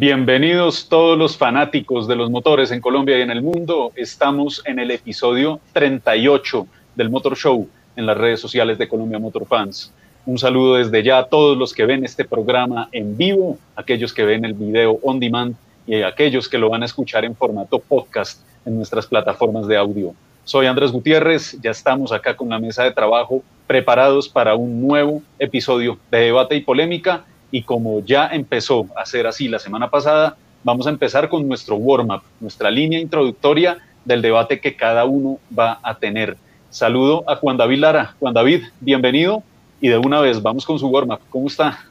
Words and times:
Bienvenidos 0.00 0.88
todos 0.88 1.18
los 1.18 1.36
fanáticos 1.36 2.06
de 2.06 2.14
los 2.14 2.30
motores 2.30 2.70
en 2.70 2.80
Colombia 2.80 3.18
y 3.18 3.22
en 3.22 3.32
el 3.32 3.42
mundo. 3.42 3.90
Estamos 3.96 4.62
en 4.64 4.78
el 4.78 4.92
episodio 4.92 5.58
38 5.72 6.68
del 6.94 7.10
Motor 7.10 7.36
Show 7.36 7.68
en 7.96 8.06
las 8.06 8.16
redes 8.16 8.38
sociales 8.38 8.78
de 8.78 8.86
Colombia 8.86 9.18
Motor 9.18 9.44
Fans. 9.46 9.92
Un 10.24 10.38
saludo 10.38 10.76
desde 10.76 11.02
ya 11.02 11.18
a 11.18 11.24
todos 11.24 11.58
los 11.58 11.74
que 11.74 11.84
ven 11.84 12.04
este 12.04 12.24
programa 12.24 12.88
en 12.92 13.16
vivo, 13.16 13.58
aquellos 13.74 14.14
que 14.14 14.24
ven 14.24 14.44
el 14.44 14.54
video 14.54 15.00
on 15.02 15.18
demand 15.18 15.56
y 15.84 16.00
aquellos 16.02 16.48
que 16.48 16.58
lo 16.58 16.70
van 16.70 16.84
a 16.84 16.86
escuchar 16.86 17.24
en 17.24 17.34
formato 17.34 17.80
podcast 17.80 18.40
en 18.64 18.76
nuestras 18.76 19.04
plataformas 19.04 19.66
de 19.66 19.78
audio. 19.78 20.14
Soy 20.44 20.66
Andrés 20.66 20.92
Gutiérrez, 20.92 21.58
ya 21.60 21.72
estamos 21.72 22.12
acá 22.12 22.36
con 22.36 22.48
la 22.50 22.60
mesa 22.60 22.84
de 22.84 22.92
trabajo 22.92 23.42
preparados 23.66 24.28
para 24.28 24.54
un 24.54 24.80
nuevo 24.80 25.22
episodio 25.40 25.98
de 26.12 26.20
debate 26.20 26.54
y 26.54 26.60
polémica 26.60 27.24
y 27.50 27.62
como 27.62 28.00
ya 28.04 28.28
empezó 28.28 28.86
a 28.96 29.06
ser 29.06 29.26
así 29.26 29.48
la 29.48 29.58
semana 29.58 29.90
pasada, 29.90 30.36
vamos 30.64 30.86
a 30.86 30.90
empezar 30.90 31.28
con 31.28 31.46
nuestro 31.48 31.76
warm-up, 31.76 32.22
nuestra 32.40 32.70
línea 32.70 33.00
introductoria 33.00 33.78
del 34.04 34.22
debate 34.22 34.60
que 34.60 34.76
cada 34.76 35.04
uno 35.04 35.38
va 35.56 35.80
a 35.82 35.98
tener. 35.98 36.36
Saludo 36.70 37.24
a 37.28 37.36
Juan 37.36 37.56
David 37.56 37.78
Lara. 37.78 38.14
Juan 38.18 38.34
David, 38.34 38.64
bienvenido 38.80 39.42
y 39.80 39.88
de 39.88 39.98
una 39.98 40.20
vez 40.20 40.42
vamos 40.42 40.66
con 40.66 40.78
su 40.78 40.88
warm-up. 40.88 41.20
¿Cómo 41.30 41.46
está? 41.46 41.84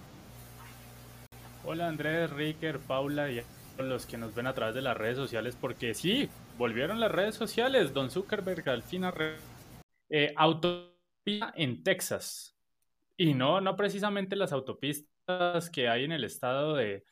Hola 1.66 1.88
Andrés, 1.88 2.30
Ricker, 2.30 2.80
Paula 2.80 3.30
y 3.30 3.40
a 3.40 3.44
los 3.82 4.06
que 4.06 4.18
nos 4.18 4.34
ven 4.34 4.48
a 4.48 4.54
través 4.54 4.76
de 4.76 4.82
las 4.82 4.96
redes 4.96 5.18
sociales, 5.18 5.58
porque 5.60 5.94
sí, 5.94 6.30
volvieron 6.58 7.00
las 7.00 7.12
redes 7.12 7.36
sociales. 7.36 7.94
Don 7.94 8.10
Zuckerberg 8.10 8.68
al 8.70 8.84
fin 8.84 9.04
eh, 10.10 10.34
autopista 10.36 11.54
en 11.56 11.84
Texas. 11.84 12.56
Y 13.18 13.34
no, 13.34 13.60
no 13.62 13.76
precisamente 13.76 14.36
las 14.36 14.54
autopistas 14.54 15.17
que 15.72 15.90
hay 15.90 16.06
en 16.06 16.12
el 16.12 16.24
estado 16.24 16.76
de, 16.76 17.04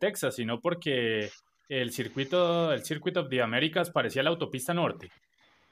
Texas, 0.00 0.36
sino 0.36 0.62
porque 0.62 1.30
el 1.68 1.90
circuito, 1.92 2.72
el 2.72 2.82
Circuit 2.82 3.18
of 3.18 3.28
the 3.28 3.42
Americas 3.42 3.90
parecía 3.90 4.22
la 4.22 4.30
autopista 4.30 4.72
norte, 4.72 5.10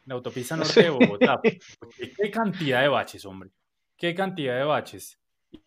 la 0.05 0.14
autopista 0.14 0.55
norte 0.55 0.83
de 0.83 0.91
Bogotá. 0.91 1.41
Qué 2.19 2.31
cantidad 2.31 2.83
de 2.83 2.89
baches, 2.89 3.25
hombre. 3.25 3.50
Qué 3.97 4.14
cantidad 4.14 4.59
de 4.59 4.64
baches. 4.64 5.19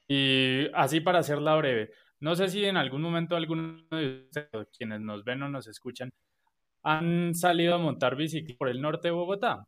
Y 0.07 0.67
así 0.75 0.99
para 0.99 1.19
hacerla 1.19 1.55
breve, 1.55 1.89
no 2.19 2.35
sé 2.35 2.49
si 2.49 2.63
en 2.65 2.77
algún 2.77 3.01
momento 3.01 3.35
alguno 3.35 3.81
de 3.89 4.25
ustedes, 4.25 4.67
quienes 4.77 5.01
nos 5.01 5.23
ven 5.23 5.41
o 5.41 5.49
nos 5.49 5.67
escuchan, 5.67 6.11
han 6.83 7.33
salido 7.33 7.73
a 7.73 7.79
montar 7.79 8.15
bicicleta 8.15 8.59
por 8.59 8.69
el 8.69 8.79
norte 8.79 9.07
de 9.07 9.13
Bogotá. 9.13 9.65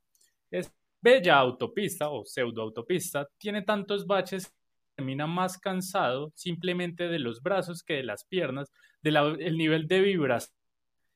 Es 0.52 0.72
bella 1.02 1.38
autopista 1.38 2.09
o 2.09 2.26
pseudo 2.26 2.62
autopista, 2.62 3.28
tiene 3.40 3.64
tantos 3.64 4.06
baches 4.06 4.54
termina 4.98 5.28
más 5.28 5.59
cansado 5.59 6.31
simplemente 6.36 7.08
de 7.08 7.20
los 7.20 7.42
brazos 7.44 7.84
que 7.84 7.94
de 7.94 8.03
las 8.03 8.26
piernas, 8.26 8.73
del 9.02 9.58
nivel 9.58 9.88
de 9.88 10.02
vibración. 10.02 10.58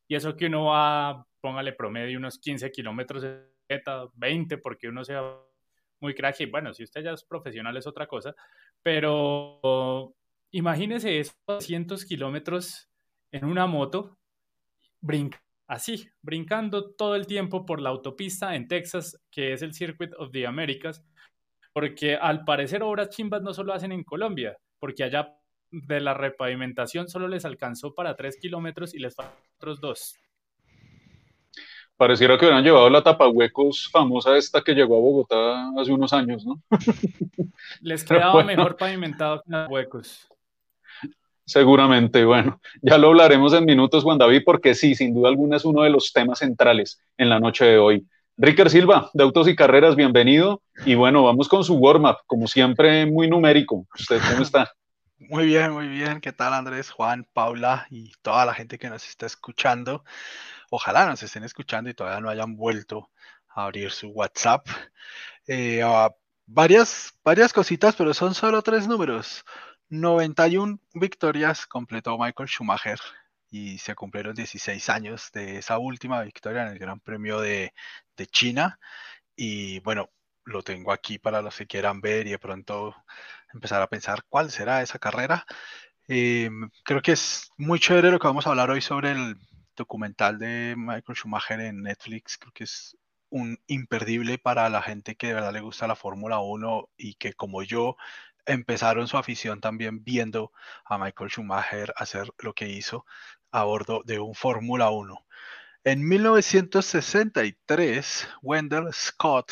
Y 0.08 0.16
eso 0.16 0.38
que 0.38 0.46
uno 0.46 0.66
va, 0.66 1.26
póngale 1.42 1.74
promedio 1.74 2.20
unos 2.20 2.38
15 2.38 2.72
kilómetros, 2.72 3.26
20, 4.14 4.58
porque 4.59 4.88
uno 4.88 5.04
sea 5.04 5.24
muy 6.00 6.14
crack. 6.14 6.42
Y 6.42 6.46
bueno, 6.46 6.74
si 6.74 6.84
usted 6.84 7.04
ya 7.04 7.12
es 7.12 7.24
profesional 7.24 7.76
es 7.76 7.88
otra 7.88 8.06
cosa, 8.06 8.36
pero 8.84 10.14
imagínese 10.52 11.20
esos 11.20 11.36
200 11.48 12.06
kilómetros 12.06 12.88
en 13.32 13.46
una 13.46 13.66
moto, 13.66 14.20
así, 15.66 16.08
brincando 16.22 16.92
todo 16.92 17.16
el 17.16 17.25
tiempo 17.25 17.66
por 17.66 17.81
la 17.81 17.90
autopista 17.90 18.56
en 18.56 18.68
Texas, 18.68 19.19
que 19.31 19.53
es 19.53 19.63
el 19.63 19.74
Circuit 19.74 20.13
of 20.18 20.31
the 20.31 20.46
Americas, 20.46 21.03
porque 21.74 22.16
al 22.16 22.44
parecer 22.44 22.84
obras 22.84 23.09
chimbas 23.09 23.42
no 23.42 23.54
solo 23.54 23.74
hacen 23.74 23.92
en 23.92 24.04
Colombia, 24.04 24.58
porque 24.80 25.04
allá 25.04 25.36
de 25.72 26.02
la 26.02 26.14
repavimentación 26.14 27.08
solo 27.08 27.28
les 27.28 27.46
alcanzó 27.46 27.94
para 27.94 28.16
tres 28.16 28.38
kilómetros 28.40 28.94
y 28.94 29.00
les 29.00 29.16
faltan 29.16 29.38
otros 29.56 29.80
dos. 29.80 30.16
Pareciera 31.96 32.38
que 32.38 32.46
hubieran 32.46 32.64
llevado 32.64 32.90
la 32.90 33.04
tapahuecos 33.04 33.88
famosa 33.92 34.36
esta 34.36 34.62
que 34.62 34.74
llegó 34.74 34.98
a 34.98 35.02
Bogotá 35.02 35.70
hace 35.80 35.92
unos 35.92 36.12
años, 36.14 36.44
¿no? 36.44 36.60
Les 37.81 38.04
quedaba 38.04 38.44
mejor 38.44 38.76
pavimentado 38.76 39.44
que 39.44 39.52
los 39.52 39.70
huecos. 39.70 40.28
Seguramente, 41.46 42.26
bueno, 42.26 42.60
ya 42.81 42.98
lo 42.98 43.10
hablaremos 43.10 43.54
en 43.54 43.66
minutos, 43.66 44.04
Juan 44.04 44.18
David, 44.18 44.42
porque 44.44 44.74
sí, 44.74 44.96
sin 44.96 45.14
duda 45.14 45.30
alguna 45.30 45.58
es 45.58 45.66
uno 45.66 45.84
de 45.84 45.92
los 45.92 46.12
temas 46.12 46.40
centrales 46.40 47.00
en 47.18 47.30
la 47.30 47.40
noche 47.40 47.66
de 47.66 47.78
hoy. 47.78 48.08
Ricker 48.38 48.69
Silva, 48.69 49.09
de 49.14 49.24
Autos 49.24 49.47
y 49.47 49.56
Carreras, 49.56 49.96
bienvenido. 49.96 50.62
Y 50.86 50.96
bueno, 50.96 51.24
vamos 51.24 51.47
con 51.47 51.64
su 51.64 51.75
warm-up, 51.75 52.18
como 52.25 52.47
siempre, 52.47 53.06
muy 53.06 53.28
numérico. 53.28 53.86
¿Usted 53.94 54.19
cómo 54.30 54.42
está? 54.42 54.72
Muy 55.18 55.46
bien, 55.46 55.72
muy 55.72 55.88
bien. 55.88 56.22
¿Qué 56.22 56.31
tal 56.31 56.53
Andrés, 56.53 56.90
Juan, 56.90 57.28
Paula 57.34 57.86
y 57.90 58.12
toda 58.22 58.46
la 58.46 58.53
gente 58.53 58.80
que 58.80 58.90
nos 58.90 59.08
está 59.08 59.25
escuchando? 59.25 60.03
Ojalá 60.69 61.06
nos 61.06 61.22
estén 61.22 61.44
escuchando 61.44 61.90
y 61.90 61.94
todavía 61.94 62.22
no 62.22 62.30
hayan 62.30 62.56
vuelto 62.56 63.12
a 63.50 63.66
abrir 63.66 63.92
su 63.92 64.08
WhatsApp. 64.09 64.68
Eh, 65.48 65.81
ah, 65.84 66.09
varias, 66.46 67.13
varias 67.24 67.53
cositas, 67.53 67.96
pero 67.96 68.13
son 68.13 68.34
solo 68.34 68.62
tres 68.62 68.88
números. 68.88 69.44
91 69.90 70.80
victorias 70.94 71.68
completó 71.68 72.18
Michael 72.18 72.48
Schumacher 72.48 73.00
y 73.51 73.78
se 73.79 73.95
cumplieron 73.95 74.34
16 74.34 74.89
años 74.89 75.29
de 75.34 75.57
esa 75.57 75.78
última 75.78 76.22
victoria 76.23 76.63
en 76.63 76.69
el 76.69 76.79
Gran 76.79 77.01
Premio 77.01 77.41
de, 77.41 77.73
China. 78.31 78.79
Y 79.35 79.79
bueno, 79.81 80.12
lo 80.45 80.63
tengo 80.63 80.91
aquí 80.91 81.17
para 81.19 81.41
los 81.41 81.57
que 81.57 81.67
quieran 81.67 82.01
ver 82.01 82.28
y 82.28 82.31
de 82.31 82.39
pronto 82.39 82.95
empezar 83.53 83.81
a 83.81 83.88
pensar 83.88 84.23
cuál 84.29 84.51
será 84.51 84.81
esa 84.81 85.00
carrera. 85.00 85.45
Eh, 86.07 86.50
creo 86.84 87.01
que 87.01 87.13
es 87.13 87.50
muy 87.57 87.79
chévere 87.79 88.12
lo 88.12 88.19
que 88.19 88.28
vamos 88.28 88.45
a 88.47 88.51
hablar 88.51 88.69
hoy 88.69 88.81
sobre 88.81 89.12
el 89.12 89.35
documental 89.75 90.38
de 90.39 90.75
Michael 90.78 91.18
Schumacher 91.18 91.59
en 91.62 91.83
Netflix. 91.83 92.38
Creo 92.38 92.53
que 92.53 92.66
es 92.66 92.95
un 93.29 93.59
imperdible 93.68 94.38
para 94.38 94.69
la 94.69 94.81
gente 94.81 95.16
que 95.16 95.28
de 95.28 95.33
verdad 95.33 95.53
le 95.53 95.62
gusta 95.62 95.88
la 95.88 95.95
Fórmula 95.95 96.39
1 96.39 96.89
y 96.97 97.16
que 97.16 97.33
como 97.33 97.63
yo 97.63 97.97
empezaron 98.45 99.07
su 99.07 99.18
afición 99.18 99.62
también 99.62 100.03
viendo 100.03 100.51
a 100.85 100.97
Michael 100.97 101.29
Schumacher 101.29 101.94
hacer 101.97 102.31
lo 102.39 102.53
que 102.53 102.69
hizo 102.69 103.06
a 103.51 103.63
bordo 103.63 104.01
de 104.06 104.19
un 104.19 104.35
Fórmula 104.35 104.89
1. 104.89 105.25
En 105.84 106.07
1963, 106.07 108.28
Wendell 108.41 108.94
Scott 108.94 109.51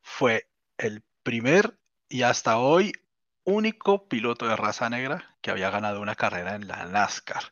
fue 0.00 0.48
el 0.78 1.02
primer 1.22 1.78
y 2.08 2.22
hasta 2.22 2.58
hoy 2.58 2.92
único 3.44 4.08
piloto 4.08 4.46
de 4.46 4.56
raza 4.56 4.88
negra 4.88 5.36
que 5.40 5.50
había 5.50 5.70
ganado 5.70 6.00
una 6.00 6.14
carrera 6.14 6.54
en 6.54 6.68
la 6.68 6.86
NASCAR. 6.86 7.42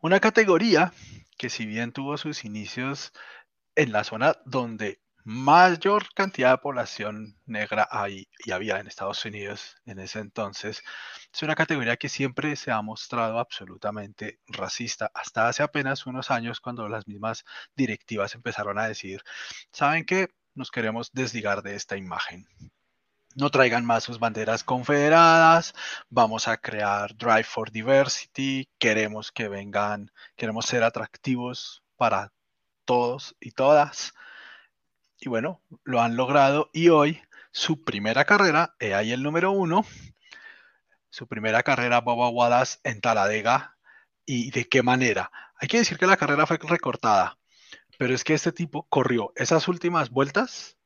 Una 0.00 0.20
categoría 0.20 0.92
que 1.36 1.48
si 1.48 1.66
bien 1.66 1.92
tuvo 1.92 2.18
sus 2.18 2.44
inicios 2.44 3.12
en 3.76 3.92
la 3.92 4.04
zona 4.04 4.36
donde 4.44 5.00
mayor 5.28 6.06
cantidad 6.14 6.52
de 6.52 6.56
población 6.56 7.36
negra 7.44 7.86
hay 7.90 8.30
y 8.46 8.52
había 8.52 8.78
en 8.78 8.86
Estados 8.86 9.22
Unidos 9.26 9.76
en 9.84 9.98
ese 9.98 10.20
entonces. 10.20 10.82
Es 11.30 11.42
una 11.42 11.54
categoría 11.54 11.98
que 11.98 12.08
siempre 12.08 12.56
se 12.56 12.70
ha 12.70 12.80
mostrado 12.80 13.38
absolutamente 13.38 14.40
racista, 14.46 15.10
hasta 15.12 15.46
hace 15.46 15.62
apenas 15.62 16.06
unos 16.06 16.30
años 16.30 16.60
cuando 16.60 16.88
las 16.88 17.06
mismas 17.06 17.44
directivas 17.76 18.34
empezaron 18.34 18.78
a 18.78 18.88
decir, 18.88 19.22
¿saben 19.70 20.06
qué? 20.06 20.28
Nos 20.54 20.70
queremos 20.70 21.12
desligar 21.12 21.60
de 21.60 21.74
esta 21.74 21.98
imagen. 21.98 22.48
No 23.34 23.50
traigan 23.50 23.84
más 23.84 24.04
sus 24.04 24.18
banderas 24.18 24.64
confederadas, 24.64 25.74
vamos 26.08 26.48
a 26.48 26.56
crear 26.56 27.14
Drive 27.14 27.44
for 27.44 27.70
Diversity, 27.70 28.66
queremos 28.78 29.30
que 29.30 29.48
vengan, 29.48 30.10
queremos 30.36 30.64
ser 30.64 30.84
atractivos 30.84 31.82
para 31.98 32.32
todos 32.86 33.36
y 33.40 33.50
todas 33.50 34.14
y 35.20 35.28
bueno, 35.28 35.62
lo 35.84 36.00
han 36.00 36.16
logrado 36.16 36.70
y 36.72 36.88
hoy 36.88 37.20
su 37.50 37.82
primera 37.82 38.24
carrera, 38.24 38.74
he 38.78 38.94
ahí 38.94 39.12
el 39.12 39.22
número 39.22 39.50
uno, 39.50 39.84
su 41.10 41.26
primera 41.26 41.62
carrera 41.62 42.00
Boba 42.00 42.28
Wallace 42.28 42.78
en 42.84 43.00
Taladega 43.00 43.76
y 44.24 44.50
de 44.50 44.68
qué 44.68 44.82
manera. 44.82 45.30
Hay 45.56 45.68
que 45.68 45.78
decir 45.78 45.98
que 45.98 46.06
la 46.06 46.16
carrera 46.16 46.46
fue 46.46 46.58
recortada, 46.58 47.38
pero 47.98 48.14
es 48.14 48.22
que 48.22 48.34
este 48.34 48.52
tipo 48.52 48.86
corrió 48.88 49.32
esas 49.34 49.66
últimas 49.68 50.10
vueltas 50.10 50.76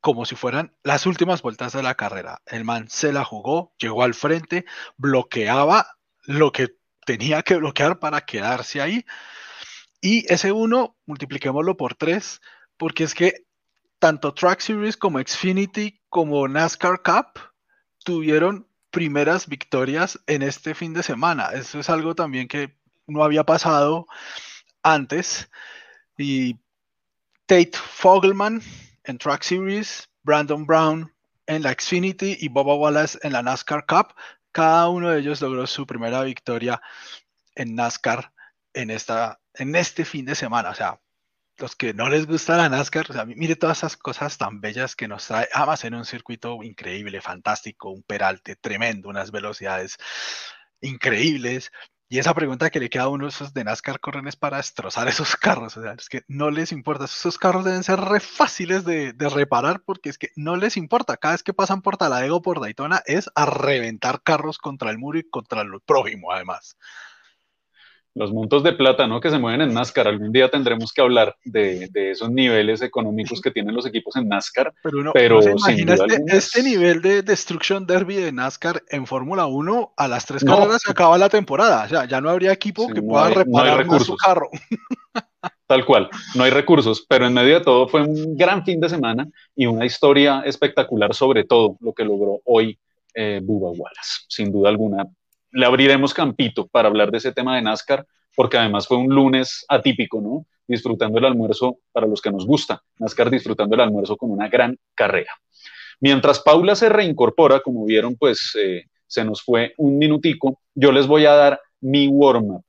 como 0.00 0.24
si 0.24 0.34
fueran 0.34 0.74
las 0.82 1.06
últimas 1.06 1.42
vueltas 1.42 1.72
de 1.72 1.82
la 1.82 1.94
carrera. 1.94 2.42
El 2.46 2.64
man 2.64 2.88
se 2.88 3.12
la 3.12 3.24
jugó, 3.24 3.72
llegó 3.78 4.02
al 4.02 4.14
frente, 4.14 4.64
bloqueaba 4.96 5.96
lo 6.24 6.50
que 6.50 6.76
tenía 7.06 7.42
que 7.42 7.56
bloquear 7.56 8.00
para 8.00 8.22
quedarse 8.22 8.80
ahí. 8.80 9.04
Y 10.00 10.30
ese 10.32 10.50
uno, 10.50 10.96
multipliquémoslo 11.06 11.76
por 11.76 11.94
tres, 11.94 12.40
porque 12.76 13.04
es 13.04 13.14
que 13.14 13.44
tanto 14.02 14.34
Track 14.34 14.58
Series 14.58 14.96
como 14.96 15.20
Xfinity 15.20 16.02
como 16.08 16.48
NASCAR 16.48 17.02
Cup 17.02 17.38
tuvieron 18.04 18.66
primeras 18.90 19.46
victorias 19.46 20.18
en 20.26 20.42
este 20.42 20.74
fin 20.74 20.92
de 20.92 21.04
semana. 21.04 21.50
Eso 21.52 21.78
es 21.78 21.88
algo 21.88 22.12
también 22.16 22.48
que 22.48 22.76
no 23.06 23.22
había 23.22 23.44
pasado 23.44 24.08
antes. 24.82 25.48
Y 26.18 26.58
Tate 27.46 27.70
Fogelman 27.74 28.60
en 29.04 29.18
Track 29.18 29.44
Series, 29.44 30.10
Brandon 30.24 30.66
Brown 30.66 31.14
en 31.46 31.62
la 31.62 31.72
Xfinity 31.72 32.38
y 32.40 32.48
Boba 32.48 32.74
Wallace 32.74 33.20
en 33.22 33.34
la 33.34 33.42
NASCAR 33.44 33.86
Cup. 33.86 34.16
Cada 34.50 34.88
uno 34.88 35.10
de 35.10 35.20
ellos 35.20 35.40
logró 35.40 35.64
su 35.68 35.86
primera 35.86 36.24
victoria 36.24 36.82
en 37.54 37.76
NASCAR 37.76 38.32
en, 38.74 38.90
esta, 38.90 39.38
en 39.54 39.76
este 39.76 40.04
fin 40.04 40.24
de 40.24 40.34
semana. 40.34 40.70
O 40.70 40.74
sea, 40.74 41.00
los 41.58 41.76
que 41.76 41.94
no 41.94 42.08
les 42.08 42.26
gusta 42.26 42.56
la 42.56 42.68
NASCAR, 42.68 43.10
o 43.10 43.12
sea, 43.12 43.24
mire 43.24 43.56
todas 43.56 43.78
esas 43.78 43.96
cosas 43.96 44.38
tan 44.38 44.60
bellas 44.60 44.96
que 44.96 45.08
nos 45.08 45.26
trae 45.26 45.48
Amas 45.52 45.84
en 45.84 45.94
un 45.94 46.04
circuito 46.04 46.62
increíble, 46.62 47.20
fantástico, 47.20 47.90
un 47.90 48.02
peralte 48.02 48.56
tremendo, 48.56 49.08
unas 49.08 49.30
velocidades 49.30 49.96
increíbles. 50.80 51.70
Y 52.08 52.18
esa 52.18 52.34
pregunta 52.34 52.68
que 52.68 52.78
le 52.78 52.90
queda 52.90 53.04
a 53.04 53.08
uno 53.08 53.26
esos 53.26 53.54
de 53.54 53.64
NASCAR 53.64 53.98
corren 53.98 54.28
es 54.28 54.36
para 54.36 54.58
destrozar 54.58 55.08
esos 55.08 55.36
carros. 55.36 55.76
O 55.76 55.82
sea, 55.82 55.92
es 55.92 56.08
que 56.08 56.22
no 56.28 56.50
les 56.50 56.72
importa. 56.72 57.06
Esos 57.06 57.38
carros 57.38 57.64
deben 57.64 57.84
ser 57.84 58.00
re 58.00 58.20
fáciles 58.20 58.84
de, 58.84 59.14
reparar 59.18 59.82
porque 59.82 60.10
es 60.10 60.18
que 60.18 60.28
no 60.36 60.56
les 60.56 60.76
importa. 60.76 61.16
Cada 61.16 61.34
vez 61.34 61.42
que 61.42 61.54
pasan 61.54 61.80
por 61.80 61.96
Taladego 61.96 62.36
o 62.36 62.42
por 62.42 62.60
Daytona 62.60 63.02
es 63.06 63.30
a 63.34 63.46
reventar 63.46 64.22
carros 64.22 64.58
contra 64.58 64.90
el 64.90 64.98
muro 64.98 65.18
y 65.18 65.28
contra 65.30 65.62
el 65.62 65.70
prójimo, 65.86 66.32
además 66.32 66.76
los 68.14 68.32
montos 68.32 68.62
de 68.62 68.72
plata 68.72 69.06
¿no? 69.06 69.20
que 69.20 69.30
se 69.30 69.38
mueven 69.38 69.62
en 69.62 69.74
NASCAR. 69.74 70.08
Algún 70.08 70.32
día 70.32 70.50
tendremos 70.50 70.92
que 70.92 71.00
hablar 71.00 71.36
de, 71.44 71.88
esos 71.94 72.30
niveles 72.30 72.82
económicos 72.82 73.40
que 73.40 73.50
tienen 73.50 73.74
los 73.74 73.86
equipos 73.86 74.16
en 74.16 74.28
NASCAR. 74.28 74.72
Pero, 74.82 74.98
uno, 74.98 75.12
pero 75.12 75.42
imagina 75.42 75.94
este, 75.94 76.22
este, 76.28 76.62
nivel 76.62 77.00
de 77.00 77.22
Destruction 77.22 77.86
Derby 77.86 78.16
de 78.16 78.32
NASCAR 78.32 78.82
en 78.88 79.06
Fórmula 79.06 79.46
1 79.46 79.94
a 79.96 80.08
las 80.08 80.26
tres 80.26 80.44
carreras 80.44 80.82
se 80.82 80.90
acaba 80.90 81.16
la 81.18 81.28
temporada. 81.28 81.84
O 81.84 81.88
sea, 81.88 82.04
ya 82.06 82.20
no 82.20 82.30
habría 82.30 82.52
equipo 82.52 82.88
que 82.88 83.02
pueda 83.02 83.30
reparar 83.30 84.00
su 84.00 84.16
carro. 84.16 84.50
Tal 85.66 85.84
cual, 85.86 86.10
no 86.34 86.44
hay 86.44 86.50
recursos, 86.50 87.04
pero 87.08 87.26
en 87.26 87.32
medio 87.32 87.58
de 87.58 87.64
todo 87.64 87.88
fue 87.88 88.02
un 88.02 88.36
gran 88.36 88.64
fin 88.64 88.78
de 88.78 88.90
semana 88.90 89.26
y 89.56 89.66
una 89.66 89.86
historia 89.86 90.42
espectacular 90.44 91.14
sobre 91.14 91.44
todo 91.44 91.78
lo 91.80 91.94
que 91.94 92.04
logró 92.04 92.40
hoy 92.44 92.78
eh, 93.14 93.40
Bubba 93.42 93.70
Wallace, 93.70 94.24
sin 94.28 94.52
duda 94.52 94.68
alguna 94.68 95.06
le 95.52 95.66
abriremos 95.66 96.14
campito 96.14 96.66
para 96.66 96.88
hablar 96.88 97.10
de 97.10 97.18
ese 97.18 97.32
tema 97.32 97.56
de 97.56 97.62
NASCAR, 97.62 98.06
porque 98.34 98.56
además 98.56 98.86
fue 98.86 98.96
un 98.96 99.14
lunes 99.14 99.64
atípico, 99.68 100.20
¿no? 100.20 100.46
Disfrutando 100.66 101.18
el 101.18 101.24
almuerzo 101.24 101.78
para 101.92 102.06
los 102.06 102.20
que 102.20 102.30
nos 102.30 102.46
gusta, 102.46 102.82
NASCAR 102.98 103.30
disfrutando 103.30 103.74
el 103.74 103.82
almuerzo 103.82 104.16
con 104.16 104.30
una 104.30 104.48
gran 104.48 104.78
carrera. 104.94 105.32
Mientras 106.00 106.40
Paula 106.40 106.74
se 106.74 106.88
reincorpora, 106.88 107.60
como 107.60 107.84
vieron, 107.84 108.16
pues 108.16 108.56
eh, 108.58 108.86
se 109.06 109.24
nos 109.24 109.42
fue 109.42 109.74
un 109.76 109.98
minutico, 109.98 110.60
yo 110.74 110.90
les 110.90 111.06
voy 111.06 111.26
a 111.26 111.34
dar 111.34 111.60
mi 111.80 112.08
warm-up. 112.08 112.64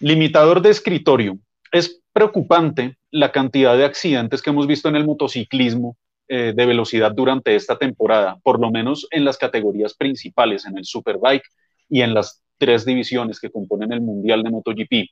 Limitador 0.00 0.60
de 0.60 0.70
escritorio. 0.70 1.38
Es 1.72 2.00
preocupante 2.12 2.96
la 3.10 3.32
cantidad 3.32 3.76
de 3.76 3.84
accidentes 3.84 4.42
que 4.42 4.50
hemos 4.50 4.66
visto 4.66 4.88
en 4.88 4.96
el 4.96 5.06
motociclismo 5.06 5.96
eh, 6.28 6.52
de 6.54 6.66
velocidad 6.66 7.12
durante 7.12 7.54
esta 7.54 7.76
temporada, 7.76 8.38
por 8.42 8.60
lo 8.60 8.70
menos 8.70 9.06
en 9.10 9.24
las 9.24 9.38
categorías 9.38 9.94
principales, 9.94 10.66
en 10.66 10.76
el 10.76 10.84
Superbike 10.84 11.44
y 11.88 12.02
en 12.02 12.14
las 12.14 12.42
tres 12.58 12.84
divisiones 12.84 13.40
que 13.40 13.50
componen 13.50 13.92
el 13.92 14.00
Mundial 14.00 14.42
de 14.42 14.50
MotoGP. 14.50 15.10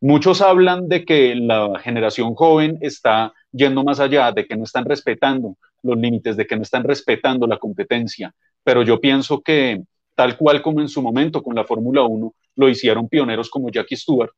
Muchos 0.00 0.42
hablan 0.42 0.88
de 0.88 1.04
que 1.04 1.34
la 1.34 1.78
generación 1.78 2.34
joven 2.34 2.78
está 2.82 3.32
yendo 3.52 3.84
más 3.84 4.00
allá, 4.00 4.32
de 4.32 4.46
que 4.46 4.56
no 4.56 4.64
están 4.64 4.84
respetando 4.84 5.56
los 5.82 5.96
límites, 5.96 6.36
de 6.36 6.46
que 6.46 6.56
no 6.56 6.62
están 6.62 6.84
respetando 6.84 7.46
la 7.46 7.58
competencia, 7.58 8.34
pero 8.62 8.82
yo 8.82 9.00
pienso 9.00 9.40
que 9.40 9.82
tal 10.14 10.36
cual 10.36 10.62
como 10.62 10.80
en 10.80 10.88
su 10.88 11.00
momento 11.02 11.42
con 11.42 11.54
la 11.54 11.64
Fórmula 11.64 12.02
1 12.02 12.34
lo 12.56 12.68
hicieron 12.68 13.08
pioneros 13.08 13.48
como 13.50 13.70
Jackie 13.70 13.96
Stewart, 13.96 14.30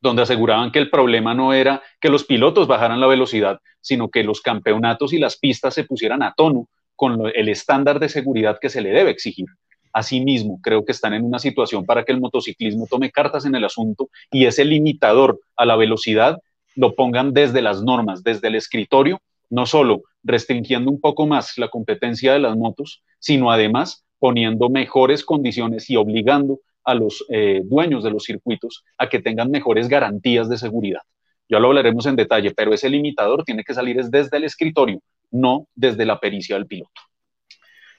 donde 0.00 0.22
aseguraban 0.22 0.70
que 0.70 0.78
el 0.78 0.90
problema 0.90 1.34
no 1.34 1.52
era 1.52 1.82
que 2.00 2.08
los 2.08 2.24
pilotos 2.24 2.66
bajaran 2.66 3.00
la 3.00 3.06
velocidad, 3.06 3.60
sino 3.80 4.08
que 4.08 4.22
los 4.22 4.40
campeonatos 4.40 5.12
y 5.12 5.18
las 5.18 5.36
pistas 5.36 5.74
se 5.74 5.84
pusieran 5.84 6.22
a 6.22 6.34
tono 6.36 6.68
con 6.94 7.30
el 7.34 7.48
estándar 7.48 8.00
de 8.00 8.08
seguridad 8.08 8.58
que 8.60 8.70
se 8.70 8.80
le 8.80 8.90
debe 8.90 9.10
exigir. 9.10 9.46
Asimismo, 9.92 10.60
creo 10.62 10.84
que 10.84 10.92
están 10.92 11.14
en 11.14 11.24
una 11.24 11.38
situación 11.38 11.86
para 11.86 12.04
que 12.04 12.12
el 12.12 12.20
motociclismo 12.20 12.86
tome 12.88 13.10
cartas 13.10 13.46
en 13.46 13.54
el 13.54 13.64
asunto 13.64 14.08
y 14.30 14.46
ese 14.46 14.64
limitador 14.64 15.40
a 15.56 15.64
la 15.64 15.76
velocidad 15.76 16.38
lo 16.74 16.94
pongan 16.94 17.32
desde 17.32 17.62
las 17.62 17.82
normas, 17.82 18.22
desde 18.22 18.48
el 18.48 18.54
escritorio, 18.54 19.20
no 19.50 19.66
solo 19.66 20.02
restringiendo 20.22 20.90
un 20.90 21.00
poco 21.00 21.26
más 21.26 21.56
la 21.58 21.68
competencia 21.68 22.32
de 22.32 22.38
las 22.38 22.56
motos, 22.56 23.02
sino 23.18 23.50
además 23.50 24.04
poniendo 24.18 24.68
mejores 24.68 25.24
condiciones 25.24 25.88
y 25.90 25.96
obligando 25.96 26.60
a 26.88 26.94
los 26.94 27.22
eh, 27.28 27.60
dueños 27.64 28.02
de 28.02 28.10
los 28.10 28.24
circuitos 28.24 28.82
a 28.96 29.10
que 29.10 29.20
tengan 29.20 29.50
mejores 29.50 29.88
garantías 29.88 30.48
de 30.48 30.56
seguridad. 30.56 31.02
Ya 31.46 31.58
lo 31.58 31.68
hablaremos 31.68 32.06
en 32.06 32.16
detalle, 32.16 32.54
pero 32.56 32.72
ese 32.72 32.88
limitador 32.88 33.44
tiene 33.44 33.62
que 33.62 33.74
salir 33.74 34.02
desde 34.06 34.38
el 34.38 34.44
escritorio, 34.44 35.00
no 35.30 35.66
desde 35.74 36.06
la 36.06 36.18
pericia 36.18 36.56
del 36.56 36.66
piloto. 36.66 37.00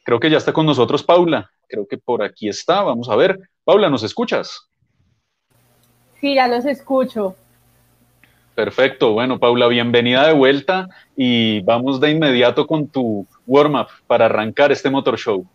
Creo 0.04 0.20
que 0.20 0.32
ya 0.32 0.38
está 0.38 0.54
con 0.54 0.66
nosotros 0.66 1.04
Paula. 1.04 1.52
Creo 1.68 1.86
que 1.88 2.00
por 2.00 2.24
aquí 2.24 2.50
está. 2.50 2.82
Vamos 2.82 3.10
a 3.10 3.16
ver. 3.16 3.38
Paula, 3.64 3.92
¿nos 3.92 4.02
escuchas? 4.02 4.68
Sí, 6.20 6.34
ya 6.34 6.48
los 6.48 6.66
escucho. 6.66 7.36
Perfecto. 8.56 9.14
Bueno, 9.14 9.38
Paula, 9.38 9.68
bienvenida 9.68 10.26
de 10.26 10.34
vuelta 10.34 10.88
y 11.16 11.62
vamos 11.62 12.00
de 12.00 12.10
inmediato 12.10 12.66
con 12.66 12.88
tu 12.88 13.28
warm-up 13.46 13.88
para 14.08 14.26
arrancar 14.26 14.72
este 14.72 14.90
motor 14.90 15.16
show. 15.16 15.46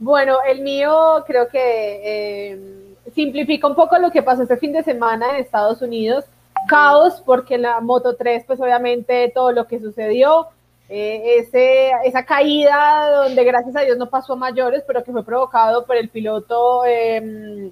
Bueno, 0.00 0.38
el 0.48 0.62
mío 0.62 1.22
creo 1.26 1.46
que 1.48 2.00
eh, 2.02 2.94
simplifica 3.14 3.66
un 3.66 3.74
poco 3.74 3.98
lo 3.98 4.10
que 4.10 4.22
pasó 4.22 4.42
este 4.42 4.56
fin 4.56 4.72
de 4.72 4.82
semana 4.82 5.28
en 5.28 5.36
Estados 5.36 5.82
Unidos. 5.82 6.24
Caos, 6.68 7.22
porque 7.24 7.58
la 7.58 7.80
Moto 7.80 8.16
3, 8.16 8.44
pues 8.46 8.58
obviamente 8.60 9.30
todo 9.34 9.52
lo 9.52 9.66
que 9.66 9.78
sucedió, 9.78 10.48
eh, 10.88 11.36
ese, 11.40 11.90
esa 12.04 12.24
caída 12.24 13.10
donde 13.24 13.44
gracias 13.44 13.76
a 13.76 13.82
Dios 13.82 13.98
no 13.98 14.08
pasó 14.08 14.32
a 14.32 14.36
mayores, 14.36 14.82
pero 14.86 15.04
que 15.04 15.12
fue 15.12 15.22
provocado 15.22 15.84
por 15.84 15.96
el 15.96 16.08
piloto 16.08 16.84
em, 16.86 17.70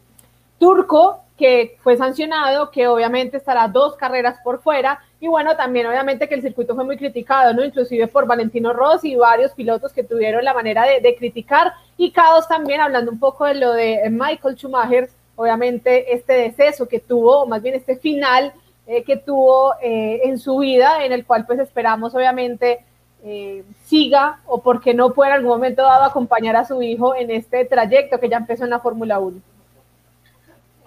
turco 0.58 1.20
que 1.38 1.78
fue 1.82 1.96
sancionado, 1.96 2.70
que 2.70 2.88
obviamente 2.88 3.36
estará 3.36 3.68
dos 3.68 3.94
carreras 3.96 4.38
por 4.42 4.60
fuera, 4.60 5.00
y 5.20 5.28
bueno, 5.28 5.56
también 5.56 5.86
obviamente 5.86 6.28
que 6.28 6.34
el 6.34 6.42
circuito 6.42 6.74
fue 6.74 6.84
muy 6.84 6.96
criticado, 6.96 7.54
¿no? 7.54 7.64
Inclusive 7.64 8.08
por 8.08 8.26
Valentino 8.26 8.72
Rossi 8.72 9.12
y 9.12 9.16
varios 9.16 9.52
pilotos 9.52 9.92
que 9.92 10.02
tuvieron 10.02 10.44
la 10.44 10.52
manera 10.52 10.84
de, 10.84 11.16
criticar, 11.16 11.72
y 11.96 12.10
Caos 12.10 12.48
también, 12.48 12.80
hablando 12.80 13.12
un 13.12 13.20
poco 13.20 13.46
de 13.46 13.54
lo 13.54 13.72
de 13.72 14.02
Michael 14.10 14.56
Schumacher, 14.56 15.08
obviamente 15.36 16.12
este 16.12 16.32
deceso 16.32 16.88
que 16.88 16.98
tuvo, 16.98 17.42
o 17.42 17.46
más 17.46 17.62
bien 17.62 17.76
este 17.76 17.96
final 17.96 18.52
eh, 18.88 19.04
que 19.04 19.16
tuvo 19.16 19.74
eh, 19.80 20.20
en 20.24 20.38
su 20.38 20.58
vida, 20.58 21.04
en 21.04 21.12
el 21.12 21.24
cual 21.24 21.46
pues 21.46 21.60
esperamos 21.60 22.16
obviamente 22.16 22.84
eh, 23.22 23.62
siga, 23.84 24.40
o 24.46 24.60
porque 24.60 24.92
no 24.92 25.12
pueda 25.12 25.30
en 25.30 25.36
algún 25.36 25.50
momento 25.50 25.82
dado 25.82 26.02
acompañar 26.02 26.56
a 26.56 26.64
su 26.64 26.82
hijo 26.82 27.14
en 27.14 27.30
este 27.30 27.64
trayecto 27.64 28.18
que 28.18 28.28
ya 28.28 28.38
empezó 28.38 28.64
en 28.64 28.70
la 28.70 28.80
Fórmula 28.80 29.20
1 29.20 29.40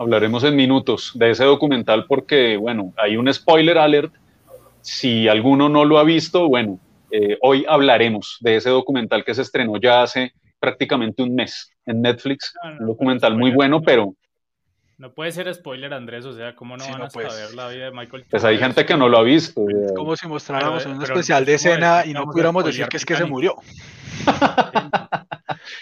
hablaremos 0.01 0.43
en 0.43 0.55
minutos 0.55 1.12
de 1.13 1.29
ese 1.29 1.43
documental 1.43 2.05
porque, 2.08 2.58
bueno, 2.58 2.91
hay 2.98 3.17
un 3.17 3.31
spoiler 3.31 3.77
alert. 3.77 4.12
Si 4.81 5.27
alguno 5.27 5.70
no 5.70 5.86
lo 5.86 6.00
ha 6.00 6.03
visto, 6.03 6.48
bueno, 6.48 6.79
eh, 7.12 7.38
hoy 7.41 7.65
hablaremos 7.70 8.38
de 8.41 8.55
ese 8.55 8.72
documental 8.72 9.24
que 9.24 9.36
se 9.36 9.43
estrenó 9.43 9.77
ya 9.77 10.01
hace 10.01 10.34
prácticamente 10.60 11.22
un 11.22 11.36
mes 11.36 11.72
en 11.86 12.01
Netflix. 12.01 12.53
un 12.79 12.88
documental 12.88 13.38
muy 13.38 13.51
bueno, 13.51 13.81
pero... 13.81 14.15
No 14.98 15.13
puede 15.13 15.31
ser 15.31 15.51
spoiler, 15.53 15.93
Andrés, 15.93 16.25
o 16.25 16.34
sea, 16.34 16.55
¿cómo 16.55 16.77
no 16.77 16.88
van 16.88 17.01
a 17.03 17.10
saber 17.10 17.55
la 17.55 17.70
vida 17.70 17.86
de 17.86 17.91
Michael 17.91 18.25
Pues 18.29 18.43
hay 18.43 18.58
gente 18.58 18.86
que 18.86 18.98
no 18.98 19.08
lo 19.10 19.17
ha 19.17 19.24
visto. 19.24 19.65
Como 19.96 20.15
si 20.15 20.27
mostráramos 20.27 20.86
un 20.86 21.01
especial 21.01 21.46
de 21.46 21.55
escena 21.55 22.03
y 22.05 22.13
no 22.13 22.25
pudiéramos 22.25 22.65
decir 22.65 22.88
que 22.88 22.98
es 22.98 23.05
que 23.05 23.15
se 23.15 23.25
murió. 23.25 23.55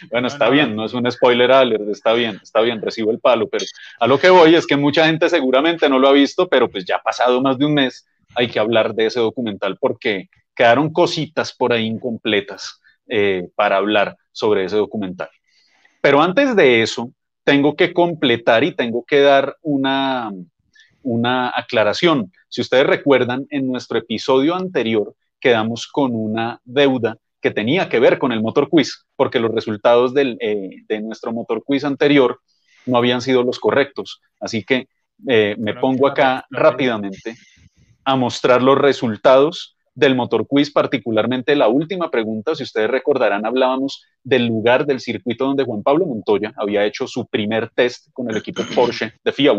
bueno, 0.09 0.27
está 0.27 0.49
bien, 0.49 0.75
no 0.75 0.85
es 0.85 0.93
un 0.93 1.09
spoiler 1.11 1.51
alert, 1.51 1.87
está 1.89 2.13
bien, 2.13 2.39
está 2.41 2.61
bien, 2.61 2.81
recibo 2.81 3.11
el 3.11 3.19
palo, 3.19 3.47
pero 3.47 3.65
a 3.99 4.07
lo 4.07 4.19
que 4.19 4.29
voy 4.29 4.55
es 4.55 4.65
que 4.65 4.77
mucha 4.77 5.05
gente 5.05 5.29
seguramente 5.29 5.89
no 5.89 5.99
lo 5.99 6.07
ha 6.07 6.13
visto, 6.13 6.47
pero 6.47 6.69
pues 6.69 6.85
ya 6.85 6.97
ha 6.97 7.01
pasado 7.01 7.41
más 7.41 7.57
de 7.57 7.65
un 7.65 7.73
mes, 7.73 8.07
hay 8.35 8.47
que 8.47 8.59
hablar 8.59 8.93
de 8.93 9.07
ese 9.07 9.19
documental 9.19 9.77
porque 9.79 10.29
quedaron 10.55 10.91
cositas 10.91 11.53
por 11.53 11.73
ahí 11.73 11.85
incompletas 11.85 12.79
eh, 13.07 13.47
para 13.55 13.77
hablar 13.77 14.17
sobre 14.31 14.65
ese 14.65 14.75
documental. 14.75 15.29
Pero 16.01 16.21
antes 16.21 16.55
de 16.55 16.81
eso, 16.81 17.11
tengo 17.43 17.75
que 17.75 17.93
completar 17.93 18.63
y 18.63 18.75
tengo 18.75 19.03
que 19.05 19.21
dar 19.21 19.57
una, 19.61 20.31
una 21.01 21.51
aclaración. 21.55 22.31
Si 22.47 22.61
ustedes 22.61 22.85
recuerdan, 22.85 23.47
en 23.49 23.67
nuestro 23.67 23.97
episodio 23.97 24.55
anterior 24.55 25.15
quedamos 25.39 25.87
con 25.87 26.13
una 26.13 26.59
deuda 26.63 27.17
que 27.41 27.51
tenía 27.51 27.89
que 27.89 27.99
ver 27.99 28.17
con 28.17 28.31
el 28.31 28.41
motor 28.41 28.69
quiz, 28.69 29.05
porque 29.15 29.39
los 29.39 29.51
resultados 29.51 30.13
eh, 30.15 30.69
de 30.87 31.01
nuestro 31.01 31.31
motor 31.31 31.63
quiz 31.63 31.83
anterior 31.83 32.39
no 32.85 32.97
habían 32.97 33.21
sido 33.21 33.43
los 33.43 33.59
correctos. 33.59 34.21
Así 34.39 34.63
que 34.63 34.87
eh, 35.27 35.55
me 35.57 35.73
pongo 35.75 36.07
acá 36.07 36.45
rápidamente 36.49 37.35
a 38.03 38.15
mostrar 38.15 38.61
los 38.61 38.77
resultados 38.77 39.75
del 39.93 40.15
motor 40.15 40.47
quiz, 40.47 40.71
particularmente 40.71 41.55
la 41.55 41.67
última 41.67 42.09
pregunta, 42.09 42.55
si 42.55 42.63
ustedes 42.63 42.89
recordarán, 42.89 43.45
hablábamos 43.45 44.05
del 44.23 44.47
lugar 44.47 44.85
del 44.85 44.99
circuito 44.99 45.45
donde 45.45 45.65
Juan 45.65 45.83
Pablo 45.83 46.05
Montoya 46.05 46.53
había 46.55 46.85
hecho 46.85 47.05
su 47.05 47.27
primer 47.27 47.69
test 47.69 48.07
con 48.13 48.29
el 48.29 48.37
equipo 48.37 48.63
Porsche 48.73 49.13
de 49.23 49.31
FIA 49.33 49.53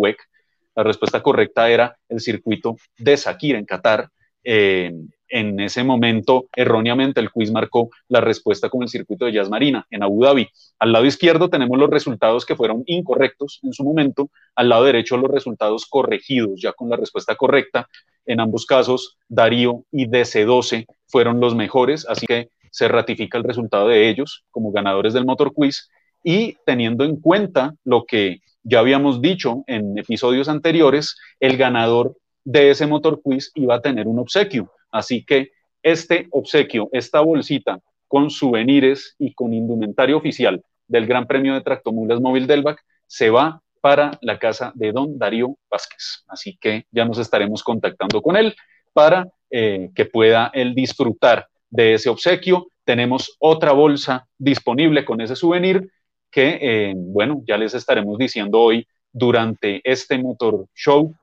La 0.75 0.82
respuesta 0.82 1.22
correcta 1.22 1.68
era 1.68 1.96
el 2.08 2.20
circuito 2.20 2.76
de 2.96 3.16
Sakir 3.16 3.54
en 3.56 3.66
Qatar 3.66 4.08
en 4.42 5.61
ese 5.61 5.85
momento, 5.85 6.47
erróneamente, 6.54 7.20
el 7.20 7.30
quiz 7.30 7.50
marcó 7.52 7.90
la 8.09 8.20
respuesta 8.20 8.68
con 8.68 8.82
el 8.82 8.88
circuito 8.88 9.25
de 9.25 9.32
Jazz 9.32 9.49
Marina 9.49 9.87
en 9.90 10.02
Abu 10.02 10.25
Dhabi. 10.25 10.49
Al 10.78 10.92
lado 10.92 11.06
izquierdo 11.06 11.49
tenemos 11.49 11.78
los 11.78 11.88
resultados 11.88 12.44
que 12.44 12.56
fueron 12.56 12.82
incorrectos 12.87 13.61
en 13.62 13.73
su 13.73 13.85
momento, 13.85 14.30
al 14.54 14.68
lado 14.68 14.85
derecho 14.85 15.16
los 15.16 15.30
resultados 15.30 15.87
corregidos 15.87 16.61
ya 16.61 16.73
con 16.73 16.90
la 16.90 16.97
respuesta 16.97 17.37
correcta. 17.37 17.88
En 18.26 18.40
ambos 18.40 18.66
casos, 18.66 19.16
Darío 19.28 19.85
y 19.92 20.06
DC12 20.06 20.87
fueron 21.06 21.40
los 21.40 21.54
mejores, 21.54 22.06
así 22.09 22.26
que 22.26 22.50
se 22.70 22.88
ratifica 22.88 23.38
el 23.38 23.44
resultado 23.44 23.88
de 23.88 24.09
ellos 24.09 24.44
como 24.50 24.73
ganadores 24.73 25.12
del 25.12 25.25
Motor 25.25 25.52
Quiz 25.54 25.90
y 26.23 26.56
teniendo 26.66 27.04
en 27.04 27.16
cuenta 27.16 27.75
lo 27.85 28.04
que 28.04 28.40
ya 28.62 28.80
habíamos 28.80 29.23
dicho 29.23 29.64
en 29.66 29.97
episodios 29.99 30.49
anteriores, 30.49 31.16
el 31.40 31.56
ganador 31.56 32.16
de 32.44 32.70
ese 32.70 32.87
Motor 32.87 33.20
Quiz 33.23 33.52
iba 33.54 33.76
a 33.76 33.80
tener 33.80 34.06
un 34.09 34.18
obsequio 34.18 34.73
Así 34.90 35.25
que 35.25 35.52
este 35.82 36.26
obsequio, 36.30 36.88
esta 36.92 37.20
bolsita 37.20 37.80
con 38.09 38.30
souvenirs 38.30 39.14
y 39.18 39.32
con 39.35 39.54
indumentario 39.54 40.16
oficial 40.16 40.62
del 40.88 41.06
Gran 41.06 41.26
Premio 41.26 41.54
de 41.54 41.61
Tractomulas 41.61 42.20
Móvil 42.20 42.47
Delvac 42.47 42.82
se 43.06 43.30
va 43.30 43.62
para 43.80 44.18
la 44.20 44.38
casa 44.38 44.73
de 44.75 44.92
don 44.92 45.18
Darío 45.18 45.56
Vázquez. 45.70 46.25
Así 46.26 46.59
que 46.61 46.87
ya 46.90 47.04
nos 47.04 47.18
estaremos 47.18 47.62
contactando 47.62 48.20
con 48.20 48.37
él 48.37 48.54
para 48.92 49.28
eh, 49.50 49.90
que 49.94 50.04
pueda 50.04 50.50
él 50.52 50.75
disfrutar 50.75 51.47
de 51.70 51.94
ese 51.94 52.11
obsequio. 52.11 52.68
Tenemos 52.85 53.37
otra 53.38 53.73
bolsa 53.73 54.26
disponible 54.37 55.04
con 55.04 55.20
ese 55.20 55.37
souvenir 55.37 55.90
que, 56.30 56.59
eh, 56.61 56.94
bueno, 56.97 57.42
ya 57.47 57.56
les 57.56 57.75
estaremos 57.75 58.18
diciendo 58.18 58.61
hoy 58.61 58.87
durante 59.12 59.80
este 59.85 60.18
motor 60.18 60.66
show 60.75 61.14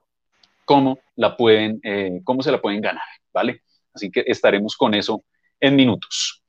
cómo 0.67 0.99
la 1.15 1.37
pueden, 1.37 1.79
eh, 1.81 2.19
cómo 2.25 2.43
se 2.43 2.51
la 2.51 2.61
pueden 2.61 2.81
ganar. 2.81 3.07
¿vale? 3.33 3.61
Así 3.93 4.11
que 4.11 4.23
estaremos 4.27 4.75
con 4.75 4.93
eso 4.93 5.23
en 5.59 5.75
minutos. 5.75 6.43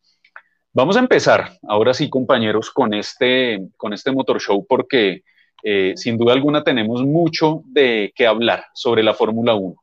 Vamos 0.72 0.96
a 0.96 1.00
empezar, 1.00 1.52
ahora 1.62 1.94
sí, 1.94 2.10
compañeros, 2.10 2.70
con 2.70 2.92
este, 2.94 3.60
con 3.76 3.92
este 3.92 4.10
motor 4.10 4.40
show, 4.40 4.66
porque 4.66 5.22
eh, 5.62 5.92
sin 5.96 6.18
duda 6.18 6.32
alguna 6.32 6.64
tenemos 6.64 7.04
mucho 7.04 7.62
de 7.66 8.12
qué 8.14 8.26
hablar 8.26 8.64
sobre 8.74 9.02
la 9.02 9.14
Fórmula 9.14 9.54
1. 9.54 9.76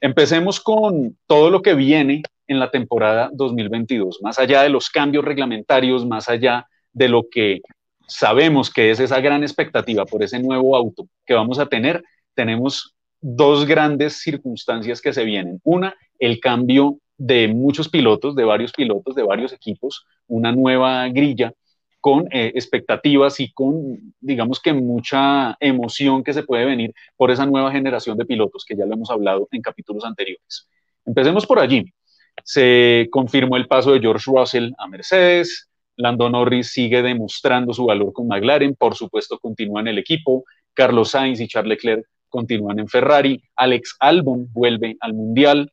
Empecemos 0.00 0.60
con 0.60 1.16
todo 1.26 1.48
lo 1.48 1.62
que 1.62 1.74
viene 1.74 2.22
en 2.46 2.58
la 2.58 2.70
temporada 2.70 3.30
2022, 3.32 4.20
más 4.20 4.38
allá 4.38 4.62
de 4.62 4.68
los 4.68 4.90
cambios 4.90 5.24
reglamentarios, 5.24 6.04
más 6.04 6.28
allá 6.28 6.66
de 6.92 7.08
lo 7.08 7.24
que 7.30 7.62
sabemos 8.06 8.70
que 8.70 8.90
es 8.90 9.00
esa 9.00 9.20
gran 9.20 9.42
expectativa 9.42 10.04
por 10.04 10.22
ese 10.22 10.38
nuevo 10.38 10.76
auto 10.76 11.06
que 11.24 11.34
vamos 11.34 11.58
a 11.58 11.66
tener, 11.66 12.02
tenemos 12.34 12.94
dos 13.22 13.64
grandes 13.66 14.20
circunstancias 14.20 15.00
que 15.00 15.12
se 15.12 15.24
vienen. 15.24 15.60
Una, 15.64 15.94
el 16.18 16.40
cambio 16.40 16.98
de 17.16 17.48
muchos 17.48 17.88
pilotos, 17.88 18.34
de 18.34 18.44
varios 18.44 18.72
pilotos, 18.72 19.14
de 19.14 19.22
varios 19.22 19.52
equipos, 19.52 20.04
una 20.26 20.52
nueva 20.52 21.08
grilla 21.08 21.54
con 22.00 22.26
eh, 22.32 22.50
expectativas 22.56 23.38
y 23.38 23.52
con, 23.52 24.14
digamos 24.20 24.58
que 24.60 24.72
mucha 24.72 25.56
emoción 25.60 26.24
que 26.24 26.32
se 26.32 26.42
puede 26.42 26.64
venir 26.64 26.92
por 27.16 27.30
esa 27.30 27.46
nueva 27.46 27.70
generación 27.70 28.18
de 28.18 28.24
pilotos 28.24 28.64
que 28.66 28.76
ya 28.76 28.84
lo 28.84 28.94
hemos 28.94 29.08
hablado 29.08 29.46
en 29.52 29.62
capítulos 29.62 30.04
anteriores. 30.04 30.68
Empecemos 31.06 31.46
por 31.46 31.60
allí. 31.60 31.84
Se 32.42 33.06
confirmó 33.12 33.56
el 33.56 33.68
paso 33.68 33.92
de 33.92 34.00
George 34.00 34.24
Russell 34.26 34.72
a 34.78 34.88
Mercedes, 34.88 35.70
Lando 35.96 36.28
Norris 36.28 36.72
sigue 36.72 37.02
demostrando 37.02 37.72
su 37.72 37.84
valor 37.84 38.12
con 38.12 38.26
McLaren, 38.26 38.74
por 38.74 38.96
supuesto 38.96 39.38
continúa 39.38 39.80
en 39.80 39.88
el 39.88 39.98
equipo, 39.98 40.44
Carlos 40.74 41.10
Sainz 41.10 41.38
y 41.40 41.46
Charles 41.46 41.76
Leclerc 41.76 42.06
continúan 42.32 42.80
en 42.80 42.88
Ferrari, 42.88 43.40
Alex 43.54 43.96
Albon 44.00 44.48
vuelve 44.52 44.96
al 45.00 45.12
Mundial. 45.14 45.70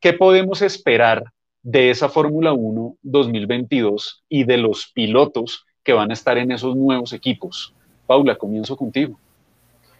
¿Qué 0.00 0.12
podemos 0.12 0.62
esperar 0.62 1.22
de 1.62 1.90
esa 1.90 2.08
Fórmula 2.08 2.52
1 2.52 2.96
2022 3.02 4.24
y 4.28 4.42
de 4.42 4.56
los 4.56 4.90
pilotos 4.92 5.64
que 5.84 5.92
van 5.92 6.10
a 6.10 6.14
estar 6.14 6.38
en 6.38 6.50
esos 6.50 6.74
nuevos 6.74 7.12
equipos? 7.12 7.72
Paula, 8.08 8.34
comienzo 8.34 8.76
contigo. 8.76 9.16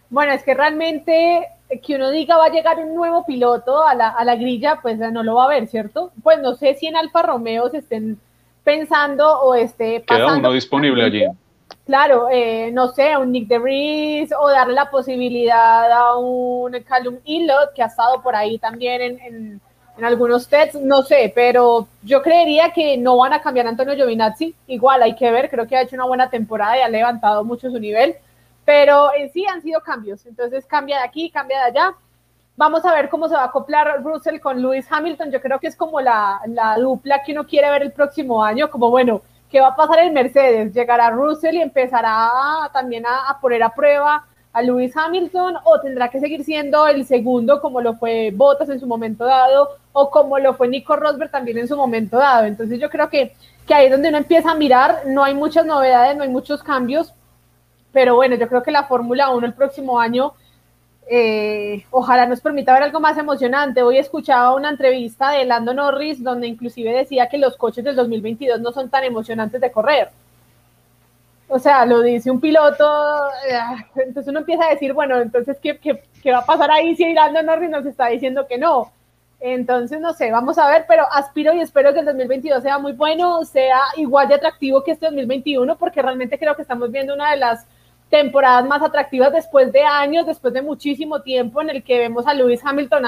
Bueno, 0.09 0.33
es 0.33 0.43
que 0.43 0.53
realmente 0.53 1.47
que 1.81 1.95
uno 1.95 2.11
diga 2.11 2.37
va 2.37 2.45
a 2.47 2.51
llegar 2.51 2.79
un 2.79 2.93
nuevo 2.93 3.25
piloto 3.25 3.83
a 3.83 3.95
la, 3.95 4.09
a 4.09 4.23
la 4.25 4.35
grilla, 4.35 4.79
pues 4.81 4.97
no 4.99 5.23
lo 5.23 5.35
va 5.35 5.45
a 5.45 5.47
ver, 5.47 5.67
¿cierto? 5.67 6.11
Pues 6.21 6.39
no 6.39 6.55
sé 6.55 6.75
si 6.75 6.87
en 6.87 6.95
Alfa 6.95 7.21
Romeo 7.21 7.69
se 7.69 7.77
estén 7.77 8.19
pensando 8.63 9.41
o 9.41 9.55
esté 9.55 10.01
pasando. 10.01 10.27
Queda 10.27 10.37
uno 10.39 10.53
disponible 10.53 11.03
allí. 11.03 11.25
Claro, 11.85 12.29
eh, 12.31 12.71
no 12.71 12.87
sé, 12.93 13.17
un 13.17 13.31
Nick 13.33 13.47
DeVries 13.49 14.31
o 14.39 14.49
darle 14.49 14.73
la 14.73 14.89
posibilidad 14.89 15.91
a 15.91 16.17
un 16.17 16.71
Callum 16.83 17.17
Illot 17.25 17.73
que 17.75 17.83
ha 17.83 17.87
estado 17.87 18.21
por 18.21 18.35
ahí 18.35 18.57
también 18.57 19.19
en, 19.19 19.61
algunos 20.01 20.47
tests, 20.47 20.79
no 20.81 21.03
sé, 21.03 21.31
pero 21.35 21.87
yo 22.01 22.23
creería 22.23 22.71
que 22.73 22.97
no 22.97 23.17
van 23.17 23.33
a 23.33 23.41
cambiar 23.41 23.67
a 23.67 23.69
Antonio 23.69 23.95
Giovinazzi. 23.95 24.55
Igual 24.67 25.03
hay 25.03 25.15
que 25.15 25.29
ver, 25.29 25.49
creo 25.51 25.67
que 25.67 25.75
ha 25.75 25.81
hecho 25.83 25.95
una 25.95 26.05
buena 26.05 26.29
temporada 26.29 26.77
y 26.77 26.81
ha 26.81 26.89
levantado 26.89 27.43
mucho 27.43 27.69
su 27.69 27.79
nivel, 27.79 28.15
pero 28.65 29.13
en 29.13 29.31
sí 29.31 29.45
han 29.45 29.61
sido 29.61 29.81
cambios. 29.81 30.25
Entonces 30.25 30.65
cambia 30.65 30.97
de 30.99 31.03
aquí, 31.03 31.29
cambia 31.29 31.59
de 31.59 31.65
allá. 31.65 31.95
Vamos 32.55 32.83
a 32.85 32.93
ver 32.93 33.09
cómo 33.09 33.27
se 33.27 33.35
va 33.35 33.43
a 33.43 33.45
acoplar 33.47 34.03
Russell 34.03 34.39
con 34.39 34.61
Lewis 34.61 34.87
Hamilton. 34.89 35.31
Yo 35.31 35.41
creo 35.41 35.59
que 35.59 35.67
es 35.67 35.75
como 35.75 36.01
la, 36.01 36.41
la 36.47 36.75
dupla 36.77 37.21
que 37.23 37.33
uno 37.33 37.45
quiere 37.45 37.69
ver 37.69 37.83
el 37.83 37.91
próximo 37.91 38.43
año, 38.43 38.71
como 38.71 38.89
bueno 38.89 39.21
¿Qué 39.53 39.61
va 39.61 39.67
a 39.67 39.75
pasar 39.75 39.99
en 39.99 40.15
Mercedes? 40.15 40.73
¿Llegará 40.73 41.11
Russell 41.11 41.53
y 41.53 41.61
empezará 41.61 42.27
también 42.73 43.05
a, 43.05 43.37
poner 43.39 43.61
a 43.61 43.69
prueba 43.69 44.25
a 44.51 44.61
Lewis 44.63 44.97
Hamilton 44.97 45.57
o 45.63 45.79
tendrá 45.79 46.09
que 46.09 46.19
seguir 46.19 46.43
siendo 46.43 46.87
el 46.87 47.05
segundo 47.05 47.61
como 47.61 47.79
lo 47.79 47.93
fue 47.93 48.31
Bottas 48.33 48.69
en 48.69 48.79
su 48.79 48.87
momento 48.87 49.25
dado 49.25 49.69
o 49.91 50.09
como 50.09 50.39
lo 50.39 50.55
fue 50.55 50.67
Nico 50.69 50.95
Rosberg 50.95 51.29
también 51.29 51.59
en 51.59 51.67
su 51.67 51.77
momento 51.77 52.17
dado? 52.17 52.45
Entonces 52.45 52.79
yo 52.79 52.89
creo 52.89 53.11
que, 53.11 53.35
que 53.67 53.75
ahí 53.75 53.85
es 53.85 53.91
donde 53.91 54.09
uno 54.09 54.17
empieza 54.17 54.49
a 54.49 54.55
mirar, 54.55 55.03
no 55.05 55.23
hay 55.23 55.35
muchas 55.35 55.67
novedades, 55.67 56.17
no 56.17 56.23
hay 56.23 56.29
muchos 56.29 56.63
cambios, 56.63 57.13
pero 57.91 58.15
bueno, 58.15 58.35
yo 58.35 58.49
creo 58.49 58.63
que 58.63 58.71
la 58.71 58.85
Fórmula 58.85 59.29
1 59.29 59.45
el 59.45 59.53
próximo 59.53 59.99
año 59.99 60.33
eh, 61.09 61.85
ojalá 61.91 62.25
nos 62.25 62.41
permita 62.41 62.73
ver 62.73 62.83
algo 62.83 62.99
más 62.99 63.17
emocionante. 63.17 63.83
Hoy 63.83 63.97
escuchaba 63.97 64.55
una 64.55 64.69
entrevista 64.69 65.31
de 65.31 65.45
Lando 65.45 65.73
Norris 65.73 66.23
donde 66.23 66.47
inclusive 66.47 66.93
decía 66.93 67.27
que 67.27 67.37
los 67.37 67.57
coches 67.57 67.83
del 67.83 67.95
2022 67.95 68.61
no 68.61 68.71
son 68.71 68.89
tan 68.89 69.03
emocionantes 69.03 69.59
de 69.59 69.71
correr. 69.71 70.09
O 71.47 71.59
sea, 71.59 71.85
lo 71.85 72.01
dice 72.01 72.31
un 72.31 72.39
piloto, 72.39 72.83
eh, 73.47 73.59
entonces 73.97 74.29
uno 74.29 74.39
empieza 74.39 74.65
a 74.65 74.69
decir, 74.69 74.93
bueno, 74.93 75.19
entonces, 75.19 75.57
¿qué, 75.61 75.77
qué, 75.77 76.31
va 76.31 76.39
a 76.39 76.45
pasar 76.45 76.71
ahí 76.71 76.95
si 76.95 77.13
Lando 77.13 77.43
Norris 77.43 77.69
nos 77.69 77.85
está 77.85 78.07
diciendo 78.07 78.47
que 78.47 78.57
no? 78.57 78.91
Entonces, 79.39 79.99
no 79.99 80.13
sé, 80.13 80.31
vamos 80.31 80.57
a 80.57 80.67
ver, 80.67 80.85
pero 80.87 81.05
aspiro 81.11 81.53
y 81.53 81.59
espero 81.59 81.93
que 81.93 81.99
el 81.99 82.05
2022 82.05 82.63
sea 82.63 82.79
muy 82.79 82.93
bueno, 82.93 83.43
sea 83.43 83.81
igual 83.97 84.29
de 84.29 84.35
atractivo 84.35 84.83
que 84.83 84.91
este 84.91 85.05
2021, 85.07 85.77
porque 85.77 86.01
realmente 86.01 86.39
creo 86.39 86.55
que 86.55 86.61
estamos 86.61 86.89
viendo 86.91 87.13
una 87.13 87.31
de 87.31 87.37
las 87.37 87.67
temporadas 88.09 88.65
más 88.65 88.81
atractivas 88.81 89.31
después 89.31 89.71
de 89.71 89.83
años, 89.83 90.25
después 90.25 90.53
de 90.53 90.61
muchísimo 90.61 91.21
tiempo 91.21 91.61
en 91.61 91.69
el 91.69 91.83
que 91.83 91.99
vemos 91.99 92.27
a 92.27 92.33
Lewis 92.33 92.61
Hamilton 92.63 93.03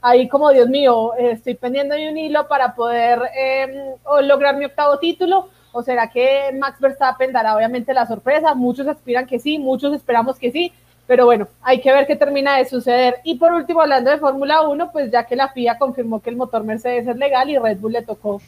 ahí 0.00 0.28
como, 0.28 0.50
Dios 0.50 0.68
mío, 0.68 1.14
estoy 1.14 1.54
pendiendo 1.54 1.94
de 1.94 2.10
un 2.10 2.18
hilo 2.18 2.46
para 2.48 2.74
poder 2.74 3.20
em, 3.34 3.94
lograr 4.22 4.56
mi 4.56 4.64
octavo 4.64 4.98
título. 4.98 5.48
¿O 5.70 5.82
será 5.82 6.08
que 6.08 6.50
Max 6.58 6.80
Verstappen 6.80 7.30
dará 7.30 7.54
obviamente 7.54 7.92
la 7.92 8.06
sorpresa? 8.06 8.54
Muchos 8.54 8.86
aspiran 8.86 9.26
que 9.26 9.38
sí, 9.38 9.58
muchos 9.58 9.94
esperamos 9.94 10.38
que 10.38 10.50
sí, 10.50 10.72
pero 11.06 11.26
bueno, 11.26 11.46
hay 11.62 11.80
que 11.80 11.92
ver 11.92 12.06
qué 12.06 12.16
termina 12.16 12.56
de 12.56 12.64
suceder. 12.64 13.16
Y 13.22 13.36
por 13.36 13.52
último, 13.52 13.82
hablando 13.82 14.10
de 14.10 14.18
Fórmula 14.18 14.62
1, 14.62 14.90
pues 14.92 15.10
ya 15.10 15.24
que 15.24 15.36
la 15.36 15.48
FIA 15.48 15.78
confirmó 15.78 16.20
que 16.20 16.30
el 16.30 16.36
motor 16.36 16.64
Mercedes 16.64 17.06
es 17.06 17.16
legal 17.16 17.50
y 17.50 17.58
Red 17.58 17.78
Bull 17.78 17.92
le 17.92 18.02
tocó 18.02 18.40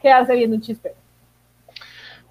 quedarse 0.00 0.34
viendo 0.34 0.56
un 0.56 0.62
chispero. 0.62 1.03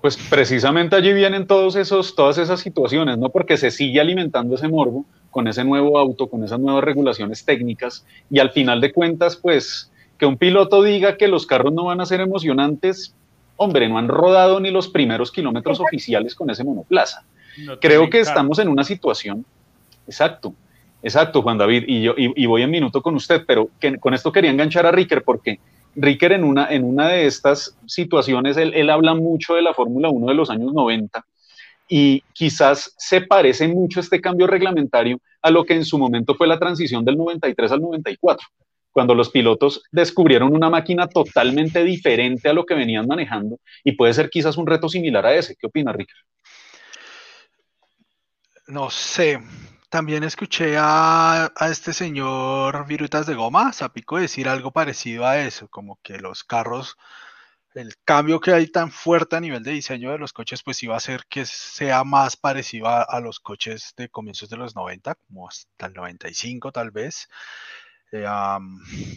Pues 0.04 0.18
precisamente 0.18 0.98
allí 0.98 1.14
vienen 1.14 1.48
todos 1.48 1.78
esos, 1.78 2.14
todas 2.14 2.38
esas 2.38 2.60
situaciones, 2.60 3.18
¿no? 3.18 3.30
Porque 3.30 3.56
se 3.56 3.72
sigue 3.72 4.02
alimentando 4.02 4.56
ese 4.56 4.68
morbo 4.68 5.06
con 5.32 5.48
ese 5.48 5.64
nuevo 5.64 5.98
auto, 5.98 6.28
con 6.28 6.44
esas 6.44 6.60
nuevas 6.60 6.84
regulaciones 6.84 7.46
técnicas, 7.46 8.06
y 8.30 8.40
al 8.40 8.50
final 8.50 8.82
de 8.82 8.92
cuentas, 8.92 9.38
pues, 9.38 9.94
que 10.18 10.26
un 10.26 10.36
piloto 10.36 10.84
diga 10.84 11.16
que 11.16 11.30
los 11.30 11.46
carros 11.46 11.72
no 11.72 11.86
van 11.86 12.02
a 12.02 12.06
ser 12.06 12.20
emocionantes, 12.20 13.16
hombre, 13.56 13.88
no 13.88 13.98
han 13.98 14.10
rodado 14.10 14.60
ni 14.60 14.72
los 14.72 14.90
primeros 14.90 15.32
kilómetros 15.32 15.80
oficiales 15.80 16.36
con 16.36 16.50
ese 16.50 16.66
monoplaza. 16.66 17.24
Creo 17.80 18.10
que 18.10 18.20
estamos 18.20 18.60
en 18.60 18.68
una 18.68 18.84
situación, 18.84 19.46
exacto, 20.06 20.54
exacto, 21.02 21.42
Juan 21.42 21.58
David, 21.58 21.86
y 21.88 22.02
yo 22.02 22.14
y, 22.18 22.46
voy 22.46 22.64
en 22.64 22.72
minuto 22.72 23.02
con 23.02 23.16
usted, 23.16 23.46
pero 23.48 23.70
que, 23.80 23.98
con 24.00 24.14
esto 24.14 24.34
quería 24.34 24.52
enganchar 24.52 24.86
a 24.86 24.92
Ricker 24.92 25.24
porque 25.24 25.62
Ricker 25.96 26.32
en 26.32 26.44
una, 26.44 26.68
en 26.70 26.84
una 26.84 27.10
de 27.10 27.26
estas 27.26 27.78
situaciones, 27.86 28.58
él, 28.58 28.90
habla 28.90 29.14
mucho 29.14 29.56
de 29.56 29.62
la 29.62 29.74
Fórmula 29.74 30.10
1 30.10 30.28
de 30.28 30.34
los 30.34 30.50
años 30.50 30.74
90 30.74 31.24
y 31.88 32.24
quizás 32.34 32.94
se 32.98 33.22
parece 33.22 33.68
mucho 33.68 34.00
este 34.00 34.20
cambio 34.22 34.48
reglamentario 34.48 35.20
a 35.42 35.52
lo 35.52 35.66
que 35.66 35.76
en 35.76 35.86
su 35.86 35.98
momento 35.98 36.36
fue 36.36 36.48
la 36.48 36.58
transición 36.58 37.06
del 37.06 37.18
93 37.18 37.72
al 37.72 37.82
94, 37.82 38.48
cuando 38.92 39.14
los 39.14 39.30
pilotos 39.30 39.84
descubrieron 39.92 40.54
una 40.54 40.70
máquina 40.70 41.08
totalmente 41.08 41.84
diferente 41.84 42.50
a 42.50 42.54
lo 42.54 42.66
que 42.66 42.76
venían 42.76 43.06
manejando 43.06 43.60
y 43.84 43.92
puede 43.92 44.14
ser 44.14 44.30
quizás 44.30 44.58
un 44.58 44.66
reto 44.66 44.90
similar 44.90 45.26
a 45.26 45.36
ese. 45.36 45.56
¿Qué 45.56 45.68
opina 45.68 45.92
Ricker? 45.92 46.16
No 48.68 48.90
sé, 48.90 49.40
también 49.94 50.24
escuché 50.24 50.76
a, 50.76 51.54
a 51.56 51.70
este 51.70 51.94
señor 51.94 52.88
Virutas 52.88 53.28
de 53.28 53.36
Goma, 53.36 53.72
Zapico, 53.72 54.18
decir 54.18 54.50
algo 54.50 54.72
parecido 54.72 55.24
a 55.28 55.38
eso, 55.38 55.68
como 55.68 56.00
que 56.02 56.18
los 56.18 56.44
carros 56.44 56.98
el 57.76 57.96
cambio 58.04 58.40
que 58.40 58.54
hay 58.54 58.66
tan 58.66 58.90
fuerte 58.90 59.36
a 59.36 59.40
nivel 59.40 59.62
de 59.62 59.70
diseño 59.70 60.12
de 60.12 60.18
los 60.18 60.34
coches, 60.34 60.64
pues 60.64 60.82
iba 60.82 60.96
a 60.96 60.98
hacer 60.98 61.28
que 61.30 61.46
sea 61.46 62.04
más 62.04 62.36
parecido 62.36 62.88
a, 62.88 63.20
los 63.20 63.40
coches 63.40 63.94
de 63.96 64.10
comienzos 64.10 64.50
de 64.50 64.58
los 64.58 64.76
90, 64.76 65.14
como 65.14 65.48
hasta 65.48 65.86
el 65.86 65.94
95 65.94 66.72
tal 66.72 66.90
vez. 66.90 67.28
Eh, 68.12 68.26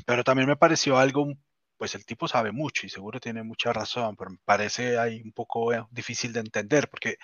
pero 0.05 0.25
también 0.25 0.47
me 0.47 0.57
pareció 0.57 0.99
algo, 0.99 1.33
pues 1.79 1.95
el 1.95 2.05
tipo 2.05 2.29
sabe 2.29 2.53
mucho 2.53 2.85
y 2.85 2.91
seguro 2.91 3.19
tiene 3.19 3.43
mucha 3.43 3.73
razón, 3.73 4.15
pero 4.15 4.31
me 4.31 4.39
parece 4.45 4.99
ahí 4.99 5.23
un 5.23 5.33
poco 5.33 5.73
eh, 5.73 5.83
difícil 5.91 6.35
de 6.35 6.41
entender, 6.41 6.91
porque 6.91 7.17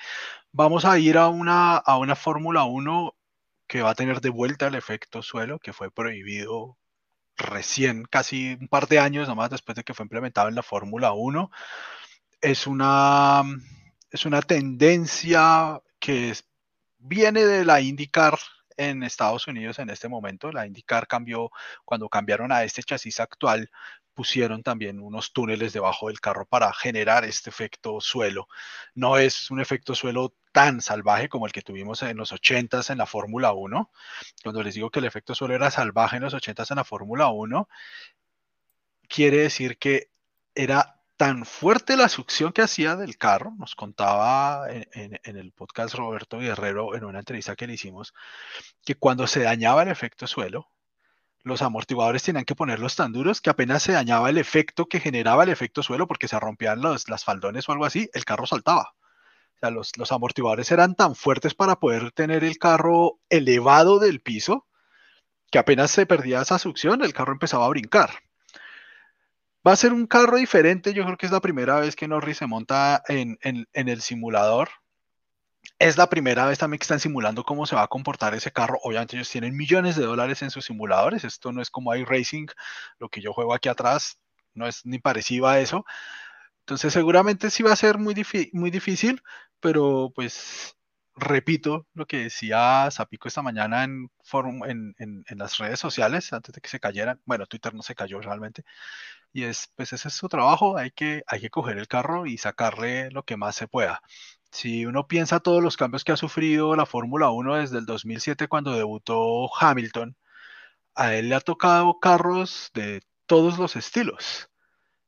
vamos 0.52 0.86
a 0.86 0.98
ir 0.98 1.18
a 1.18 1.28
una, 1.28 1.76
a 1.76 1.98
una 1.98 2.16
Fórmula 2.16 2.64
1 2.64 3.14
que 3.72 3.80
va 3.80 3.92
a 3.92 3.94
tener 3.94 4.20
de 4.20 4.28
vuelta 4.28 4.66
el 4.66 4.74
efecto 4.74 5.22
suelo, 5.22 5.58
que 5.58 5.72
fue 5.72 5.90
prohibido 5.90 6.76
recién, 7.38 8.04
casi 8.04 8.58
un 8.60 8.68
par 8.68 8.86
de 8.86 8.98
años 8.98 9.28
nomás 9.28 9.48
después 9.48 9.74
de 9.74 9.82
que 9.82 9.94
fue 9.94 10.04
implementado 10.04 10.50
en 10.50 10.54
la 10.56 10.62
Fórmula 10.62 11.14
1. 11.14 11.50
Es 12.42 12.66
una, 12.66 13.42
es 14.10 14.26
una 14.26 14.42
tendencia 14.42 15.80
que 15.98 16.34
viene 16.98 17.46
de 17.46 17.64
la 17.64 17.80
IndyCar 17.80 18.38
en 18.76 19.02
Estados 19.04 19.46
Unidos 19.46 19.78
en 19.78 19.88
este 19.88 20.06
momento. 20.06 20.52
La 20.52 20.66
IndyCar 20.66 21.06
cambió 21.06 21.50
cuando 21.86 22.10
cambiaron 22.10 22.52
a 22.52 22.64
este 22.64 22.82
chasis 22.82 23.20
actual, 23.20 23.70
pusieron 24.14 24.62
también 24.62 25.00
unos 25.00 25.32
túneles 25.32 25.72
debajo 25.72 26.08
del 26.08 26.20
carro 26.20 26.46
para 26.46 26.72
generar 26.72 27.24
este 27.24 27.50
efecto 27.50 28.00
suelo. 28.00 28.48
No 28.94 29.18
es 29.18 29.50
un 29.50 29.60
efecto 29.60 29.94
suelo 29.94 30.34
tan 30.52 30.80
salvaje 30.80 31.28
como 31.28 31.46
el 31.46 31.52
que 31.52 31.62
tuvimos 31.62 32.02
en 32.02 32.16
los 32.16 32.32
80s 32.32 32.90
en 32.90 32.98
la 32.98 33.06
Fórmula 33.06 33.52
1. 33.52 33.90
Cuando 34.42 34.62
les 34.62 34.74
digo 34.74 34.90
que 34.90 35.00
el 35.00 35.06
efecto 35.06 35.34
suelo 35.34 35.54
era 35.54 35.70
salvaje 35.70 36.16
en 36.16 36.22
los 36.22 36.34
80s 36.34 36.70
en 36.70 36.76
la 36.76 36.84
Fórmula 36.84 37.28
1, 37.28 37.68
quiere 39.08 39.38
decir 39.38 39.78
que 39.78 40.10
era 40.54 41.00
tan 41.16 41.44
fuerte 41.44 41.96
la 41.96 42.08
succión 42.08 42.52
que 42.52 42.62
hacía 42.62 42.96
del 42.96 43.16
carro, 43.16 43.54
nos 43.58 43.74
contaba 43.74 44.66
en, 44.70 45.20
en, 45.22 45.36
el 45.36 45.52
podcast 45.52 45.94
Roberto 45.94 46.38
Guerrero 46.38 46.96
en 46.96 47.04
una 47.04 47.20
entrevista 47.20 47.54
que 47.54 47.66
le 47.66 47.74
hicimos, 47.74 48.12
que 48.84 48.96
cuando 48.96 49.26
se 49.26 49.42
dañaba 49.42 49.82
el 49.84 49.88
efecto 49.88 50.26
suelo, 50.26 50.68
los 51.44 51.62
amortiguadores 51.62 52.22
tenían 52.22 52.44
que 52.44 52.54
ponerlos 52.54 52.96
tan 52.96 53.12
duros 53.12 53.40
que 53.40 53.50
apenas 53.50 53.82
se 53.82 53.92
dañaba 53.92 54.30
el 54.30 54.38
efecto 54.38 54.86
que 54.86 55.00
generaba 55.00 55.42
el 55.42 55.50
efecto 55.50 55.82
suelo 55.82 56.06
porque 56.06 56.28
se 56.28 56.38
rompían 56.38 56.80
los, 56.80 57.08
las 57.08 57.24
faldones 57.24 57.68
o 57.68 57.72
algo 57.72 57.84
así, 57.84 58.08
el 58.14 58.24
carro 58.24 58.46
saltaba. 58.46 58.94
O 59.56 59.58
sea, 59.60 59.70
los, 59.70 59.96
los 59.96 60.12
amortiguadores 60.12 60.70
eran 60.70 60.94
tan 60.94 61.14
fuertes 61.14 61.54
para 61.54 61.76
poder 61.76 62.12
tener 62.12 62.44
el 62.44 62.58
carro 62.58 63.20
elevado 63.28 63.98
del 63.98 64.20
piso 64.20 64.66
que 65.50 65.58
apenas 65.58 65.90
se 65.90 66.06
perdía 66.06 66.40
esa 66.40 66.58
succión, 66.58 67.02
el 67.02 67.12
carro 67.12 67.32
empezaba 67.32 67.66
a 67.66 67.70
brincar. 67.70 68.10
Va 69.66 69.72
a 69.72 69.76
ser 69.76 69.92
un 69.92 70.06
carro 70.06 70.38
diferente, 70.38 70.94
yo 70.94 71.04
creo 71.04 71.16
que 71.16 71.26
es 71.26 71.32
la 71.32 71.40
primera 71.40 71.78
vez 71.78 71.94
que 71.94 72.08
Norris 72.08 72.38
se 72.38 72.46
monta 72.46 73.02
en, 73.06 73.38
en, 73.42 73.68
en 73.72 73.88
el 73.88 74.00
simulador 74.00 74.70
es 75.78 75.96
la 75.96 76.08
primera 76.08 76.46
vez 76.46 76.58
también 76.58 76.78
que 76.78 76.84
están 76.84 77.00
simulando 77.00 77.44
cómo 77.44 77.66
se 77.66 77.76
va 77.76 77.82
a 77.82 77.88
comportar 77.88 78.34
ese 78.34 78.52
carro. 78.52 78.78
Obviamente 78.82 79.16
ellos 79.16 79.30
tienen 79.30 79.56
millones 79.56 79.96
de 79.96 80.04
dólares 80.04 80.42
en 80.42 80.50
sus 80.50 80.64
simuladores. 80.64 81.24
Esto 81.24 81.52
no 81.52 81.62
es 81.62 81.70
como 81.70 81.94
iRacing, 81.94 82.48
lo 82.98 83.08
que 83.08 83.20
yo 83.20 83.32
juego 83.32 83.54
aquí 83.54 83.68
atrás 83.68 84.18
no 84.54 84.66
es 84.66 84.84
ni 84.86 84.98
parecido 84.98 85.48
a 85.48 85.60
eso. 85.60 85.84
Entonces 86.60 86.92
seguramente 86.92 87.50
sí 87.50 87.62
va 87.62 87.72
a 87.72 87.76
ser 87.76 87.98
muy, 87.98 88.14
muy 88.52 88.70
difícil, 88.70 89.22
pero 89.60 90.12
pues 90.14 90.76
repito 91.16 91.86
lo 91.94 92.06
que 92.06 92.18
decía 92.24 92.88
Zapico 92.90 93.28
esta 93.28 93.42
mañana 93.42 93.84
en, 93.84 94.10
en, 94.98 95.38
las 95.38 95.58
redes 95.58 95.80
sociales, 95.80 96.32
antes 96.32 96.54
de 96.54 96.60
que 96.60 96.68
se 96.68 96.80
cayeran. 96.80 97.20
Bueno, 97.24 97.46
Twitter 97.46 97.74
no 97.74 97.82
se 97.82 97.94
cayó 97.94 98.20
realmente. 98.20 98.64
Y 99.32 99.44
es, 99.44 99.70
pues 99.76 99.92
ese 99.92 100.08
es 100.08 100.14
su 100.14 100.28
trabajo, 100.28 100.76
hay 100.76 100.90
que, 100.92 101.22
hay 101.26 101.40
que 101.40 101.50
coger 101.50 101.78
el 101.78 101.88
carro 101.88 102.26
y 102.26 102.38
sacarle 102.38 103.10
lo 103.10 103.24
que 103.24 103.36
más 103.36 103.56
se 103.56 103.68
pueda. 103.68 104.02
Si 104.52 104.84
uno 104.84 105.08
piensa 105.08 105.40
todos 105.40 105.62
los 105.62 105.78
cambios 105.78 106.04
que 106.04 106.12
ha 106.12 106.16
sufrido 106.16 106.76
la 106.76 106.84
Fórmula 106.84 107.30
1 107.30 107.56
desde 107.56 107.78
el 107.78 107.86
2007 107.86 108.48
cuando 108.48 108.72
debutó 108.72 109.50
Hamilton, 109.58 110.14
a 110.94 111.14
él 111.14 111.30
le 111.30 111.36
ha 111.36 111.40
tocado 111.40 111.98
carros 112.00 112.70
de 112.74 113.02
todos 113.26 113.58
los 113.58 113.76
estilos. 113.76 114.50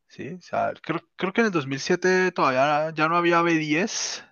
¿sí? 0.09 0.39
creo, 0.83 1.33
que 1.33 1.41
en 1.43 1.47
el 1.47 1.53
2007 1.53 2.33
todavía 2.33 2.91
ya 2.95 3.07
no 3.09 3.19
había 3.19 3.43
B10, 3.43 4.27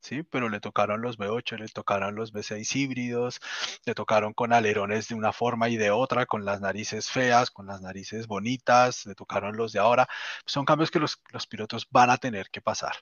¿sí? 0.00 0.24
pero 0.24 0.48
le 0.48 0.58
tocaron 0.58 1.00
los 1.00 1.16
B8, 1.16 1.56
le 1.58 1.68
tocaron 1.68 2.16
los 2.16 2.32
B6 2.32 2.74
híbridos, 2.74 3.40
le 3.84 3.94
tocaron 3.94 4.32
con 4.34 4.52
alerones 4.52 5.06
de 5.06 5.14
una 5.14 5.32
forma 5.32 5.68
y 5.68 5.76
de 5.76 5.92
otra, 5.92 6.26
con 6.26 6.44
las 6.44 6.60
narices 6.60 7.08
feas, 7.08 7.52
con 7.52 7.68
las 7.68 7.82
narices 7.82 8.26
bonitas, 8.26 9.06
le 9.06 9.14
tocaron 9.14 9.56
los 9.56 9.72
de 9.72 9.78
ahora. 9.78 10.08
Son 10.44 10.64
cambios 10.64 10.90
que 10.90 10.98
los, 10.98 11.22
los 11.30 11.46
pilotos 11.46 11.86
van 11.90 12.10
a 12.10 12.18
tener 12.18 12.50
que 12.50 12.60
pasar. 12.60 12.96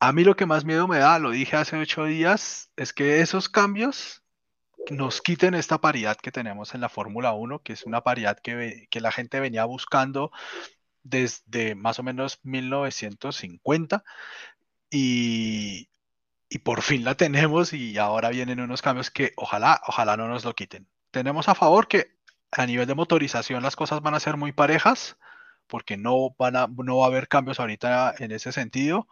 A 0.00 0.12
mí 0.12 0.24
lo 0.24 0.36
que 0.36 0.46
más 0.46 0.64
miedo 0.64 0.86
me 0.88 0.98
da, 0.98 1.18
lo 1.18 1.30
dije 1.30 1.56
hace 1.56 1.76
ocho 1.76 2.04
días, 2.04 2.70
es 2.76 2.92
que 2.92 3.20
esos 3.20 3.48
cambios 3.48 4.22
nos 4.90 5.22
quiten 5.22 5.54
esta 5.54 5.80
paridad 5.80 6.16
que 6.16 6.32
tenemos 6.32 6.74
en 6.74 6.80
la 6.80 6.88
Fórmula 6.88 7.32
1, 7.32 7.60
que 7.60 7.72
es 7.72 7.84
una 7.84 8.02
paridad 8.02 8.38
que, 8.38 8.86
que, 8.90 9.00
la 9.00 9.12
gente 9.12 9.40
venía 9.40 9.64
buscando 9.64 10.30
desde 11.02 11.74
más 11.74 11.98
o 11.98 12.02
menos 12.02 12.40
1950 12.42 14.04
y, 14.90 15.88
y 16.48 16.58
por 16.58 16.82
fin 16.82 17.04
la 17.04 17.16
tenemos 17.16 17.72
y 17.72 17.98
ahora 17.98 18.30
vienen 18.30 18.60
unos 18.60 18.82
cambios 18.82 19.10
que 19.10 19.32
ojalá, 19.36 19.80
ojalá 19.86 20.16
no 20.16 20.28
nos 20.28 20.44
lo 20.44 20.54
quiten. 20.54 20.88
Tenemos 21.10 21.48
a 21.48 21.54
favor 21.54 21.88
que 21.88 22.14
a 22.52 22.66
nivel 22.66 22.86
de 22.86 22.94
motorización 22.94 23.62
las 23.62 23.76
cosas 23.76 24.00
van 24.02 24.14
a 24.14 24.20
ser 24.20 24.36
muy 24.36 24.52
parejas 24.52 25.16
porque 25.66 25.96
no, 25.96 26.34
van 26.38 26.56
a, 26.56 26.66
no 26.68 26.98
va 26.98 27.06
a 27.06 27.08
haber 27.08 27.28
cambios 27.28 27.58
ahorita 27.58 28.14
en 28.18 28.32
ese 28.32 28.52
sentido 28.52 29.08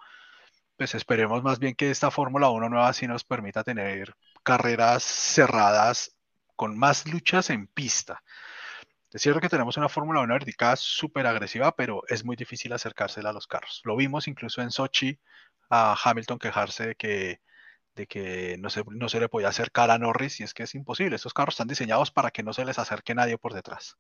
pues 0.77 0.95
esperemos 0.95 1.43
más 1.43 1.59
bien 1.59 1.75
que 1.75 1.91
esta 1.91 2.11
Fórmula 2.11 2.51
1 2.51 2.69
nueva 2.69 2.93
sí 2.93 3.07
nos 3.07 3.25
permita 3.25 3.65
tener 3.65 4.15
carreras 4.43 5.03
cerradas 5.03 6.17
con 6.57 6.77
más 6.79 7.07
luchas 7.07 7.51
en 7.51 7.67
pista. 7.67 8.23
Es 9.13 9.23
cierto 9.23 9.41
que 9.41 9.49
tenemos 9.49 9.77
una 9.77 9.89
Fórmula 9.89 10.21
1 10.21 10.33
vertical 10.35 10.77
súper 10.79 11.27
agresiva, 11.27 11.77
pero 11.77 12.03
es 12.09 12.25
muy 12.25 12.35
difícil 12.37 12.73
acercársela 12.73 13.31
a 13.31 13.33
los 13.33 13.47
carros. 13.47 13.83
Lo 13.85 13.95
vimos 13.97 14.27
incluso 14.27 14.63
en 14.63 14.71
Sochi 14.71 15.19
a 15.71 15.97
Hamilton 16.03 16.39
quejarse 16.39 16.87
de 16.89 16.95
que, 16.95 17.41
de 17.95 18.07
que 18.07 18.57
no, 18.59 18.71
se, 18.71 18.83
no 18.89 19.09
se 19.09 19.21
le 19.21 19.29
podía 19.29 19.49
acercar 19.49 19.91
a 19.91 19.99
Norris 19.99 20.41
y 20.41 20.45
es 20.45 20.55
que 20.55 20.63
es 20.65 20.75
imposible. 20.75 21.17
Estos 21.17 21.35
carros 21.35 21.55
están 21.55 21.69
diseñados 21.69 22.11
para 22.11 22.31
que 22.31 22.43
no 22.43 22.53
se 22.55 22.65
les 22.65 22.79
acerque 22.79 23.15
nadie 23.15 23.39
por 23.39 23.55
detrás. 23.55 23.99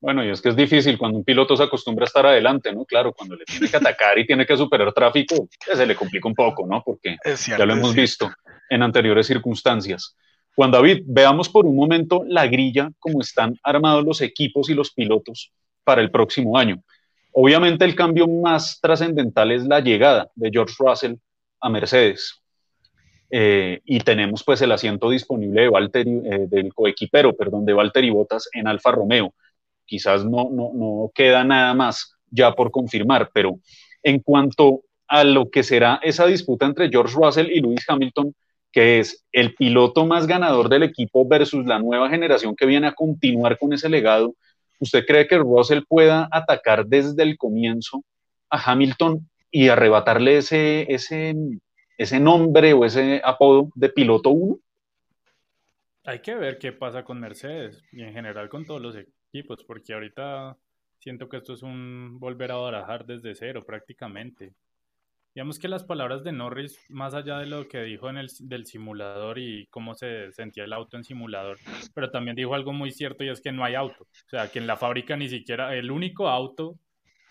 Bueno, 0.00 0.24
y 0.24 0.30
es 0.30 0.42
que 0.42 0.50
es 0.50 0.56
difícil 0.56 0.98
cuando 0.98 1.18
un 1.18 1.24
piloto 1.24 1.56
se 1.56 1.62
acostumbra 1.62 2.04
a 2.04 2.06
estar 2.06 2.26
adelante, 2.26 2.72
¿no? 2.72 2.84
Claro, 2.84 3.12
cuando 3.12 3.34
le 3.34 3.44
tiene 3.44 3.68
que 3.68 3.76
atacar 3.76 4.18
y 4.18 4.26
tiene 4.26 4.44
que 4.44 4.56
superar 4.56 4.92
tráfico, 4.92 5.48
se 5.74 5.86
le 5.86 5.96
complica 5.96 6.28
un 6.28 6.34
poco, 6.34 6.66
¿no? 6.66 6.82
Porque 6.84 7.16
ya 7.46 7.64
lo 7.64 7.72
hemos 7.72 7.94
visto 7.94 8.30
en 8.68 8.82
anteriores 8.82 9.26
circunstancias. 9.26 10.14
Juan 10.54 10.70
David, 10.70 11.02
veamos 11.06 11.48
por 11.48 11.66
un 11.66 11.76
momento 11.76 12.24
la 12.26 12.46
grilla, 12.46 12.90
cómo 12.98 13.20
están 13.20 13.58
armados 13.62 14.04
los 14.04 14.20
equipos 14.20 14.70
y 14.70 14.74
los 14.74 14.92
pilotos 14.92 15.52
para 15.84 16.02
el 16.02 16.10
próximo 16.10 16.58
año. 16.58 16.82
Obviamente 17.32 17.84
el 17.84 17.94
cambio 17.94 18.26
más 18.26 18.80
trascendental 18.80 19.50
es 19.52 19.66
la 19.66 19.80
llegada 19.80 20.30
de 20.34 20.50
George 20.50 20.74
Russell 20.78 21.14
a 21.60 21.68
Mercedes. 21.68 22.42
Eh, 23.30 23.80
y 23.84 24.00
tenemos 24.00 24.44
pues 24.44 24.62
el 24.62 24.72
asiento 24.72 25.10
disponible 25.10 25.62
de 25.62 25.68
Valtteri, 25.68 26.22
eh, 26.24 26.46
del 26.48 26.72
coequipero, 26.72 27.34
perdón, 27.34 27.64
de 27.66 27.72
Valtteri 27.72 28.10
Bottas 28.10 28.48
en 28.52 28.68
Alfa 28.68 28.92
Romeo 28.92 29.34
quizás 29.86 30.24
no, 30.24 30.50
no, 30.50 31.10
queda 31.14 31.44
nada 31.44 31.74
más 31.74 32.14
ya 32.30 32.52
por 32.52 32.70
confirmar, 32.70 33.30
pero 33.32 33.58
en 34.02 34.20
cuanto 34.20 34.82
a 35.08 35.24
lo 35.24 35.50
que 35.50 35.62
será 35.62 36.00
esa 36.02 36.26
disputa 36.26 36.66
entre 36.66 36.88
George 36.88 37.14
Russell 37.16 37.50
y 37.50 37.60
Lewis 37.60 37.84
Hamilton, 37.88 38.34
que 38.72 38.98
es 38.98 39.24
el 39.32 39.54
piloto 39.54 40.04
más 40.04 40.26
ganador 40.26 40.68
del 40.68 40.82
equipo 40.82 41.26
versus 41.26 41.64
la 41.64 41.78
nueva 41.78 42.10
generación 42.10 42.54
que 42.54 42.66
viene 42.66 42.88
a 42.88 42.94
continuar 42.94 43.58
con 43.58 43.72
ese 43.72 43.88
legado, 43.88 44.34
¿usted 44.80 45.06
cree 45.06 45.26
que 45.26 45.38
Russell 45.38 45.82
pueda 45.88 46.28
atacar 46.30 46.86
desde 46.86 47.22
el 47.22 47.38
comienzo 47.38 48.04
a 48.50 48.70
Hamilton 48.70 49.28
y 49.50 49.68
arrebatarle 49.68 50.38
ese, 50.38 50.92
ese, 50.92 51.34
ese 51.96 52.20
nombre 52.20 52.72
o 52.74 52.84
ese 52.84 53.22
apodo 53.24 53.70
de 53.74 53.88
piloto 53.88 54.30
1? 54.30 54.58
Hay 56.04 56.20
que 56.20 56.34
ver 56.34 56.58
qué 56.58 56.72
pasa 56.72 57.02
con 57.02 57.18
Mercedes 57.18 57.82
y 57.90 58.02
en 58.02 58.12
general 58.12 58.48
con 58.48 58.64
todos 58.64 58.80
los 58.80 58.94
equipos, 59.38 59.64
porque 59.64 59.94
ahorita 59.94 60.56
siento 60.98 61.28
que 61.28 61.36
esto 61.36 61.52
es 61.52 61.62
un 61.62 62.18
volver 62.18 62.52
a 62.52 62.56
barajar 62.56 63.04
desde 63.06 63.34
cero 63.34 63.64
prácticamente. 63.66 64.54
Digamos 65.34 65.58
que 65.58 65.68
las 65.68 65.84
palabras 65.84 66.24
de 66.24 66.32
Norris, 66.32 66.78
más 66.88 67.12
allá 67.12 67.38
de 67.38 67.46
lo 67.46 67.68
que 67.68 67.82
dijo 67.82 68.08
en 68.08 68.16
el 68.16 68.28
del 68.40 68.64
simulador 68.64 69.38
y 69.38 69.66
cómo 69.66 69.94
se 69.94 70.32
sentía 70.32 70.64
el 70.64 70.72
auto 70.72 70.96
en 70.96 71.04
simulador, 71.04 71.58
pero 71.94 72.10
también 72.10 72.36
dijo 72.36 72.54
algo 72.54 72.72
muy 72.72 72.90
cierto 72.90 73.22
y 73.22 73.28
es 73.28 73.42
que 73.42 73.52
no 73.52 73.62
hay 73.62 73.74
auto. 73.74 74.04
O 74.04 74.28
sea, 74.30 74.50
que 74.50 74.58
en 74.58 74.66
la 74.66 74.78
fábrica 74.78 75.14
ni 75.16 75.28
siquiera 75.28 75.74
el 75.76 75.90
único 75.90 76.28
auto 76.28 76.78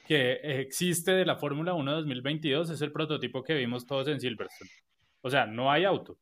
que 0.07 0.33
existe 0.61 1.13
de 1.13 1.25
la 1.25 1.35
Fórmula 1.37 1.73
1 1.73 1.91
2022 1.93 2.69
es 2.69 2.81
el 2.81 2.91
prototipo 2.91 3.43
que 3.43 3.55
vimos 3.55 3.87
todos 3.87 4.07
en 4.07 4.19
Silverstone. 4.19 4.69
O 5.21 5.29
sea, 5.31 5.47
no 5.47 5.71
hay 5.71 5.83
auto. 5.83 6.19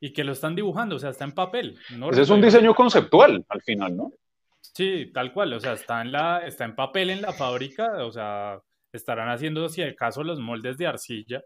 y 0.00 0.12
que 0.12 0.24
lo 0.24 0.32
están 0.32 0.54
dibujando, 0.54 0.96
o 0.96 0.98
sea, 0.98 1.10
está 1.10 1.24
en 1.24 1.32
papel. 1.32 1.78
Ese 2.10 2.22
es 2.22 2.30
un 2.30 2.40
diseño 2.40 2.74
conceptual 2.74 3.44
al 3.48 3.62
final, 3.62 3.96
¿no? 3.96 4.12
Sí, 4.74 5.10
tal 5.12 5.32
cual, 5.32 5.52
o 5.52 5.60
sea, 5.60 5.74
está 5.74 6.02
en, 6.02 6.12
la, 6.12 6.46
está 6.46 6.64
en 6.64 6.74
papel 6.74 7.10
en 7.10 7.22
la 7.22 7.32
fábrica, 7.32 8.04
o 8.04 8.10
sea, 8.12 8.60
estarán 8.92 9.28
haciendo, 9.28 9.68
si 9.68 9.82
acaso, 9.82 10.22
los 10.22 10.40
moldes 10.40 10.78
de 10.78 10.86
arcilla, 10.86 11.42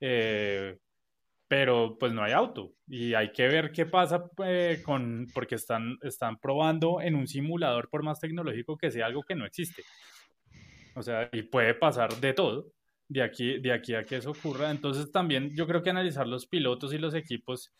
eh, 0.00 0.78
pero 1.48 1.96
pues 1.98 2.12
no 2.12 2.22
hay 2.22 2.32
auto 2.32 2.72
y 2.86 3.14
hay 3.14 3.32
que 3.32 3.48
ver 3.48 3.72
qué 3.72 3.86
pasa 3.86 4.24
eh, 4.44 4.80
con, 4.84 5.26
porque 5.34 5.56
están, 5.56 5.98
están 6.02 6.38
probando 6.38 7.00
en 7.00 7.16
un 7.16 7.26
simulador, 7.26 7.88
por 7.90 8.02
más 8.02 8.20
tecnológico 8.20 8.76
que 8.76 8.90
sea, 8.90 9.06
algo 9.06 9.22
que 9.22 9.34
no 9.34 9.46
existe. 9.46 9.82
O 10.94 11.02
sea, 11.02 11.28
y 11.32 11.42
puede 11.42 11.74
pasar 11.74 12.14
de 12.16 12.32
todo 12.32 12.66
de 13.10 13.22
aquí, 13.22 13.58
de 13.58 13.72
aquí 13.72 13.94
a 13.94 14.04
que 14.04 14.16
eso 14.16 14.30
ocurra. 14.30 14.70
Entonces 14.70 15.10
también 15.10 15.54
yo 15.54 15.66
creo 15.66 15.82
que 15.82 15.90
analizar 15.90 16.26
los 16.26 16.46
pilotos 16.46 16.94
y 16.94 16.98
los 16.98 17.14
equipos 17.14 17.72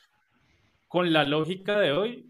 con 0.89 1.13
la 1.13 1.25
lógica 1.25 1.79
de 1.79 1.93
hoy 1.93 2.27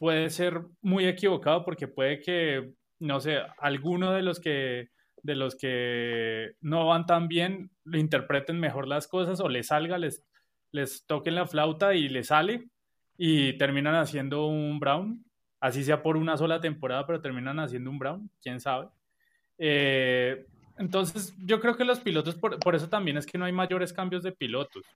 puede 0.00 0.30
ser 0.30 0.62
muy 0.80 1.06
equivocado 1.06 1.62
porque 1.62 1.86
puede 1.86 2.20
que, 2.20 2.72
no 3.00 3.20
sé, 3.20 3.36
alguno 3.58 4.12
de 4.12 4.22
los 4.22 4.40
que 4.40 4.88
de 5.22 5.34
los 5.34 5.54
que 5.56 6.52
no 6.62 6.86
van 6.86 7.04
tan 7.04 7.28
bien 7.28 7.70
lo 7.84 7.98
interpreten 7.98 8.58
mejor 8.58 8.88
las 8.88 9.06
cosas 9.06 9.40
o 9.40 9.50
les 9.50 9.66
salga, 9.66 9.98
les, 9.98 10.24
les 10.72 11.04
toquen 11.04 11.34
la 11.34 11.46
flauta 11.46 11.94
y 11.94 12.08
les 12.08 12.28
sale 12.28 12.70
y 13.18 13.58
terminan 13.58 13.94
haciendo 13.94 14.46
un 14.46 14.80
Brown, 14.80 15.22
así 15.60 15.84
sea 15.84 16.02
por 16.02 16.16
una 16.16 16.38
sola 16.38 16.62
temporada, 16.62 17.06
pero 17.06 17.20
terminan 17.20 17.60
haciendo 17.60 17.90
un 17.90 17.98
Brown, 17.98 18.30
quién 18.40 18.58
sabe. 18.58 18.88
Eh, 19.58 20.46
entonces, 20.78 21.34
yo 21.44 21.60
creo 21.60 21.76
que 21.76 21.84
los 21.84 22.00
pilotos, 22.00 22.36
por, 22.36 22.58
por, 22.58 22.74
eso 22.74 22.88
también 22.88 23.18
es 23.18 23.26
que 23.26 23.36
no 23.36 23.44
hay 23.44 23.52
mayores 23.52 23.92
cambios 23.92 24.22
de 24.22 24.32
pilotos, 24.32 24.86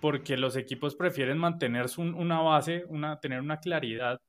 porque 0.00 0.36
los 0.36 0.56
equipos 0.56 0.96
prefieren 0.96 1.38
mantener 1.38 1.86
una 1.96 2.40
base, 2.40 2.84
una, 2.88 3.20
tener 3.20 3.40
una 3.40 3.60
claridad 3.60 4.20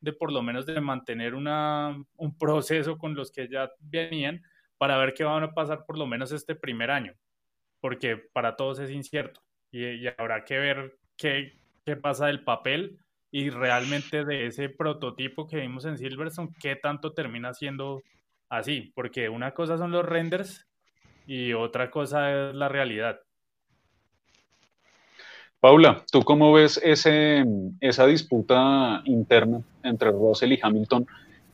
de 0.00 0.12
por 0.12 0.32
lo 0.32 0.42
menos 0.42 0.66
de 0.66 0.80
mantener 0.80 1.34
una, 1.34 2.02
un 2.16 2.38
proceso 2.38 2.98
con 2.98 3.14
los 3.14 3.30
que 3.30 3.48
ya 3.48 3.70
venían 3.80 4.42
para 4.78 4.96
ver 4.98 5.14
qué 5.14 5.24
van 5.24 5.42
a 5.42 5.52
pasar 5.52 5.84
por 5.86 5.98
lo 5.98 6.06
menos 6.06 6.32
este 6.32 6.54
primer 6.54 6.90
año, 6.90 7.14
porque 7.80 8.16
para 8.16 8.56
todos 8.56 8.78
es 8.78 8.90
incierto 8.90 9.42
y, 9.70 10.06
habrá 10.06 10.44
que 10.44 10.58
ver 10.58 10.98
qué, 11.16 11.52
qué 11.84 11.96
pasa 11.96 12.26
del 12.26 12.44
papel 12.44 12.98
y 13.30 13.50
realmente 13.50 14.24
de 14.24 14.46
ese 14.46 14.68
prototipo 14.68 15.46
que 15.46 15.58
vimos 15.58 15.84
en 15.84 15.98
Silverstone, 15.98 16.50
qué 16.60 16.76
tanto 16.76 17.12
termina 17.12 17.54
siendo 17.54 18.02
así, 18.48 18.92
porque 18.94 19.28
una 19.28 19.52
cosa 19.52 19.78
son 19.78 19.92
los 19.92 20.04
renders 20.04 20.66
y 21.26 21.52
otra 21.52 21.90
cosa 21.90 22.48
es 22.48 22.54
la 22.54 22.68
realidad. 22.68 23.20
Paula, 25.60 26.02
¿tú 26.10 26.22
cómo 26.22 26.54
ves 26.54 26.80
ese, 26.82 27.44
esa 27.80 28.06
disputa 28.06 29.02
interna 29.04 29.60
entre 29.82 30.10
Russell 30.10 30.52
y 30.52 30.58
Hamilton 30.60 31.06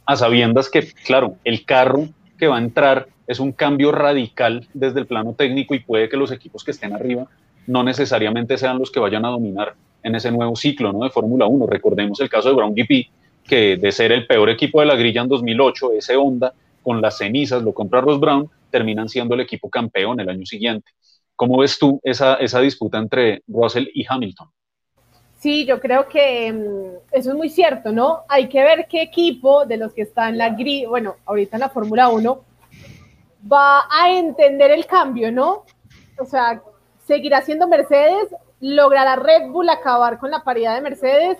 a 0.06 0.14
sabiendas 0.14 0.70
que, 0.70 0.92
claro, 1.04 1.36
el 1.42 1.64
carro 1.64 2.08
que 2.38 2.46
va 2.46 2.56
a 2.56 2.60
entrar 2.60 3.08
es 3.26 3.40
un 3.40 3.50
cambio 3.50 3.90
radical 3.90 4.68
desde 4.72 5.00
el 5.00 5.06
plano 5.06 5.34
técnico 5.34 5.74
y 5.74 5.80
puede 5.80 6.08
que 6.08 6.16
los 6.16 6.30
equipos 6.30 6.62
que 6.62 6.70
estén 6.70 6.92
arriba 6.92 7.26
no 7.66 7.82
necesariamente 7.82 8.56
sean 8.56 8.78
los 8.78 8.92
que 8.92 9.00
vayan 9.00 9.24
a 9.24 9.30
dominar 9.30 9.74
en 10.04 10.14
ese 10.14 10.30
nuevo 10.30 10.54
ciclo 10.54 10.92
¿no? 10.92 11.00
de 11.00 11.10
Fórmula 11.10 11.46
1. 11.46 11.66
Recordemos 11.66 12.20
el 12.20 12.28
caso 12.28 12.50
de 12.50 12.54
Brown 12.54 12.74
GP, 12.76 13.10
que 13.44 13.76
de 13.76 13.90
ser 13.90 14.12
el 14.12 14.28
peor 14.28 14.50
equipo 14.50 14.78
de 14.78 14.86
la 14.86 14.94
grilla 14.94 15.22
en 15.22 15.28
2008, 15.28 15.94
ese 15.94 16.16
Honda 16.16 16.54
con 16.80 17.02
las 17.02 17.18
cenizas, 17.18 17.60
lo 17.64 17.74
compra 17.74 18.00
Ross 18.00 18.20
Brown, 18.20 18.48
terminan 18.70 19.08
siendo 19.08 19.34
el 19.34 19.40
equipo 19.40 19.68
campeón 19.68 20.20
el 20.20 20.28
año 20.28 20.46
siguiente. 20.46 20.92
¿Cómo 21.36 21.58
ves 21.58 21.78
tú 21.78 22.00
esa, 22.02 22.34
esa 22.34 22.60
disputa 22.60 22.98
entre 22.98 23.42
Russell 23.46 23.86
y 23.94 24.04
Hamilton? 24.08 24.50
Sí, 25.38 25.64
yo 25.66 25.78
creo 25.80 26.08
que 26.08 26.52
mm, 26.52 27.12
eso 27.12 27.30
es 27.30 27.36
muy 27.36 27.48
cierto, 27.48 27.92
¿no? 27.92 28.22
Hay 28.28 28.48
que 28.48 28.62
ver 28.62 28.86
qué 28.88 29.02
equipo 29.02 29.66
de 29.66 29.76
los 29.76 29.92
que 29.92 30.02
está 30.02 30.28
en 30.28 30.38
la 30.38 30.50
grilla, 30.50 30.88
bueno, 30.88 31.16
ahorita 31.26 31.56
en 31.56 31.60
la 31.60 31.68
Fórmula 31.68 32.08
1, 32.08 32.40
va 33.52 33.84
a 33.90 34.10
entender 34.10 34.70
el 34.70 34.86
cambio, 34.86 35.30
¿no? 35.30 35.64
O 36.18 36.24
sea, 36.24 36.62
seguirá 37.04 37.42
siendo 37.42 37.68
Mercedes, 37.68 38.34
logrará 38.60 39.16
Red 39.16 39.50
Bull 39.50 39.68
acabar 39.68 40.18
con 40.18 40.30
la 40.30 40.42
paridad 40.42 40.74
de 40.74 40.80
Mercedes 40.80 41.38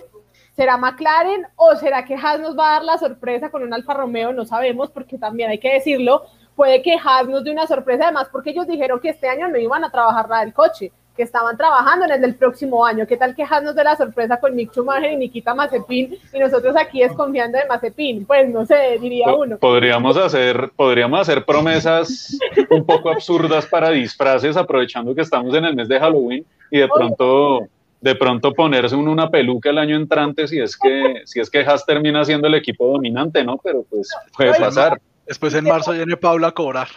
¿Será 0.57 0.75
McLaren 0.75 1.45
o 1.55 1.75
será 1.75 2.03
que 2.03 2.15
Haas 2.15 2.39
nos 2.39 2.57
va 2.57 2.69
a 2.69 2.73
dar 2.73 2.83
la 2.83 2.97
sorpresa 2.97 3.51
con 3.51 3.61
un 3.61 3.75
Alfa 3.75 3.93
Romeo? 3.93 4.33
No 4.33 4.43
sabemos 4.43 4.89
porque 4.89 5.19
también 5.19 5.51
hay 5.51 5.59
que 5.59 5.71
decirlo. 5.71 6.25
Puede 6.57 6.81
que 6.81 6.95
Haas 6.95 7.27
nos 7.27 7.43
dé 7.43 7.51
una 7.51 7.67
sorpresa 7.67 8.05
además 8.05 8.29
porque 8.31 8.49
ellos 8.49 8.65
dijeron 8.65 8.99
que 8.99 9.09
este 9.09 9.29
año 9.29 9.47
no 9.47 9.59
iban 9.59 9.83
a 9.83 9.91
trabajar 9.91 10.27
la 10.27 10.39
del 10.39 10.53
coche, 10.53 10.91
que 11.15 11.21
estaban 11.21 11.55
trabajando 11.55 12.05
en 12.05 12.13
el 12.13 12.21
del 12.21 12.33
próximo 12.33 12.83
año. 12.83 13.05
¿Qué 13.05 13.15
tal 13.15 13.35
que 13.35 13.43
Haas 13.43 13.61
nos 13.61 13.75
dé 13.75 13.83
la 13.83 13.95
sorpresa 13.95 14.39
con 14.39 14.55
Mick 14.55 14.71
Schumacher 14.71 15.11
y 15.11 15.17
Nikita 15.17 15.53
Mazepin 15.53 16.17
y 16.33 16.39
nosotros 16.39 16.75
aquí 16.75 17.01
desconfiando 17.01 17.59
de 17.59 17.65
Mazepin? 17.67 18.25
Pues 18.25 18.49
no 18.49 18.65
sé, 18.65 18.97
diría 18.99 19.31
uno. 19.35 19.59
Podríamos 19.59 20.17
hacer, 20.17 20.71
podríamos 20.75 21.21
hacer 21.21 21.45
promesas 21.45 22.39
un 22.71 22.83
poco 22.83 23.11
absurdas 23.11 23.67
para 23.67 23.91
disfraces 23.91 24.57
aprovechando 24.57 25.13
que 25.13 25.21
estamos 25.21 25.53
en 25.53 25.63
el 25.63 25.75
mes 25.75 25.87
de 25.87 25.99
Halloween 25.99 26.43
y 26.71 26.79
de 26.79 26.87
pronto 26.87 27.67
de 28.01 28.15
pronto 28.15 28.51
ponerse 28.53 28.95
una 28.95 29.29
peluca 29.29 29.69
el 29.69 29.77
año 29.77 29.95
entrante 29.95 30.47
si 30.47 30.59
es 30.59 30.75
que 30.75 31.21
si 31.25 31.39
es 31.39 31.51
que 31.51 31.59
Haas 31.59 31.85
termina 31.85 32.25
siendo 32.25 32.47
el 32.47 32.55
equipo 32.55 32.87
dominante, 32.87 33.43
¿no? 33.43 33.59
Pero 33.63 33.85
pues 33.87 34.09
puede 34.35 34.59
pasar. 34.59 34.99
Después 35.27 35.53
en 35.53 35.65
marzo 35.65 35.91
viene 35.91 36.15
Paula 36.15 36.47
a 36.47 36.51
cobrar. 36.51 36.87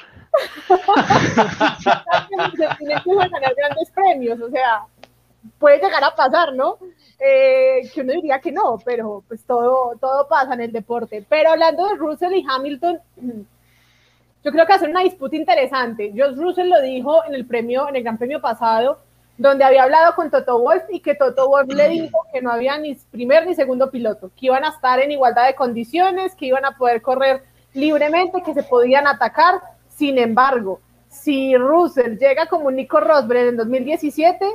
Tiene 2.78 3.02
que 3.02 3.14
ganar 3.14 3.54
grandes 3.56 3.90
premios, 3.92 4.40
o 4.40 4.48
sea, 4.50 4.86
puede 5.58 5.78
llegar 5.78 6.04
a 6.04 6.14
pasar, 6.14 6.54
¿no? 6.54 6.78
Eh, 7.18 7.90
que 7.92 8.00
uno 8.00 8.12
diría 8.12 8.40
que 8.40 8.52
no, 8.52 8.78
pero 8.84 9.22
pues 9.26 9.44
todo, 9.44 9.96
todo 10.00 10.28
pasa 10.28 10.54
en 10.54 10.60
el 10.60 10.72
deporte. 10.72 11.24
Pero 11.28 11.50
hablando 11.50 11.88
de 11.88 11.96
Russell 11.96 12.32
y 12.32 12.46
Hamilton, 12.48 13.00
yo 14.44 14.52
creo 14.52 14.66
que 14.66 14.72
hacer 14.72 14.88
una 14.88 15.02
disputa 15.02 15.36
interesante. 15.36 16.12
Josh 16.16 16.36
Russell 16.36 16.68
lo 16.68 16.80
dijo 16.80 17.24
en 17.26 17.34
el 17.34 17.44
premio, 17.46 17.88
en 17.88 17.96
el 17.96 18.02
Gran 18.02 18.16
Premio 18.16 18.40
pasado, 18.40 19.00
donde 19.36 19.64
había 19.64 19.82
hablado 19.82 20.14
con 20.14 20.30
Toto 20.30 20.58
Wolf 20.60 20.84
y 20.90 21.00
que 21.00 21.14
Toto 21.14 21.48
Wolf 21.48 21.72
le 21.72 21.88
dijo 21.90 22.26
que 22.32 22.40
no 22.40 22.52
había 22.52 22.78
ni 22.78 22.94
primer 23.10 23.46
ni 23.46 23.54
segundo 23.54 23.90
piloto, 23.90 24.30
que 24.36 24.46
iban 24.46 24.64
a 24.64 24.68
estar 24.68 25.00
en 25.00 25.10
igualdad 25.10 25.46
de 25.46 25.54
condiciones, 25.54 26.34
que 26.34 26.46
iban 26.46 26.64
a 26.64 26.76
poder 26.76 27.02
correr 27.02 27.49
libremente, 27.74 28.42
que 28.42 28.54
se 28.54 28.62
podían 28.62 29.06
atacar. 29.06 29.60
Sin 29.88 30.18
embargo, 30.18 30.80
si 31.08 31.56
Russell 31.56 32.16
llega 32.16 32.46
como 32.46 32.70
Nico 32.70 33.00
Rosberg 33.00 33.48
en 33.48 33.56
2017, 33.56 34.46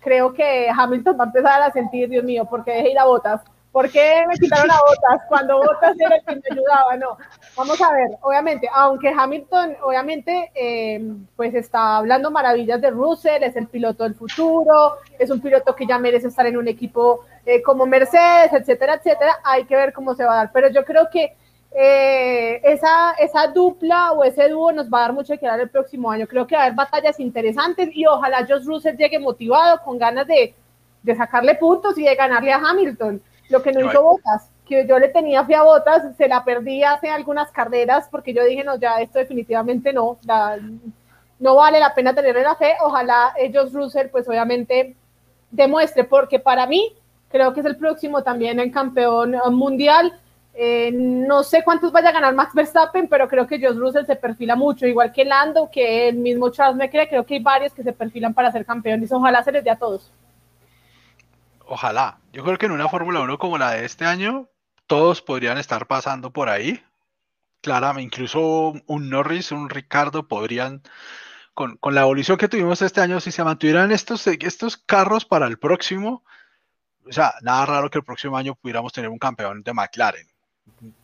creo 0.00 0.32
que 0.32 0.68
Hamilton 0.68 1.16
va 1.18 1.24
a 1.24 1.26
empezar 1.26 1.62
a 1.62 1.72
sentir, 1.72 2.08
Dios 2.08 2.24
mío, 2.24 2.46
porque 2.48 2.72
dejé 2.72 2.90
ir 2.92 2.98
a 2.98 3.04
botas 3.04 3.42
¿Por 3.78 3.90
qué 3.90 4.24
me 4.26 4.34
quitaron 4.36 4.70
a 4.70 4.80
Botas 4.80 5.26
cuando 5.28 5.58
Botas 5.58 5.94
era 6.00 6.16
el 6.16 6.24
que 6.24 6.34
me 6.34 6.42
ayudaba? 6.50 6.96
No, 6.96 7.18
vamos 7.54 7.80
a 7.80 7.92
ver, 7.92 8.18
obviamente, 8.22 8.68
aunque 8.72 9.08
Hamilton, 9.08 9.76
obviamente, 9.82 10.50
eh, 10.54 11.00
pues 11.36 11.54
está 11.54 11.98
hablando 11.98 12.30
maravillas 12.30 12.80
de 12.80 12.90
Russell, 12.90 13.42
es 13.42 13.56
el 13.56 13.68
piloto 13.68 14.04
del 14.04 14.14
futuro, 14.14 14.94
es 15.18 15.30
un 15.30 15.40
piloto 15.40 15.76
que 15.76 15.86
ya 15.86 15.98
merece 15.98 16.28
estar 16.28 16.46
en 16.46 16.56
un 16.56 16.66
equipo 16.66 17.24
eh, 17.44 17.60
como 17.62 17.86
Mercedes, 17.86 18.52
etcétera, 18.52 18.94
etcétera, 18.94 19.38
hay 19.44 19.64
que 19.64 19.76
ver 19.76 19.92
cómo 19.92 20.14
se 20.14 20.24
va 20.24 20.32
a 20.32 20.36
dar, 20.36 20.50
pero 20.52 20.68
yo 20.70 20.84
creo 20.84 21.08
que 21.10 21.36
eh, 21.72 22.60
esa, 22.64 23.12
esa 23.12 23.46
dupla 23.48 24.12
o 24.12 24.24
ese 24.24 24.48
dúo 24.48 24.72
nos 24.72 24.88
va 24.88 24.98
a 24.98 25.02
dar 25.02 25.12
mucho 25.12 25.38
que 25.38 25.46
dar 25.46 25.60
el 25.60 25.70
próximo 25.70 26.10
año, 26.10 26.26
creo 26.26 26.46
que 26.46 26.56
va 26.56 26.62
a 26.62 26.64
haber 26.66 26.76
batallas 26.76 27.20
interesantes 27.20 27.90
y 27.92 28.06
ojalá 28.06 28.46
Josh 28.48 28.64
Russell 28.64 28.96
llegue 28.96 29.18
motivado, 29.18 29.80
con 29.82 29.98
ganas 29.98 30.26
de, 30.26 30.54
de 31.02 31.14
sacarle 31.14 31.54
puntos 31.54 31.98
y 31.98 32.04
de 32.04 32.14
ganarle 32.14 32.52
a 32.52 32.56
Hamilton 32.58 33.22
lo 33.48 33.62
que 33.62 33.72
no 33.72 33.80
hizo 33.80 34.02
Botas, 34.02 34.50
que 34.66 34.86
yo 34.86 34.98
le 34.98 35.08
tenía 35.08 35.44
fe 35.44 35.54
a 35.54 35.62
Botas, 35.62 36.16
se 36.16 36.28
la 36.28 36.44
perdí 36.44 36.82
hace 36.82 37.08
algunas 37.08 37.50
carreras 37.50 38.08
porque 38.10 38.34
yo 38.34 38.44
dije, 38.44 38.62
no, 38.62 38.76
ya 38.76 39.00
esto 39.00 39.18
definitivamente 39.18 39.92
no, 39.92 40.18
no 41.38 41.54
vale 41.54 41.80
la 41.80 41.94
pena 41.94 42.14
tenerle 42.14 42.42
la 42.42 42.56
fe. 42.56 42.74
Ojalá 42.82 43.32
ellos, 43.38 43.72
Russell, 43.72 44.08
pues 44.08 44.28
obviamente 44.28 44.96
demuestre, 45.50 46.04
porque 46.04 46.38
para 46.38 46.66
mí 46.66 46.94
creo 47.30 47.54
que 47.54 47.60
es 47.60 47.66
el 47.66 47.76
próximo 47.76 48.22
también 48.22 48.60
en 48.60 48.70
campeón 48.70 49.36
mundial. 49.52 50.18
Eh, 50.60 50.90
no 50.92 51.44
sé 51.44 51.62
cuántos 51.62 51.92
vaya 51.92 52.08
a 52.08 52.12
ganar 52.12 52.34
Max 52.34 52.52
Verstappen, 52.52 53.08
pero 53.08 53.28
creo 53.28 53.46
que 53.46 53.60
Josh 53.60 53.76
Russell 53.76 54.06
se 54.06 54.16
perfila 54.16 54.56
mucho, 54.56 54.86
igual 54.86 55.12
que 55.12 55.24
Lando, 55.24 55.70
que 55.70 56.08
el 56.08 56.16
mismo 56.16 56.50
Charles 56.50 56.76
Leclerc, 56.76 57.10
creo 57.10 57.24
que 57.24 57.34
hay 57.34 57.42
varios 57.42 57.72
que 57.72 57.84
se 57.84 57.92
perfilan 57.92 58.34
para 58.34 58.50
ser 58.50 58.66
campeones. 58.66 59.12
Ojalá 59.12 59.42
se 59.44 59.52
les 59.52 59.62
dé 59.62 59.70
a 59.70 59.76
todos 59.76 60.10
ojalá. 61.68 62.20
Yo 62.32 62.44
creo 62.44 62.58
que 62.58 62.66
en 62.66 62.72
una 62.72 62.88
Fórmula 62.88 63.20
1 63.20 63.38
como 63.38 63.58
la 63.58 63.72
de 63.72 63.84
este 63.84 64.04
año, 64.04 64.48
todos 64.86 65.22
podrían 65.22 65.58
estar 65.58 65.86
pasando 65.86 66.32
por 66.32 66.48
ahí. 66.48 66.82
Claramente, 67.60 68.04
incluso 68.04 68.74
un 68.86 69.10
Norris, 69.10 69.52
un 69.52 69.68
Ricardo 69.70 70.28
podrían, 70.28 70.82
con, 71.54 71.78
la 71.82 72.02
evolución 72.02 72.38
que 72.38 72.48
tuvimos 72.48 72.82
este 72.82 73.00
año, 73.00 73.20
si 73.20 73.32
se 73.32 73.44
mantuvieran 73.44 73.92
estos, 73.92 74.26
estos 74.26 74.76
carros 74.76 75.24
para 75.24 75.46
el 75.46 75.58
próximo, 75.58 76.24
o 77.06 77.12
sea, 77.12 77.34
nada 77.42 77.66
raro 77.66 77.90
que 77.90 77.98
el 77.98 78.04
próximo 78.04 78.36
año 78.36 78.54
pudiéramos 78.54 78.92
tener 78.92 79.10
un 79.10 79.18
campeón 79.18 79.62
de 79.62 79.72
McLaren. 79.72 80.27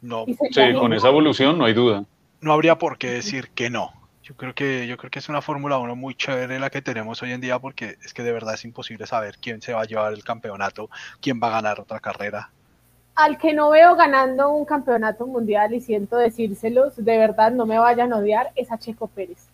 No, 0.01 0.25
sí, 0.27 0.75
con 0.75 0.93
esa 0.93 1.09
evolución 1.09 1.59
no 1.59 1.65
hay 1.65 1.75
duda. 1.75 2.05
No 2.41 2.53
habría 2.53 2.79
por 2.79 2.99
qué 2.99 3.11
decir 3.11 3.51
que 3.51 3.71
no. 3.71 3.93
Yo 4.23 4.35
creo 4.37 4.55
que, 4.55 4.87
yo 4.87 4.97
creo 4.97 5.11
que 5.11 5.19
es 5.19 5.29
una 5.29 5.43
Fórmula 5.43 5.77
1 5.79 5.97
muy 5.97 6.15
chévere 6.15 6.59
la 6.59 6.71
que 6.71 6.81
tenemos 6.81 7.23
hoy 7.23 7.33
en 7.33 7.43
día 7.43 7.59
porque 7.59 7.99
es 8.03 8.15
que 8.15 8.23
de 8.23 8.33
verdad 8.33 8.55
es 8.55 8.65
imposible 8.65 9.07
saber 9.07 9.37
quién 9.39 9.61
se 9.61 9.75
va 9.75 9.83
a 9.83 9.85
llevar 9.85 10.15
el 10.15 10.25
campeonato, 10.25 10.89
quién 11.21 11.41
va 11.43 11.49
a 11.49 11.51
ganar 11.51 11.79
otra 11.79 12.01
carrera. 12.01 12.51
Al 13.15 13.37
que 13.37 13.53
no 13.53 13.71
veo 13.71 13.95
ganando 13.97 14.51
un 14.51 14.65
campeonato 14.65 15.27
mundial 15.27 15.75
y 15.75 15.81
siento 15.81 16.17
decírselos, 16.17 16.97
de 16.97 17.19
verdad 17.19 17.53
no 17.53 17.67
me 17.67 17.79
vayan 17.79 18.13
a 18.13 18.17
odiar, 18.17 18.51
es 18.57 18.73
a 18.73 18.79
Checo 18.79 19.09
Pérez. 19.09 19.47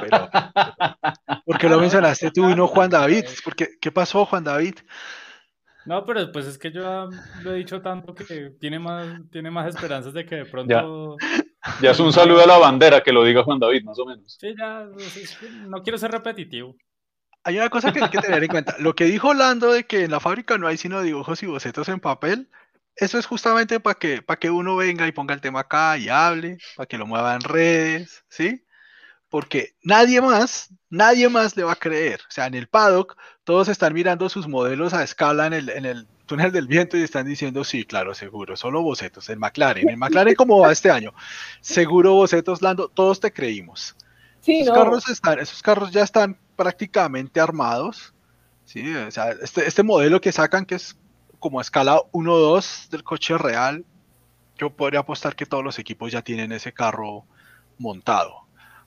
Pero, 0.00 0.28
¿Por 1.44 1.58
qué 1.58 1.68
lo 1.68 1.78
mencionaste 1.78 2.30
tú 2.30 2.50
y 2.50 2.54
no 2.54 2.66
Juan 2.66 2.90
David? 2.90 3.24
Porque, 3.44 3.70
¿Qué 3.80 3.90
pasó, 3.90 4.24
Juan 4.26 4.44
David? 4.44 4.74
No, 5.86 6.04
pero 6.04 6.32
pues 6.32 6.46
es 6.46 6.58
que 6.58 6.72
yo 6.72 7.08
lo 7.42 7.54
he 7.54 7.58
dicho 7.58 7.82
tanto 7.82 8.14
que 8.14 8.52
tiene 8.58 8.78
más, 8.78 9.06
tiene 9.30 9.50
más 9.50 9.74
esperanzas 9.74 10.12
de 10.14 10.24
que 10.24 10.36
de 10.36 10.44
pronto 10.50 11.16
ya 11.80 11.90
es 11.90 12.00
un 12.00 12.12
saludo 12.12 12.42
a 12.42 12.46
la 12.46 12.58
bandera 12.58 13.02
que 13.02 13.12
lo 13.12 13.24
diga 13.24 13.42
Juan 13.42 13.58
David, 13.58 13.84
más 13.84 13.98
o 13.98 14.06
menos. 14.06 14.36
Sí, 14.38 14.54
ya, 14.58 14.86
no 15.66 15.82
quiero 15.82 15.98
ser 15.98 16.10
repetitivo. 16.10 16.76
Hay 17.42 17.58
una 17.58 17.68
cosa 17.68 17.92
que 17.92 18.02
hay 18.02 18.08
que 18.08 18.18
tener 18.18 18.42
en 18.42 18.48
cuenta. 18.48 18.74
Lo 18.78 18.94
que 18.94 19.04
dijo 19.04 19.34
Lando 19.34 19.70
de 19.70 19.84
que 19.84 20.04
en 20.04 20.10
la 20.10 20.20
fábrica 20.20 20.56
no 20.56 20.66
hay 20.66 20.78
sino 20.78 21.02
dibujos 21.02 21.42
y 21.42 21.46
bocetos 21.46 21.90
en 21.90 22.00
papel, 22.00 22.48
eso 22.96 23.18
es 23.18 23.26
justamente 23.26 23.80
para 23.80 23.98
que, 23.98 24.22
para 24.22 24.38
que 24.38 24.50
uno 24.50 24.76
venga 24.76 25.06
y 25.06 25.12
ponga 25.12 25.34
el 25.34 25.42
tema 25.42 25.60
acá 25.60 25.98
y 25.98 26.08
hable, 26.08 26.58
para 26.76 26.86
que 26.86 26.96
lo 26.96 27.06
mueva 27.06 27.34
en 27.34 27.42
redes, 27.42 28.24
¿sí? 28.28 28.64
Porque 29.34 29.74
nadie 29.82 30.20
más, 30.20 30.72
nadie 30.90 31.28
más 31.28 31.56
le 31.56 31.64
va 31.64 31.72
a 31.72 31.74
creer. 31.74 32.20
O 32.20 32.30
sea, 32.30 32.46
en 32.46 32.54
el 32.54 32.68
paddock 32.68 33.16
todos 33.42 33.66
están 33.66 33.92
mirando 33.92 34.28
sus 34.28 34.46
modelos 34.46 34.94
a 34.94 35.02
escala 35.02 35.48
en 35.48 35.54
el, 35.54 35.70
en 35.70 35.86
el 35.86 36.06
túnel 36.26 36.52
del 36.52 36.68
viento 36.68 36.96
y 36.96 37.02
están 37.02 37.26
diciendo, 37.26 37.64
sí, 37.64 37.82
claro, 37.82 38.14
seguro, 38.14 38.56
solo 38.56 38.80
bocetos. 38.80 39.28
En 39.30 39.40
McLaren, 39.40 39.88
en 39.88 39.98
McLaren, 39.98 40.36
¿cómo 40.36 40.60
va 40.60 40.70
este 40.70 40.88
año? 40.88 41.12
Seguro 41.60 42.14
bocetos, 42.14 42.62
Lando, 42.62 42.86
todos 42.86 43.18
te 43.18 43.32
creímos. 43.32 43.96
Sí, 44.40 44.60
esos, 44.60 44.72
carros 44.72 45.08
están, 45.08 45.40
esos 45.40 45.62
carros 45.62 45.90
ya 45.90 46.04
están 46.04 46.38
prácticamente 46.54 47.40
armados. 47.40 48.14
¿sí? 48.64 48.94
O 48.94 49.10
sea, 49.10 49.32
este, 49.42 49.66
este 49.66 49.82
modelo 49.82 50.20
que 50.20 50.30
sacan, 50.30 50.64
que 50.64 50.76
es 50.76 50.96
como 51.40 51.58
a 51.58 51.62
escala 51.62 52.00
1-2 52.12 52.88
del 52.88 53.02
coche 53.02 53.36
real, 53.36 53.84
yo 54.58 54.70
podría 54.70 55.00
apostar 55.00 55.34
que 55.34 55.44
todos 55.44 55.64
los 55.64 55.80
equipos 55.80 56.12
ya 56.12 56.22
tienen 56.22 56.52
ese 56.52 56.72
carro 56.72 57.24
montado. 57.78 58.43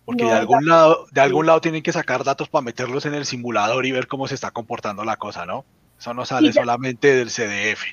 Porque 0.08 0.24
de 0.24 0.32
algún 0.32 0.66
lado, 0.66 1.06
de 1.12 1.20
algún 1.20 1.48
lado 1.48 1.60
tienen 1.60 1.84
que 1.84 1.92
sacar 1.92 2.24
datos 2.24 2.48
para 2.48 2.62
meterlos 2.62 3.06
en 3.06 3.14
el 3.14 3.26
simulador 3.26 3.86
y 3.86 3.92
ver 3.92 4.08
cómo 4.08 4.26
se 4.26 4.36
está 4.36 4.52
comportando 4.52 5.04
la 5.04 5.18
cosa, 5.18 5.46
¿no? 5.46 5.66
Eso 6.00 6.14
no 6.14 6.24
sale 6.24 6.54
solamente 6.54 7.14
del 7.14 7.28
CDF. 7.28 7.84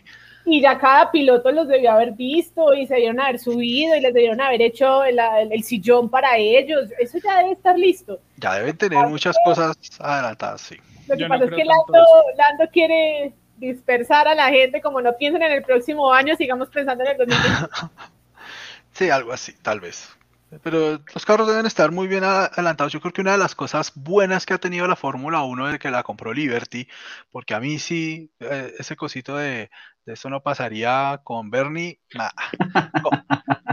Y 0.44 0.61
ya 0.61 0.79
cada 0.79 1.11
piloto 1.11 1.50
los 1.50 1.66
debió 1.66 1.90
haber 1.90 2.12
visto 2.12 2.72
y 2.72 2.87
se 2.87 2.94
debieron 2.94 3.18
haber 3.18 3.40
subido 3.40 3.96
y 3.96 4.00
les 4.00 4.14
debieron 4.14 4.40
haber 4.40 4.62
hecho 4.62 5.03
el, 5.03 5.18
sillón 5.64 6.09
para 6.09 6.38
ellos. 6.38 6.88
Eso 7.00 7.18
ya 7.18 7.38
debe 7.38 7.50
estar 7.50 7.77
listo. 7.77 8.20
Ya 8.37 8.55
deben 8.55 8.77
tener 8.77 9.09
muchas 9.09 9.37
cosas 9.44 9.77
adelantadas, 9.98 10.61
sí. 10.61 10.77
Lo 11.09 11.16
que 11.16 11.27
pasa 11.27 11.46
es 11.46 11.50
que 11.50 11.64
Lando, 11.64 12.70
quiere 12.72 13.35
dispersar 13.57 14.29
a 14.29 14.37
la 14.37 14.50
gente, 14.50 14.81
como 14.81 15.00
no 15.00 15.16
piensan 15.16 15.42
en 15.42 15.50
el 15.50 15.64
próximo 15.64 16.12
año, 16.12 16.37
sigamos 16.37 16.68
pensando 16.68 17.03
en 17.03 17.11
el 17.11 17.16
2020. 17.16 17.68
sí, 18.92 19.11
algo 19.11 19.33
así, 19.33 19.53
tal 19.62 19.81
vez. 19.81 20.16
Pero 20.62 21.03
los 21.12 21.27
carros 21.27 21.49
deben 21.49 21.67
estar 21.67 21.90
muy 21.90 22.07
bien 22.07 22.25
adelantados. 22.25 22.93
Yo 22.93 23.01
creo 23.01 23.12
que 23.12 23.21
una 23.21 23.33
de 23.33 23.38
las 23.38 23.55
cosas 23.55 23.93
buenas 23.95 24.47
que 24.47 24.55
ha 24.55 24.59
tenido 24.59 24.87
la 24.87 24.97
Fórmula 24.97 25.43
1 25.43 25.67
desde 25.67 25.79
que 25.79 25.90
la 25.90 26.03
compró 26.03 26.33
Liberty, 26.33 26.88
porque 27.31 27.55
a 27.55 27.61
mí 27.61 27.79
sí, 27.79 28.31
eh, 28.40 28.75
ese 28.79 28.97
cosito 28.97 29.37
de, 29.37 29.71
de 30.07 30.12
eso 30.12 30.29
no 30.31 30.43
pasaría 30.43 31.21
con 31.25 31.51
Bernie. 31.51 32.01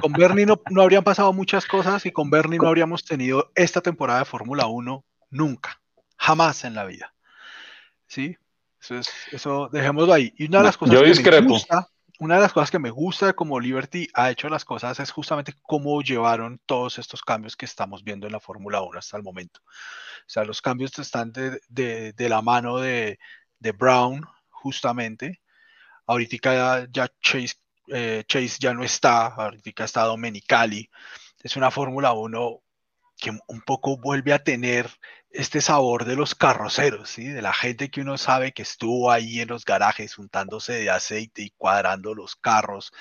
Con, 0.01 0.13
Bernie 0.13 0.45
no, 0.45 0.61
no, 0.69 0.81
habrían 0.81 1.03
pasado 1.03 1.31
muchas 1.33 1.65
cosas 1.65 2.05
y 2.05 2.11
con 2.11 2.29
Bernie 2.29 2.59
no 2.59 2.67
habríamos 2.67 3.05
tenido 3.05 3.51
esta 3.55 3.81
temporada 3.81 4.19
de 4.19 4.25
Fórmula 4.25 4.65
1 4.65 5.05
nunca, 5.29 5.81
jamás 6.17 6.63
en 6.63 6.75
la 6.75 6.85
vida. 6.85 7.13
¿Sí? 8.07 8.37
Eso, 8.81 8.95
es, 8.97 9.09
eso 9.31 9.69
dejémoslo 9.71 10.13
ahí. 10.13 10.33
Y 10.37 10.47
una 10.47 10.59
de 10.59 10.63
las 10.65 10.77
cosas 10.77 10.95
Yo 10.95 11.03
discrepo 11.03 11.57
una 12.21 12.35
de 12.35 12.41
las 12.41 12.53
cosas 12.53 12.69
que 12.69 12.77
me 12.77 12.91
gusta 12.91 13.25
de 13.25 13.33
cómo 13.33 13.59
Liberty 13.59 14.07
ha 14.13 14.29
hecho 14.29 14.47
las 14.47 14.63
cosas 14.63 14.99
es 14.99 15.09
justamente 15.09 15.55
cómo 15.63 16.03
llevaron 16.03 16.61
todos 16.67 16.99
estos 16.99 17.23
cambios 17.23 17.55
que 17.55 17.65
estamos 17.65 18.03
viendo 18.03 18.27
en 18.27 18.33
la 18.33 18.39
Fórmula 18.39 18.79
1 18.83 18.99
hasta 18.99 19.17
el 19.17 19.23
momento. 19.23 19.59
O 19.65 20.27
sea, 20.27 20.43
los 20.43 20.61
cambios 20.61 20.99
están 20.99 21.33
de, 21.33 22.13
la 22.19 22.43
mano 22.43 22.77
de, 22.77 23.17
Brown, 23.75 24.23
justamente. 24.51 25.41
Ahorita 26.05 26.85
ya, 26.91 27.11
Chase, 27.21 27.55
eh, 27.87 28.23
Chase, 28.27 28.57
ya 28.59 28.75
no 28.75 28.83
está, 28.83 29.25
ahorita 29.25 29.83
está 29.83 30.03
Domenicali. 30.03 30.91
Es 31.41 31.55
una 31.55 31.71
Fórmula 31.71 32.13
1 32.13 32.61
que 33.21 33.31
un 33.47 33.61
poco 33.61 33.97
vuelve 33.97 34.33
a 34.33 34.43
tener 34.43 34.89
este 35.29 35.61
sabor 35.61 36.05
de 36.05 36.15
los 36.17 36.35
carroceros, 36.35 37.09
¿sí? 37.09 37.25
de 37.27 37.41
la 37.41 37.53
gente 37.53 37.89
que 37.89 38.01
uno 38.01 38.17
sabe 38.17 38.51
que 38.53 38.63
estuvo 38.63 39.11
ahí 39.11 39.39
en 39.39 39.47
los 39.49 39.63
garajes 39.65 40.17
untándose 40.17 40.73
de 40.73 40.89
aceite 40.89 41.43
y 41.43 41.51
cuadrando 41.51 42.13
los 42.15 42.35
carros. 42.35 42.91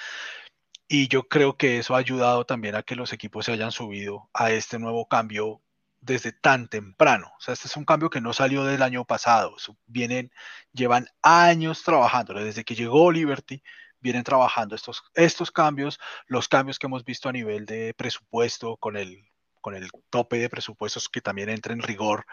Y 0.88 1.08
yo 1.08 1.28
creo 1.28 1.56
que 1.56 1.78
eso 1.78 1.94
ha 1.94 1.98
ayudado 1.98 2.46
también 2.46 2.74
a 2.76 2.82
que 2.82 2.96
los 2.96 3.12
equipos 3.12 3.46
se 3.46 3.52
hayan 3.52 3.72
subido 3.72 4.28
a 4.34 4.52
este 4.52 4.78
nuevo 4.78 5.08
cambio 5.08 5.62
desde 6.00 6.32
tan 6.32 6.68
temprano. 6.68 7.32
O 7.38 7.40
sea, 7.40 7.54
este 7.54 7.68
es 7.68 7.76
un 7.76 7.84
cambio 7.84 8.10
que 8.10 8.20
no 8.20 8.32
salió 8.32 8.64
del 8.64 8.82
año 8.82 9.04
pasado. 9.04 9.56
Vienen, 9.86 10.32
llevan 10.72 11.06
años 11.22 11.82
trabajando. 11.84 12.34
Desde 12.34 12.64
que 12.64 12.74
llegó 12.74 13.12
Liberty, 13.12 13.62
vienen 14.00 14.24
trabajando 14.24 14.74
estos, 14.74 15.02
estos 15.14 15.50
cambios, 15.50 16.00
los 16.26 16.48
cambios 16.48 16.78
que 16.78 16.86
hemos 16.86 17.04
visto 17.04 17.28
a 17.28 17.32
nivel 17.32 17.66
de 17.66 17.94
presupuesto 17.94 18.76
con 18.76 18.96
el 18.96 19.29
con 19.60 19.74
el 19.74 19.90
tope 20.10 20.38
de 20.38 20.48
presupuestos 20.48 21.08
que 21.08 21.20
también 21.20 21.48
entra 21.48 21.72
en 21.72 21.82
rigor. 21.82 22.26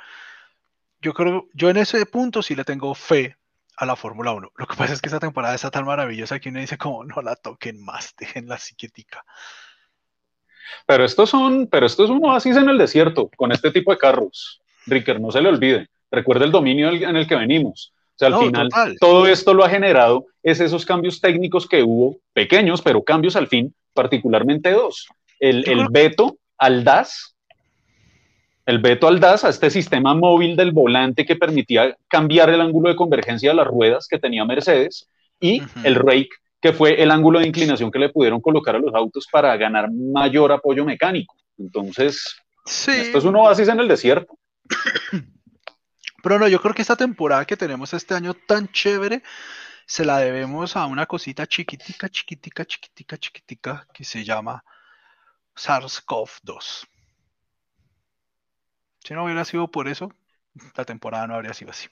Yo 1.01 1.13
creo, 1.13 1.47
yo 1.53 1.69
en 1.69 1.77
ese 1.77 2.05
punto 2.05 2.41
sí 2.41 2.55
le 2.55 2.63
tengo 2.63 2.93
fe 2.95 3.37
a 3.77 3.85
la 3.85 3.95
Fórmula 3.95 4.31
1. 4.31 4.51
Lo 4.55 4.67
que 4.67 4.75
pasa 4.75 4.93
es 4.93 5.01
que 5.01 5.07
esta 5.07 5.19
temporada 5.19 5.55
está 5.55 5.69
tan 5.69 5.85
maravillosa 5.85 6.39
que 6.39 6.49
uno 6.49 6.59
dice 6.59 6.77
como 6.77 7.03
no 7.03 7.21
la 7.21 7.35
toquen 7.35 7.83
más, 7.83 8.15
déjenla 8.19 8.59
quietica. 8.75 9.23
Pero 10.85 11.05
estos 11.05 11.29
son, 11.29 11.67
pero 11.67 11.85
esto 11.85 12.03
es 12.03 12.09
un 12.09 12.25
oasis 12.25 12.57
en 12.57 12.67
el 12.67 12.77
desierto 12.77 13.29
con 13.37 13.51
este 13.51 13.71
tipo 13.71 13.91
de 13.91 13.97
carros. 13.97 14.61
Ricker, 14.85 15.21
no 15.21 15.31
se 15.31 15.41
le 15.41 15.49
olvide. 15.49 15.87
Recuerda 16.11 16.45
el 16.45 16.51
dominio 16.51 16.89
en 16.89 17.15
el 17.15 17.27
que 17.27 17.35
venimos. 17.35 17.93
O 18.15 18.17
sea, 18.17 18.29
al 18.29 18.39
final, 18.39 18.69
todo 18.99 19.27
esto 19.27 19.53
lo 19.53 19.63
ha 19.63 19.69
generado 19.69 20.25
es 20.41 20.59
esos 20.59 20.85
cambios 20.85 21.21
técnicos 21.21 21.67
que 21.67 21.83
hubo, 21.83 22.17
pequeños, 22.33 22.81
pero 22.81 23.03
cambios 23.03 23.35
al 23.35 23.47
fin, 23.47 23.75
particularmente 23.93 24.71
dos. 24.71 25.07
El, 25.39 25.69
el 25.69 25.87
veto 25.91 26.37
al 26.57 26.83
DAS, 26.83 27.35
el 28.65 28.79
veto 28.79 29.07
al 29.07 29.19
DAS, 29.19 29.45
a 29.45 29.49
este 29.49 29.69
sistema 29.69 30.13
móvil 30.13 30.55
del 30.55 30.71
volante 30.71 31.25
que 31.25 31.35
permitía 31.35 31.95
cambiar 32.07 32.49
el 32.49 32.61
ángulo 32.61 32.89
de 32.89 32.95
convergencia 32.95 33.49
de 33.51 33.55
las 33.55 33.67
ruedas 33.67 34.07
que 34.07 34.19
tenía 34.19 34.43
Mercedes, 34.45 35.07
y 35.39 35.61
el 35.83 35.95
rake, 35.95 36.29
que 36.59 36.73
fue 36.73 37.01
el 37.01 37.11
ángulo 37.11 37.39
de 37.39 37.47
inclinación 37.47 37.91
que 37.91 37.99
le 37.99 38.09
pudieron 38.09 38.41
colocar 38.41 38.75
a 38.75 38.79
los 38.79 38.93
autos 38.93 39.27
para 39.31 39.55
ganar 39.55 39.89
mayor 39.91 40.51
apoyo 40.51 40.83
mecánico. 40.83 41.35
Entonces, 41.57 42.35
esto 42.65 43.17
es 43.17 43.23
un 43.23 43.35
oasis 43.35 43.67
en 43.67 43.79
el 43.79 43.87
desierto. 43.87 44.37
Pero 46.23 46.39
no, 46.39 46.47
yo 46.47 46.59
creo 46.59 46.73
que 46.73 46.81
esta 46.81 46.95
temporada 46.95 47.45
que 47.45 47.55
tenemos 47.55 47.93
este 47.93 48.15
año 48.15 48.33
tan 48.33 48.67
chévere 48.69 49.21
se 49.85 50.03
la 50.03 50.17
debemos 50.17 50.75
a 50.75 50.85
una 50.87 51.05
cosita 51.05 51.47
chiquitica, 51.47 52.09
chiquitica, 52.09 52.65
chiquitica, 52.65 53.17
chiquitica 53.17 53.87
que 53.93 54.03
se 54.03 54.23
llama 54.25 54.63
SARS-CoV-2. 55.57 56.87
Si 59.03 59.13
no 59.13 59.23
hubiera 59.23 59.45
sido 59.45 59.69
por 59.69 59.87
eso, 59.87 60.11
la 60.75 60.85
temporada 60.85 61.27
no 61.27 61.35
habría 61.35 61.53
sido 61.53 61.71
así. 61.71 61.87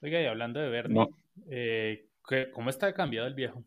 Oiga, 0.00 0.20
y 0.20 0.26
hablando 0.26 0.60
de 0.60 0.68
Bernie, 0.68 1.06
eh, 1.50 2.06
¿cómo 2.52 2.70
está 2.70 2.92
cambiado 2.92 3.26
el 3.26 3.34
viejo? 3.34 3.64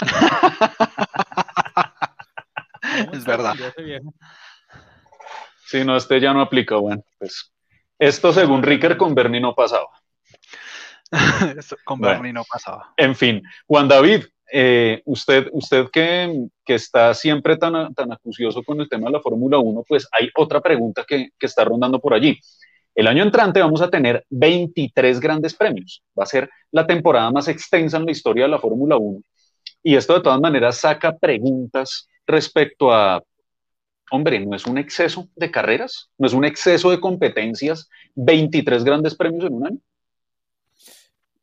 es 3.12 3.24
verdad. 3.24 3.54
Si 5.66 5.84
no, 5.84 5.96
este 5.96 6.20
ya 6.20 6.32
no 6.32 6.40
aplica. 6.40 6.76
Bueno, 6.76 7.04
pues 7.18 7.52
esto 7.98 8.32
según 8.32 8.62
Ricker 8.62 8.96
con 8.96 9.14
Bernie 9.14 9.40
no 9.40 9.54
pasaba. 9.54 9.88
con 11.84 12.00
Bernie 12.00 12.32
no 12.32 12.44
pasaba. 12.44 12.92
En 12.96 13.14
fin, 13.14 13.42
Juan 13.66 13.88
David, 13.88 14.24
eh, 14.52 15.02
usted, 15.04 15.48
usted 15.52 15.86
que, 15.90 16.48
está 16.66 17.14
siempre 17.14 17.56
tan, 17.56 17.94
tan 17.94 18.12
acucioso 18.12 18.62
con 18.62 18.80
el 18.80 18.88
tema 18.88 19.06
de 19.06 19.12
la 19.12 19.20
Fórmula 19.20 19.58
1, 19.58 19.84
pues 19.86 20.06
hay 20.12 20.28
otra 20.36 20.60
pregunta 20.60 21.04
que, 21.06 21.30
está 21.40 21.64
rondando 21.64 22.00
por 22.00 22.14
allí. 22.14 22.38
El 22.94 23.08
año 23.08 23.22
entrante 23.22 23.60
vamos 23.60 23.82
a 23.82 23.90
tener 23.90 24.24
23 24.30 25.18
grandes 25.18 25.54
premios. 25.54 26.02
Va 26.18 26.22
a 26.22 26.26
ser 26.26 26.48
la 26.70 26.86
temporada 26.86 27.30
más 27.30 27.48
extensa 27.48 27.96
en 27.96 28.04
la 28.04 28.12
historia 28.12 28.44
de 28.44 28.50
la 28.50 28.60
Fórmula 28.60 28.96
1. 28.96 29.20
Y 29.82 29.96
esto 29.96 30.14
de 30.14 30.20
todas 30.20 30.40
maneras 30.40 30.76
saca 30.78 31.16
preguntas 31.16 32.08
respecto 32.26 32.92
a, 32.92 33.22
hombre, 34.10 34.46
¿no 34.46 34.54
es 34.54 34.66
un 34.66 34.78
exceso 34.78 35.28
de 35.34 35.50
carreras? 35.50 36.08
¿No 36.16 36.26
es 36.26 36.32
un 36.32 36.44
exceso 36.44 36.90
de 36.90 37.00
competencias? 37.00 37.88
23 38.14 38.84
grandes 38.84 39.14
premios 39.16 39.44
en 39.44 39.54
un 39.54 39.66
año. 39.66 39.78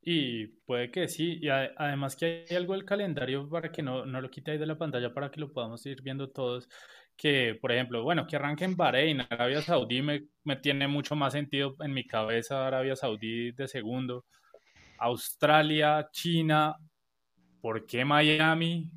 Y 0.04 0.48
puede 0.48 0.90
que 0.90 1.08
sí, 1.08 1.38
y 1.42 1.50
además 1.50 2.16
que 2.16 2.46
hay 2.50 2.56
algo 2.56 2.74
del 2.74 2.86
calendario 2.86 3.48
para 3.48 3.72
que 3.72 3.84
no, 3.84 4.04
no 4.06 4.20
lo 4.20 4.32
quite 4.32 4.52
ahí 4.52 4.58
de 4.58 4.66
la 4.66 4.78
pantalla 4.78 5.14
para 5.14 5.30
que 5.30 5.40
lo 5.40 5.52
podamos 5.52 5.86
ir 5.86 6.02
viendo 6.02 6.30
todos, 6.32 6.68
que, 7.16 7.56
por 7.62 7.72
ejemplo, 7.72 8.02
bueno, 8.02 8.26
que 8.26 8.36
arranque 8.36 8.66
en 8.66 8.76
Bahrein, 8.76 9.22
Arabia 9.30 9.62
Saudí 9.62 10.02
me, 10.02 10.24
me 10.44 10.56
tiene 10.56 10.88
mucho 10.88 11.16
más 11.16 11.34
sentido 11.34 11.76
en 11.82 11.94
mi 11.94 12.08
cabeza, 12.08 12.66
Arabia 12.66 12.96
Saudí 12.96 13.52
de 13.52 13.68
segundo, 13.68 14.26
Australia, 14.98 16.10
China, 16.12 16.76
¿por 17.62 17.86
qué 17.86 18.04
Miami? 18.04 18.92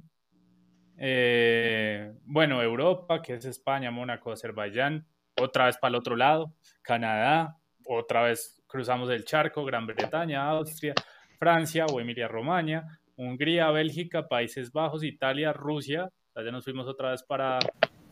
Eh, 0.96 2.14
bueno, 2.24 2.62
Europa, 2.62 3.20
que 3.20 3.34
es 3.34 3.44
España, 3.44 3.90
Mónaco, 3.90 4.32
Azerbaiyán, 4.32 5.06
otra 5.38 5.66
vez 5.66 5.76
para 5.76 5.90
el 5.90 5.96
otro 5.96 6.16
lado, 6.16 6.54
Canadá, 6.82 7.58
otra 7.84 8.22
vez 8.22 8.53
cruzamos 8.74 9.08
el 9.10 9.24
charco, 9.24 9.64
Gran 9.64 9.86
Bretaña, 9.86 10.48
Austria, 10.48 10.94
Francia 11.38 11.86
o 11.86 12.00
Emilia-Romagna, 12.00 12.98
Hungría, 13.16 13.70
Bélgica, 13.70 14.26
Países 14.26 14.72
Bajos, 14.72 15.04
Italia, 15.04 15.52
Rusia, 15.52 16.10
ya 16.34 16.50
nos 16.50 16.64
fuimos 16.64 16.88
otra 16.88 17.12
vez 17.12 17.22
para 17.22 17.60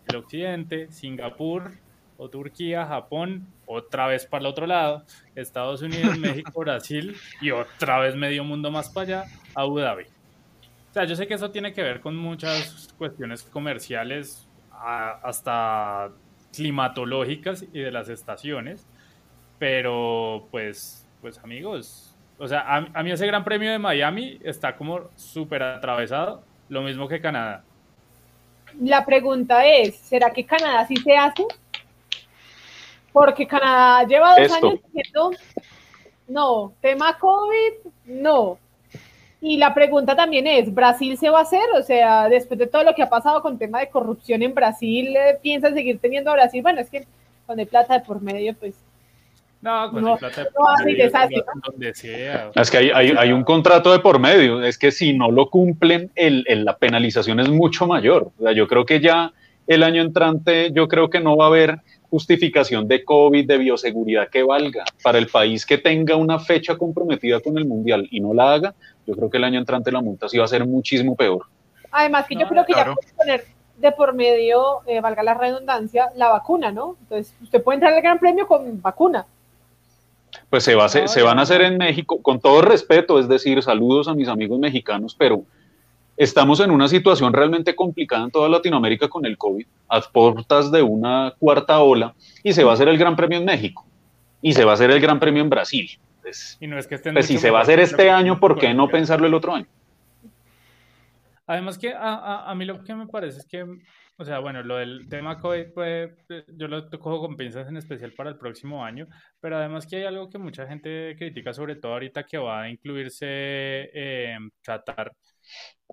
el 0.07 0.17
occidente, 0.17 0.89
Singapur 0.93 1.73
o 2.17 2.31
Turquía, 2.31 2.87
Japón, 2.87 3.49
otra 3.67 4.07
vez 4.07 4.25
para 4.25 4.43
el 4.43 4.47
otro 4.47 4.69
lado, 4.69 5.05
Estados 5.35 5.83
Unidos, 5.83 6.17
México, 6.21 6.61
Brasil 6.61 7.17
y 7.41 7.51
otra 7.51 7.99
vez 7.99 8.15
medio 8.15 8.45
mundo 8.45 8.71
más 8.71 8.89
para 8.89 9.23
allá, 9.23 9.25
Abu 9.57 9.81
Dhabi. 9.81 10.05
O 10.05 10.93
sea, 10.93 11.07
yo 11.07 11.17
sé 11.17 11.27
que 11.27 11.35
eso 11.35 11.51
tiene 11.51 11.73
que 11.73 11.83
ver 11.83 12.01
con 12.01 12.15
muchas 12.15 12.95
cuestiones 12.99 13.43
comerciales, 13.43 14.49
hasta 14.71 16.13
climatológicas 16.53 17.65
y 17.73 17.81
de 17.81 17.91
las 17.91 18.09
estaciones, 18.09 18.87
pero 19.63 20.49
pues, 20.51 21.07
pues 21.21 21.39
amigos, 21.39 22.13
o 22.37 22.49
sea, 22.49 22.63
a, 22.63 22.85
a 22.95 23.03
mí 23.05 23.13
ese 23.13 23.29
Gran 23.29 23.45
Premio 23.45 23.71
de 23.71 23.79
Miami 23.79 24.41
está 24.43 24.75
como 24.75 25.03
súper 25.15 25.63
atravesado, 25.63 26.43
lo 26.69 26.83
mismo 26.83 27.07
que 27.07 27.21
Canadá. 27.21 27.63
La 28.81 29.07
pregunta 29.07 29.65
es, 29.65 29.95
¿será 29.99 30.33
que 30.33 30.45
Canadá 30.45 30.85
sí 30.89 30.97
se 30.97 31.17
hace? 31.17 31.45
Porque 33.13 33.47
Canadá 33.47 34.05
lleva 34.05 34.35
dos 34.35 34.51
años 34.51 34.81
diciendo, 34.93 35.31
no, 36.27 36.73
tema 36.81 37.17
COVID, 37.17 37.93
no. 38.07 38.59
Y 39.41 39.59
la 39.59 39.73
pregunta 39.75 40.17
también 40.17 40.49
es, 40.49 40.75
¿Brasil 40.75 41.17
se 41.17 41.31
va 41.31 41.39
a 41.39 41.43
hacer? 41.43 41.71
O 41.77 41.85
sea, 41.85 42.29
después 42.29 42.59
de 42.59 42.67
todo 42.67 42.83
lo 42.83 42.97
que 42.97 43.05
ha 43.05 43.09
pasado 43.09 43.41
con 43.43 43.59
tema 43.59 43.79
de 43.79 43.91
corrupción 43.91 44.43
en 44.43 44.55
Brasil, 44.55 45.17
¿piensan 45.41 45.75
seguir 45.75 46.01
teniendo 46.01 46.33
a 46.33 46.35
Brasil? 46.35 46.63
Bueno, 46.63 46.81
es 46.81 46.91
que 46.91 47.07
con 47.47 47.61
el 47.61 47.69
plata 47.69 47.95
de 47.95 48.05
por 48.05 48.21
medio, 48.21 48.55
pues... 48.55 48.75
No, 49.63 49.91
con 49.93 50.09
el 50.09 50.19
plata 50.19 50.43
de 50.43 50.51
por 50.51 50.85
medio, 50.85 51.45
donde 51.65 51.95
sea. 51.95 52.51
Es 52.55 52.69
que 52.69 52.79
hay, 52.79 52.91
hay, 52.91 53.15
hay, 53.17 53.33
un 53.33 53.45
contrato 53.45 53.93
de 53.93 54.01
por 54.01 54.19
medio, 54.19 54.63
es 54.63 54.77
que 54.77 54.91
si 54.91 55.17
no 55.17 55.31
lo 55.31 55.51
cumplen, 55.51 56.11
el, 56.17 56.45
el, 56.49 56.65
la 56.65 56.77
penalización 56.77 57.39
es 57.39 57.49
mucho 57.49 57.87
mayor. 57.87 58.33
O 58.39 58.43
sea, 58.43 58.53
yo 58.53 58.67
creo 58.67 58.85
que 58.85 59.01
ya 59.01 59.33
el 59.69 59.85
año 59.85 60.03
entrante, 60.03 60.73
yo 60.73 60.89
creo 60.89 61.09
que 61.11 61.21
no 61.21 61.37
va 61.37 61.45
a 61.45 61.49
haber 61.49 61.81
justificación 62.11 62.89
de 62.89 63.05
COVID, 63.05 63.47
de 63.47 63.59
bioseguridad 63.59 64.29
que 64.29 64.43
valga. 64.43 64.85
Para 65.03 65.19
el 65.19 65.29
país 65.29 65.65
que 65.65 65.79
tenga 65.79 66.17
una 66.17 66.41
fecha 66.41 66.77
comprometida 66.77 67.39
con 67.39 67.57
el 67.57 67.65
Mundial 67.65 68.09
y 68.11 68.21
no 68.21 68.35
la 68.35 68.53
haga, 68.53 68.75
yo 69.07 69.15
creo 69.15 69.31
que 69.31 69.39
el 69.39 69.45
año 69.45 69.61
entrante 69.61 69.93
la 69.93 70.01
multa 70.01 70.29
sí 70.29 70.39
va 70.39 70.45
a 70.45 70.49
ser 70.49 70.67
muchísimo 70.67 71.15
peor. 71.15 71.47
Además 71.93 72.27
que 72.27 72.35
yo 72.35 72.49
creo 72.49 72.65
que 72.67 72.73
ya 72.75 72.85
puede 72.85 73.13
poner 73.17 73.45
de 73.77 73.93
por 73.93 74.13
medio, 74.15 74.81
eh, 74.87 75.01
valga 75.01 75.23
la 75.23 75.35
redundancia, 75.35 76.11
la 76.17 76.29
vacuna, 76.29 76.71
¿no? 76.71 76.97
Entonces, 77.01 77.35
usted 77.43 77.63
puede 77.63 77.77
entrar 77.77 77.93
al 77.95 78.03
Gran 78.03 78.19
Premio 78.19 78.47
con 78.47 78.83
vacuna. 78.83 79.25
Pues 80.53 80.65
se, 80.65 80.75
va 80.75 80.87
se 80.89 81.23
van 81.23 81.39
a 81.39 81.43
hacer 81.43 81.63
en 81.63 81.79
México, 81.79 82.21
con 82.21 82.39
todo 82.39 82.61
respeto, 82.61 83.19
es 83.19 83.27
decir, 83.27 83.63
saludos 83.63 84.07
a 84.07 84.15
mis 84.15 84.29
amigos 84.29 84.59
mexicanos, 84.59 85.17
pero 85.19 85.45
Estamos 86.17 86.61
en 86.61 86.71
una 86.71 86.89
situación 86.89 87.33
realmente 87.33 87.75
complicada 87.75 88.25
en 88.25 88.31
toda 88.31 88.49
Latinoamérica 88.49 89.09
con 89.09 89.25
el 89.25 89.39
COVID, 89.39 89.67
a 89.89 90.01
puertas 90.03 90.71
de 90.71 90.83
una 90.83 91.33
cuarta 91.39 91.81
ola, 91.81 92.15
y 92.45 92.53
se 92.53 92.65
va 92.65 92.73
a 92.73 92.75
hacer 92.75 92.89
el 92.89 92.99
Gran 92.99 93.17
Premio 93.17 93.39
en 93.39 93.45
México, 93.45 93.87
y 94.43 94.53
se 94.53 94.65
va 94.65 94.73
a 94.73 94.75
hacer 94.75 94.91
el 94.91 95.01
Gran 95.01 95.19
Premio 95.19 95.43
en 95.43 95.49
Brasil. 95.49 95.89
Pues, 96.21 96.59
y 96.61 96.67
no 96.67 96.79
es 96.79 96.87
que 96.87 96.99
pues 96.99 97.27
si 97.27 97.39
se 97.39 97.51
va 97.51 97.61
a 97.61 97.63
hacer 97.63 97.81
este 97.81 98.11
año, 98.11 98.39
¿por 98.39 98.59
qué 98.59 98.75
no 98.75 98.89
pensarlo 98.89 99.27
el 99.27 99.35
otro 99.35 99.55
año? 99.55 99.67
Además 101.47 101.79
que 101.79 101.93
a, 101.93 102.45
a, 102.49 102.55
mí 102.55 102.67
lo 102.67 102.85
que 102.85 102.95
me 102.95 103.07
parece 103.07 103.39
es 103.39 103.47
que, 103.47 103.65
o 104.17 104.25
sea, 104.25 104.39
bueno, 104.39 104.63
lo 104.63 104.77
del 104.77 105.09
tema 105.09 105.41
COVID, 105.41 105.73
pues, 105.75 106.11
yo 106.57 106.69
lo 106.69 106.89
cojo 106.91 107.21
con 107.21 107.37
pinzas 107.37 107.69
en 107.69 107.77
especial 107.77 108.13
para 108.13 108.31
el 108.31 108.39
próximo 108.39 108.85
año, 108.85 109.07
pero 109.41 109.57
además 109.57 109.87
que 109.87 109.97
hay 109.97 110.05
algo 110.05 110.29
que 110.29 110.39
mucha 110.39 110.67
gente 110.67 111.15
critica, 111.17 111.53
sobre 111.53 111.77
todo 111.77 111.93
ahorita 111.93 112.25
que 112.25 112.39
va 112.39 112.63
a 112.63 112.71
incluirse 112.71 113.27
eh, 113.29 114.37
Qatar, 114.63 115.13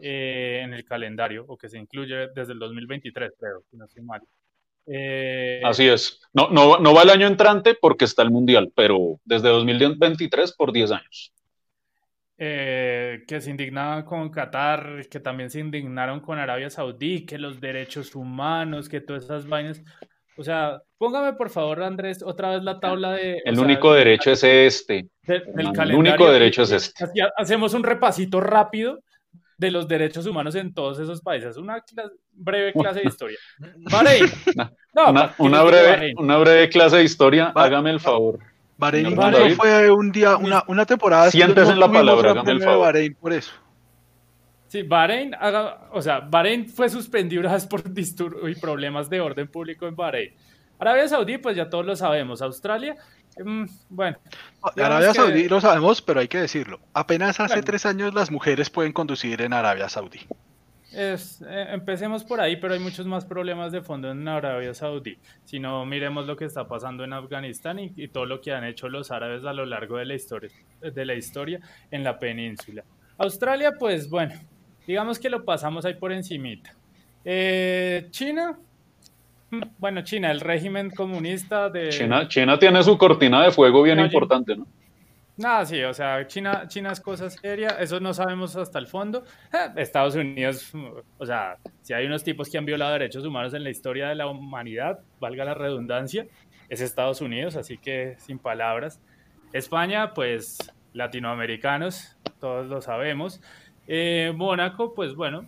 eh, 0.01 0.61
en 0.63 0.73
el 0.73 0.85
calendario 0.85 1.43
o 1.47 1.57
que 1.57 1.67
se 1.67 1.77
incluye 1.77 2.27
desde 2.33 2.53
el 2.53 2.59
2023, 2.59 3.31
creo, 3.37 3.63
si 3.69 3.77
no 3.77 3.85
estoy 3.85 4.03
mal. 4.03 4.21
Eh, 4.85 5.61
Así 5.63 5.87
es. 5.87 6.21
No, 6.33 6.49
no, 6.49 6.79
no 6.79 6.93
va 6.93 7.03
el 7.03 7.09
año 7.09 7.27
entrante 7.27 7.75
porque 7.79 8.05
está 8.05 8.23
el 8.23 8.31
Mundial, 8.31 8.71
pero 8.75 9.19
desde 9.25 9.49
2023 9.49 10.53
por 10.55 10.71
10 10.71 10.91
años. 10.91 11.33
Eh, 12.41 13.25
que 13.27 13.41
se 13.41 13.51
indignaban 13.51 14.03
con 14.03 14.29
Qatar, 14.29 15.05
que 15.11 15.19
también 15.19 15.49
se 15.49 15.59
indignaron 15.59 16.21
con 16.21 16.39
Arabia 16.39 16.69
Saudí, 16.69 17.25
que 17.25 17.37
los 17.37 17.59
derechos 17.59 18.15
humanos, 18.15 18.87
que 18.87 19.01
todas 19.01 19.25
esas 19.25 19.45
vainas. 19.45 19.83
O 20.37 20.43
sea, 20.45 20.81
póngame 20.97 21.33
por 21.33 21.49
favor, 21.49 21.83
Andrés, 21.83 22.23
otra 22.23 22.51
vez 22.51 22.63
la 22.63 22.79
tabla 22.79 23.11
de... 23.11 23.41
El 23.43 23.59
único 23.59 23.93
derecho 23.93 24.31
es 24.31 24.41
este. 24.45 25.09
el 25.27 25.93
único 25.93 26.31
derecho 26.31 26.61
es 26.61 26.71
este. 26.71 27.05
Hacemos 27.35 27.73
un 27.73 27.83
repasito 27.83 28.39
rápido 28.39 28.99
de 29.57 29.71
los 29.71 29.89
derechos 29.89 30.25
humanos 30.25 30.55
en 30.55 30.73
todos 30.73 30.97
esos 30.99 31.19
países. 31.19 31.57
Una 31.57 31.83
breve 32.31 32.71
clase 32.71 33.01
de 33.01 33.07
historia. 33.07 33.37
Bahrein. 33.91 34.25
una, 35.39 35.63
breve, 35.63 36.13
una 36.15 36.37
breve 36.37 36.69
clase 36.69 36.95
de 36.95 37.03
historia, 37.03 37.51
hágame 37.53 37.89
el 37.89 37.99
favor. 37.99 38.39
Bahrein 38.79 39.15
fue 39.55 39.91
un 39.91 40.11
día, 40.11 40.37
una, 40.37 40.63
una 40.67 40.85
temporada. 40.85 41.29
Sientes 41.29 41.69
en 41.69 41.79
la 41.79 41.91
palabra, 41.91 42.41
el 42.45 42.61
favor. 42.61 42.85
Bahrein 42.85 43.13
por 43.13 43.33
eso. 43.33 43.51
Sí, 44.67 44.83
Bahrein, 44.83 45.35
haga, 45.35 45.89
o 45.91 46.01
sea, 46.01 46.21
Bahrein 46.21 46.69
fue 46.69 46.89
suspendido 46.89 47.49
por 47.69 47.83
disturbios 47.93 48.57
y 48.57 48.59
problemas 48.59 49.09
de 49.09 49.19
orden 49.19 49.47
público 49.47 49.87
en 49.87 49.95
Bahrein. 49.95 50.33
Arabia 50.79 51.07
Saudí, 51.09 51.37
pues 51.37 51.57
ya 51.57 51.69
todos 51.69 51.85
lo 51.85 51.95
sabemos. 51.95 52.41
Australia, 52.41 52.95
Mm, 53.43 53.65
bueno. 53.89 54.17
Arabia 54.75 55.13
Saudí 55.13 55.47
lo 55.47 55.61
sabemos, 55.61 56.01
pero 56.01 56.19
hay 56.19 56.27
que 56.27 56.39
decirlo. 56.39 56.79
Apenas 56.93 57.39
hace 57.39 57.61
tres 57.61 57.85
años 57.85 58.13
las 58.13 58.31
mujeres 58.31 58.69
pueden 58.69 58.91
conducir 58.91 59.41
en 59.41 59.53
Arabia 59.53 59.89
Saudí. 59.89 60.19
Es, 60.93 61.41
eh, 61.47 61.67
empecemos 61.69 62.23
por 62.23 62.41
ahí, 62.41 62.55
pero 62.55 62.73
hay 62.73 62.79
muchos 62.79 63.05
más 63.05 63.25
problemas 63.25 63.71
de 63.71 63.81
fondo 63.81 64.09
en 64.09 64.27
Arabia 64.27 64.73
Saudí. 64.73 65.17
Si 65.43 65.59
no, 65.59 65.85
miremos 65.85 66.25
lo 66.25 66.35
que 66.35 66.45
está 66.45 66.67
pasando 66.67 67.03
en 67.03 67.13
Afganistán 67.13 67.79
y, 67.79 68.07
todo 68.07 68.25
lo 68.25 68.41
que 68.41 68.51
han 68.51 68.63
hecho 68.63 68.89
los 68.89 69.11
árabes 69.11 69.45
a 69.45 69.53
lo 69.53 69.65
largo 69.65 69.97
de 69.97 70.05
la 70.05 70.15
historia, 70.15 70.49
de 70.81 71.05
la 71.05 71.13
historia 71.13 71.59
en 71.91 72.03
la 72.03 72.17
península. 72.17 72.83
Australia, 73.17 73.73
pues 73.77 74.09
bueno, 74.09 74.33
digamos 74.87 75.19
que 75.19 75.29
lo 75.29 75.45
pasamos 75.45 75.85
ahí 75.85 75.93
por 75.93 76.11
encimita. 76.11 76.73
Eh, 77.23 78.07
China, 78.09 78.57
bueno, 79.77 80.01
China, 80.01 80.31
el 80.31 80.39
régimen 80.39 80.89
comunista 80.89 81.69
de... 81.69 81.89
China, 81.89 82.27
China 82.27 82.57
tiene 82.57 82.81
su 82.81 82.97
cortina 82.97 83.43
de 83.43 83.51
fuego 83.51 83.83
bien 83.83 83.99
importante, 83.99 84.55
¿no? 84.55 84.65
Nada, 85.39 85.65
sí, 85.65 85.81
o 85.83 85.93
sea, 85.93 86.27
China, 86.27 86.67
China 86.67 86.91
es 86.91 86.99
cosa 86.99 87.29
seria, 87.29 87.69
eso 87.79 88.01
no 88.01 88.13
sabemos 88.13 88.57
hasta 88.57 88.77
el 88.77 88.87
fondo. 88.87 89.23
Eh, 89.53 89.69
Estados 89.77 90.15
Unidos, 90.15 90.73
o 91.17 91.25
sea, 91.25 91.57
si 91.81 91.93
hay 91.93 92.05
unos 92.07 92.25
tipos 92.25 92.49
que 92.49 92.57
han 92.57 92.65
violado 92.65 92.91
derechos 92.91 93.23
humanos 93.23 93.53
en 93.53 93.63
la 93.63 93.69
historia 93.69 94.09
de 94.09 94.15
la 94.15 94.27
humanidad, 94.27 94.99
valga 95.21 95.45
la 95.45 95.53
redundancia, 95.53 96.27
es 96.67 96.81
Estados 96.81 97.21
Unidos, 97.21 97.55
así 97.55 97.77
que 97.77 98.17
sin 98.19 98.37
palabras. 98.37 98.99
España, 99.53 100.13
pues 100.13 100.57
latinoamericanos, 100.91 102.17
todos 102.41 102.67
lo 102.67 102.81
sabemos. 102.81 103.39
Eh, 103.87 104.33
Mónaco, 104.35 104.93
pues 104.93 105.15
bueno, 105.15 105.47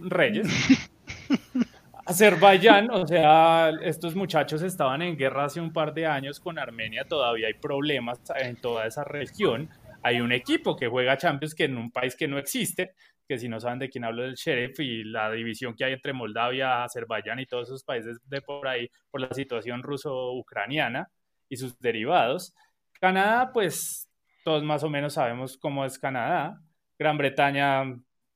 reyes. 0.00 0.48
Azerbaiyán, 2.06 2.90
o 2.90 3.06
sea, 3.06 3.70
estos 3.82 4.14
muchachos 4.14 4.60
estaban 4.62 5.00
en 5.00 5.16
guerra 5.16 5.46
hace 5.46 5.60
un 5.60 5.72
par 5.72 5.94
de 5.94 6.06
años 6.06 6.38
con 6.38 6.58
Armenia, 6.58 7.04
todavía 7.04 7.46
hay 7.46 7.54
problemas 7.54 8.20
en 8.36 8.56
toda 8.56 8.86
esa 8.86 9.04
región. 9.04 9.70
Hay 10.02 10.20
un 10.20 10.32
equipo 10.32 10.76
que 10.76 10.86
juega 10.86 11.16
Champions 11.16 11.54
que 11.54 11.64
en 11.64 11.78
un 11.78 11.90
país 11.90 12.14
que 12.14 12.28
no 12.28 12.38
existe, 12.38 12.92
que 13.26 13.38
si 13.38 13.48
no 13.48 13.58
saben 13.58 13.78
de 13.78 13.88
quién 13.88 14.04
hablo 14.04 14.22
del 14.22 14.34
Sheriff 14.34 14.78
y 14.80 15.02
la 15.02 15.30
división 15.30 15.74
que 15.74 15.86
hay 15.86 15.94
entre 15.94 16.12
Moldavia, 16.12 16.84
Azerbaiyán 16.84 17.38
y 17.40 17.46
todos 17.46 17.68
esos 17.68 17.84
países 17.84 18.18
de 18.28 18.42
por 18.42 18.68
ahí 18.68 18.90
por 19.10 19.22
la 19.22 19.32
situación 19.32 19.82
ruso-ucraniana 19.82 21.08
y 21.48 21.56
sus 21.56 21.78
derivados. 21.78 22.54
Canadá, 23.00 23.50
pues 23.50 24.10
todos 24.44 24.62
más 24.62 24.84
o 24.84 24.90
menos 24.90 25.14
sabemos 25.14 25.56
cómo 25.56 25.86
es 25.86 25.98
Canadá. 25.98 26.60
Gran 26.98 27.16
Bretaña, 27.16 27.84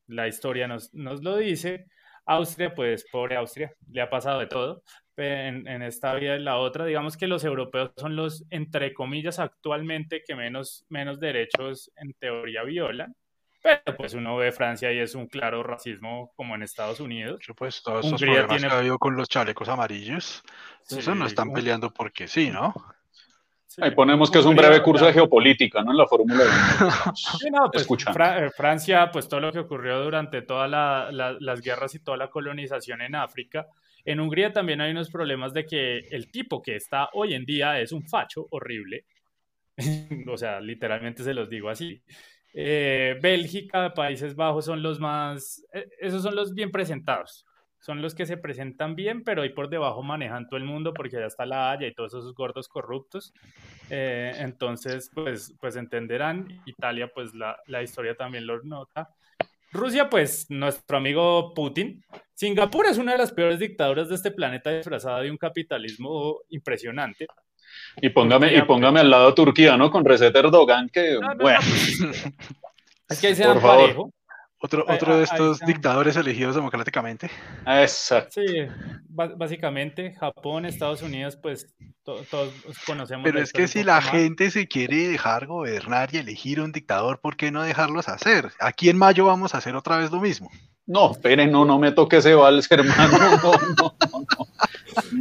la 0.06 0.26
historia 0.26 0.66
nos, 0.66 0.94
nos 0.94 1.22
lo 1.22 1.36
dice. 1.36 1.86
Austria, 2.28 2.74
pues 2.74 3.06
pobre 3.10 3.36
Austria, 3.36 3.72
le 3.90 4.02
ha 4.02 4.10
pasado 4.10 4.38
de 4.40 4.46
todo 4.46 4.82
en, 5.16 5.82
esta 5.82 6.14
vida 6.14 6.36
y 6.36 6.40
la 6.40 6.58
otra. 6.58 6.84
Digamos 6.84 7.16
que 7.16 7.26
los 7.26 7.44
europeos 7.44 7.90
son 7.96 8.16
los, 8.16 8.44
entre 8.50 8.94
comillas, 8.94 9.38
actualmente 9.38 10.22
que 10.26 10.34
menos, 10.34 10.84
menos 10.88 11.18
derechos 11.18 11.90
en 11.96 12.12
teoría 12.14 12.62
violan. 12.62 13.14
Pero 13.60 13.96
pues 13.96 14.14
uno 14.14 14.36
ve 14.36 14.52
Francia 14.52 14.92
y 14.92 14.98
es 14.98 15.16
un 15.16 15.26
claro 15.26 15.64
racismo 15.64 16.32
como 16.36 16.54
en 16.54 16.62
Estados 16.62 17.00
Unidos. 17.00 17.44
Pues 17.56 17.82
todos 17.82 18.04
estos 18.04 18.20
problemas 18.20 18.62
que 18.62 18.66
ha 18.68 18.78
habido 18.78 18.98
con 18.98 19.16
los 19.16 19.28
chalecos 19.28 19.68
amarillos, 19.68 20.42
eso 20.88 21.14
no 21.14 21.26
están 21.26 21.52
peleando 21.52 21.92
porque 21.92 22.28
sí, 22.28 22.50
¿no? 22.50 22.72
Ahí 23.80 23.92
ponemos 23.92 24.30
que 24.30 24.38
es 24.38 24.44
un 24.44 24.56
breve 24.56 24.82
curso 24.82 25.06
de 25.06 25.12
geopolítica, 25.12 25.82
¿no? 25.82 25.92
En 25.92 25.98
la 25.98 26.06
Fórmula 26.06 26.42
1. 26.80 27.12
Sí, 27.14 27.50
no, 27.50 27.70
pues 27.70 27.86
eh, 27.88 28.50
Francia, 28.56 29.10
pues 29.12 29.28
todo 29.28 29.40
lo 29.40 29.52
que 29.52 29.60
ocurrió 29.60 30.02
durante 30.02 30.42
todas 30.42 30.70
las 31.40 31.60
guerras 31.60 31.94
y 31.94 32.00
toda 32.00 32.16
la 32.16 32.28
colonización 32.28 33.02
en 33.02 33.14
África. 33.14 33.68
En 34.04 34.20
Hungría 34.20 34.52
también 34.52 34.80
hay 34.80 34.90
unos 34.90 35.10
problemas 35.10 35.52
de 35.52 35.66
que 35.66 35.98
el 36.10 36.30
tipo 36.30 36.62
que 36.62 36.76
está 36.76 37.10
hoy 37.12 37.34
en 37.34 37.44
día 37.44 37.80
es 37.80 37.92
un 37.92 38.02
facho 38.02 38.46
horrible. 38.50 39.04
o 40.28 40.36
sea, 40.36 40.60
literalmente 40.60 41.22
se 41.22 41.34
los 41.34 41.48
digo 41.48 41.68
así. 41.68 42.02
Eh, 42.52 43.18
Bélgica, 43.20 43.94
Países 43.94 44.34
Bajos 44.34 44.64
son 44.64 44.82
los 44.82 44.98
más, 44.98 45.64
eh, 45.72 45.88
esos 46.00 46.22
son 46.22 46.34
los 46.34 46.54
bien 46.54 46.70
presentados 46.70 47.44
son 47.80 48.02
los 48.02 48.14
que 48.14 48.26
se 48.26 48.36
presentan 48.36 48.94
bien, 48.96 49.22
pero 49.24 49.42
ahí 49.42 49.50
por 49.50 49.68
debajo 49.68 50.02
manejan 50.02 50.48
todo 50.48 50.56
el 50.56 50.64
mundo 50.64 50.92
porque 50.92 51.16
ya 51.16 51.26
está 51.26 51.46
la 51.46 51.70
Haya 51.70 51.86
y 51.86 51.94
todos 51.94 52.12
esos 52.14 52.34
gordos 52.34 52.68
corruptos. 52.68 53.32
Eh, 53.90 54.32
entonces, 54.38 55.10
pues, 55.14 55.54
pues 55.60 55.76
entenderán. 55.76 56.62
Italia, 56.66 57.10
pues 57.14 57.34
la, 57.34 57.56
la 57.66 57.82
historia 57.82 58.14
también 58.14 58.46
lo 58.46 58.62
nota. 58.62 59.10
Rusia, 59.70 60.08
pues 60.08 60.46
nuestro 60.50 60.96
amigo 60.96 61.52
Putin. 61.54 62.02
Singapur 62.34 62.86
es 62.86 62.98
una 62.98 63.12
de 63.12 63.18
las 63.18 63.32
peores 63.32 63.58
dictaduras 63.58 64.08
de 64.08 64.14
este 64.14 64.30
planeta 64.30 64.70
disfrazada 64.70 65.20
de 65.20 65.30
un 65.30 65.36
capitalismo 65.36 66.40
impresionante. 66.48 67.26
Y 68.00 68.08
póngame, 68.08 68.54
y 68.54 68.62
póngame 68.62 69.00
al 69.00 69.10
lado 69.10 69.34
Turquía, 69.34 69.76
¿no? 69.76 69.90
Con 69.90 70.04
Recep 70.04 70.34
Erdogan, 70.34 70.88
que 70.88 71.18
bueno. 71.38 71.60
Pues, 71.60 72.14
es 73.08 73.20
que 73.20 73.26
ahí 73.28 73.34
se 73.34 73.44
dan 73.44 73.60
parejo. 73.60 74.10
Otro, 74.61 74.84
otro 74.88 75.16
de 75.16 75.22
estos 75.22 75.61
dictadores 75.61 76.16
elegidos 76.16 76.56
democráticamente. 76.56 77.30
Exacto. 77.64 78.40
Sí, 78.40 78.66
básicamente 79.09 80.14
Japón, 80.14 80.66
Estados 80.66 81.02
Unidos, 81.02 81.36
pues 81.36 81.74
todos 82.02 82.52
conocemos. 82.84 83.24
Pero 83.24 83.40
es 83.40 83.52
que 83.52 83.68
si 83.68 83.84
la 83.84 84.02
gente 84.02 84.50
se 84.50 84.66
quiere 84.66 85.09
dejar 85.09 85.46
gobernar 85.46 86.12
y 86.12 86.18
elegir 86.18 86.61
un 86.61 86.72
dictador, 86.72 87.20
¿por 87.20 87.36
qué 87.36 87.52
no 87.52 87.62
dejarlos 87.62 88.09
hacer? 88.09 88.50
Aquí 88.59 88.88
en 88.88 88.98
mayo 88.98 89.26
vamos 89.26 89.54
a 89.54 89.59
hacer 89.59 89.76
otra 89.76 89.96
vez 89.96 90.11
lo 90.11 90.20
mismo. 90.20 90.50
No, 90.89 91.12
esperen, 91.12 91.53
no, 91.53 91.66
no 91.66 91.78
me 91.78 91.93
toque 91.93 92.16
ese 92.16 92.34
vals, 92.34 92.66
hermano. 92.70 93.18
No, 93.43 93.95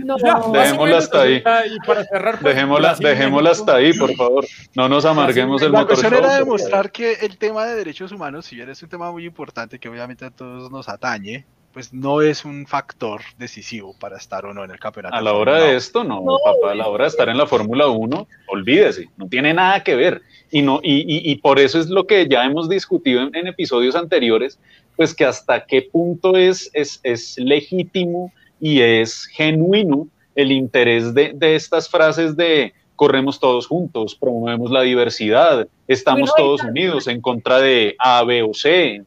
no, 0.06 0.18
no. 0.18 0.52
dejémosla 0.54 0.98
hasta 0.98 1.22
ahí. 1.24 1.44
Y 1.70 1.86
para 1.86 2.06
cerrar, 2.06 2.40
pues, 2.40 2.56
dejémosla, 2.56 2.96
dejémosla 2.96 3.50
hasta 3.52 3.76
ahí, 3.76 3.92
por 3.94 4.16
favor. 4.16 4.46
No 4.76 4.88
nos 4.88 5.04
amarguemos 5.04 5.62
el 5.62 5.74
motor. 5.74 5.82
La 5.82 5.88
cuestión 5.88 6.14
era 6.14 6.38
demostrar 6.38 6.90
que 6.90 7.16
el 7.16 7.38
tema 7.38 7.66
de 7.66 7.76
derechos 7.76 8.14
humanos, 8.14 8.46
si 8.46 8.56
bien 8.56 8.70
es 8.70 8.82
un 8.82 8.88
tema 8.88 9.12
muy 9.12 9.26
importante 9.26 9.78
que 9.78 9.90
obviamente 9.90 10.24
a 10.24 10.32
todos 10.32 10.72
nos 10.72 10.88
atañe, 10.88 11.46
pues 11.74 11.94
no 11.94 12.22
es 12.22 12.46
un 12.46 12.66
factor 12.66 13.22
decisivo 13.38 13.94
para 14.00 14.18
estar 14.18 14.46
o 14.46 14.54
no 14.54 14.64
en 14.64 14.72
el 14.72 14.80
campeonato. 14.80 15.16
A 15.16 15.22
la 15.22 15.34
hora 15.34 15.60
de 15.60 15.76
esto, 15.76 16.04
no, 16.04 16.24
papá, 16.44 16.72
a 16.72 16.76
la 16.76 16.88
hora 16.88 17.04
de 17.04 17.10
estar 17.10 17.30
en 17.30 17.38
la 17.38 17.46
Fórmula 17.46 17.88
1, 17.88 18.28
olvídese, 18.48 19.10
no 19.18 19.28
tiene 19.28 19.54
nada 19.54 19.84
que 19.84 19.96
ver. 19.96 20.22
Y, 20.50 20.62
no, 20.62 20.80
y, 20.82 21.02
y, 21.02 21.30
y 21.30 21.36
por 21.36 21.60
eso 21.60 21.80
es 21.80 21.90
lo 21.90 22.08
que 22.08 22.28
ya 22.28 22.46
hemos 22.46 22.68
discutido 22.70 23.22
en, 23.22 23.36
en, 23.36 23.46
episodios 23.46 23.96
anteriores, 23.96 24.60
pues 24.98 25.16
que 25.16 25.24
hasta 25.24 25.66
qué 25.66 25.84
punto 25.84 26.36
es, 26.36 26.70
es, 26.74 27.00
es 27.04 27.38
legítimo 27.38 28.34
y 28.60 28.82
es 28.82 29.26
genuino 29.26 30.08
el 30.36 30.52
interés 30.52 31.14
de, 31.14 31.32
de, 31.34 31.56
estas 31.56 31.88
frases 31.90 32.36
de 32.36 32.74
corremos 32.96 33.40
todos 33.40 33.68
juntos, 33.68 34.16
promovemos 34.16 34.72
la 34.72 34.82
diversidad, 34.82 35.68
estamos 35.88 36.34
todos 36.36 36.64
unidos 36.64 37.08
en 37.08 37.22
contra 37.22 37.60
de 37.60 37.96
A, 38.00 38.24
B 38.24 38.44
o 38.44 38.54
C. 38.54 39.04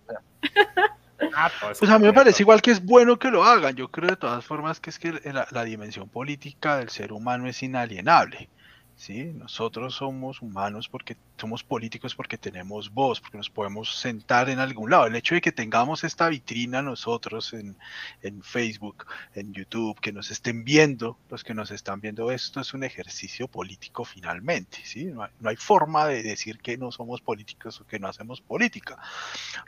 Ah, 1.34 1.50
pues, 1.60 1.78
pues 1.78 1.90
a 1.90 1.98
mí 1.98 2.06
me 2.06 2.14
parece 2.14 2.42
igual 2.42 2.62
que 2.62 2.70
es 2.70 2.82
bueno 2.82 3.18
que 3.18 3.30
lo 3.30 3.44
hagan. 3.44 3.76
Yo 3.76 3.88
creo 3.88 4.08
de 4.08 4.16
todas 4.16 4.42
formas 4.44 4.80
que 4.80 4.88
es 4.88 4.98
que 4.98 5.12
la, 5.24 5.46
la 5.50 5.64
dimensión 5.64 6.08
política 6.08 6.78
del 6.78 6.88
ser 6.88 7.12
humano 7.12 7.46
es 7.46 7.62
inalienable. 7.62 8.48
¿Sí? 9.00 9.24
Nosotros 9.34 9.94
somos 9.94 10.42
humanos 10.42 10.88
porque 10.88 11.16
somos 11.38 11.64
políticos 11.64 12.14
porque 12.14 12.36
tenemos 12.36 12.92
voz, 12.92 13.18
porque 13.20 13.38
nos 13.38 13.48
podemos 13.48 13.96
sentar 13.96 14.50
en 14.50 14.58
algún 14.58 14.90
lado. 14.90 15.06
El 15.06 15.16
hecho 15.16 15.34
de 15.34 15.40
que 15.40 15.52
tengamos 15.52 16.04
esta 16.04 16.28
vitrina 16.28 16.82
nosotros 16.82 17.54
en, 17.54 17.76
en 18.20 18.42
Facebook, 18.42 19.06
en 19.34 19.54
YouTube, 19.54 19.98
que 20.00 20.12
nos 20.12 20.30
estén 20.30 20.64
viendo, 20.64 21.18
los 21.30 21.42
que 21.42 21.54
nos 21.54 21.70
están 21.70 22.00
viendo, 22.02 22.30
esto 22.30 22.60
es 22.60 22.74
un 22.74 22.84
ejercicio 22.84 23.48
político 23.48 24.04
finalmente, 24.04 24.78
¿sí? 24.84 25.06
No 25.06 25.26
no 25.40 25.48
hay 25.48 25.56
forma 25.56 26.06
de 26.06 26.22
decir 26.22 26.58
que 26.58 26.76
no 26.76 26.92
somos 26.92 27.20
políticos 27.22 27.80
o 27.80 27.86
que 27.86 27.98
no 27.98 28.08
hacemos 28.08 28.40
política. 28.40 28.98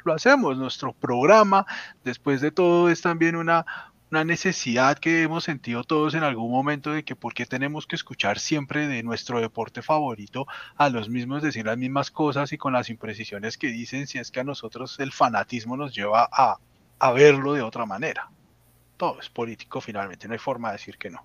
Lo 0.04 0.12
hacemos, 0.12 0.58
nuestro 0.58 0.92
programa, 0.92 1.66
después 2.04 2.40
de 2.40 2.50
todo, 2.50 2.90
es 2.90 3.00
también 3.00 3.36
una, 3.36 3.64
una 4.12 4.24
necesidad 4.24 4.98
que 4.98 5.22
hemos 5.22 5.42
sentido 5.42 5.84
todos 5.84 6.14
en 6.14 6.22
algún 6.22 6.50
momento 6.50 6.92
de 6.92 7.02
que 7.02 7.16
por 7.16 7.32
qué 7.32 7.46
tenemos 7.46 7.86
que 7.86 7.96
escuchar 7.96 8.38
siempre 8.38 8.86
de 8.86 9.02
nuestro 9.02 9.40
deporte 9.40 9.80
favorito 9.80 10.46
a 10.76 10.90
los 10.90 11.08
mismos 11.08 11.42
decir 11.42 11.64
las 11.64 11.78
mismas 11.78 12.10
cosas 12.10 12.52
y 12.52 12.58
con 12.58 12.74
las 12.74 12.90
imprecisiones 12.90 13.56
que 13.56 13.68
dicen 13.68 14.06
si 14.06 14.18
es 14.18 14.30
que 14.30 14.40
a 14.40 14.44
nosotros 14.44 15.00
el 15.00 15.12
fanatismo 15.12 15.78
nos 15.78 15.94
lleva 15.94 16.28
a, 16.30 16.58
a 16.98 17.12
verlo 17.12 17.54
de 17.54 17.62
otra 17.62 17.86
manera. 17.86 18.28
Todo 18.98 19.18
es 19.18 19.30
político 19.30 19.80
finalmente, 19.80 20.28
no 20.28 20.34
hay 20.34 20.38
forma 20.38 20.68
de 20.68 20.72
decir 20.74 20.98
que 20.98 21.08
no. 21.08 21.24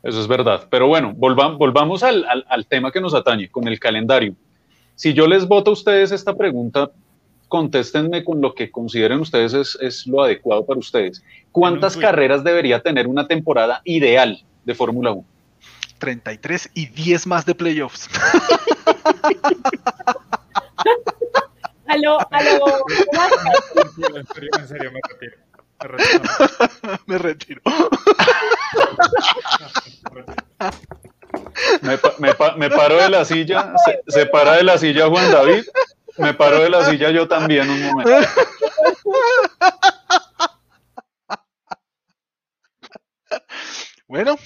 Eso 0.00 0.20
es 0.20 0.28
verdad. 0.28 0.68
Pero 0.70 0.86
bueno, 0.86 1.12
volvamos, 1.16 1.58
volvamos 1.58 2.04
al, 2.04 2.24
al, 2.26 2.46
al 2.48 2.66
tema 2.66 2.92
que 2.92 3.00
nos 3.00 3.12
atañe, 3.12 3.48
con 3.48 3.66
el 3.66 3.80
calendario. 3.80 4.36
Si 4.94 5.14
yo 5.14 5.26
les 5.26 5.48
voto 5.48 5.70
a 5.70 5.74
ustedes 5.74 6.12
esta 6.12 6.36
pregunta, 6.36 6.92
contéstenme 7.48 8.24
con 8.24 8.40
lo 8.40 8.54
que 8.54 8.70
consideren 8.70 9.20
ustedes 9.20 9.54
es, 9.54 9.76
es 9.80 10.06
lo 10.06 10.22
adecuado 10.22 10.64
para 10.64 10.78
ustedes. 10.78 11.22
¿Cuántas 11.50 11.96
carreras 11.96 12.44
debería 12.44 12.80
tener 12.82 13.06
una 13.06 13.26
temporada 13.26 13.80
ideal 13.84 14.44
de 14.64 14.74
Fórmula 14.74 15.12
1? 15.12 15.24
33 15.98 16.70
y 16.74 16.86
10 16.86 17.26
más 17.26 17.44
de 17.46 17.54
playoffs. 17.54 18.08
aló, 21.86 22.18
aló. 22.30 22.84
En 24.14 24.26
serio, 24.26 24.50
en 24.58 24.68
serio, 24.68 24.92
me 24.92 25.00
retiro. 25.08 25.36
Me 25.78 25.88
retiro. 25.88 26.22
me, 27.06 27.18
retiro. 27.18 27.62
me, 31.82 31.98
me, 32.18 32.34
me, 32.56 32.70
paro 32.70 32.96
de 32.96 33.08
la 33.08 33.24
silla, 33.24 33.72
se, 33.84 34.02
se 34.06 34.26
para 34.26 34.56
de 34.56 34.64
la 34.64 34.78
silla 34.78 35.08
Juan 35.08 35.30
David 35.32 35.64
me 36.18 36.34
paro 36.34 36.60
de 36.60 36.70
la 36.70 36.84
silla 36.84 37.10
yo 37.10 37.26
también 37.28 37.68
un 37.68 37.82
momento. 37.82 38.10
Bueno, 44.08 44.36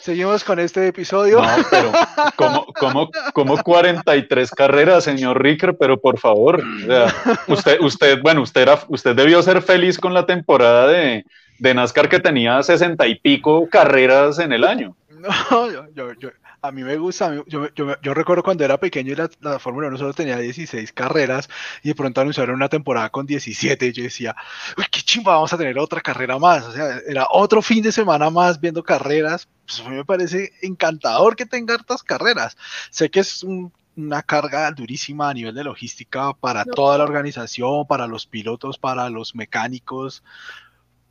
seguimos 0.00 0.44
con 0.44 0.58
este 0.58 0.86
episodio. 0.88 1.40
No, 1.40 1.48
pero 1.70 1.92
como, 2.36 2.66
como, 2.74 3.10
como 3.32 3.62
43 3.62 4.50
carreras, 4.50 5.04
señor 5.04 5.42
Ricker, 5.42 5.78
pero 5.78 5.98
por 5.98 6.18
favor, 6.18 6.62
o 6.62 6.86
sea, 6.86 7.14
usted, 7.46 7.80
usted, 7.80 8.20
bueno, 8.20 8.42
usted, 8.42 8.60
era, 8.60 8.78
usted 8.88 9.16
debió 9.16 9.42
ser 9.42 9.62
feliz 9.62 9.98
con 9.98 10.12
la 10.12 10.26
temporada 10.26 10.88
de, 10.88 11.24
de 11.58 11.74
NASCAR 11.74 12.10
que 12.10 12.20
tenía 12.20 12.62
60 12.62 13.06
y 13.06 13.14
pico 13.14 13.68
carreras 13.70 14.38
en 14.38 14.52
el 14.52 14.64
año. 14.64 14.94
No, 15.18 15.68
yo, 15.68 15.84
yo, 15.94 16.12
yo, 16.12 16.30
a 16.60 16.72
mí 16.72 16.82
me 16.82 16.96
gusta, 16.96 17.34
yo, 17.46 17.68
yo, 17.74 18.00
yo 18.00 18.14
recuerdo 18.14 18.42
cuando 18.42 18.64
era 18.64 18.78
pequeño 18.78 19.12
y 19.12 19.16
la, 19.16 19.30
la 19.40 19.58
Fórmula 19.58 19.88
1 19.88 19.98
solo 19.98 20.12
tenía 20.12 20.38
16 20.38 20.92
carreras 20.92 21.48
y 21.82 21.88
de 21.88 21.94
pronto 21.94 22.20
anunciaron 22.20 22.56
una 22.56 22.68
temporada 22.68 23.10
con 23.10 23.26
17 23.26 23.86
y 23.86 23.92
yo 23.92 24.02
decía, 24.02 24.34
uy, 24.76 24.84
qué 24.90 25.00
chimba, 25.00 25.34
vamos 25.34 25.52
a 25.52 25.58
tener 25.58 25.78
otra 25.78 26.00
carrera 26.00 26.38
más, 26.38 26.64
o 26.64 26.72
sea, 26.72 27.00
era 27.06 27.26
otro 27.30 27.62
fin 27.62 27.82
de 27.82 27.92
semana 27.92 28.30
más 28.30 28.60
viendo 28.60 28.82
carreras, 28.82 29.48
pues 29.66 29.80
a 29.80 29.88
mí 29.88 29.96
me 29.96 30.04
parece 30.04 30.52
encantador 30.62 31.36
que 31.36 31.46
tenga 31.46 31.74
hartas 31.74 32.02
carreras, 32.02 32.56
sé 32.90 33.10
que 33.10 33.20
es 33.20 33.42
un, 33.42 33.72
una 33.96 34.22
carga 34.22 34.70
durísima 34.72 35.28
a 35.28 35.34
nivel 35.34 35.54
de 35.54 35.64
logística 35.64 36.32
para 36.34 36.64
no. 36.64 36.72
toda 36.72 36.98
la 36.98 37.04
organización, 37.04 37.86
para 37.86 38.06
los 38.06 38.26
pilotos, 38.26 38.78
para 38.78 39.10
los 39.10 39.34
mecánicos, 39.34 40.22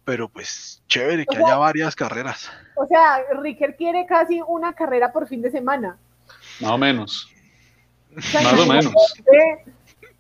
pero 0.08 0.30
pues 0.30 0.82
chévere 0.88 1.26
que 1.26 1.36
o 1.36 1.40
sea, 1.40 1.48
haya 1.48 1.58
varias 1.58 1.94
carreras. 1.94 2.50
O 2.76 2.88
sea, 2.88 3.20
Ricker 3.42 3.76
quiere 3.76 4.06
casi 4.06 4.40
una 4.48 4.72
carrera 4.72 5.12
por 5.12 5.28
fin 5.28 5.42
de 5.42 5.52
semana. 5.52 5.98
Más 6.62 6.72
o 6.72 6.78
menos. 6.78 7.30
O 8.16 8.22
sea, 8.22 8.42
Más 8.42 8.54
o 8.54 8.66
menos. 8.66 8.94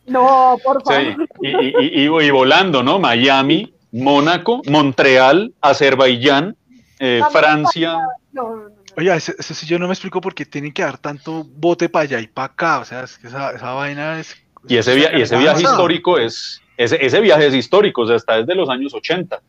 No, 0.05 0.57
por 0.61 0.83
favor. 0.83 1.25
Sí. 1.39 1.47
Y, 1.47 1.47
y, 1.47 2.01
y, 2.01 2.05
y, 2.05 2.29
volando, 2.31 2.83
¿no? 2.83 2.99
Miami, 2.99 3.73
Mónaco, 3.93 4.61
Montreal, 4.67 5.53
Azerbaiyán, 5.61 6.57
eh, 6.99 7.21
Francia. 7.31 7.93
No, 8.33 8.49
no, 8.49 8.55
no. 8.55 8.71
Oye, 8.97 9.15
eso, 9.15 9.31
eso, 9.39 9.65
yo 9.65 9.79
no 9.79 9.87
me 9.87 9.93
explico 9.93 10.19
por 10.19 10.35
qué 10.35 10.45
tienen 10.45 10.73
que 10.73 10.81
dar 10.81 10.97
tanto 10.97 11.45
bote 11.45 11.87
para 11.87 12.03
allá 12.03 12.19
y 12.19 12.27
para 12.27 12.47
acá. 12.47 12.79
O 12.79 12.85
sea, 12.85 13.05
es 13.05 13.17
que 13.17 13.27
esa, 13.27 13.51
esa 13.51 13.71
vaina 13.71 14.19
es. 14.19 14.35
Y 14.67 14.75
ese, 14.75 14.95
via 14.95 15.17
y 15.17 15.21
ese 15.21 15.37
viaje 15.37 15.61
histórico 15.61 16.17
es. 16.17 16.61
Ese, 16.75 17.03
ese 17.05 17.21
viaje 17.21 17.47
es 17.47 17.55
histórico, 17.55 18.01
o 18.01 18.07
sea, 18.07 18.17
está 18.17 18.35
desde 18.35 18.53
los 18.53 18.69
años 18.69 18.93
80 18.93 19.41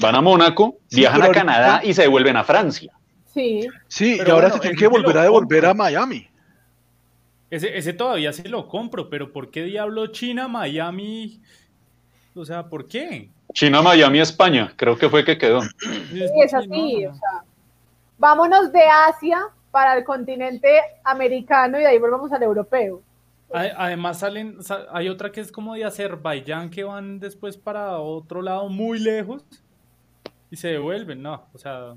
van 0.00 0.14
a 0.14 0.20
Mónaco, 0.20 0.78
sí, 0.88 1.00
viajan 1.00 1.22
a 1.22 1.30
Canadá 1.30 1.74
ahorita... 1.76 1.90
y 1.90 1.94
se 1.94 2.02
devuelven 2.02 2.36
a 2.36 2.44
Francia. 2.44 2.92
Sí. 3.32 3.66
Sí, 3.88 4.16
pero 4.18 4.28
y 4.28 4.32
ahora 4.32 4.48
bueno, 4.48 4.54
se 4.54 4.60
tienen 4.60 4.78
que 4.78 4.86
volver 4.86 5.18
a 5.18 5.22
devolver 5.22 5.66
a 5.66 5.74
Miami. 5.74 6.28
ese, 7.50 7.76
ese 7.76 7.92
todavía 7.92 8.32
se 8.32 8.48
lo 8.48 8.68
compro, 8.68 9.08
pero 9.08 9.32
¿por 9.32 9.50
qué 9.50 9.64
diablo 9.64 10.06
China, 10.08 10.48
Miami? 10.48 11.40
O 12.34 12.44
sea, 12.44 12.68
¿por 12.68 12.86
qué? 12.88 13.30
China, 13.52 13.82
Miami, 13.82 14.20
España, 14.20 14.72
creo 14.76 14.96
que 14.98 15.08
fue 15.08 15.24
que 15.24 15.38
quedó. 15.38 15.62
Sí, 15.62 16.24
es 16.42 16.52
así, 16.54 17.06
o 17.06 17.14
sea, 17.14 17.44
vámonos 18.18 18.72
de 18.72 18.82
Asia 19.08 19.40
para 19.70 19.96
el 19.96 20.04
continente 20.04 20.80
americano 21.04 21.78
y 21.78 21.82
de 21.82 21.88
ahí 21.88 21.98
volvamos 21.98 22.32
al 22.32 22.42
europeo. 22.42 23.02
Además 23.52 24.18
salen, 24.18 24.58
hay 24.90 25.08
otra 25.08 25.30
que 25.30 25.40
es 25.40 25.52
como 25.52 25.74
de 25.74 25.84
Azerbaiyán 25.84 26.70
que 26.70 26.82
van 26.82 27.20
después 27.20 27.56
para 27.56 27.98
otro 27.98 28.42
lado 28.42 28.68
muy 28.68 28.98
lejos 28.98 29.44
y 30.54 30.56
se 30.56 30.68
devuelven, 30.68 31.20
no, 31.20 31.48
o 31.52 31.58
sea, 31.58 31.94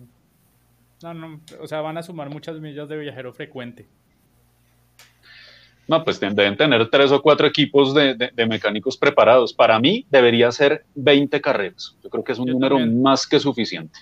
no, 1.03 1.13
no, 1.13 1.41
o 1.61 1.67
sea, 1.67 1.81
van 1.81 1.95
a 1.99 2.01
sumar 2.01 2.27
muchas 2.31 2.59
millas 2.59 2.89
de 2.89 2.97
viajero 2.97 3.31
frecuente. 3.31 3.85
No, 5.87 6.03
pues 6.03 6.19
deben 6.19 6.57
tener 6.57 6.89
tres 6.89 7.11
o 7.11 7.21
cuatro 7.21 7.45
equipos 7.45 7.93
de, 7.93 8.31
mecánicos 8.47 8.97
preparados. 8.97 9.53
Para 9.53 9.79
mí 9.79 10.07
debería 10.09 10.51
ser 10.51 10.83
20 10.95 11.39
carreras. 11.39 11.95
Yo 12.03 12.09
creo 12.09 12.23
que 12.23 12.31
es 12.31 12.39
un 12.39 12.49
número 12.49 12.79
más 12.79 13.27
que 13.27 13.39
suficiente. 13.39 13.99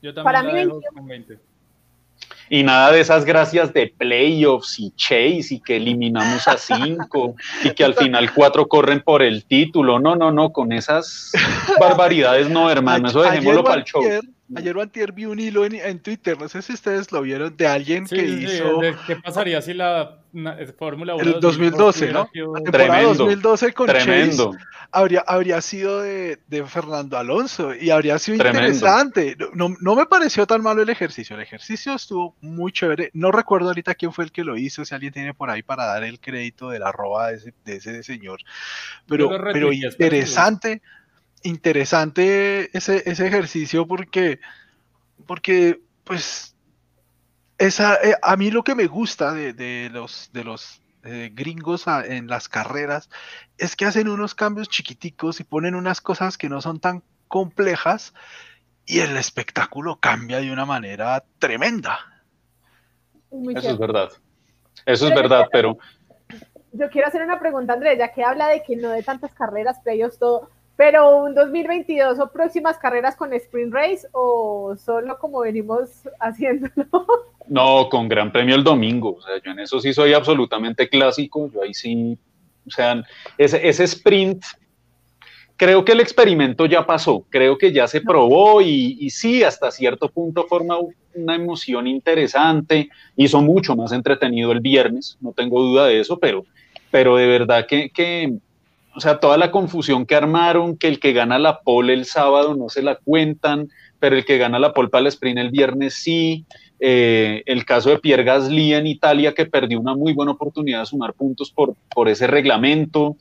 Yo 0.00 0.14
también 0.14 0.24
Para 0.24 0.42
mí 0.42 0.70
con 0.94 1.06
20 1.06 1.38
y 2.50 2.62
nada 2.62 2.92
de 2.92 3.00
esas 3.00 3.24
gracias 3.24 3.72
de 3.72 3.92
playoffs 3.96 4.78
y 4.78 4.92
chase 4.96 5.46
y 5.50 5.60
que 5.60 5.76
eliminamos 5.76 6.46
a 6.48 6.56
cinco 6.58 7.34
y 7.64 7.70
que 7.70 7.84
al 7.84 7.94
final 7.94 8.32
cuatro 8.32 8.68
corren 8.68 9.00
por 9.00 9.22
el 9.22 9.44
título. 9.44 9.98
No, 9.98 10.16
no, 10.16 10.30
no, 10.30 10.52
con 10.52 10.72
esas 10.72 11.32
barbaridades 11.80 12.48
no, 12.48 12.70
hermano, 12.70 13.08
eso 13.08 13.22
dejémoslo 13.22 13.64
para 13.64 13.80
el 13.80 13.84
show. 13.84 14.02
Ayer 14.56 14.76
o 14.76 14.82
antier 14.82 15.12
vi 15.12 15.26
un 15.26 15.38
hilo 15.38 15.64
en, 15.64 15.98
Twitter, 16.00 16.38
no 16.38 16.48
sé 16.48 16.62
si 16.62 16.72
ustedes 16.72 17.12
lo 17.12 17.22
vieron, 17.22 17.56
de 17.56 17.66
alguien 17.66 18.06
que 18.06 18.24
hizo... 18.24 18.80
¿Qué 19.06 19.16
pasaría 19.16 19.60
si 19.60 19.74
la 19.74 20.20
Fórmula 20.78 21.14
1... 21.14 21.22
El 21.22 21.40
2012, 21.40 22.12
¿no? 22.12 22.30
La 22.54 22.62
temporada 22.62 23.02
2012 23.02 23.72
con 23.72 23.86
tremendo. 23.86 24.52
Chase 24.52 24.64
habría, 24.90 25.20
habría 25.26 25.60
sido 25.60 26.02
de, 26.02 26.38
Fernando 26.66 27.18
Alonso 27.18 27.74
y 27.74 27.90
habría 27.90 28.18
sido 28.18 28.36
interesante. 28.36 29.36
No, 29.54 29.74
no, 29.80 29.94
me 29.94 30.06
pareció 30.06 30.46
tan 30.46 30.62
malo 30.62 30.82
el 30.82 30.88
ejercicio, 30.88 31.36
el 31.36 31.42
ejercicio 31.42 31.94
estuvo 31.94 32.34
muy 32.40 32.72
chévere. 32.72 33.10
No 33.12 33.30
recuerdo 33.30 33.68
ahorita 33.68 33.94
quién 33.94 34.12
fue 34.12 34.24
el 34.24 34.32
que 34.32 34.44
lo 34.44 34.56
hizo, 34.56 34.84
si 34.84 34.94
alguien 34.94 35.12
tiene 35.12 35.34
por 35.34 35.50
ahí 35.50 35.62
para 35.62 35.84
dar 35.84 36.04
el 36.04 36.20
crédito 36.20 36.70
de 36.70 36.78
la 36.78 36.92
roba 36.92 37.28
de 37.28 37.36
ese, 37.36 37.54
de 37.64 37.76
ese 37.76 38.02
señor. 38.02 38.40
Pero, 39.06 39.30
pero 39.52 39.72
interesante 39.72 40.82
interesante 41.42 42.76
ese, 42.76 43.02
ese 43.10 43.26
ejercicio 43.26 43.86
porque, 43.86 44.40
porque 45.26 45.80
pues, 46.04 46.56
esa, 47.58 47.96
eh, 47.96 48.16
a 48.22 48.36
mí 48.36 48.50
lo 48.50 48.62
que 48.62 48.74
me 48.74 48.86
gusta 48.86 49.32
de, 49.32 49.90
los, 49.92 50.30
de 50.32 50.44
los 50.44 50.80
eh, 51.04 51.30
gringos 51.32 51.86
en 51.86 52.28
las 52.28 52.48
carreras 52.48 53.08
es 53.56 53.76
que 53.76 53.84
hacen 53.84 54.08
unos 54.08 54.34
cambios 54.34 54.68
chiquiticos 54.68 55.40
y 55.40 55.44
ponen 55.44 55.74
unas 55.74 56.00
cosas 56.00 56.38
que 56.38 56.48
no 56.48 56.60
son 56.60 56.80
tan 56.80 57.02
complejas 57.26 58.14
y 58.86 59.00
el 59.00 59.16
espectáculo 59.16 59.96
cambia 60.00 60.40
de 60.40 60.50
una 60.50 60.64
manera 60.64 61.24
tremenda. 61.38 61.98
Eso 63.30 63.70
es 63.70 63.78
verdad. 63.78 64.08
Eso 64.86 65.08
es 65.08 65.14
verdad, 65.14 65.46
pero... 65.52 65.78
Yo 66.72 66.88
quiero 66.90 67.08
hacer 67.08 67.22
una 67.22 67.38
pregunta, 67.40 67.72
Andrés, 67.72 67.98
ya 67.98 68.12
que 68.12 68.22
habla 68.22 68.48
de 68.48 68.62
que 68.62 68.76
no 68.76 68.90
de 68.90 69.02
tantas 69.02 69.32
carreras, 69.32 69.78
previos 69.82 70.18
todo, 70.18 70.50
pero 70.78 71.24
un 71.24 71.34
2022 71.34 72.20
o 72.20 72.30
próximas 72.30 72.78
carreras 72.78 73.16
con 73.16 73.32
Sprint 73.32 73.74
Race 73.74 74.06
o 74.12 74.76
solo 74.76 75.18
como 75.18 75.40
venimos 75.40 75.90
haciéndolo? 76.20 76.88
No, 77.48 77.88
con 77.88 78.08
Gran 78.08 78.30
Premio 78.30 78.54
el 78.54 78.62
domingo. 78.62 79.16
O 79.16 79.20
sea, 79.20 79.42
yo 79.44 79.50
en 79.50 79.58
eso 79.58 79.80
sí 79.80 79.92
soy 79.92 80.12
absolutamente 80.12 80.88
clásico. 80.88 81.50
Yo 81.52 81.64
ahí 81.64 81.74
sí, 81.74 82.16
o 82.64 82.70
sea, 82.70 83.02
ese, 83.36 83.68
ese 83.68 83.82
sprint, 83.82 84.44
creo 85.56 85.84
que 85.84 85.90
el 85.90 86.00
experimento 86.00 86.64
ya 86.64 86.86
pasó. 86.86 87.26
Creo 87.28 87.58
que 87.58 87.72
ya 87.72 87.88
se 87.88 88.00
probó 88.00 88.62
y, 88.62 88.98
y 89.00 89.10
sí, 89.10 89.42
hasta 89.42 89.72
cierto 89.72 90.08
punto 90.08 90.46
forma 90.46 90.76
una 91.12 91.34
emoción 91.34 91.88
interesante. 91.88 92.88
Hizo 93.16 93.42
mucho 93.42 93.74
más 93.74 93.90
entretenido 93.90 94.52
el 94.52 94.60
viernes, 94.60 95.18
no 95.20 95.32
tengo 95.32 95.60
duda 95.60 95.86
de 95.86 95.98
eso, 95.98 96.20
pero, 96.20 96.44
pero 96.92 97.16
de 97.16 97.26
verdad 97.26 97.66
que, 97.66 97.90
que 97.90 98.38
o 98.98 99.00
sea, 99.00 99.20
toda 99.20 99.36
la 99.36 99.52
confusión 99.52 100.04
que 100.04 100.16
armaron, 100.16 100.76
que 100.76 100.88
el 100.88 100.98
que 100.98 101.12
gana 101.12 101.38
la 101.38 101.60
pole 101.60 101.94
el 101.94 102.04
sábado 102.04 102.56
no 102.56 102.68
se 102.68 102.82
la 102.82 102.96
cuentan, 102.96 103.68
pero 104.00 104.16
el 104.16 104.24
que 104.24 104.38
gana 104.38 104.58
la 104.58 104.72
pole 104.72 104.88
para 104.88 105.02
el 105.02 105.06
sprint 105.06 105.38
el 105.38 105.50
viernes 105.50 105.94
sí. 105.94 106.44
Eh, 106.80 107.44
el 107.46 107.64
caso 107.64 107.90
de 107.90 108.00
Pierre 108.00 108.24
Gasly 108.24 108.74
en 108.74 108.88
Italia, 108.88 109.34
que 109.34 109.46
perdió 109.46 109.78
una 109.78 109.94
muy 109.94 110.14
buena 110.14 110.32
oportunidad 110.32 110.80
de 110.80 110.86
sumar 110.86 111.14
puntos 111.14 111.52
por, 111.52 111.76
por 111.94 112.08
ese 112.08 112.26
reglamento. 112.26 113.16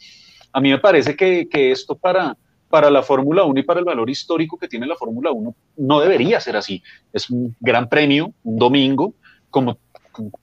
A 0.51 0.61
mí 0.61 0.71
me 0.71 0.79
parece 0.79 1.15
que, 1.15 1.47
que 1.47 1.69
esto 1.69 1.95
para, 1.95 2.35
para 2.69 2.89
la 2.89 3.03
Fórmula 3.03 3.43
1 3.43 3.59
y 3.59 3.63
para 3.63 3.79
el 3.79 3.85
valor 3.85 4.09
histórico 4.09 4.57
que 4.57 4.67
tiene 4.67 4.87
la 4.87 4.95
Fórmula 4.95 5.31
1 5.31 5.55
no 5.77 5.99
debería 5.99 6.39
ser 6.39 6.55
así. 6.55 6.81
Es 7.13 7.29
un 7.29 7.55
gran 7.59 7.87
premio, 7.87 8.33
un 8.43 8.57
domingo, 8.57 9.13
como 9.51 9.77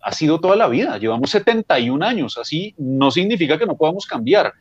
ha 0.01 0.13
sido 0.13 0.41
toda 0.41 0.57
la 0.57 0.69
vida. 0.69 0.99
Llevamos 0.99 1.31
71 1.31 2.05
años, 2.05 2.39
así 2.39 2.75
no 2.79 3.11
significa 3.11 3.59
que 3.59 3.67
no 3.67 3.77
podamos 3.77 4.07
cambiar 4.07 4.53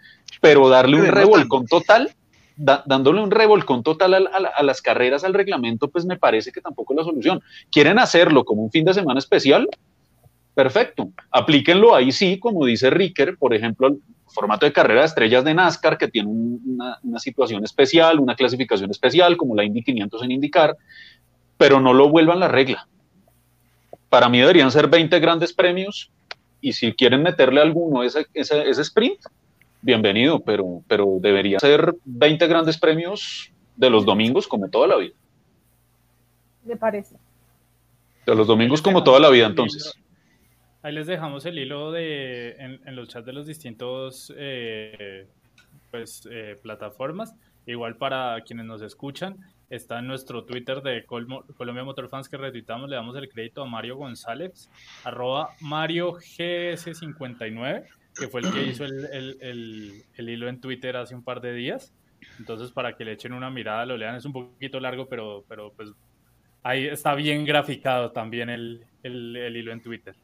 pero 0.42 0.68
darle 0.68 0.98
un 0.98 1.08
revolcón 1.08 1.68
total, 1.68 2.12
dándole 2.58 3.22
un 3.22 3.32
revolcón 3.32 3.84
total 3.84 4.28
a, 4.28 4.64
las 4.64 4.82
carreras, 4.82 5.24
al 5.24 5.34
reglamento, 5.34 5.88
pues 5.88 6.06
me 6.06 6.18
parece 6.18 6.52
que 6.52 6.60
tampoco 6.62 6.94
es 6.94 6.98
la 6.98 7.04
solución. 7.04 7.42
¿Quieren 7.72 8.00
hacerlo 8.00 8.44
como 8.44 8.64
un 8.64 8.70
fin 8.70 8.86
de 8.86 8.94
semana 8.94 9.20
especial? 9.20 9.70
Perfecto. 10.54 11.12
Aplíquenlo 11.32 11.96
ahí 11.96 12.12
sí, 12.12 12.40
como 12.40 12.66
dice 12.66 12.90
Ricker, 12.90 13.38
por 13.38 13.54
ejemplo, 13.54 13.88
el 13.88 14.00
formato 14.28 14.66
de 14.66 14.74
carrera 14.74 15.00
de 15.02 15.08
estrellas 15.08 15.44
de 15.44 15.54
NASCAR, 15.54 15.98
que 15.98 16.10
tiene 16.10 16.30
una, 16.30 17.00
una 17.02 17.20
situación 17.20 17.64
especial, 17.64 18.20
una 18.20 18.36
clasificación 18.36 18.92
especial, 18.92 19.38
como 19.38 19.56
la 19.56 19.64
Indy 19.64 19.82
500 19.82 20.24
en 20.24 20.32
indicar, 20.32 20.76
pero 21.58 21.80
no 21.80 21.94
lo 21.94 22.10
vuelvan 22.10 22.40
la 22.42 22.50
regla. 22.50 22.88
Para 24.14 24.30
mí 24.30 24.40
deberían 24.40 24.70
ser 24.70 24.88
20 24.88 25.20
grandes 25.20 25.52
premios 25.52 26.12
y 26.62 26.74
si 26.74 26.94
quieren 26.94 27.24
meterle 27.24 27.62
alguno 27.62 28.04
ese, 28.04 28.28
ese, 28.36 28.70
ese 28.70 28.84
sprint, 28.84 29.20
bienvenido, 29.82 30.40
pero, 30.40 30.84
pero 30.88 31.18
debería 31.20 31.60
ser 31.60 31.96
20 32.06 32.46
grandes 32.46 32.78
premios 32.78 33.52
de 33.76 33.90
los 33.90 34.06
domingos 34.06 34.48
como 34.48 34.70
toda 34.70 34.86
la 34.86 34.98
vida. 34.98 35.16
Me 36.64 36.78
parece. 36.78 37.16
De 38.24 38.36
los 38.36 38.46
domingos 38.46 38.84
como 38.84 39.04
toda 39.04 39.20
la 39.20 39.32
vida, 39.32 39.48
entonces. 39.48 40.00
Ahí 40.84 40.94
les 40.94 41.08
dejamos 41.08 41.48
el 41.48 41.58
hilo 41.58 41.92
de, 41.92 42.52
en, 42.60 42.96
los 42.96 43.10
chats 43.10 43.26
de 43.26 43.34
los 43.34 43.48
distintos 43.48 44.32
eh, 44.38 45.26
pues, 45.90 46.30
eh, 46.30 46.60
plataformas. 46.62 47.34
Igual 47.66 47.96
para 47.96 48.40
quienes 48.42 48.68
nos 48.68 48.84
escuchan, 48.84 49.38
está 49.70 50.00
en 50.00 50.08
nuestro 50.08 50.46
Twitter 50.46 50.82
de 50.82 51.06
Colombia 51.06 51.84
Motor 51.84 52.10
Fans 52.10 52.30
que 52.30 52.38
retuitamos, 52.38 52.90
le 52.90 52.96
damos 52.96 53.16
el 53.16 53.30
crédito 53.30 53.64
a 53.64 53.66
Mario 53.66 53.98
González, 53.98 54.70
arroba 55.04 55.50
Mario 55.62 56.14
GS59 56.14 57.86
que 58.16 58.28
fue 58.28 58.42
el 58.42 58.52
que 58.52 58.64
hizo 58.64 58.86
el, 58.86 60.06
hilo 60.18 60.48
en 60.48 60.62
Twitter 60.62 60.96
hace 60.98 61.16
un 61.16 61.24
par 61.24 61.42
de 61.42 61.54
días. 61.54 61.94
Entonces, 62.40 62.72
para 62.72 62.96
que 62.96 63.04
le 63.04 63.14
echen 63.14 63.34
una 63.34 63.50
mirada, 63.50 63.86
lo 63.86 63.98
lean, 63.98 64.16
es 64.16 64.26
un 64.26 64.34
poquito 64.34 64.80
largo, 64.80 65.08
pero, 65.08 65.44
pero 65.48 65.74
pues 65.74 65.90
ahí 66.64 66.88
está 66.88 67.16
bien 67.16 67.46
graficado 67.46 68.12
también 68.12 68.50
el, 68.50 68.86
hilo 69.04 69.72
en 69.72 69.82
Twitter. 69.82 70.16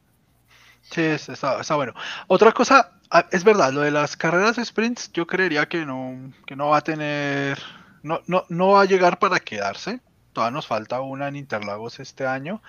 Sí, 0.82 1.02
está, 1.02 1.76
bueno. 1.76 1.94
Otra 2.28 2.54
cosa, 2.54 2.98
ah, 3.10 3.28
es 3.32 3.44
verdad, 3.44 3.74
lo 3.74 3.82
de 3.82 3.92
las 3.92 4.16
carreras 4.16 4.56
sprints, 4.64 5.12
yo 5.12 5.28
creería 5.28 5.68
que 5.68 5.86
no, 5.86 6.32
que 6.46 6.56
no 6.56 6.70
va 6.70 6.78
a 6.78 6.82
tener, 6.82 7.60
no, 8.04 8.22
no, 8.28 8.46
no 8.50 8.70
va 8.70 8.82
a 8.82 8.86
llegar 8.86 9.20
para 9.20 9.40
quedarse. 9.40 10.02
Todavía 10.34 10.56
nos 10.56 10.68
falta 10.68 11.02
una 11.02 11.28
en 11.28 11.36
Interlagos 11.36 12.00
este 12.00 12.26
año. 12.26 12.62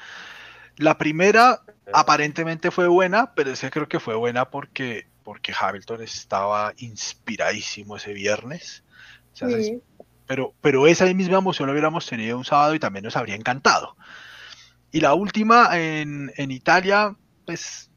La 0.77 0.97
primera 0.99 1.63
aparentemente 1.93 2.71
fue 2.71 2.89
buena, 2.89 3.35
pero 3.35 3.51
ese 3.51 3.71
creo 3.71 3.89
que 3.89 4.01
fue 4.01 4.15
buena 4.15 4.51
porque 4.51 5.11
porque 5.31 5.53
Hamilton 5.59 6.03
estaba 6.03 6.73
inspiradísimo 6.79 7.97
ese 7.97 8.13
viernes. 8.13 8.83
pero, 10.27 10.55
pero 10.61 10.87
esa 10.89 11.05
misma 11.15 11.39
emoción 11.39 11.67
lo 11.67 11.73
hubiéramos 11.73 12.07
tenido 12.07 12.37
un 12.37 12.45
sábado 12.45 12.75
y 12.75 12.81
también 12.81 13.05
nos 13.05 13.17
habría 13.17 13.37
encantado. 13.37 13.97
Y 14.91 15.01
la 15.01 15.15
última 15.15 15.69
en, 15.79 16.33
Italia, 16.51 17.15
pues, 17.47 17.91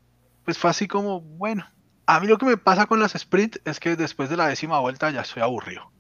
pues 0.46 0.60
fue 0.60 0.70
así 0.70 0.88
como, 0.88 1.22
bueno, 1.22 1.68
a 2.06 2.20
mí 2.20 2.28
lo 2.28 2.38
que 2.38 2.46
me 2.46 2.58
pasa 2.58 2.86
con 2.86 3.00
las 3.00 3.16
sprint 3.16 3.58
es 3.66 3.80
que 3.80 3.96
después 3.96 4.30
de 4.30 4.38
la 4.38 4.48
décima 4.48 4.80
vuelta 4.80 5.10
ya 5.10 5.22
estoy 5.22 5.42
aburrido 5.42 5.92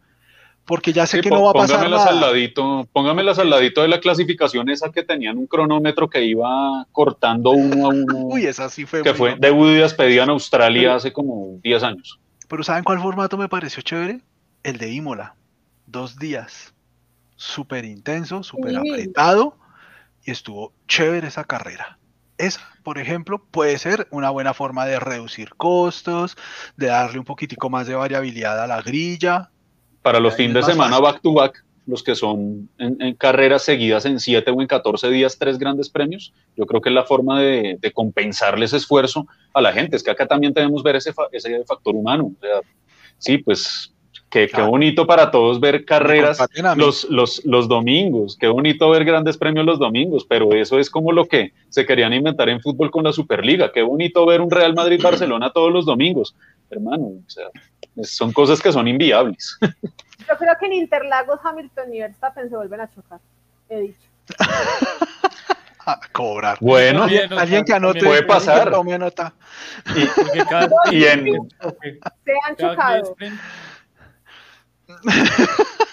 porque 0.65 0.93
ya 0.93 1.05
sé 1.05 1.21
que 1.21 1.29
no 1.29 1.43
va 1.43 1.51
a 1.51 1.53
pasar 1.53 1.89
nada. 1.89 2.05
Al 2.05 2.21
ladito, 2.21 2.87
póngamelas 2.93 3.37
al 3.39 3.49
ladito 3.49 3.81
de 3.81 3.89
la 3.89 3.99
clasificación 3.99 4.69
esa 4.69 4.91
que 4.91 5.03
tenían 5.03 5.37
un 5.37 5.47
cronómetro 5.47 6.09
que 6.09 6.23
iba 6.23 6.85
cortando 6.91 7.51
uno 7.51 7.85
a 7.85 7.89
uno. 7.89 8.17
Uy, 8.27 8.45
esa 8.45 8.69
sí 8.69 8.85
fue. 8.85 9.03
Que 9.03 9.13
fue 9.13 9.35
y 9.41 9.75
despedida 9.75 10.23
en 10.23 10.29
Australia 10.29 10.95
hace 10.95 11.11
como 11.11 11.59
10 11.63 11.83
años. 11.83 12.19
Pero 12.47 12.63
¿saben 12.63 12.83
cuál 12.83 12.99
formato 12.99 13.37
me 13.37 13.49
pareció 13.49 13.81
chévere? 13.81 14.21
El 14.63 14.77
de 14.77 14.91
Imola. 14.93 15.35
Dos 15.85 16.17
días. 16.17 16.73
Súper 17.35 17.83
intenso, 17.83 18.43
súper 18.43 18.77
apretado. 18.77 19.57
Y 20.23 20.31
estuvo 20.31 20.71
chévere 20.87 21.27
esa 21.27 21.43
carrera. 21.43 21.97
esa, 22.37 22.61
por 22.83 22.99
ejemplo, 22.99 23.43
puede 23.51 23.77
ser 23.77 24.07
una 24.11 24.29
buena 24.29 24.53
forma 24.53 24.85
de 24.85 24.99
reducir 24.99 25.55
costos, 25.55 26.37
de 26.77 26.87
darle 26.87 27.19
un 27.19 27.25
poquitico 27.25 27.69
más 27.69 27.87
de 27.87 27.95
variabilidad 27.95 28.61
a 28.61 28.67
la 28.67 28.81
grilla. 28.81 29.49
Para 30.03 30.19
los 30.19 30.35
fines 30.35 30.57
es 30.57 30.65
de 30.67 30.71
semana 30.73 30.97
fácil. 30.97 31.03
back 31.13 31.21
to 31.21 31.33
back, 31.33 31.65
los 31.85 32.03
que 32.03 32.15
son 32.15 32.69
en, 32.77 33.01
en 33.01 33.15
carreras 33.15 33.63
seguidas 33.63 34.05
en 34.05 34.19
7 34.19 34.51
o 34.51 34.61
en 34.61 34.67
14 34.67 35.09
días, 35.09 35.37
tres 35.39 35.57
grandes 35.57 35.89
premios, 35.89 36.33
yo 36.55 36.65
creo 36.65 36.81
que 36.81 36.89
es 36.89 36.95
la 36.95 37.03
forma 37.05 37.39
de, 37.41 37.77
de 37.79 37.91
compensarle 37.91 38.65
ese 38.65 38.77
esfuerzo 38.77 39.25
a 39.53 39.61
la 39.61 39.71
gente. 39.73 39.95
Es 39.95 40.03
que 40.03 40.11
acá 40.11 40.27
también 40.27 40.53
debemos 40.53 40.83
ver 40.83 40.95
ese, 40.97 41.13
fa- 41.13 41.27
ese 41.31 41.63
factor 41.65 41.95
humano. 41.95 42.31
O 42.37 42.39
sea, 42.41 42.61
sí, 43.17 43.37
pues 43.37 43.92
qué, 44.33 44.61
bonito 44.61 45.05
para 45.05 45.29
todos 45.29 45.59
ver 45.59 45.85
carreras 45.85 46.39
los, 46.75 47.05
los, 47.09 47.45
los 47.45 47.67
domingos, 47.67 48.35
qué 48.39 48.47
bonito 48.47 48.89
ver 48.89 49.05
grandes 49.05 49.37
premios 49.37 49.65
los 49.65 49.79
domingos, 49.79 50.25
pero 50.27 50.53
eso 50.53 50.79
es 50.79 50.89
como 50.89 51.11
lo 51.11 51.25
que 51.25 51.53
se 51.69 51.85
querían 51.85 52.13
inventar 52.13 52.49
en 52.49 52.59
fútbol 52.61 52.89
con 52.91 53.03
la 53.03 53.13
Superliga. 53.13 53.71
Qué 53.71 53.81
bonito 53.81 54.25
ver 54.25 54.41
un 54.41 54.49
Real 54.49 54.73
Madrid-Barcelona 54.73 55.51
todos 55.51 55.71
los 55.71 55.85
domingos. 55.85 56.35
Hermano, 56.69 57.03
o 57.05 57.29
sea, 57.29 57.45
son 58.01 58.31
cosas 58.31 58.61
que 58.61 58.71
son 58.71 58.87
inviables. 58.87 59.57
Yo 60.27 60.37
creo 60.37 60.53
que 60.59 60.65
en 60.65 60.73
Interlagos, 60.73 61.39
Hamilton 61.43 61.93
y 61.93 61.99
Verstappen 61.99 62.49
se 62.49 62.55
vuelven 62.55 62.81
a 62.81 62.89
chocar. 62.89 63.19
He 63.69 63.79
dicho. 63.81 64.09
A 65.85 65.99
cobrar. 66.13 66.57
Bueno, 66.61 67.03
Alguien 67.03 67.65
que 67.65 67.73
anote. 67.73 67.99
Puede 67.99 68.23
pasar. 68.23 68.71
tome 68.71 68.97
nota. 68.97 69.33
cada- 70.49 70.69
y 70.91 71.03
en, 71.03 71.25
Se 72.23 72.31
han 72.47 72.55
cada 72.55 73.01
chocado. 73.01 73.15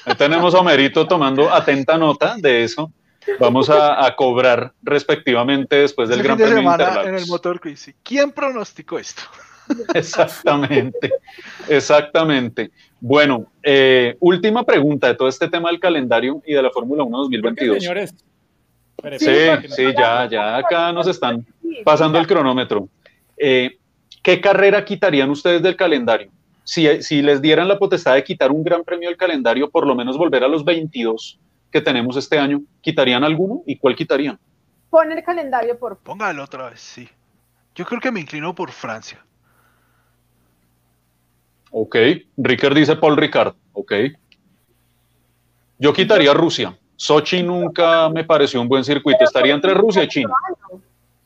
Ahí 0.05 0.14
tenemos 0.16 0.55
a 0.55 0.59
Homerito 0.61 1.07
tomando 1.07 1.53
atenta 1.53 1.97
nota 1.99 2.36
de 2.36 2.64
eso. 2.64 2.91
Vamos 3.38 3.68
a, 3.70 4.05
a 4.05 4.16
cobrar 4.16 4.72
respectivamente 4.82 5.76
después 5.76 6.09
del 6.09 6.20
Ese 6.20 6.26
Gran 6.26 6.38
fin 6.38 6.47
de 6.47 6.53
Premio 6.53 6.70
de 6.70 6.76
semana 6.78 6.84
en 6.84 6.91
el 6.91 6.99
Interlagos. 7.05 7.28
motor 7.28 7.61
quiz. 7.61 7.95
¿Quién 8.03 8.32
pronosticó 8.32 8.99
esto? 8.99 9.22
Exactamente, 9.95 11.12
exactamente. 11.68 12.70
Bueno, 13.01 13.47
eh, 13.62 14.16
última 14.20 14.64
pregunta 14.64 15.07
de 15.07 15.14
todo 15.14 15.28
este 15.28 15.49
tema 15.49 15.70
del 15.70 15.78
calendario 15.78 16.43
y 16.45 16.55
de 16.55 16.62
la 16.62 16.70
Fórmula 16.70 17.05
1 17.05 17.16
¿Por 17.16 17.30
qué, 17.30 17.36
2022. 17.38 17.78
señores? 17.78 18.14
Espere, 18.97 19.18
Sí, 19.18 19.68
sí, 19.74 19.84
ya, 19.97 20.26
ya 20.28 20.57
acá 20.57 20.93
nos 20.93 21.07
están 21.07 21.47
pasando 21.84 22.18
el 22.18 22.26
cronómetro. 22.26 22.88
Eh, 23.36 23.78
¿Qué 24.22 24.41
carrera 24.41 24.84
quitarían 24.84 25.30
ustedes 25.30 25.62
del 25.62 25.76
calendario? 25.76 26.30
Si, 26.71 27.03
si 27.03 27.21
les 27.21 27.43
dieran 27.43 27.66
la 27.66 27.81
potestad 27.81 28.14
de 28.14 28.23
quitar 28.23 28.53
un 28.53 28.62
gran 28.62 28.85
premio 28.85 29.09
del 29.09 29.18
calendario, 29.18 29.68
por 29.68 29.85
lo 29.85 29.97
menos 29.97 30.16
volver 30.16 30.45
a 30.45 30.47
los 30.47 30.64
22 30.64 31.41
que 31.68 31.81
tenemos 31.81 32.16
este 32.16 32.39
año, 32.39 32.62
¿quitarían 32.81 33.25
alguno? 33.25 33.64
¿Y 33.66 33.77
cuál 33.77 33.97
quitarían? 33.97 34.39
Pon 34.89 35.11
el 35.11 35.21
calendario, 35.25 35.77
por. 35.77 35.99
Póngalo 35.99 36.45
otra 36.45 36.71
vez, 36.71 36.79
sí. 36.79 37.09
Yo 37.75 37.85
creo 37.85 38.01
que 38.01 38.12
me 38.12 38.21
inclino 38.21 38.55
por 38.55 38.71
Francia. 38.71 39.18
Ok, 41.73 41.97
Ricker 42.37 42.73
dice 42.73 42.95
Paul 42.95 43.16
Ricard, 43.16 43.57
ok. 43.73 43.93
Yo 45.77 45.93
quitaría 45.93 46.33
Rusia. 46.33 46.79
Sochi 46.95 47.43
nunca 47.43 48.09
me 48.11 48.23
pareció 48.23 48.61
un 48.61 48.68
buen 48.68 48.85
circuito. 48.85 49.25
Estaría 49.25 49.55
entre 49.55 49.75
Rusia 49.75 50.05
y 50.05 50.09
China. 50.09 50.35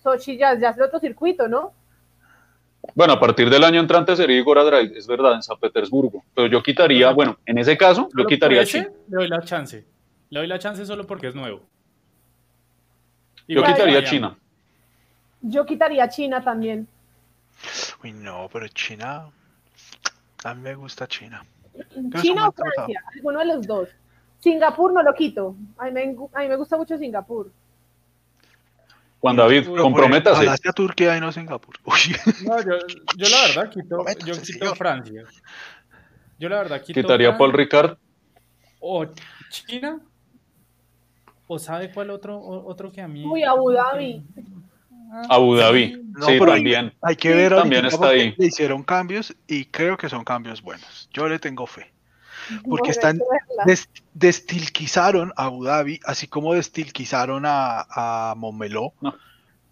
Sochi 0.03 0.39
ya, 0.39 0.59
ya 0.59 0.71
es 0.71 0.79
el 0.79 0.85
otro 0.85 1.01
circuito, 1.01 1.49
¿no? 1.49 1.75
Bueno, 2.95 3.15
a 3.15 3.21
partir 3.21 3.49
del 3.49 3.65
año 3.65 3.81
entrante 3.81 4.15
sería 4.15 4.37
Igor 4.37 4.65
Drive, 4.65 4.99
es 4.99 5.07
verdad, 5.07 5.35
en 5.35 5.43
San 5.43 5.59
Petersburgo. 5.59 6.23
Pero 6.35 6.49
yo 6.49 6.63
quitaría, 6.63 7.11
bueno, 7.13 7.39
en 7.47 7.59
ese 7.59 7.77
caso, 7.77 8.09
yo 8.17 8.27
quitaría 8.27 8.63
ese, 8.63 8.79
China. 8.79 8.91
Le 9.09 9.17
doy 9.17 9.29
la 9.29 9.41
chance. 9.43 9.85
Le 10.31 10.41
doy 10.41 10.49
la 10.49 10.59
chance 10.59 10.85
solo 10.85 11.07
porque 11.07 11.29
es 11.29 11.35
nuevo. 11.35 11.63
Yo 13.49 13.63
quitaría. 13.63 14.05
China. 14.05 14.37
Yo 15.41 15.65
quitaría 15.65 16.09
China 16.09 16.43
también. 16.43 16.89
Uy, 18.03 18.13
no, 18.13 18.49
pero 18.53 18.69
China. 18.69 19.31
A 20.45 20.55
mí 20.55 20.63
me 20.63 20.75
gusta 20.75 21.07
China. 21.07 21.45
China 22.21 22.49
o 22.49 22.53
Francia, 22.53 23.03
alguno 23.15 23.41
de 23.41 23.47
los 23.47 23.67
dos. 23.67 23.89
Singapur 24.41 24.93
no 24.93 25.03
lo 25.03 25.15
quito. 25.15 25.57
A 25.79 25.87
mí 25.87 25.91
me, 25.91 26.17
a 26.33 26.41
mí 26.41 26.49
me 26.49 26.57
gusta 26.57 26.77
mucho 26.77 26.99
Singapur. 26.99 27.51
Juan 29.25 29.37
David, 29.37 29.67
comprométase. 29.81 30.47
Turquía 30.75 31.17
y 31.17 31.21
no 31.21 31.33
Singapur. 31.33 31.75
Uy, 31.85 32.15
No, 32.47 32.59
yo, 32.61 32.73
yo 33.17 33.29
la 33.31 33.47
verdad 33.49 33.71
quito, 33.71 34.05
yo 34.27 34.35
quito. 34.43 34.75
Francia. 34.75 35.23
Yo 36.39 36.49
la 36.51 36.57
verdad 36.59 36.83
quito 36.83 37.01
Quitaría 37.01 37.29
Francia, 37.29 37.39
Paul 37.39 37.53
Ricard. 37.55 37.97
o 38.81 39.07
China 39.49 39.99
o 41.47 41.59
sabe 41.59 41.91
cuál 41.91 42.11
otro 42.11 42.39
otro 42.39 42.93
que 42.93 43.01
a 43.01 43.09
mí 43.09 43.25
Uy, 43.25 43.43
Abu 43.45 43.71
Dhabi. 43.73 44.23
Abu 45.31 45.55
Dhabi. 45.57 46.03
No, 46.19 46.27
sí, 46.27 46.37
pero- 46.39 46.53
también. 46.53 46.93
hay 47.01 47.17
que 47.17 47.31
Sí, 47.31 47.35
ver 47.35 47.55
también 47.55 47.87
está 47.87 48.09
ahí. 48.09 48.35
le 48.37 48.47
hicieron 48.47 48.83
cambios 48.83 49.35
y 49.47 49.65
creo 49.65 49.97
que 49.97 50.11
son 50.11 50.23
cambios 50.25 50.61
buenos. 50.61 51.09
Yo 51.15 51.29
le 51.31 51.39
tengo 51.39 51.67
fe. 51.67 51.94
Porque 52.69 52.91
están. 52.91 53.19
Des- 53.67 53.89
destilquizaron 54.15 55.33
a 55.37 55.47
Abu 55.47 55.65
Dhabi, 55.65 56.01
así 56.05 56.27
como 56.27 56.55
destilquizaron 56.55 57.45
a, 57.47 57.85
a 57.91 58.35
Montmeló. 58.37 58.93
No. 59.01 59.15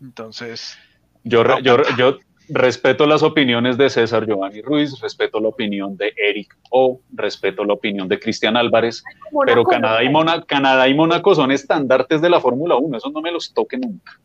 Entonces, 0.00 0.76
Yo, 1.24 1.44
re- 1.44 1.62
yo, 1.62 1.76
yo 1.96 2.18
respeto 2.48 3.06
las 3.06 3.22
opiniones 3.22 3.78
de 3.78 3.88
César 3.88 4.26
Giovanni 4.26 4.60
Ruiz, 4.62 4.98
respeto 5.00 5.38
la 5.40 5.48
opinión 5.48 5.96
de 5.96 6.12
Eric 6.16 6.56
O, 6.70 7.00
respeto 7.12 7.64
la 7.64 7.74
opinión 7.74 8.08
de 8.08 8.18
Cristian 8.18 8.56
Álvarez, 8.56 9.04
Mónaco 9.30 9.46
pero 9.46 9.64
Canadá 9.64 10.02
y. 10.02 10.08
Mona- 10.08 10.44
Canadá 10.44 10.88
y 10.88 10.94
Mónaco 10.94 11.34
son 11.34 11.52
estandartes 11.52 12.20
de 12.20 12.30
la 12.30 12.40
Fórmula 12.40 12.74
1, 12.76 12.96
esos 12.98 13.12
no 13.12 13.20
me 13.20 13.30
los 13.30 13.52
toquen 13.54 13.82
nunca. 13.82 14.18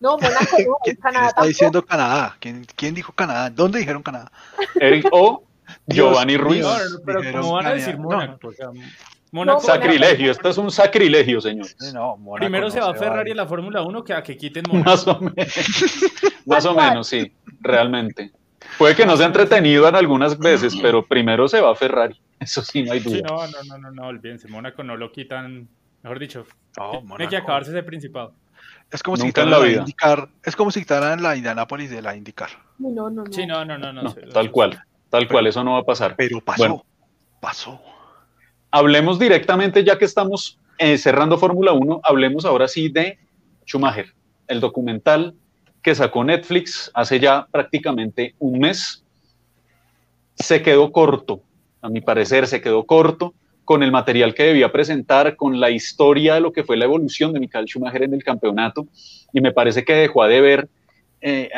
No, 0.00 0.16
Mónaco 0.18 0.40
no. 0.40 0.46
¿quién, 0.56 0.68
quién 0.84 0.96
Canadá 0.96 1.26
está 1.26 1.34
tampoco. 1.36 1.46
diciendo 1.48 1.84
Canadá? 1.86 2.36
¿Quién, 2.40 2.66
quién 2.74 2.94
dijo 2.94 3.12
Canadá? 3.12 3.50
¿Dónde 3.50 3.78
dijeron 3.78 4.02
Canadá? 4.02 4.32
Eric 4.80 5.06
O, 5.12 5.44
Giovanni. 5.86 6.36
Ruiz. 6.36 6.62
No, 6.62 6.74
pero 7.04 7.20
como 7.32 7.54
van 7.54 7.66
a 7.66 7.74
decir. 7.74 7.98
Mónaco, 7.98 8.48
o 8.48 8.52
sea, 8.52 8.68
Mónaco, 9.32 9.60
Sacrilegio, 9.60 10.32
esto 10.32 10.48
es 10.48 10.58
un 10.58 10.70
sacrilegio, 10.72 11.40
señores. 11.40 11.76
Sí, 11.78 11.92
no, 11.94 12.16
Mónaco 12.16 12.40
primero 12.40 12.66
no 12.66 12.70
se 12.70 12.80
va 12.80 12.92
Ferrari 12.94 13.18
vale. 13.18 13.30
en 13.30 13.36
la 13.36 13.46
Fórmula 13.46 13.82
1 13.82 14.04
que 14.04 14.12
a 14.12 14.22
que 14.22 14.36
quiten 14.36 14.64
Mónaco. 14.68 14.90
Más 14.90 15.06
o 15.06 15.20
menos. 15.20 15.54
Más 16.46 16.66
o 16.66 16.74
menos, 16.74 17.06
sí, 17.06 17.32
realmente. 17.60 18.32
Puede 18.76 18.96
que 18.96 19.06
no 19.06 19.16
sea 19.16 19.26
entretenido 19.26 19.88
en 19.88 19.94
algunas 19.94 20.38
veces, 20.38 20.76
pero 20.80 21.04
primero 21.06 21.48
se 21.48 21.60
va 21.60 21.70
a 21.70 21.74
Ferrari. 21.74 22.20
Eso 22.40 22.62
sí, 22.62 22.82
no 22.82 22.92
hay 22.92 23.00
duda. 23.00 23.16
Sí, 23.16 23.22
no, 23.22 23.46
no, 23.46 23.62
no, 23.68 23.78
no, 23.78 23.90
no, 23.90 24.06
olvídense, 24.06 24.48
Mónaco 24.48 24.82
no 24.82 24.96
lo 24.96 25.12
quitan, 25.12 25.68
mejor 26.02 26.18
dicho, 26.18 26.46
No, 26.76 27.02
tiene 27.16 27.28
que 27.28 27.36
acabarse 27.36 27.70
ese 27.70 27.82
principado. 27.82 28.34
Es 28.90 29.02
como 29.02 29.16
si 29.16 29.24
Nunca 29.24 29.42
en 29.42 29.48
quitaran 29.48 29.86
la 29.86 30.16
la. 30.16 30.28
Es 30.42 30.56
como 30.56 30.70
si 30.70 30.80
quitaran 30.80 31.22
la 31.22 31.36
Indianapolis 31.36 31.90
de 31.90 32.02
la 32.02 32.16
IndyCar. 32.16 32.50
Uy, 32.80 32.92
No, 32.92 33.08
no, 33.08 33.24
no. 33.24 33.32
Sí, 33.32 33.46
no, 33.46 33.64
no, 33.64 33.78
no, 33.78 33.92
no. 33.92 34.12
Tal 34.12 34.46
sí, 34.46 34.50
cual, 34.50 34.82
tal 35.10 35.28
cual, 35.28 35.46
eso 35.46 35.62
no 35.62 35.72
va 35.72 35.80
a 35.80 35.84
pasar. 35.84 36.14
Pero 36.16 36.40
pasó. 36.40 36.62
Bueno. 36.62 36.84
Pasó. 37.40 37.80
Hablemos 38.70 39.18
directamente, 39.18 39.82
ya 39.82 39.98
que 39.98 40.04
estamos 40.04 40.58
eh, 40.78 40.96
cerrando 40.96 41.36
Fórmula 41.38 41.72
1, 41.72 42.00
hablemos 42.04 42.44
ahora 42.44 42.68
sí 42.68 42.88
de 42.88 43.18
Schumacher, 43.66 44.14
el 44.46 44.60
documental 44.60 45.34
que 45.82 45.94
sacó 45.94 46.24
Netflix 46.24 46.90
hace 46.94 47.18
ya 47.18 47.46
prácticamente 47.50 48.34
un 48.38 48.58
mes. 48.58 49.04
Se 50.36 50.62
quedó 50.62 50.92
corto, 50.92 51.42
a 51.82 51.88
mi 51.88 52.00
parecer, 52.00 52.46
se 52.46 52.60
quedó 52.60 52.84
corto 52.84 53.34
con 53.64 53.82
el 53.82 53.92
material 53.92 54.34
que 54.34 54.44
debía 54.44 54.72
presentar, 54.72 55.36
con 55.36 55.60
la 55.60 55.70
historia 55.70 56.34
de 56.34 56.40
lo 56.40 56.52
que 56.52 56.64
fue 56.64 56.76
la 56.76 56.86
evolución 56.86 57.32
de 57.32 57.40
Michael 57.40 57.66
Schumacher 57.66 58.02
en 58.02 58.14
el 58.14 58.24
campeonato, 58.24 58.86
y 59.32 59.40
me 59.40 59.52
parece 59.52 59.84
que 59.84 59.94
dejó 59.94 60.24
de 60.24 60.40
ver 60.40 60.68
eh, 61.20 61.50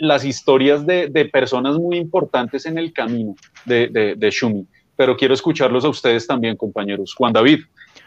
las 0.00 0.24
historias 0.24 0.86
de, 0.86 1.08
de, 1.08 1.26
personas 1.26 1.76
muy 1.76 1.96
importantes 1.96 2.66
en 2.66 2.78
el 2.78 2.92
camino 2.92 3.36
de, 3.64 3.88
de, 3.88 4.14
de 4.16 4.30
Schumi 4.30 4.66
pero 5.00 5.16
quiero 5.16 5.32
escucharlos 5.32 5.82
a 5.86 5.88
ustedes 5.88 6.26
también, 6.26 6.58
compañeros. 6.58 7.14
Juan 7.14 7.32
David, 7.32 7.60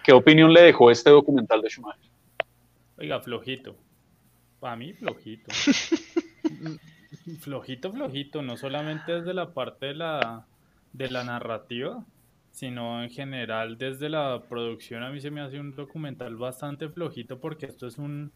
¿qué 0.03 0.11
opinión 0.13 0.53
le 0.53 0.61
dejó 0.61 0.91
este 0.91 1.09
documental 1.09 1.59
de 1.59 1.67
Schumacher? 1.67 2.11
Oiga, 2.99 3.19
flojito. 3.19 3.75
Para 4.59 4.75
mí, 4.75 4.93
flojito. 4.93 5.51
flojito, 7.39 7.91
flojito. 7.91 8.43
No 8.43 8.57
solamente 8.57 9.11
desde 9.11 9.33
la 9.33 9.55
parte 9.55 9.87
de 9.87 9.95
la, 9.95 10.45
de 10.91 11.09
la 11.09 11.23
narrativa, 11.23 12.05
sino 12.51 13.01
en 13.01 13.09
general 13.09 13.79
desde 13.79 14.07
la 14.07 14.43
producción. 14.47 15.01
A 15.01 15.09
mí 15.09 15.19
se 15.19 15.31
me 15.31 15.41
hace 15.41 15.59
un 15.59 15.75
documental 15.75 16.35
bastante 16.35 16.89
flojito 16.89 17.39
porque 17.39 17.65
esto 17.65 17.87
es 17.87 17.97
un, 17.97 18.31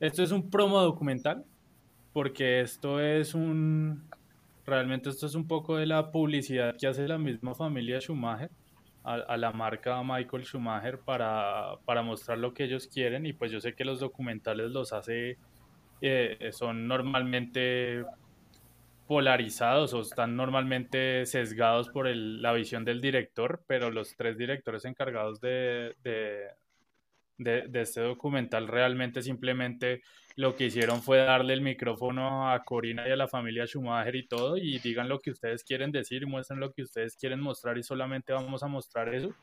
esto 0.00 0.22
es 0.22 0.32
un 0.32 0.50
promo 0.50 0.82
documental. 0.82 1.46
Porque 2.12 2.60
esto 2.60 3.00
es 3.00 3.34
un, 3.34 4.08
Realmente 4.64 5.10
esto 5.10 5.26
es 5.26 5.34
un 5.34 5.48
poco 5.48 5.76
de 5.76 5.86
la 5.86 6.12
publicidad 6.12 6.76
que 6.76 6.86
hace 6.86 7.08
la 7.08 7.18
misma 7.18 7.54
familia 7.54 8.00
Schumacher 8.00 8.50
a, 9.02 9.36
la 9.36 9.50
marca 9.50 10.00
Michael 10.04 10.44
Schumacher 10.44 11.00
para, 11.00 11.74
para, 11.84 12.02
mostrar 12.02 12.38
lo 12.38 12.54
que 12.54 12.64
ellos 12.64 12.86
quieren. 12.86 13.26
Y 13.26 13.32
pues 13.32 13.50
yo 13.50 13.60
sé 13.60 13.74
que 13.74 13.84
los 13.84 13.98
documentales 13.98 14.70
los 14.70 14.92
hace, 14.92 15.38
eh, 16.00 16.50
son 16.52 16.86
normalmente 16.86 18.04
polarizados 19.08 19.92
o 19.94 20.02
están 20.02 20.36
normalmente 20.36 21.26
sesgados 21.26 21.88
por 21.88 22.06
el, 22.06 22.40
la 22.40 22.52
visión 22.52 22.84
del 22.84 23.00
director, 23.00 23.64
pero 23.66 23.90
los 23.90 24.14
tres 24.14 24.38
directores 24.38 24.84
encargados 24.84 25.40
de, 25.40 25.96
de, 26.04 26.46
de 27.38 27.80
este 27.80 28.00
documental 28.00 28.68
realmente 28.68 29.20
simplemente 29.20 30.02
lo 30.36 30.56
que 30.56 30.66
hicieron 30.66 31.02
fue 31.02 31.18
darle 31.18 31.52
el 31.54 31.60
micrófono 31.60 32.50
a 32.50 32.62
Corina 32.64 33.06
y 33.08 33.12
a 33.12 33.16
la 33.16 33.28
familia 33.28 33.66
Schumacher 33.66 34.16
y 34.16 34.26
todo, 34.26 34.56
y 34.56 34.78
digan 34.78 35.08
lo 35.08 35.20
que 35.20 35.30
ustedes 35.30 35.64
quieren 35.64 35.92
decir 35.92 36.26
muestren 36.26 36.60
lo 36.60 36.72
que 36.72 36.82
ustedes 36.82 37.16
quieren 37.16 37.40
mostrar 37.40 37.78
y 37.78 37.82
solamente 37.82 38.32
vamos 38.32 38.62
a 38.62 38.68
mostrar 38.68 39.14
eso, 39.14 39.34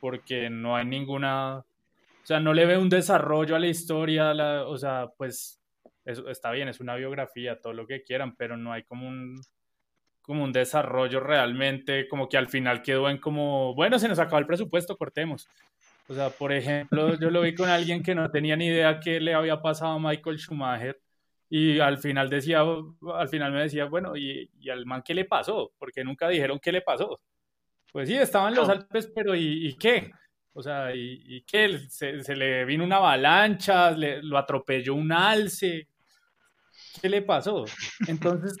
porque 0.00 0.50
no 0.50 0.76
hay 0.76 0.86
ninguna, 0.86 1.58
o 1.58 2.26
sea, 2.26 2.40
no 2.40 2.52
le 2.54 2.66
ve 2.66 2.78
un 2.78 2.88
desarrollo 2.88 3.56
a 3.56 3.58
la 3.58 3.68
historia, 3.68 4.32
o 4.66 4.78
sea, 4.78 5.08
pues 5.16 5.60
eso 6.04 6.28
está 6.28 6.50
bien, 6.50 6.68
es 6.68 6.80
una 6.80 6.96
biografía, 6.96 7.60
todo 7.60 7.72
lo 7.72 7.86
que 7.86 8.02
quieran, 8.02 8.34
pero 8.36 8.56
no 8.56 8.72
hay 8.72 8.82
como 8.84 9.08
un 9.08 9.40
como 10.22 10.44
un 10.44 10.52
desarrollo 10.52 11.18
realmente, 11.18 12.06
como 12.06 12.28
que 12.28 12.36
al 12.36 12.46
final 12.46 12.82
quedó 12.82 13.08
en 13.10 13.18
como, 13.18 13.74
bueno, 13.74 13.98
se 13.98 14.06
nos 14.06 14.20
acabó 14.20 14.38
el 14.38 14.46
presupuesto, 14.46 14.96
cortemos. 14.96 15.48
O 16.10 16.14
sea, 16.14 16.28
por 16.28 16.52
ejemplo, 16.52 17.16
yo 17.20 17.30
lo 17.30 17.42
vi 17.42 17.54
con 17.54 17.68
alguien 17.68 18.02
que 18.02 18.16
no 18.16 18.28
tenía 18.32 18.56
ni 18.56 18.66
idea 18.66 18.98
qué 18.98 19.20
le 19.20 19.32
había 19.32 19.62
pasado 19.62 19.92
a 19.92 20.00
Michael 20.00 20.40
Schumacher 20.40 21.00
y 21.48 21.78
al 21.78 21.98
final 21.98 22.28
decía, 22.28 22.62
al 22.62 23.28
final 23.28 23.52
me 23.52 23.62
decía, 23.62 23.84
bueno, 23.84 24.16
¿y, 24.16 24.50
y 24.58 24.70
al 24.70 24.86
man 24.86 25.04
qué 25.04 25.14
le 25.14 25.24
pasó? 25.24 25.72
Porque 25.78 26.02
nunca 26.02 26.28
dijeron 26.28 26.58
qué 26.58 26.72
le 26.72 26.82
pasó. 26.82 27.20
Pues 27.92 28.08
sí, 28.08 28.16
estaban 28.16 28.56
los 28.56 28.68
Alpes, 28.68 29.08
pero 29.14 29.36
¿y, 29.36 29.76
qué? 29.78 30.10
O 30.52 30.60
sea, 30.60 30.92
¿y, 30.92 31.22
y 31.24 31.42
qué? 31.42 31.78
Se, 31.88 32.24
se, 32.24 32.34
le 32.34 32.64
vino 32.64 32.82
una 32.82 32.96
avalancha, 32.96 33.92
le, 33.92 34.20
lo 34.20 34.36
atropelló 34.36 34.96
un 34.96 35.12
alce. 35.12 35.86
¿Qué 37.00 37.08
le 37.08 37.22
pasó? 37.22 37.66
Entonces, 38.08 38.56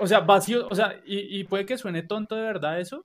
o 0.00 0.06
sea, 0.06 0.20
vacío, 0.20 0.66
o 0.70 0.74
sea, 0.74 0.98
y, 1.04 1.38
y 1.38 1.44
puede 1.44 1.66
que 1.66 1.76
suene 1.76 2.02
tonto 2.02 2.34
de 2.34 2.44
verdad 2.44 2.80
eso, 2.80 3.04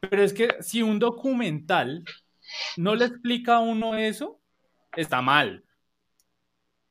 pero 0.00 0.22
es 0.22 0.34
que 0.34 0.56
si 0.60 0.82
un 0.82 0.98
documental 0.98 2.04
no 2.76 2.94
le 2.94 3.06
explica 3.06 3.56
a 3.56 3.60
uno 3.60 3.94
eso, 3.94 4.38
está 4.96 5.22
mal. 5.22 5.64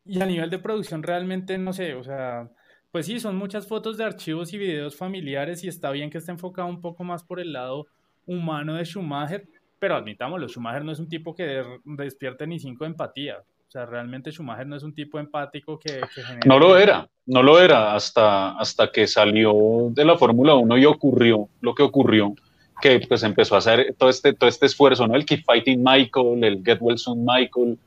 Y 0.05 0.21
a 0.21 0.25
nivel 0.25 0.49
de 0.49 0.59
producción 0.59 1.03
realmente 1.03 1.57
no 1.57 1.73
sé, 1.73 1.93
o 1.93 2.03
sea, 2.03 2.49
pues 2.91 3.05
sí, 3.05 3.19
son 3.19 3.37
muchas 3.37 3.67
fotos 3.67 3.97
de 3.97 4.03
archivos 4.03 4.51
y 4.53 4.57
videos 4.57 4.95
familiares 4.95 5.63
y 5.63 5.67
está 5.67 5.91
bien 5.91 6.09
que 6.09 6.17
esté 6.17 6.31
enfocado 6.31 6.67
un 6.67 6.81
poco 6.81 7.03
más 7.03 7.23
por 7.23 7.39
el 7.39 7.53
lado 7.53 7.87
humano 8.25 8.75
de 8.75 8.85
Schumacher, 8.85 9.47
pero 9.79 9.95
admitámoslo, 9.95 10.47
Schumacher 10.47 10.83
no 10.83 10.91
es 10.91 10.99
un 10.99 11.07
tipo 11.07 11.33
que 11.33 11.63
despierte 11.85 12.45
ni 12.45 12.59
cinco 12.59 12.83
de 12.83 12.91
empatía. 12.91 13.37
O 13.39 13.71
sea, 13.71 13.85
realmente 13.85 14.31
Schumacher 14.31 14.67
no 14.67 14.75
es 14.75 14.83
un 14.83 14.93
tipo 14.93 15.17
empático 15.17 15.79
que... 15.79 16.01
No 16.45 16.59
lo 16.59 16.77
era, 16.77 17.07
no 17.27 17.41
lo 17.41 17.57
era 17.59 17.95
hasta, 17.95 18.51
hasta 18.59 18.91
que 18.91 19.07
salió 19.07 19.87
de 19.91 20.03
la 20.03 20.17
Fórmula 20.17 20.55
1 20.55 20.77
y 20.77 20.85
ocurrió 20.85 21.47
lo 21.61 21.73
que 21.73 21.83
ocurrió 21.83 22.35
que 22.81 22.99
pues 23.07 23.23
empezó 23.23 23.55
a 23.55 23.59
hacer 23.59 23.95
todo 23.97 24.09
este, 24.09 24.33
todo 24.33 24.49
este 24.49 24.65
esfuerzo, 24.65 25.07
¿no? 25.07 25.15
El 25.15 25.25
Keep 25.25 25.43
Fighting 25.45 25.83
Michael, 25.83 26.43
el 26.43 26.63
Get 26.65 26.79
Well 26.81 26.97
Soon 26.97 27.23
Michael, 27.23 27.77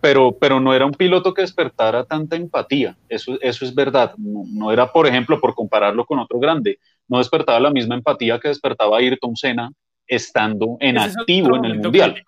pero, 0.00 0.32
pero 0.32 0.60
no 0.60 0.74
era 0.74 0.86
un 0.86 0.92
piloto 0.92 1.34
que 1.34 1.42
despertara 1.42 2.04
tanta 2.04 2.36
empatía, 2.36 2.96
eso, 3.08 3.38
eso 3.40 3.64
es 3.64 3.74
verdad, 3.74 4.14
no, 4.16 4.72
era, 4.72 4.92
por 4.92 5.06
ejemplo, 5.06 5.40
por 5.40 5.54
compararlo 5.54 6.04
con 6.04 6.18
otro 6.18 6.38
grande, 6.38 6.78
no 7.08 7.18
despertaba 7.18 7.58
la 7.58 7.70
misma 7.70 7.94
empatía 7.96 8.38
que 8.38 8.48
despertaba 8.48 8.98
Ayrton 8.98 9.36
Senna 9.36 9.72
estando 10.06 10.76
en 10.80 10.98
activo 10.98 11.56
en 11.56 11.64
el 11.64 11.78
Mundial. 11.80 12.22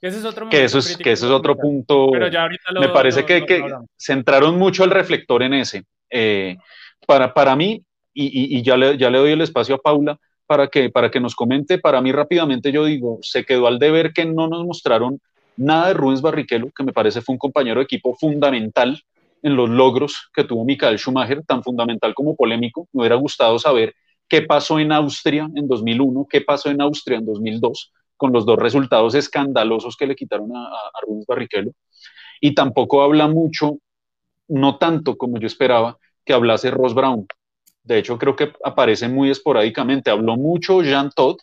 Ese 0.00 0.18
es 0.18 0.24
otro 0.24 0.48
que 0.48 0.62
eso 0.62 0.78
es, 0.78 0.96
que 0.96 1.12
ese 1.12 1.26
es 1.26 1.32
otro 1.32 1.56
punto. 1.56 2.10
Pero 2.12 2.28
ya 2.28 2.48
lo, 2.70 2.80
me 2.80 2.88
parece 2.88 3.24
que, 3.24 3.44
que 3.44 3.64
centraron 3.96 4.56
mucho 4.56 4.84
el 4.84 4.90
reflector 4.90 5.42
en 5.42 5.54
ese. 5.54 5.84
Eh, 6.08 6.56
para, 7.04 7.34
para 7.34 7.56
mí, 7.56 7.82
y, 8.14 8.58
y, 8.58 8.62
ya, 8.62 8.76
le, 8.76 8.96
ya 8.96 9.10
le 9.10 9.18
doy 9.18 9.32
el 9.32 9.40
espacio 9.40 9.74
a 9.74 9.78
Paula, 9.78 10.18
para 10.48 10.68
que, 10.68 10.88
para 10.88 11.10
que 11.10 11.20
nos 11.20 11.36
comente. 11.36 11.78
Para 11.78 12.00
mí 12.00 12.10
rápidamente 12.10 12.72
yo 12.72 12.86
digo, 12.86 13.18
se 13.20 13.44
quedó 13.44 13.66
al 13.66 13.78
deber 13.78 14.14
que 14.14 14.24
no 14.24 14.48
nos 14.48 14.64
mostraron 14.64 15.20
nada 15.58 15.88
de 15.88 15.94
Rubens 15.94 16.22
Barrichello, 16.22 16.70
que 16.74 16.84
me 16.84 16.92
parece 16.94 17.20
fue 17.20 17.34
un 17.34 17.38
compañero 17.38 17.80
de 17.80 17.84
equipo 17.84 18.16
fundamental 18.16 18.98
en 19.42 19.56
los 19.56 19.68
logros 19.68 20.30
que 20.34 20.44
tuvo 20.44 20.64
Michael 20.64 20.98
Schumacher, 20.98 21.44
tan 21.44 21.62
fundamental 21.62 22.14
como 22.14 22.34
polémico. 22.34 22.88
Me 22.92 23.02
hubiera 23.02 23.16
gustado 23.16 23.58
saber 23.58 23.94
qué 24.26 24.40
pasó 24.40 24.78
en 24.78 24.90
Austria 24.90 25.50
en 25.54 25.68
2001, 25.68 26.26
qué 26.30 26.40
pasó 26.40 26.70
en 26.70 26.80
Austria 26.80 27.18
en 27.18 27.26
2002, 27.26 27.92
con 28.16 28.32
los 28.32 28.46
dos 28.46 28.58
resultados 28.58 29.14
escandalosos 29.14 29.98
que 29.98 30.06
le 30.06 30.16
quitaron 30.16 30.56
a, 30.56 30.64
a 30.64 31.00
Rubens 31.06 31.26
Barrichello. 31.26 31.72
Y 32.40 32.54
tampoco 32.54 33.02
habla 33.02 33.28
mucho, 33.28 33.76
no 34.48 34.78
tanto 34.78 35.18
como 35.18 35.38
yo 35.38 35.46
esperaba, 35.46 35.98
que 36.24 36.32
hablase 36.32 36.70
Ross 36.70 36.94
Brown, 36.94 37.26
de 37.88 37.98
hecho, 37.98 38.18
creo 38.18 38.36
que 38.36 38.52
aparece 38.62 39.08
muy 39.08 39.30
esporádicamente. 39.30 40.10
Habló 40.10 40.36
mucho 40.36 40.82
Jean 40.82 41.10
Todt, 41.10 41.40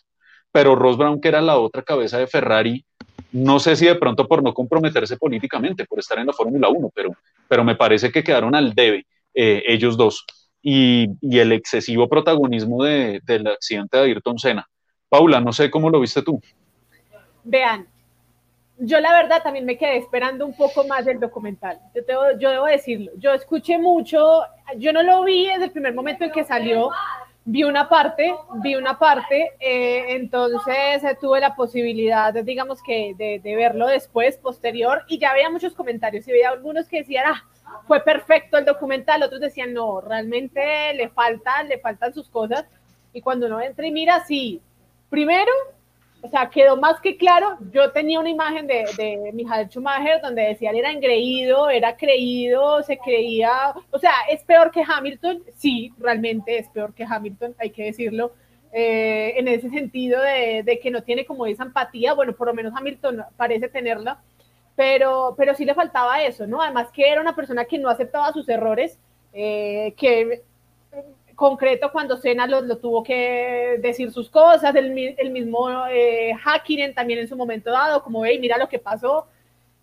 pero 0.52 0.76
Ross 0.76 0.96
Brown, 0.96 1.20
que 1.20 1.26
era 1.26 1.42
la 1.42 1.58
otra 1.58 1.82
cabeza 1.82 2.18
de 2.18 2.28
Ferrari, 2.28 2.84
no 3.32 3.58
sé 3.58 3.74
si 3.74 3.84
de 3.84 3.96
pronto 3.96 4.28
por 4.28 4.44
no 4.44 4.54
comprometerse 4.54 5.16
políticamente, 5.16 5.84
por 5.84 5.98
estar 5.98 6.20
en 6.20 6.28
la 6.28 6.32
Fórmula 6.32 6.68
1, 6.68 6.90
pero, 6.94 7.10
pero 7.48 7.64
me 7.64 7.74
parece 7.74 8.12
que 8.12 8.22
quedaron 8.22 8.54
al 8.54 8.74
debe 8.74 9.06
eh, 9.34 9.64
ellos 9.66 9.96
dos. 9.96 10.24
Y, 10.62 11.08
y, 11.20 11.38
el 11.40 11.50
excesivo 11.50 12.08
protagonismo 12.08 12.84
de, 12.84 13.20
del 13.24 13.48
accidente 13.48 13.96
de 13.96 14.04
Ayrton 14.04 14.38
Senna. 14.38 14.66
Paula, 15.08 15.40
no 15.40 15.52
sé 15.52 15.68
cómo 15.68 15.90
lo 15.90 16.00
viste 16.00 16.22
tú. 16.22 16.40
Vean, 17.42 17.86
yo 18.78 19.00
la 19.00 19.12
verdad 19.12 19.42
también 19.42 19.64
me 19.64 19.78
quedé 19.78 19.96
esperando 19.96 20.44
un 20.44 20.54
poco 20.54 20.84
más 20.86 21.04
del 21.04 21.18
documental. 21.18 21.80
Yo, 21.94 22.38
yo 22.38 22.50
debo 22.50 22.66
decirlo. 22.66 23.12
Yo 23.16 23.32
escuché 23.32 23.78
mucho, 23.78 24.42
yo 24.76 24.92
no 24.92 25.02
lo 25.02 25.24
vi 25.24 25.46
desde 25.46 25.64
el 25.64 25.70
primer 25.72 25.94
momento 25.94 26.24
en 26.24 26.32
que 26.32 26.44
salió. 26.44 26.90
Vi 27.48 27.62
una 27.62 27.88
parte, 27.88 28.34
vi 28.54 28.74
una 28.74 28.98
parte, 28.98 29.52
eh, 29.60 30.16
entonces 30.16 31.04
eh, 31.04 31.16
tuve 31.20 31.38
la 31.38 31.54
posibilidad, 31.54 32.34
de, 32.34 32.42
digamos 32.42 32.82
que, 32.82 33.14
de, 33.16 33.54
verlo 33.54 33.86
después, 33.86 34.36
posterior, 34.36 35.04
y 35.06 35.20
ya 35.20 35.30
había 35.30 35.48
muchos 35.48 35.72
comentarios 35.72 36.26
y 36.26 36.32
había 36.32 36.50
algunos 36.50 36.88
que 36.88 36.98
decían, 36.98 37.26
ah, 37.28 37.44
fue 37.86 38.00
perfecto 38.02 38.58
el 38.58 38.64
documental, 38.64 39.22
otros 39.22 39.40
decían, 39.40 39.72
no, 39.72 40.00
realmente 40.00 40.92
le 40.94 41.08
faltan, 41.08 41.68
le 41.68 41.78
faltan 41.78 42.12
sus 42.12 42.28
cosas, 42.28 42.64
y 43.12 43.20
cuando 43.20 43.46
uno 43.46 43.60
entra 43.60 43.86
y 43.86 43.92
mira, 43.92 44.24
sí, 44.26 44.60
primero, 45.08 45.52
o 46.26 46.28
sea, 46.28 46.50
quedó 46.50 46.76
más 46.76 47.00
que 47.00 47.16
claro. 47.16 47.56
Yo 47.70 47.92
tenía 47.92 48.18
una 48.18 48.30
imagen 48.30 48.66
de, 48.66 48.84
de 48.96 49.30
Michael 49.32 49.68
Schumacher 49.68 50.20
donde 50.20 50.42
decía 50.42 50.70
él 50.70 50.78
era 50.78 50.90
engreído, 50.90 51.70
era 51.70 51.96
creído, 51.96 52.82
se 52.82 52.98
creía, 52.98 53.74
o 53.90 53.98
sea, 53.98 54.12
es 54.30 54.42
peor 54.42 54.70
que 54.70 54.82
Hamilton. 54.86 55.42
Sí, 55.54 55.92
realmente 55.98 56.58
es 56.58 56.68
peor 56.68 56.94
que 56.94 57.04
Hamilton, 57.04 57.54
hay 57.58 57.70
que 57.70 57.84
decirlo. 57.84 58.32
Eh, 58.72 59.38
en 59.38 59.48
ese 59.48 59.70
sentido 59.70 60.20
de, 60.20 60.62
de, 60.64 60.78
que 60.80 60.90
no 60.90 61.02
tiene 61.02 61.24
como 61.24 61.46
esa 61.46 61.62
empatía, 61.62 62.12
bueno, 62.12 62.34
por 62.34 62.48
lo 62.48 62.54
menos 62.54 62.74
Hamilton 62.76 63.24
parece 63.36 63.68
tenerla, 63.68 64.20
pero, 64.74 65.34
pero 65.38 65.54
sí 65.54 65.64
le 65.64 65.74
faltaba 65.74 66.22
eso, 66.22 66.46
¿no? 66.46 66.60
Además 66.60 66.88
que 66.92 67.08
era 67.08 67.20
una 67.20 67.34
persona 67.34 67.64
que 67.64 67.78
no 67.78 67.88
aceptaba 67.88 68.32
sus 68.32 68.48
errores, 68.48 68.98
eh, 69.32 69.94
que 69.96 70.42
concreto 71.36 71.92
cuando 71.92 72.16
Senna 72.16 72.46
lo, 72.46 72.78
tuvo 72.78 73.02
que 73.02 73.78
decir 73.80 74.10
sus 74.10 74.28
cosas, 74.28 74.74
el, 74.74 74.90
mismo 75.30 75.86
eh, 75.88 76.32
Hakkinen 76.44 76.94
también 76.94 77.20
en 77.20 77.28
su 77.28 77.36
momento 77.36 77.70
dado, 77.70 78.02
como 78.02 78.22
ve, 78.22 78.38
mira 78.40 78.58
lo 78.58 78.68
que 78.68 78.78
pasó. 78.78 79.28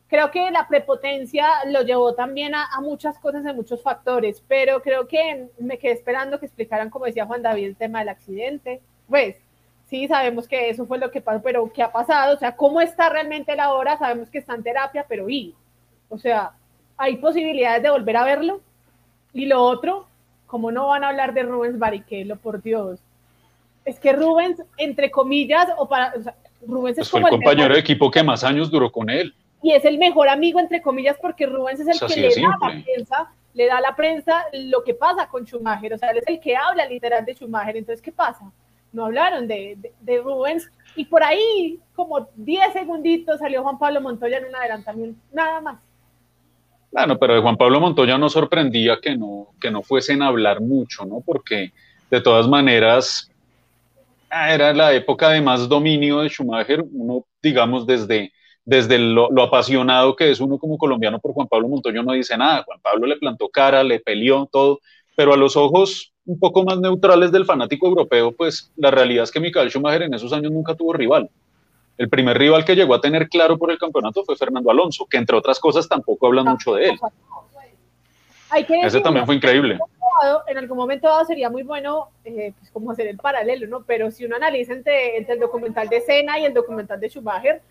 Creo 0.08 0.30
que 0.32 0.52
la 0.52 0.68
prepotencia 0.68 1.48
lo 1.68 1.82
llevó 1.84 2.14
también 2.14 2.54
a, 2.56 2.66
a, 2.66 2.82
muchas 2.82 3.18
cosas, 3.20 3.46
a 3.46 3.54
muchos 3.54 3.82
factores, 3.82 4.44
pero 4.48 4.82
creo 4.82 5.08
que 5.08 5.48
me 5.60 5.78
quedé 5.78 5.94
esperando 5.94 6.40
que 6.40 6.46
explicaran, 6.46 6.90
como 6.90 7.06
decía 7.06 7.26
Juan 7.26 7.42
David, 7.42 7.68
el 7.68 7.76
tema 7.76 8.00
del 8.00 8.10
accidente. 8.10 8.82
Pues 9.08 9.38
sí, 9.86 10.08
sabemos 10.08 10.48
que 10.48 10.70
eso 10.70 10.86
fue 10.86 10.98
lo 10.98 11.12
que 11.12 11.22
pasó, 11.22 11.42
pero 11.42 11.72
¿qué 11.72 11.84
ha 11.84 11.92
pasado? 11.92 12.36
O 12.36 12.40
sea, 12.40 12.56
¿cómo 12.56 12.82
está 12.82 13.10
realmente 13.10 13.56
la 13.56 13.74
hora? 13.74 13.98
Sabemos 13.98 14.30
que 14.30 14.40
está 14.40 14.56
en 14.56 14.64
terapia, 14.64 15.06
pero 15.08 15.30
¿y? 15.30 15.56
O 16.10 16.18
sea, 16.18 16.54
¿hay 16.98 17.18
posibilidades 17.18 17.84
de 17.84 17.92
volver 17.92 18.18
a 18.18 18.24
verlo? 18.24 18.62
Y 19.34 19.46
lo 19.46 19.62
otro, 19.62 20.08
¿Cómo 20.54 20.72
no 20.72 20.86
van 20.86 21.04
a 21.04 21.10
hablar 21.10 21.34
de 21.34 21.42
Rubens 21.42 21.80
Barrichello, 21.80 22.36
por 22.36 22.62
Dios? 22.62 23.00
Es 23.86 24.00
que 24.00 24.14
Rubens, 24.14 24.62
entre 24.78 25.10
comillas, 25.10 25.68
o 25.80 25.90
para. 25.90 26.14
O 26.16 26.22
sea, 26.22 26.36
Rubens 26.68 27.00
es 27.00 27.10
pues 27.10 27.10
como 27.10 27.28
fue 27.28 27.38
el 27.38 27.44
compañero 27.44 27.74
de 27.74 27.80
equipo 27.80 28.12
que 28.12 28.22
más 28.22 28.44
años 28.44 28.70
duró 28.70 28.92
con 28.92 29.10
él. 29.10 29.34
Y 29.64 29.72
es 29.72 29.84
el 29.84 29.98
mejor 29.98 30.30
amigo, 30.30 30.60
entre 30.60 30.80
comillas, 30.80 31.18
porque 31.20 31.48
Rubens 31.48 31.80
es 31.80 31.88
el 31.88 32.08
que 32.08 32.22
le 32.22 32.40
da 32.40 32.54
a 32.54 32.70
la 32.70 32.84
prensa, 32.84 33.32
le 33.56 33.66
da 33.66 33.78
a 33.78 33.82
la 33.82 33.96
prensa 33.96 34.46
lo 34.54 34.84
que 34.84 34.94
pasa 34.94 35.28
con 35.28 35.44
Schumacher. 35.44 35.92
O 35.92 35.98
sea, 35.98 36.12
él 36.12 36.20
es 36.20 36.28
el 36.28 36.40
que 36.40 36.56
habla 36.56 36.86
literal 36.86 37.26
de 37.26 37.34
Schumacher. 37.34 37.76
Entonces, 37.76 38.04
¿qué 38.04 38.12
pasa? 38.12 38.52
No 38.92 39.06
hablaron 39.06 39.48
de, 39.48 39.76
de, 39.80 39.92
de 40.02 40.22
Rubens. 40.22 40.70
Y 40.96 41.06
por 41.06 41.24
ahí, 41.24 41.80
como 41.96 42.28
10 42.36 42.74
segunditos, 42.74 43.40
salió 43.40 43.64
Juan 43.64 43.80
Pablo 43.80 44.02
Montoya 44.02 44.38
en 44.38 44.46
un 44.46 44.56
adelantamiento. 44.56 45.20
Nada 45.32 45.62
más. 45.62 45.80
Bueno, 46.94 47.18
pero 47.18 47.34
de 47.34 47.42
Juan 47.42 47.58
Pablo 47.58 47.80
Montoya 47.80 48.20
no 48.20 48.30
sorprendía 48.30 49.00
que 49.02 49.18
no, 49.18 49.48
que 49.60 49.72
no 49.72 49.82
fuesen 49.82 50.22
a 50.22 50.28
hablar 50.28 50.62
mucho, 50.62 51.06
¿no? 51.06 51.22
Porque 51.26 51.72
de 52.12 52.22
todas 52.22 52.48
maneras 52.48 53.32
ah, 54.30 54.54
era 54.54 54.72
la 54.74 54.94
época 54.94 55.30
de 55.30 55.42
más 55.42 55.68
dominio 55.68 56.20
de 56.20 56.30
Schumacher, 56.30 56.86
uno, 56.94 57.26
digamos, 57.42 57.88
desde, 57.88 58.32
desde 58.64 59.00
lo, 59.00 59.32
lo, 59.32 59.42
apasionado 59.42 60.16
que 60.16 60.30
es 60.30 60.40
uno 60.40 60.60
como 60.60 60.78
colombiano 60.78 61.18
por 61.18 61.34
Juan 61.34 61.48
Pablo 61.48 61.68
Montoya 61.68 62.04
no 62.04 62.14
dice 62.14 62.38
nada, 62.38 62.62
Juan 62.64 62.80
Pablo 62.80 63.08
le 63.08 63.18
plantó 63.18 63.50
cara, 63.50 63.84
le 63.84 64.00
peleó, 64.00 64.48
todo, 64.52 64.80
pero 65.16 65.34
a 65.34 65.38
los 65.38 65.58
ojos 65.58 66.14
un 66.26 66.38
poco 66.38 66.64
más 66.64 66.80
neutrales 66.80 67.32
del 67.32 67.46
fanático 67.46 67.88
europeo, 67.88 68.34
pues 68.34 68.72
la 68.76 68.92
realidad 68.92 69.24
es 69.24 69.32
que 69.32 69.40
Michael 69.40 69.72
Schumacher 69.72 70.04
en 70.04 70.14
esos 70.14 70.32
años 70.32 70.52
nunca 70.52 70.76
tuvo 70.76 70.94
rival. 70.94 71.28
El 71.98 72.10
primer 72.10 72.38
rival 72.38 72.66
que 72.66 72.76
llegó 72.76 72.96
a 72.96 73.02
tener 73.02 73.30
claro 73.30 73.58
por 73.58 73.72
el 73.72 73.78
campeonato 73.78 74.24
fue 74.24 74.36
Fernando 74.36 74.72
Alonso, 74.72 75.06
que 75.06 75.18
entre 75.18 75.38
otras 75.38 75.60
cosas 75.60 75.88
tampoco 75.88 76.28
hablan 76.28 76.46
mucho 76.46 76.74
de 76.74 76.90
él. 76.90 77.00
Ese 78.84 79.00
también 79.02 79.26
fue 79.26 79.36
increíble. 79.36 79.78
En 80.48 80.58
algún 80.58 80.78
momento 80.78 81.08
dado 81.08 81.26
sería 81.26 81.50
muy 81.50 81.64
bueno, 81.64 82.10
eh, 82.24 82.54
pues 82.58 82.72
como 82.72 82.92
hacer 82.92 83.08
el 83.08 83.18
paralelo, 83.18 83.68
¿no? 83.68 83.84
Pero 83.84 84.12
si 84.12 84.26
uno 84.26 84.36
analiza 84.36 84.74
entre, 84.74 85.18
el 85.18 85.40
documental 85.40 85.90
de 85.90 86.02
Senna 86.02 86.40
y 86.40 86.46
el 86.46 86.54
documental 86.54 87.00
de 87.00 87.10
Schumacher, 87.10 87.62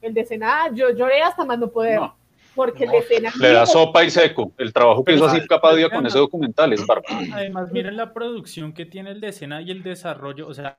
el 0.00 0.12
de 0.12 0.24
Senna, 0.24 0.70
yo 0.72 0.90
lloré 0.90 1.22
hasta 1.22 1.44
más 1.44 1.58
no 1.58 1.68
poder. 1.68 2.00
Porque 2.54 2.84
el 2.84 2.90
de 2.90 3.02
Senna. 3.02 3.32
Le 3.40 3.52
da 3.52 3.64
sopa 3.64 4.04
y 4.04 4.10
seco. 4.10 4.52
El 4.58 4.72
trabajo 4.72 5.04
que 5.04 5.14
hizo 5.14 5.24
así 5.24 5.46
Capadía 5.46 5.88
con 5.88 6.04
ese 6.06 6.18
documental 6.18 6.72
es 6.72 6.86
bárbaro. 6.86 7.16
Además, 7.32 7.72
miren 7.72 7.96
la 7.96 8.12
producción 8.12 8.74
que 8.74 8.84
tiene 8.84 9.12
el 9.12 9.20
de 9.20 9.32
Senna 9.32 9.62
y 9.62 9.70
el 9.70 9.82
desarrollo. 9.82 10.48
O 10.48 10.54
sea, 10.54 10.76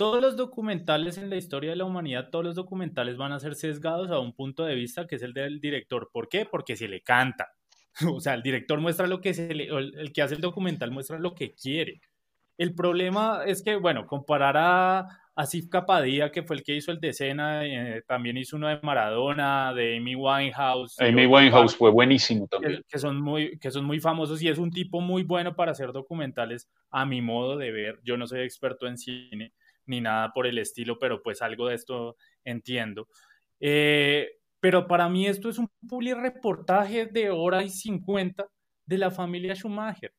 todos 0.00 0.22
los 0.22 0.34
documentales 0.34 1.18
en 1.18 1.28
la 1.28 1.36
historia 1.36 1.68
de 1.68 1.76
la 1.76 1.84
humanidad, 1.84 2.30
todos 2.30 2.42
los 2.42 2.54
documentales 2.54 3.18
van 3.18 3.32
a 3.32 3.38
ser 3.38 3.54
sesgados 3.54 4.10
a 4.10 4.18
un 4.18 4.32
punto 4.32 4.64
de 4.64 4.74
vista 4.74 5.06
que 5.06 5.16
es 5.16 5.22
el 5.22 5.34
del 5.34 5.60
director. 5.60 6.08
¿Por 6.10 6.30
qué? 6.30 6.46
Porque 6.46 6.74
se 6.74 6.88
le 6.88 7.02
canta. 7.02 7.52
O 8.16 8.18
sea, 8.18 8.32
el 8.32 8.42
director 8.42 8.80
muestra 8.80 9.06
lo 9.06 9.20
que 9.20 9.34
se 9.34 9.54
le, 9.54 9.64
el 9.66 10.10
que 10.14 10.22
hace 10.22 10.36
el 10.36 10.40
documental 10.40 10.90
muestra 10.90 11.18
lo 11.18 11.34
que 11.34 11.54
quiere. 11.54 12.00
El 12.56 12.74
problema 12.74 13.42
es 13.44 13.62
que, 13.62 13.76
bueno, 13.76 14.06
comparar 14.06 14.56
a, 14.56 15.08
a 15.34 15.44
Sif 15.44 15.68
Capadía, 15.68 16.32
que 16.32 16.44
fue 16.44 16.56
el 16.56 16.62
que 16.62 16.76
hizo 16.76 16.92
el 16.92 17.00
de 17.00 17.10
escena, 17.10 17.66
eh, 17.66 18.02
también 18.06 18.38
hizo 18.38 18.56
uno 18.56 18.68
de 18.68 18.80
Maradona, 18.82 19.74
de 19.74 19.98
Amy 19.98 20.14
Winehouse. 20.14 20.98
Amy 20.98 21.26
Winehouse 21.26 21.76
fue 21.76 21.90
buenísimo 21.90 22.46
también. 22.46 22.82
Que, 22.88 22.98
son 22.98 23.20
muy, 23.20 23.58
que 23.58 23.70
son 23.70 23.84
muy 23.84 24.00
famosos 24.00 24.40
y 24.40 24.48
es 24.48 24.56
un 24.56 24.70
tipo 24.70 25.02
muy 25.02 25.24
bueno 25.24 25.54
para 25.54 25.72
hacer 25.72 25.92
documentales, 25.92 26.70
a 26.90 27.04
mi 27.04 27.20
modo 27.20 27.58
de 27.58 27.70
ver. 27.70 28.00
Yo 28.02 28.16
no 28.16 28.26
soy 28.26 28.40
experto 28.40 28.86
en 28.86 28.96
cine 28.96 29.52
ni 29.90 30.00
nada 30.00 30.32
por 30.32 30.46
el 30.46 30.58
estilo, 30.58 30.98
pero 30.98 31.20
pues 31.20 31.42
algo 31.42 31.66
de 31.68 31.74
esto 31.74 32.16
entiendo. 32.44 33.08
Eh, 33.58 34.38
pero 34.60 34.86
para 34.86 35.08
mí 35.08 35.26
esto 35.26 35.48
es 35.48 35.58
un 35.58 35.68
public 35.88 36.16
reportaje 36.16 37.06
de 37.06 37.30
hora 37.30 37.62
y 37.62 37.70
cincuenta 37.70 38.46
de 38.86 38.98
la 38.98 39.10
familia 39.10 39.54
Schumacher. 39.54 40.14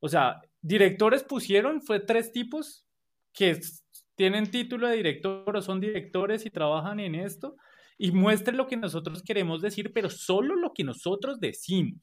O 0.00 0.08
sea, 0.08 0.40
directores 0.62 1.22
pusieron, 1.22 1.82
fue 1.82 2.00
tres 2.00 2.32
tipos 2.32 2.86
que 3.34 3.60
tienen 4.14 4.50
título 4.50 4.88
de 4.88 4.96
director 4.96 5.56
o 5.56 5.60
son 5.60 5.78
directores 5.78 6.46
y 6.46 6.50
trabajan 6.50 6.98
en 6.98 7.14
esto 7.14 7.56
y 7.98 8.12
muestren 8.12 8.56
lo 8.56 8.66
que 8.66 8.76
nosotros 8.78 9.22
queremos 9.22 9.60
decir, 9.60 9.92
pero 9.92 10.08
solo 10.08 10.56
lo 10.56 10.72
que 10.72 10.84
nosotros 10.84 11.38
decimos. 11.38 12.00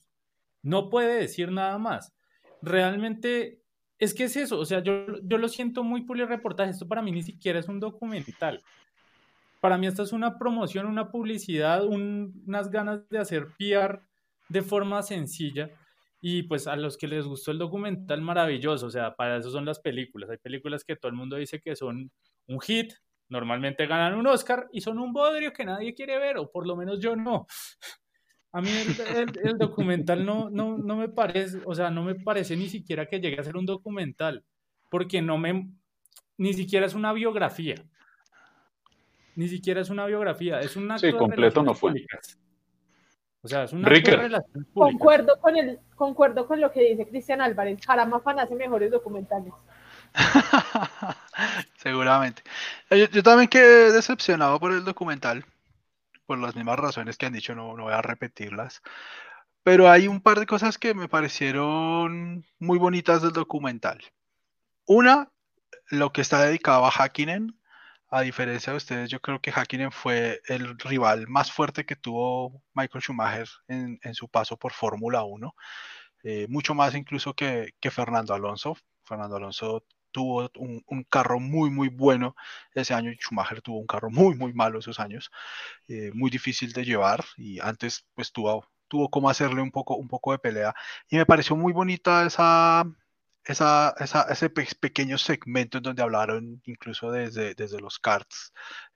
No 0.61 0.89
puede 0.89 1.19
decir 1.19 1.51
nada 1.51 1.77
más. 1.79 2.13
Realmente 2.61 3.61
es 3.99 4.13
que 4.13 4.23
es 4.23 4.35
eso, 4.37 4.57
o 4.59 4.65
sea, 4.65 4.81
yo, 4.81 5.05
yo 5.21 5.37
lo 5.37 5.49
siento 5.49 5.83
muy 5.83 6.05
reportaje, 6.07 6.71
esto 6.71 6.87
para 6.87 7.01
mí 7.01 7.11
ni 7.11 7.21
siquiera 7.21 7.59
es 7.59 7.67
un 7.67 7.79
documental. 7.79 8.63
Para 9.59 9.77
mí 9.77 9.87
esta 9.87 10.03
es 10.03 10.13
una 10.13 10.37
promoción, 10.37 10.85
una 10.85 11.11
publicidad, 11.11 11.85
unas 11.85 12.71
ganas 12.71 13.07
de 13.09 13.19
hacer 13.19 13.47
PR 13.57 14.01
de 14.47 14.61
forma 14.61 15.03
sencilla. 15.03 15.69
Y 16.21 16.43
pues 16.43 16.67
a 16.67 16.75
los 16.75 16.97
que 16.97 17.07
les 17.07 17.25
gustó 17.25 17.51
el 17.51 17.59
documental, 17.59 18.21
maravilloso. 18.21 18.87
O 18.87 18.89
sea, 18.89 19.15
para 19.15 19.37
eso 19.37 19.51
son 19.51 19.65
las 19.65 19.79
películas. 19.79 20.29
Hay 20.29 20.37
películas 20.37 20.83
que 20.83 20.95
todo 20.95 21.09
el 21.09 21.17
mundo 21.17 21.35
dice 21.35 21.61
que 21.61 21.75
son 21.75 22.09
un 22.47 22.59
hit, 22.61 22.93
normalmente 23.27 23.85
ganan 23.85 24.15
un 24.15 24.27
Oscar 24.27 24.67
y 24.71 24.81
son 24.81 24.97
un 24.97 25.13
bodrio 25.13 25.53
que 25.53 25.65
nadie 25.65 25.93
quiere 25.93 26.17
ver, 26.17 26.37
o 26.37 26.49
por 26.49 26.65
lo 26.65 26.75
menos 26.75 26.99
yo 26.99 27.15
no. 27.15 27.45
A 28.51 28.61
mí 28.61 28.69
el, 29.43 29.57
documental 29.57 30.25
no, 30.25 30.49
no, 30.49 30.77
no, 30.77 30.95
me 30.95 31.09
parece, 31.09 31.59
o 31.65 31.75
sea, 31.75 31.91
no 31.91 32.03
me 32.03 32.15
parece 32.15 32.57
ni 32.57 32.67
siquiera 32.67 33.05
que 33.05 33.19
llegue 33.19 33.39
a 33.39 33.43
ser 33.43 33.57
un 33.57 33.65
documental, 33.65 34.43
porque 34.89 35.21
no 35.21 35.37
me, 35.37 35.69
ni 36.37 36.53
siquiera 36.53 36.87
es 36.87 36.95
una 36.95 37.13
biografía 37.13 37.75
ni 39.39 39.47
siquiera 39.47 39.79
es 39.79 39.89
una 39.89 40.05
biografía, 40.05 40.59
es 40.59 40.75
un 40.75 40.91
acto 40.91 41.07
sí, 41.07 41.13
completo 41.13 41.63
no 41.63 41.73
fue. 41.73 41.93
O 43.41 43.47
sea, 43.47 43.63
es 43.63 43.71
un 43.71 43.85
acto 43.85 44.11
de 44.11 44.17
relaciones 44.17 44.67
públicas. 44.73 44.91
Concuerdo 44.91 45.39
con, 45.39 45.55
el, 45.55 45.79
concuerdo 45.95 46.45
con 46.45 46.59
lo 46.59 46.69
que 46.73 46.81
dice 46.81 47.07
Cristian 47.07 47.39
Álvarez, 47.39 47.79
Jaramafan 47.85 48.39
hace 48.39 48.53
mejores 48.55 48.91
documentales. 48.91 49.53
Seguramente. 51.77 52.41
Yo, 52.89 53.23
también 53.23 53.47
quedé 53.47 53.93
decepcionado 53.93 54.59
por 54.59 54.73
el 54.73 54.83
documental, 54.83 55.45
por 56.29 56.37
las 56.37 56.55
mismas 56.55 56.77
razones 56.77 57.17
que 57.17 57.25
han 57.25 57.33
dicho, 57.33 57.55
no, 57.55 57.75
no 57.75 57.85
voy 57.85 57.93
a 57.93 58.03
repetirlas. 58.03 58.83
Pero 59.63 59.89
hay 59.89 60.07
un 60.07 60.21
par 60.21 60.39
de 60.39 60.45
cosas 60.45 60.77
que 60.77 60.93
me 60.93 61.09
parecieron 61.09 62.45
muy 62.59 62.77
bonitas 62.77 63.23
del 63.23 63.31
documental. 63.31 63.99
Una, 64.85 65.31
lo 65.89 66.13
que 66.13 66.21
está 66.21 66.43
dedicado 66.43 66.85
a 66.85 66.91
Hakkinen, 66.91 67.59
a 68.11 68.21
diferencia 68.21 68.73
de 68.73 68.77
ustedes, 68.77 69.09
yo 69.09 69.19
creo 69.21 69.41
que 69.41 69.51
Hakkinen 69.51 69.91
fue 69.91 70.39
el 70.47 70.77
rival 70.77 71.27
más 71.27 71.51
fuerte 71.51 71.83
que 71.87 71.95
tuvo 71.95 72.61
Michael 72.75 73.01
Schumacher 73.01 73.49
en, 73.67 74.13
su 74.13 74.29
paso 74.29 74.55
por 74.55 74.71
Fórmula 74.71 75.23
1, 75.23 75.55
eh, 76.25 76.45
mucho 76.47 76.75
más 76.75 76.93
incluso 76.93 77.33
que, 77.33 77.73
Fernando 77.89 78.35
Alonso. 78.35 78.77
Fernando 79.03 79.37
Alonso 79.37 79.83
tuvo 80.11 80.49
un, 80.57 81.03
carro 81.09 81.39
muy, 81.39 81.69
muy 81.69 81.89
bueno 81.89 82.35
ese 82.73 82.93
año 82.93 83.11
y 83.11 83.15
Schumacher 83.15 83.61
tuvo 83.61 83.79
un 83.79 83.87
carro 83.87 84.09
muy, 84.09 84.35
muy 84.35 84.53
malo 84.53 84.79
esos 84.79 84.99
años, 84.99 85.31
eh, 85.87 86.11
muy 86.13 86.29
difícil 86.29 86.73
de 86.73 86.85
llevar 86.85 87.23
y 87.37 87.59
antes 87.59 88.05
pues 88.15 88.31
tuvo, 88.31 88.67
tuvo 88.87 89.09
como 89.09 89.29
hacerle 89.29 89.61
un 89.61 89.71
poco, 89.71 89.95
un 89.95 90.07
poco 90.07 90.31
de 90.31 90.39
pelea 90.39 90.73
y 91.09 91.17
me 91.17 91.25
pareció 91.25 91.55
muy 91.55 91.73
bonita 91.73 92.25
esa, 92.25 92.85
esa, 93.45 93.95
ese 94.29 94.49
pequeño 94.49 95.17
segmento 95.17 95.77
en 95.77 95.83
donde 95.83 96.03
hablaron 96.03 96.61
incluso 96.65 97.11
desde, 97.11 97.55
desde 97.55 97.79
los 97.79 97.99
karts, 97.99 98.53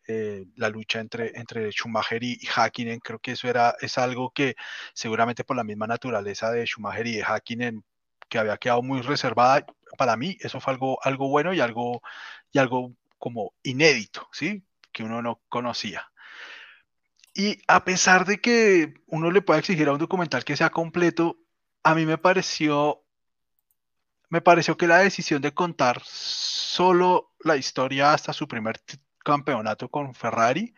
eh, 0.07 0.45
la 0.55 0.69
lucha 0.69 0.99
entre, 0.99 1.31
entre 1.39 1.71
Schumacher 1.71 2.23
y, 2.23 2.39
Hakkinen, 2.55 2.99
creo 2.99 3.19
que 3.19 3.31
eso 3.31 3.47
era, 3.47 3.75
es 3.81 3.97
algo 3.97 4.31
que 4.31 4.55
seguramente 4.93 5.43
por 5.43 5.55
la 5.55 5.63
misma 5.63 5.87
naturaleza 5.87 6.51
de 6.51 6.65
Schumacher 6.65 7.07
y 7.07 7.15
de 7.17 7.23
Hakkinen, 7.23 7.83
que 8.29 8.37
había 8.37 8.57
quedado 8.57 8.81
muy 8.81 9.01
reservada, 9.01 9.65
para 9.97 10.15
mí 10.17 10.37
eso 10.39 10.59
fue 10.59 10.73
algo, 10.73 10.99
algo 11.03 11.29
bueno 11.29 11.53
y 11.53 11.59
algo, 11.61 12.01
y 12.51 12.59
algo 12.59 12.93
como 13.17 13.53
inédito, 13.63 14.27
¿sí? 14.31 14.63
Que 14.91 15.03
uno 15.03 15.21
no 15.21 15.41
conocía. 15.49 16.11
Y 17.35 17.59
a 17.67 17.83
pesar 17.83 18.25
de 18.25 18.39
que 18.39 18.93
uno 19.07 19.31
le 19.31 19.41
puede 19.41 19.59
exigir 19.59 19.87
a 19.87 19.93
un 19.93 19.99
documental 19.99 20.43
que 20.43 20.57
sea 20.57 20.69
completo, 20.69 21.37
a 21.83 21.95
mí 21.95 22.05
me 22.05 22.17
pareció 22.17 23.03
me 24.33 24.41
pareció 24.41 24.77
que 24.77 24.87
la 24.87 24.97
decisión 24.97 25.43
de 25.43 25.53
contar 25.53 26.01
solo 26.03 27.33
la 27.41 27.55
historia 27.55 28.13
hasta 28.13 28.33
su 28.33 28.47
primer 28.47 28.81
campeonato 29.23 29.89
con 29.89 30.15
Ferrari 30.15 30.73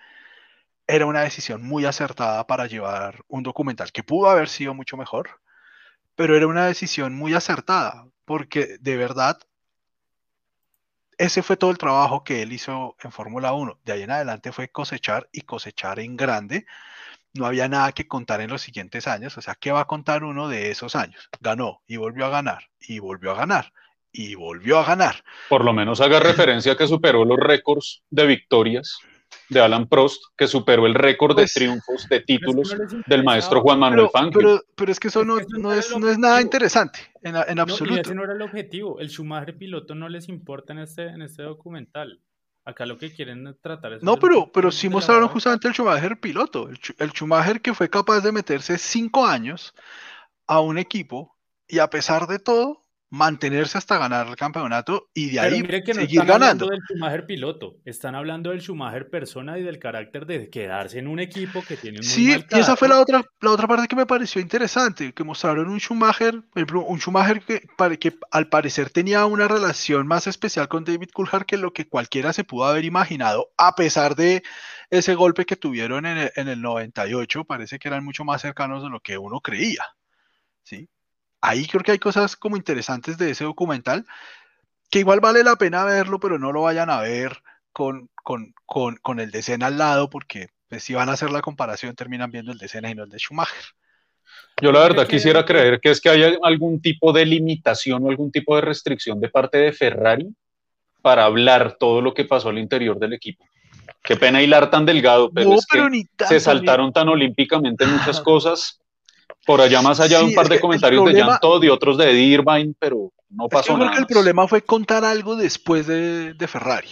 era 0.87 1.05
una 1.05 1.21
decisión 1.21 1.63
muy 1.63 1.85
acertada 1.85 2.45
para 2.47 2.67
llevar 2.67 3.23
un 3.29 3.43
documental 3.43 3.93
que 3.93 4.03
pudo 4.03 4.29
haber 4.29 4.49
sido 4.49 4.73
mucho 4.73 4.97
mejor, 4.97 5.41
pero 6.15 6.35
era 6.35 6.47
una 6.47 6.65
decisión 6.65 7.13
muy 7.13 7.33
acertada, 7.33 8.07
porque 8.25 8.77
de 8.79 8.97
verdad 8.97 9.39
ese 11.17 11.43
fue 11.43 11.57
todo 11.57 11.71
el 11.71 11.77
trabajo 11.77 12.23
que 12.23 12.41
él 12.41 12.51
hizo 12.51 12.95
en 13.01 13.11
Fórmula 13.11 13.53
1. 13.53 13.79
De 13.85 13.93
ahí 13.93 14.01
en 14.03 14.11
adelante 14.11 14.51
fue 14.51 14.69
cosechar 14.69 15.29
y 15.31 15.41
cosechar 15.41 15.99
en 15.99 16.17
grande 16.17 16.65
no 17.35 17.45
había 17.45 17.67
nada 17.67 17.91
que 17.91 18.07
contar 18.07 18.41
en 18.41 18.49
los 18.49 18.61
siguientes 18.61 19.07
años. 19.07 19.37
O 19.37 19.41
sea, 19.41 19.55
¿qué 19.55 19.71
va 19.71 19.81
a 19.81 19.87
contar 19.87 20.23
uno 20.23 20.47
de 20.47 20.71
esos 20.71 20.95
años? 20.95 21.29
Ganó 21.41 21.81
y 21.85 21.97
volvió 21.97 22.25
a 22.25 22.29
ganar 22.29 22.69
y 22.79 22.99
volvió 22.99 23.31
a 23.31 23.35
ganar 23.35 23.71
y 24.11 24.35
volvió 24.35 24.79
a 24.79 24.85
ganar. 24.85 25.23
Por 25.49 25.65
lo 25.65 25.73
menos 25.73 25.99
haga 25.99 26.19
referencia 26.19 26.77
que 26.77 26.87
superó 26.87 27.25
los 27.25 27.37
récords 27.37 28.03
de 28.09 28.25
victorias 28.25 28.99
de 29.49 29.59
Alan 29.59 29.87
Prost, 29.87 30.23
que 30.37 30.47
superó 30.47 30.85
el 30.85 30.93
récord 30.93 31.35
de 31.35 31.43
pues, 31.43 31.53
triunfos, 31.53 32.07
de 32.09 32.21
títulos 32.21 32.75
del 33.07 33.23
maestro 33.23 33.61
Juan 33.61 33.79
Manuel 33.79 34.09
Fangio. 34.11 34.63
Pero, 34.75 34.91
es 34.91 34.99
que 34.99 35.09
eso 35.09 35.23
no, 35.23 35.37
es, 35.37 35.47
no 35.49 35.73
es, 35.73 36.19
nada 36.19 36.41
interesante, 36.41 36.99
en, 37.21 37.35
en 37.35 37.59
absoluto. 37.59 38.01
ese 38.01 38.15
no 38.15 38.23
era 38.23 38.33
el 38.33 38.41
objetivo. 38.41 38.99
El 38.99 39.09
Schumacher 39.09 39.57
piloto 39.57 39.95
no 39.95 40.09
les 40.09 40.29
importa 40.29 40.73
en 40.73 40.79
este, 40.79 41.07
en 41.07 41.21
este 41.21 41.43
documental. 41.43 42.19
Acá 42.67 42.87
lo 42.87 42.97
que 42.97 43.13
quieren 43.13 43.55
tratar 43.61 43.93
es... 43.93 44.01
No, 44.01 44.17
pero, 44.17 44.51
pero 44.51 44.71
sí 44.71 44.89
mostraron 44.89 45.27
justamente 45.27 45.67
el 45.67 45.75
Schumacher 45.75 46.19
piloto, 46.19 46.67
el, 46.97 47.11
Schumacher 47.11 47.61
que 47.61 47.75
fue 47.75 47.89
capaz 47.91 48.21
de 48.21 48.31
meterse 48.31 48.79
cinco 48.79 49.25
años 49.25 49.75
a 50.47 50.61
un 50.61 50.79
equipo 50.79 51.37
y 51.67 51.77
a 51.77 51.89
pesar 51.91 52.25
de 52.25 52.39
todo 52.39 52.84
mantenerse 53.15 53.77
hasta 53.77 53.97
ganar 53.97 54.27
el 54.27 54.35
campeonato 54.35 55.09
y 55.13 55.31
de 55.31 55.39
ahí 55.39 55.63
que 55.63 55.93
no 55.93 56.01
seguir 56.01 56.19
están 56.19 56.27
ganando. 56.27 56.65
Hablando 56.65 56.67
del 56.67 56.81
Schumacher 56.81 57.25
piloto, 57.25 57.77
están 57.85 58.13
hablando 58.13 58.49
del 58.49 58.61
Schumacher 58.61 59.09
persona 59.09 59.57
y 59.57 59.63
del 59.63 59.79
carácter 59.79 60.25
de 60.25 60.49
quedarse 60.49 60.99
en 60.99 61.07
un 61.07 61.19
equipo 61.19 61.63
que 61.63 61.77
tiene 61.77 61.99
un 61.99 62.03
Sí, 62.03 62.35
y 62.51 62.59
esa 62.59 62.75
fue 62.75 62.89
la 62.89 62.99
otra, 62.99 63.23
la 63.39 63.51
otra 63.51 63.67
parte 63.67 63.87
que 63.87 63.95
me 63.95 64.05
pareció 64.05 64.41
interesante, 64.41 65.13
que 65.13 65.23
mostraron 65.23 65.69
un 65.69 65.79
Schumacher, 65.79 66.43
un 66.55 66.99
Schumacher 66.99 67.41
que, 67.41 67.61
que 67.97 68.13
al 68.31 68.49
parecer 68.49 68.89
tenía 68.89 69.25
una 69.25 69.47
relación 69.47 70.07
más 70.07 70.27
especial 70.27 70.67
con 70.67 70.83
David 70.83 71.09
Coulthard 71.13 71.45
que 71.45 71.57
lo 71.57 71.71
que 71.71 71.87
cualquiera 71.87 72.33
se 72.33 72.43
pudo 72.43 72.65
haber 72.65 72.83
imaginado, 72.83 73.49
a 73.57 73.75
pesar 73.75 74.15
de 74.15 74.43
ese 74.89 75.15
golpe 75.15 75.45
que 75.45 75.55
tuvieron 75.55 76.05
en 76.05 76.17
el, 76.17 76.31
en 76.35 76.49
el 76.49 76.61
98, 76.61 77.45
parece 77.45 77.79
que 77.79 77.87
eran 77.87 78.03
mucho 78.03 78.25
más 78.25 78.41
cercanos 78.41 78.83
de 78.83 78.89
lo 78.89 78.99
que 78.99 79.17
uno 79.17 79.39
creía. 79.39 79.85
¿sí? 80.65 80.89
Ahí 81.41 81.67
creo 81.67 81.83
que 81.83 81.91
hay 81.91 81.99
cosas 81.99 82.35
como 82.35 82.57
interesantes 82.57 83.17
de 83.17 83.31
ese 83.31 83.43
documental, 83.43 84.05
que 84.89 84.99
igual 84.99 85.19
vale 85.19 85.43
la 85.43 85.55
pena 85.55 85.83
verlo, 85.83 86.19
pero 86.19 86.39
no 86.39 86.51
lo 86.51 86.63
vayan 86.63 86.89
a 86.89 87.01
ver 87.01 87.41
con, 87.71 88.09
con, 88.23 88.53
con, 88.65 88.97
con 88.97 89.19
el 89.19 89.31
de 89.31 89.41
Senna 89.41 89.67
al 89.67 89.77
lado, 89.77 90.09
porque 90.09 90.49
pues, 90.69 90.83
si 90.83 90.93
van 90.93 91.09
a 91.09 91.13
hacer 91.13 91.31
la 91.31 91.41
comparación, 91.41 91.95
terminan 91.95 92.31
viendo 92.31 92.51
el 92.51 92.57
de 92.57 92.67
Senna 92.67 92.89
y 92.89 92.95
no 92.95 93.03
el 93.03 93.09
de 93.09 93.19
Schumacher. 93.19 93.65
Yo 94.61 94.71
la 94.71 94.79
verdad 94.79 95.07
quisiera 95.07 95.45
creer 95.45 95.79
que 95.81 95.91
es 95.91 95.99
que 95.99 96.09
haya 96.09 96.37
algún 96.43 96.81
tipo 96.81 97.11
de 97.11 97.25
limitación 97.25 98.03
o 98.03 98.09
algún 98.09 98.31
tipo 98.31 98.55
de 98.55 98.61
restricción 98.61 99.19
de 99.19 99.29
parte 99.29 99.57
de 99.57 99.73
Ferrari 99.73 100.33
para 101.01 101.25
hablar 101.25 101.77
todo 101.77 102.01
lo 102.01 102.13
que 102.13 102.25
pasó 102.25 102.49
al 102.49 102.57
interior 102.57 102.97
del 102.97 103.13
equipo. 103.13 103.45
Qué 104.01 104.15
pena 104.15 104.41
hilar 104.41 104.69
tan 104.69 104.85
delgado, 104.85 105.31
pero, 105.31 105.53
es 105.53 105.65
que 105.65 106.25
se 106.25 106.39
saltaron 106.39 106.93
tan 106.93 107.09
olímpicamente 107.09 107.85
muchas 107.85 108.21
cosas. 108.21 108.79
Por 109.45 109.61
allá 109.61 109.81
más 109.81 109.99
allá 109.99 110.19
de 110.19 110.25
un 110.25 110.33
par 110.33 110.49
de 110.49 110.59
comentarios 110.59 111.05
de 111.05 111.21
Jan 111.21 111.39
Todd 111.39 111.63
y 111.63 111.69
otros 111.69 111.97
de 111.97 112.11
Eddie 112.11 112.33
Irvine, 112.33 112.73
pero 112.79 113.11
no 113.29 113.47
pasó 113.47 113.73
yo 113.73 113.79
creo 113.79 113.91
que 113.91 113.99
el 113.99 114.07
problema 114.07 114.47
fue 114.47 114.61
contar 114.61 115.05
algo 115.05 115.35
después 115.35 115.87
de, 115.87 116.33
de 116.33 116.47
Ferrari. 116.47 116.89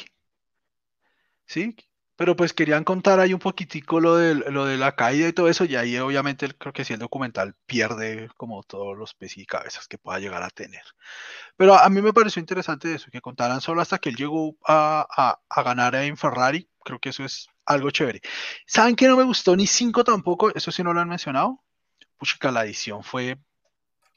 ¿Sí? 1.45 1.75
pero 2.15 2.35
pues 2.35 2.53
querían 2.53 2.83
contar 2.83 3.19
ahí 3.19 3.33
un 3.33 3.39
poquitico 3.39 3.99
lo 3.99 4.15
de, 4.15 4.35
lo 4.35 4.65
de 4.65 4.77
la 4.77 4.95
caída 4.95 5.27
y 5.27 5.33
todo 5.33 5.49
eso, 5.49 5.65
y 5.65 5.75
ahí 5.75 5.97
obviamente 5.97 6.47
creo 6.57 6.71
que 6.71 6.85
sí 6.85 6.93
el 6.93 6.99
documental 6.99 7.55
pierde 7.65 8.29
como 8.37 8.63
todos 8.63 8.97
los 8.97 9.13
pies 9.15 9.37
y 9.37 9.45
cabezas 9.45 9.87
que 9.87 9.97
pueda 9.97 10.19
llegar 10.19 10.43
a 10.43 10.49
tener. 10.49 10.83
Pero 11.57 11.75
a 11.75 11.89
mí 11.89 12.01
me 12.01 12.13
pareció 12.13 12.39
interesante 12.39 12.93
eso, 12.93 13.09
que 13.11 13.21
contaran 13.21 13.61
solo 13.61 13.81
hasta 13.81 13.97
que 13.97 14.09
él 14.09 14.15
llegó 14.15 14.55
a, 14.65 15.37
a, 15.49 15.63
ganar 15.63 15.95
en 15.95 16.17
Ferrari, 16.17 16.69
creo 16.83 16.99
que 16.99 17.09
eso 17.09 17.23
es 17.25 17.47
algo 17.65 17.91
chévere. 17.91 18.21
¿Saben 18.67 18.95
que 18.95 19.07
no 19.07 19.17
me 19.17 19.23
gustó 19.23 19.55
ni 19.55 19.67
cinco 19.67 20.03
tampoco? 20.03 20.53
Eso 20.53 20.71
sí 20.71 20.83
no 20.83 20.93
lo 20.93 21.01
han 21.01 21.09
mencionado. 21.09 21.63
Pucha, 22.17 22.51
la 22.51 22.65
edición 22.65 23.03
fue 23.03 23.37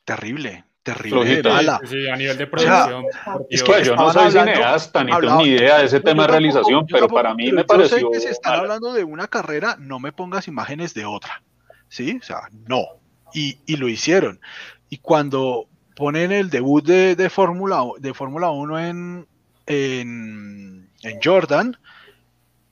terrible 0.05 0.65
terrible 0.87 1.43
Sí, 1.85 2.09
a 2.09 2.17
nivel 2.17 2.39
de 2.39 2.47
producción. 2.47 3.05
es 3.51 3.63
que 3.63 3.85
yo 3.85 3.97
no 3.97 4.13
soy 4.13 4.31
cineasta 4.31 5.03
ni 5.03 5.11
tengo 5.19 5.39
ni 5.39 5.49
idea 5.49 5.79
de 5.79 5.87
ese 5.87 6.01
tema 6.01 6.23
de 6.23 6.29
realización, 6.29 6.87
pero 6.87 7.09
para 7.09 7.35
mí 7.35 7.51
me 7.51 7.65
pareció. 7.65 7.99
Sé 7.99 8.07
que 8.13 8.21
si 8.21 8.29
están 8.29 8.61
hablando 8.61 8.93
de 8.93 9.03
una 9.03 9.27
carrera, 9.27 9.77
no 9.81 9.99
me 9.99 10.13
pongas 10.13 10.47
imágenes 10.47 10.95
de 10.95 11.05
otra. 11.05 11.43
¿Sí? 11.89 12.19
O 12.21 12.25
sea, 12.25 12.43
no. 12.69 12.85
Y, 13.35 13.59
y 13.67 13.77
lo 13.77 13.89
hicieron. 13.89 14.41
Y 14.89 14.99
cuando 14.99 15.67
ponen 15.97 16.31
el 16.31 16.51
debut 16.51 16.85
de, 16.87 17.17
de 17.17 17.31
Fórmula 17.31 17.83
de 17.99 18.15
Fórmula 18.15 18.51
1 18.51 18.81
en, 18.81 19.27
en, 19.67 20.89
en 21.03 21.19
Jordan 21.23 21.77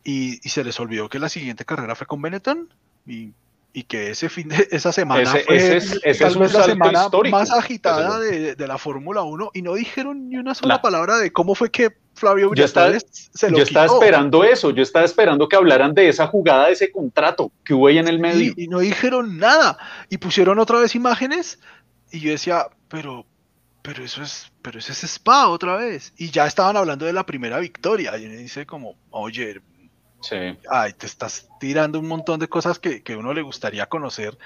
y, 0.05 0.39
y, 0.47 0.49
se 0.51 0.63
les 0.63 0.79
olvidó 0.79 1.09
que 1.09 1.19
la 1.19 1.29
siguiente 1.29 1.65
carrera 1.65 1.95
fue 1.97 2.07
con 2.07 2.23
Benetton 2.23 2.73
y 3.07 3.33
y 3.77 3.83
que 3.83 4.11
ese 4.11 4.29
fin 4.29 4.49
de 4.49 4.69
esa 4.71 4.93
semana 4.93 5.29
fue 5.31 5.77
es, 5.77 6.01
tal 6.19 6.39
vez 6.39 6.55
la 6.55 6.63
semana 6.63 7.09
más 7.31 7.51
agitada 7.51 8.21
de, 8.21 8.55
de, 8.55 8.67
la 8.67 8.79
Fórmula 8.79 9.23
1 9.23 9.51
y 9.53 9.63
no 9.63 9.75
dijeron 9.75 10.29
ni 10.29 10.37
una 10.37 10.55
sola 10.55 10.81
palabra 10.81 11.19
de 11.19 11.33
cómo 11.33 11.55
fue 11.55 11.71
que 11.71 11.91
Flavio 12.15 12.53
estaba, 12.55 12.93
se 12.99 13.51
lo 13.51 13.59
Yo 13.59 13.65
estaba 13.65 13.87
esperando 13.87 14.45
eso, 14.45 14.71
yo 14.71 14.85
estaba 14.85 15.05
esperando 15.05 15.49
que 15.49 15.57
hablaran 15.57 15.93
de 15.93 16.09
esa 16.09 16.29
jugada, 16.29 16.67
de 16.67 16.75
ese 16.75 16.93
contrato 16.93 17.51
que 17.65 17.75
hubo 17.75 17.89
ahí 17.89 17.99
en 17.99 18.07
el 18.07 18.21
medio. 18.21 18.53
Y, 18.57 18.65
y 18.65 18.69
no 18.69 18.79
dijeron 18.79 19.39
nada 19.39 19.77
y 20.09 20.19
pusieron 20.19 20.61
otra 20.61 20.79
vez 20.79 20.95
imágenes 20.95 21.59
y 22.13 22.21
yo 22.21 22.31
decía, 22.31 22.69
pero 22.89 23.27
pero 23.85 24.03
eso 24.03 24.23
es, 24.23 24.51
pero 24.63 24.79
eso 24.79 24.93
es 24.93 25.05
Spa 25.05 25.49
otra 25.49 25.77
vez. 25.77 26.15
Y 26.17 26.31
ya 26.31 26.47
estaban 26.47 26.75
hablando 26.79 27.05
de 27.05 27.13
la 27.13 27.27
primera 27.27 27.59
victoria. 27.59 28.17
Y 28.17 28.27
me 28.27 28.37
dice 28.37 28.65
como, 28.65 28.97
oye, 29.11 29.61
Ay, 30.71 30.93
te 30.93 31.07
estás 31.07 31.49
tirando 31.61 31.99
un 31.99 32.09
montón 32.09 32.41
de 32.41 32.49
cosas 32.49 32.79
que, 32.79 33.03
que 33.03 33.17
uno 33.17 33.35
le 33.35 33.43
gustaría 33.43 33.87
conocer 33.87 34.39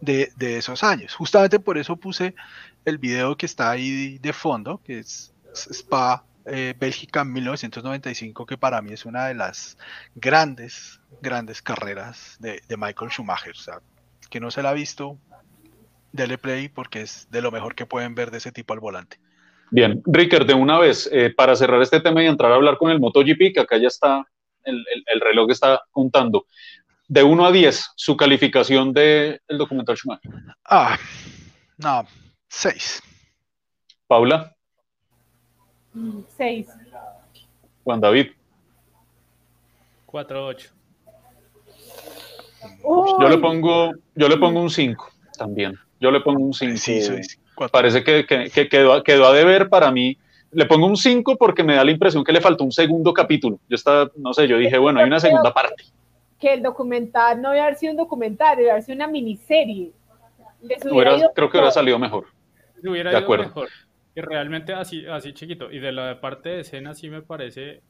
de, 0.00 0.32
de, 0.36 0.58
esos 0.58 0.82
años. 0.82 1.14
Justamente 1.14 1.58
por 1.58 1.78
eso 1.78 1.96
puse 1.96 2.34
el 2.84 2.98
video 2.98 3.36
que 3.36 3.46
está 3.46 3.70
ahí 3.70 4.18
de 4.18 4.32
fondo, 4.32 4.80
que 4.84 5.00
es 5.00 5.34
Spa 5.54 6.24
eh, 6.46 6.74
Bélgica 6.78 7.24
1995, 7.24 8.46
que 8.46 8.56
para 8.56 8.80
mí 8.80 8.92
es 8.92 9.04
una 9.04 9.26
de 9.26 9.34
las 9.34 9.76
grandes, 10.14 11.00
grandes 11.20 11.60
carreras 11.60 12.36
de, 12.38 12.60
de 12.68 12.76
Michael 12.76 13.10
Schumacher. 13.10 13.52
O 13.52 13.54
sea, 13.54 13.80
que 14.30 14.40
no 14.40 14.50
se 14.50 14.62
la 14.62 14.70
ha 14.70 14.74
visto, 14.74 15.18
dele 16.12 16.38
play 16.38 16.68
porque 16.68 17.02
es 17.02 17.28
de 17.30 17.42
lo 17.42 17.50
mejor 17.50 17.74
que 17.74 17.86
pueden 17.86 18.14
ver 18.14 18.30
de 18.30 18.38
ese 18.38 18.52
tipo 18.52 18.72
al 18.74 18.80
volante. 18.80 19.18
Bien, 19.70 20.00
Ricker, 20.06 20.46
de 20.46 20.54
una 20.54 20.78
vez, 20.78 21.08
eh, 21.12 21.32
para 21.36 21.56
cerrar 21.56 21.82
este 21.82 22.00
tema 22.00 22.22
y 22.22 22.26
entrar 22.26 22.52
a 22.52 22.54
hablar 22.54 22.78
con 22.78 22.90
el 22.90 23.00
MotoGP, 23.00 23.52
que 23.52 23.60
acá 23.60 23.76
ya 23.78 23.88
está 23.88 24.24
el, 24.66 25.20
reloj 25.20 25.50
está 25.50 25.82
contando. 25.90 26.46
De 27.08 27.22
1 27.22 27.46
a 27.46 27.52
10, 27.52 27.92
su 27.94 28.16
calificación 28.16 28.92
del 28.92 29.40
documental 29.48 29.96
Schumacher. 29.96 30.30
Ah, 30.64 30.98
no, 31.78 32.06
6. 32.48 33.02
Paula. 34.06 34.54
6. 36.36 36.68
Juan 37.84 38.00
David. 38.00 38.32
4, 40.06 40.46
8. 40.46 40.70
Yo 43.20 43.28
le 43.28 43.38
pongo, 43.38 43.92
yo 44.14 44.28
le 44.28 44.36
pongo 44.36 44.60
un 44.60 44.70
5 44.70 45.12
también. 45.38 45.78
Yo 46.00 46.10
le 46.10 46.20
pongo 46.20 46.44
un 46.44 46.52
5. 46.52 46.76
Sí, 46.76 47.00
Parece 47.72 48.04
que, 48.04 48.26
que, 48.26 48.68
quedó, 48.68 49.02
quedó 49.02 49.26
a 49.26 49.32
deber 49.32 49.68
para 49.68 49.90
mí 49.90 50.18
le 50.56 50.64
pongo 50.64 50.86
un 50.86 50.96
5 50.96 51.36
porque 51.36 51.62
me 51.62 51.74
da 51.74 51.84
la 51.84 51.90
impresión 51.90 52.24
que 52.24 52.32
le 52.32 52.40
faltó 52.40 52.64
un 52.64 52.72
segundo 52.72 53.12
capítulo. 53.12 53.58
Yo 53.68 53.74
estaba, 53.74 54.10
no 54.16 54.32
sé, 54.32 54.48
yo 54.48 54.56
dije, 54.56 54.78
bueno, 54.78 55.00
hay 55.00 55.06
una 55.06 55.20
segunda 55.20 55.52
parte. 55.52 55.84
Que 56.40 56.54
el 56.54 56.62
documental 56.62 57.42
no 57.42 57.50
debe 57.50 57.60
haber 57.60 57.74
sido 57.74 57.90
un 57.90 57.98
documental, 57.98 58.56
debe 58.56 58.70
haber 58.70 58.82
sido 58.82 58.96
una 58.96 59.06
miniserie. 59.06 59.92
creo 60.66 61.50
que 61.50 61.58
hubiera 61.58 61.70
salido 61.70 61.98
mejor. 61.98 62.28
Hubiera 62.82 63.10
de 63.10 63.18
acuerdo. 63.18 63.44
mejor. 63.44 63.68
Y 64.14 64.20
realmente 64.22 64.72
así, 64.72 65.04
así 65.04 65.34
chiquito. 65.34 65.70
Y 65.70 65.78
de 65.78 65.92
la 65.92 66.22
parte 66.22 66.48
de 66.48 66.60
escena 66.60 66.94
sí 66.94 67.10
me 67.10 67.20
parece 67.20 67.82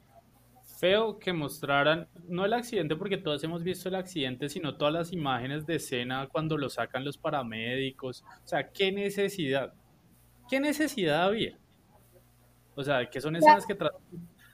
feo 0.77 1.19
que 1.19 1.31
mostraran, 1.31 2.09
no 2.27 2.43
el 2.43 2.51
accidente, 2.51 2.97
porque 2.97 3.15
todos 3.15 3.41
hemos 3.45 3.63
visto 3.63 3.87
el 3.87 3.95
accidente, 3.95 4.49
sino 4.49 4.75
todas 4.75 4.93
las 4.93 5.13
imágenes 5.13 5.65
de 5.65 5.75
escena 5.75 6.27
cuando 6.29 6.57
lo 6.57 6.67
sacan 6.69 7.05
los 7.05 7.17
paramédicos. 7.17 8.25
O 8.43 8.47
sea, 8.47 8.69
¿qué 8.73 8.91
necesidad? 8.91 9.71
¿Qué 10.49 10.59
necesidad 10.59 11.23
había? 11.23 11.57
O 12.77 12.83
sea, 12.83 13.09
que 13.09 13.19
son 13.19 13.35
escenas 13.35 13.65
que 13.65 13.75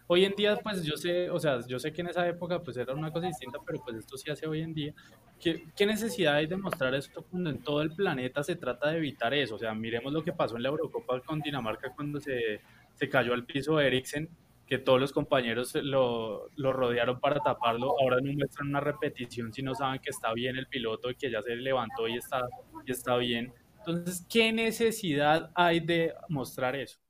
hoy 0.08 0.24
en 0.24 0.34
día, 0.34 0.56
pues 0.56 0.82
yo 0.84 0.96
sé, 0.96 1.30
o 1.30 1.38
sea, 1.40 1.60
yo 1.68 1.78
sé 1.78 1.92
que 1.92 2.00
en 2.00 2.08
esa 2.08 2.26
época 2.26 2.64
pues 2.64 2.78
era 2.78 2.94
una 2.94 3.12
cosa 3.12 3.28
distinta, 3.28 3.60
pero 3.66 3.84
pues 3.84 3.98
esto 3.98 4.18
se 4.18 4.32
hace 4.32 4.48
hoy 4.48 4.62
en 4.62 4.74
día. 4.74 4.94
¿Qué, 5.38 5.66
qué 5.76 5.86
necesidad 5.86 6.36
hay 6.36 6.48
de 6.48 6.56
mostrar 6.56 6.96
esto 6.96 7.26
cuando 7.30 7.50
en 7.50 7.62
todo 7.62 7.82
el 7.82 7.92
planeta 7.92 8.42
se 8.42 8.56
trata 8.56 8.92
de 8.92 8.98
evitar 9.00 9.34
eso? 9.34 9.56
O 9.56 9.58
sea, 9.60 9.74
miremos 9.74 10.14
lo 10.14 10.24
que 10.24 10.32
pasó 10.32 10.56
en 10.56 10.64
la 10.64 10.70
Eurocopa 10.70 11.20
con 11.20 11.42
Dinamarca 11.42 11.92
cuando 11.94 12.22
se, 12.22 12.62
se 12.94 13.10
cayó 13.10 13.34
al 13.34 13.46
piso 13.46 13.78
Eriksen, 13.78 14.30
que 14.66 14.78
todos 14.78 15.02
los 15.02 15.12
compañeros 15.12 15.76
lo, 15.76 16.50
lo, 16.56 16.72
rodearon 16.72 17.20
para 17.20 17.42
taparlo. 17.42 17.96
Ahora 18.00 18.22
no 18.22 18.32
muestran 18.32 18.70
una 18.70 18.80
repetición 18.80 19.52
si 19.52 19.62
no 19.62 19.76
saben 19.76 20.00
que 20.00 20.12
está 20.12 20.32
bien 20.32 20.56
el 20.56 20.68
piloto 20.68 21.12
y 21.12 21.16
que 21.16 21.30
ya 21.30 21.42
se 21.42 21.58
levantó 21.58 22.08
y 22.08 22.16
está, 22.16 22.48
y 22.86 22.92
está 22.92 23.18
bien. 23.18 23.54
Entonces, 23.80 24.26
¿qué 24.30 24.54
necesidad 24.54 25.52
hay 25.56 25.82
de 25.82 26.14
mostrar 26.30 26.78
eso? 26.78 27.03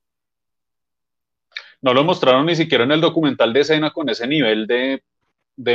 No 1.83 1.93
lo 1.93 2.03
mostraron 2.05 2.45
ni 2.45 2.55
siquiera 2.55 2.85
en 2.85 2.93
el 2.93 3.01
documental 3.01 3.51
de 3.51 3.59
escena 3.59 3.91
con 3.91 4.09
ese 4.09 4.25
nivel 4.25 4.65
de, 4.67 5.03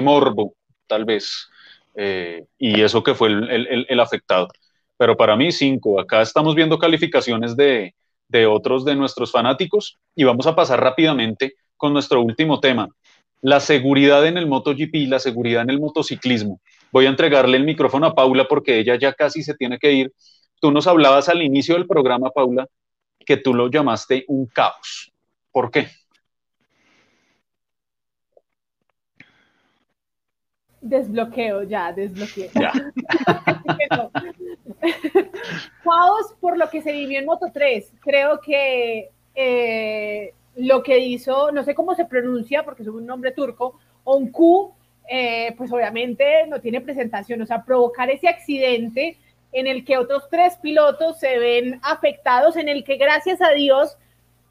morbo, 0.00 0.54
tal 0.86 1.04
vez. 1.04 1.48
Eh, 1.94 2.46
y 2.58 2.80
eso 2.80 3.02
que 3.02 3.14
fue 3.14 3.28
el, 3.28 4.00
afectado. 4.00 4.48
Pero 4.96 5.16
para 5.16 5.36
mí, 5.36 5.52
cinco. 5.52 6.00
Acá 6.00 6.22
estamos 6.22 6.54
viendo 6.54 6.78
calificaciones 6.78 7.56
de, 7.56 7.94
de 8.26 8.46
otros 8.46 8.86
de 8.86 8.96
nuestros 8.96 9.30
fanáticos 9.30 9.98
y 10.14 10.24
vamos 10.24 10.46
a 10.46 10.56
pasar 10.56 10.80
rápidamente 10.80 11.54
con 11.76 11.92
nuestro 11.92 12.22
último 12.22 12.58
tema, 12.58 12.88
la 13.42 13.60
seguridad 13.60 14.26
en 14.26 14.38
el 14.38 14.46
MotoGP, 14.46 15.08
la 15.08 15.18
seguridad 15.18 15.62
en 15.62 15.70
el 15.70 15.78
motociclismo. 15.78 16.60
Voy 16.90 17.04
a 17.04 17.10
entregarle 17.10 17.58
el 17.58 17.64
micrófono 17.64 18.06
a 18.06 18.14
Paula 18.14 18.48
porque 18.48 18.78
ella 18.78 18.96
ya 18.96 19.12
casi 19.12 19.42
se 19.42 19.54
tiene 19.54 19.78
que 19.78 19.92
ir. 19.92 20.12
Tú 20.58 20.72
nos 20.72 20.86
hablabas 20.86 21.28
al 21.28 21.42
inicio 21.42 21.74
del 21.74 21.86
programa, 21.86 22.30
Paula, 22.30 22.66
que 23.24 23.36
tú 23.36 23.52
lo 23.52 23.70
llamaste 23.70 24.24
un 24.26 24.46
caos. 24.46 25.12
¿Por 25.52 25.70
qué? 25.70 25.88
Desbloqueo, 30.80 31.64
ya, 31.64 31.92
desbloqueo. 31.92 32.50
Ya. 32.54 32.72
Caos 35.82 36.34
por 36.40 36.56
lo 36.56 36.70
que 36.70 36.82
se 36.82 36.92
vivió 36.92 37.18
en 37.18 37.26
Moto 37.26 37.46
3. 37.52 37.92
Creo 38.00 38.40
que 38.40 39.10
eh, 39.34 40.34
lo 40.56 40.82
que 40.82 40.98
hizo, 40.98 41.50
no 41.52 41.64
sé 41.64 41.74
cómo 41.74 41.94
se 41.94 42.04
pronuncia 42.04 42.64
porque 42.64 42.82
es 42.82 42.88
un 42.88 43.06
nombre 43.06 43.32
turco, 43.32 43.78
Onku, 44.04 44.72
eh, 45.08 45.54
pues 45.56 45.72
obviamente 45.72 46.46
no 46.46 46.60
tiene 46.60 46.80
presentación. 46.80 47.42
O 47.42 47.46
sea, 47.46 47.64
provocar 47.64 48.10
ese 48.10 48.28
accidente 48.28 49.16
en 49.52 49.66
el 49.66 49.84
que 49.84 49.98
otros 49.98 50.28
tres 50.30 50.56
pilotos 50.56 51.18
se 51.18 51.38
ven 51.38 51.80
afectados, 51.82 52.56
en 52.56 52.68
el 52.68 52.84
que 52.84 52.96
gracias 52.96 53.40
a 53.40 53.50
Dios 53.50 53.96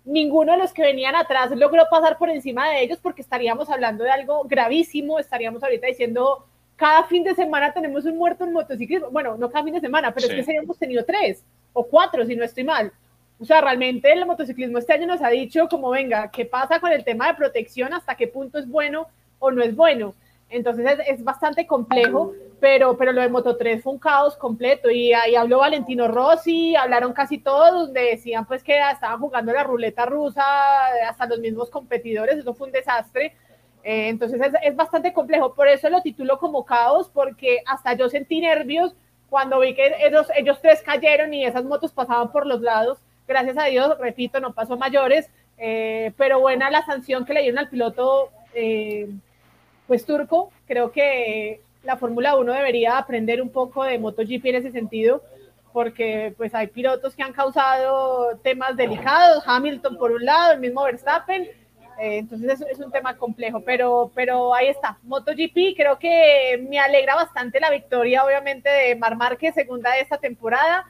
ninguno 0.08 0.54
de 0.54 0.58
los 0.58 0.74
que 0.74 0.82
venían 0.82 1.16
atrás 1.16 1.52
logró 1.52 1.84
pasar 1.92 2.18
por 2.18 2.30
encima 2.30 2.70
de 2.70 2.82
ellos 2.82 2.98
porque 3.02 3.22
estaríamos 3.22 3.70
hablando 3.70 4.04
de 4.04 4.10
algo 4.10 4.44
gravísimo, 4.46 5.20
estaríamos 5.20 5.62
ahorita 5.62 5.86
diciendo, 5.88 6.46
cada 6.78 7.04
fin 7.04 7.24
de 7.24 7.36
semana 7.36 7.74
tenemos 7.74 8.06
un 8.06 8.18
muerto 8.18 8.46
en 8.46 8.54
motociclismo, 8.54 9.10
bueno, 9.12 9.36
no 9.38 9.50
cada 9.50 9.66
fin 9.66 9.74
de 9.74 9.82
semana, 9.82 10.14
pero 10.14 10.28
es 10.28 10.46
que 10.46 10.52
hemos 10.54 10.80
tenido 10.80 11.04
tres 11.04 11.44
o 11.74 11.84
cuatro, 11.86 12.26
si 12.26 12.36
no 12.36 12.46
estoy 12.46 12.64
mal. 12.64 12.92
o 13.40 13.46
sea, 13.46 13.62
realmente 13.62 14.12
el 14.12 14.26
motociclismo 14.26 14.78
este 14.78 14.94
año 14.94 15.08
nos 15.08 15.22
ha 15.22 15.30
dicho 15.30 15.68
como, 15.68 15.90
venga, 15.90 16.32
¿qué 16.32 16.46
pasa 16.46 16.80
con 16.80 16.92
el 16.92 17.04
tema 17.04 17.28
de 17.28 17.34
protección? 17.34 17.94
¿Hasta 17.94 18.16
qué 18.16 18.28
punto 18.28 18.58
es 18.58 18.68
bueno 18.68 19.08
o 19.40 19.52
no 19.52 19.62
es 19.62 19.76
bueno? 19.76 20.16
Entonces 20.50 21.00
es, 21.06 21.24
bastante 21.24 21.68
complejo, 21.68 22.34
pero, 22.60 22.98
pero 22.98 23.12
lo 23.12 23.22
de 23.22 23.28
Moto 23.28 23.58
3 23.58 23.84
fue 23.84 23.94
un 23.94 24.00
caos 24.00 24.38
completo 24.38 24.90
y 24.90 25.12
ahí 25.14 25.36
habló 25.36 25.60
Valentino 25.60 26.08
Rossi, 26.08 26.76
hablaron 26.76 27.12
casi 27.12 27.38
todos, 27.38 27.88
donde 27.88 28.02
decían 28.02 28.46
pues 28.46 28.64
que 28.64 28.80
estaban 28.80 29.20
jugando 29.20 29.52
la 29.52 29.64
ruleta 29.64 30.06
rusa, 30.06 30.44
hasta 31.08 31.26
los 31.26 31.40
mismos 31.40 31.70
competidores, 31.70 32.38
eso 32.38 32.54
fue 32.54 32.68
un 32.68 32.74
desastre. 32.74 33.34
Eh, 33.84 34.08
entonces 34.10 34.40
es, 34.42 34.54
es, 34.64 34.76
bastante 34.76 35.14
complejo, 35.14 35.54
por 35.54 35.68
eso 35.68 35.90
lo 35.90 36.02
titulo 36.02 36.40
como 36.40 36.66
caos, 36.66 37.10
porque 37.14 37.62
hasta 37.66 37.94
yo 37.94 38.10
sentí 38.10 38.40
nervios 38.40 38.96
cuando 39.30 39.60
vi 39.60 39.76
que 39.76 39.94
ellos, 40.00 40.28
ellos 40.36 40.60
tres 40.62 40.82
cayeron 40.82 41.34
y 41.34 41.46
esas 41.46 41.64
motos 41.66 41.92
pasaban 41.92 42.32
por 42.32 42.46
los 42.46 42.62
lados. 42.62 43.00
Gracias 43.28 43.58
a 43.58 43.66
Dios, 43.66 43.98
repito, 44.00 44.40
no 44.40 44.54
pasó 44.54 44.78
mayores, 44.78 45.30
eh, 45.58 46.14
pero 46.18 46.40
buena 46.40 46.72
la 46.72 46.86
sanción 46.86 47.26
que 47.26 47.34
le 47.34 47.42
dieron 47.42 47.60
al 47.60 47.70
piloto. 47.70 48.30
Eh, 48.54 49.10
pues 49.88 50.06
turco. 50.06 50.52
Creo 50.68 50.92
que 50.92 51.62
la 51.84 51.98
Fórmula 51.98 52.36
1 52.36 52.54
debería 52.54 52.98
aprender 52.98 53.42
un 53.42 53.50
poco 53.50 53.84
de 53.84 53.98
MotoGP 53.98 54.46
en 54.46 54.56
ese 54.56 54.72
sentido, 54.72 55.24
porque 55.72 56.34
pues 56.38 56.54
hay 56.54 56.68
pilotos 56.68 57.16
que 57.16 57.24
han 57.24 57.34
causado 57.34 58.38
temas 58.44 58.76
delicados, 58.76 59.44
Hamilton 59.46 59.98
por 59.98 60.12
un 60.12 60.26
lado, 60.26 60.54
el 60.54 60.60
mismo 60.60 60.84
Verstappen, 60.84 61.44
eh, 62.00 62.18
entonces 62.18 62.62
es, 62.62 62.68
es, 62.72 62.80
un 62.80 62.92
tema 62.92 63.16
complejo, 63.18 63.62
pero, 63.62 64.12
pero 64.14 64.54
ahí 64.54 64.68
está, 64.68 65.00
MotoGP, 65.04 65.76
creo 65.76 65.98
que 65.98 66.64
me 66.70 66.78
alegra 66.78 67.16
bastante 67.16 67.60
la 67.60 67.72
victoria 67.72 68.24
obviamente 68.24 68.70
de 68.70 68.96
Mar 68.96 69.16
Márquez, 69.16 69.56
segunda 69.56 69.94
de 69.94 70.02
esta 70.02 70.18
temporada, 70.18 70.86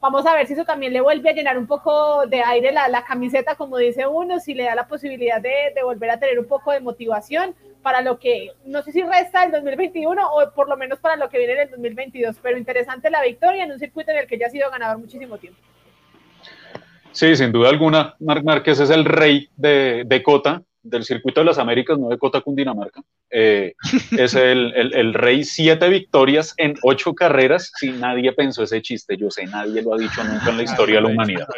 Vamos 0.00 0.24
a 0.24 0.32
ver 0.32 0.46
si 0.46 0.54
eso 0.54 0.64
también 0.64 0.94
le 0.94 1.02
vuelve 1.02 1.28
a 1.28 1.34
llenar 1.34 1.58
un 1.58 1.66
poco 1.66 2.26
de 2.26 2.42
aire 2.42 2.72
la, 2.72 2.88
la 2.88 3.04
camiseta, 3.04 3.54
como 3.54 3.76
dice 3.76 4.06
uno, 4.06 4.40
si 4.40 4.54
le 4.54 4.64
da 4.64 4.74
la 4.74 4.88
posibilidad 4.88 5.42
de, 5.42 5.72
de, 5.74 5.82
volver 5.82 6.08
a 6.08 6.18
tener 6.18 6.38
un 6.38 6.46
poco 6.46 6.72
de 6.72 6.80
motivación 6.80 7.54
para 7.82 8.02
lo 8.02 8.18
que, 8.18 8.52
no 8.64 8.82
sé 8.82 8.92
si 8.92 9.02
resta 9.02 9.44
el 9.44 9.52
2021 9.52 10.20
o 10.32 10.52
por 10.52 10.68
lo 10.68 10.76
menos 10.76 10.98
para 10.98 11.16
lo 11.16 11.28
que 11.28 11.38
viene 11.38 11.54
en 11.54 11.60
el 11.60 11.70
2022, 11.70 12.36
pero 12.42 12.58
interesante 12.58 13.10
la 13.10 13.22
victoria 13.22 13.64
en 13.64 13.72
un 13.72 13.78
circuito 13.78 14.10
en 14.10 14.18
el 14.18 14.26
que 14.26 14.38
ya 14.38 14.46
ha 14.46 14.50
sido 14.50 14.70
ganador 14.70 14.98
muchísimo 14.98 15.38
tiempo. 15.38 15.60
Sí, 17.12 17.34
sin 17.34 17.52
duda 17.52 17.68
alguna, 17.68 18.14
Marc 18.20 18.44
Márquez 18.44 18.80
es 18.80 18.90
el 18.90 19.04
rey 19.04 19.48
de, 19.56 20.04
de 20.06 20.22
Cota, 20.22 20.62
del 20.82 21.04
circuito 21.04 21.40
de 21.40 21.46
las 21.46 21.58
Américas, 21.58 21.98
no 21.98 22.08
de 22.08 22.18
Cota 22.18 22.40
Cundinamarca. 22.40 23.02
Eh, 23.30 23.74
es 24.16 24.34
el, 24.34 24.72
el, 24.74 24.94
el, 24.94 25.14
rey 25.14 25.44
siete 25.44 25.88
victorias 25.88 26.54
en 26.56 26.74
ocho 26.82 27.14
carreras. 27.14 27.72
Si 27.76 27.90
nadie 27.90 28.32
pensó 28.32 28.62
ese 28.62 28.80
chiste, 28.80 29.16
yo 29.16 29.30
sé, 29.30 29.44
nadie 29.46 29.82
lo 29.82 29.94
ha 29.94 29.98
dicho 29.98 30.22
nunca 30.24 30.50
en 30.50 30.56
la 30.56 30.62
historia 30.62 30.96
de 30.96 31.02
la 31.02 31.08
humanidad. 31.08 31.48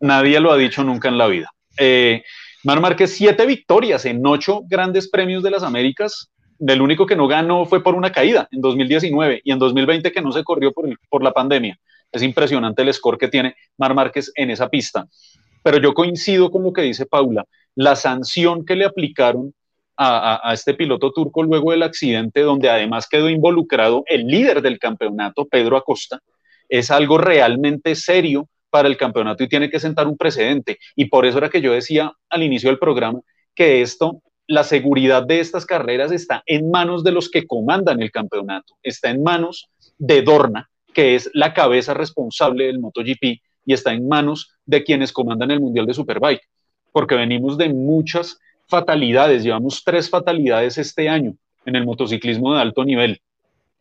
Nadie 0.00 0.40
lo 0.40 0.50
ha 0.50 0.56
dicho 0.56 0.82
nunca 0.82 1.08
en 1.08 1.18
la 1.18 1.28
vida. 1.28 1.52
Eh, 1.78 2.24
Mar 2.64 2.80
Márquez, 2.80 3.16
siete 3.16 3.44
victorias 3.44 4.04
en 4.04 4.24
ocho 4.24 4.62
grandes 4.68 5.10
premios 5.10 5.42
de 5.42 5.50
las 5.50 5.64
Américas. 5.64 6.30
Del 6.60 6.80
único 6.80 7.06
que 7.06 7.16
no 7.16 7.26
ganó 7.26 7.66
fue 7.66 7.82
por 7.82 7.96
una 7.96 8.12
caída 8.12 8.48
en 8.52 8.60
2019 8.60 9.40
y 9.42 9.50
en 9.50 9.58
2020 9.58 10.12
que 10.12 10.22
no 10.22 10.30
se 10.30 10.44
corrió 10.44 10.72
por, 10.72 10.88
por 11.08 11.24
la 11.24 11.32
pandemia. 11.32 11.76
Es 12.12 12.22
impresionante 12.22 12.82
el 12.82 12.94
score 12.94 13.18
que 13.18 13.26
tiene 13.26 13.56
Mar 13.76 13.94
Márquez 13.94 14.30
en 14.36 14.50
esa 14.50 14.68
pista. 14.68 15.08
Pero 15.64 15.78
yo 15.78 15.92
coincido 15.92 16.52
con 16.52 16.62
lo 16.62 16.72
que 16.72 16.82
dice 16.82 17.04
Paula 17.04 17.44
la 17.74 17.96
sanción 17.96 18.64
que 18.64 18.76
le 18.76 18.84
aplicaron 18.84 19.52
a, 19.96 20.48
a, 20.48 20.52
este 20.52 20.74
piloto 20.74 21.10
turco 21.10 21.42
luego 21.42 21.72
del 21.72 21.82
accidente, 21.82 22.42
donde 22.42 22.70
además 22.70 23.08
quedó 23.08 23.28
involucrado 23.28 24.04
el 24.06 24.26
líder 24.26 24.62
del 24.62 24.78
campeonato, 24.78 25.46
Pedro 25.46 25.76
Acosta, 25.76 26.20
es 26.68 26.90
algo 26.92 27.18
realmente 27.18 27.96
serio 27.96 28.48
para 28.72 28.88
el 28.88 28.96
campeonato 28.96 29.44
y 29.44 29.48
tiene 29.48 29.70
que 29.70 29.78
sentar 29.78 30.08
un 30.08 30.16
precedente. 30.16 30.78
Y 30.96 31.04
por 31.04 31.26
eso 31.26 31.38
era 31.38 31.50
que 31.50 31.60
yo 31.60 31.72
decía 31.72 32.12
al 32.30 32.42
inicio 32.42 32.70
del 32.70 32.78
programa 32.78 33.20
que 33.54 33.82
esto, 33.82 34.22
la 34.46 34.64
seguridad 34.64 35.24
de 35.24 35.40
estas 35.40 35.66
carreras 35.66 36.10
está 36.10 36.42
en 36.46 36.70
manos 36.70 37.04
de 37.04 37.12
los 37.12 37.30
que 37.30 37.46
comandan 37.46 38.02
el 38.02 38.10
campeonato, 38.10 38.74
está 38.82 39.10
en 39.10 39.22
manos 39.22 39.68
de 39.98 40.22
Dorna, 40.22 40.70
que 40.92 41.14
es 41.14 41.30
la 41.34 41.54
cabeza 41.54 41.94
responsable 41.94 42.66
del 42.66 42.80
MotoGP, 42.80 43.40
y 43.64 43.72
está 43.72 43.92
en 43.92 44.08
manos 44.08 44.56
de 44.66 44.82
quienes 44.82 45.12
comandan 45.12 45.50
el 45.50 45.60
Mundial 45.60 45.86
de 45.86 45.94
Superbike 45.94 46.48
porque 46.92 47.14
venimos 47.14 47.58
de 47.58 47.70
muchas 47.70 48.38
fatalidades, 48.68 49.42
llevamos 49.42 49.82
tres 49.82 50.08
fatalidades 50.08 50.78
este 50.78 51.08
año 51.08 51.34
en 51.64 51.76
el 51.76 51.84
motociclismo 51.84 52.54
de 52.54 52.60
alto 52.60 52.84
nivel. 52.84 53.20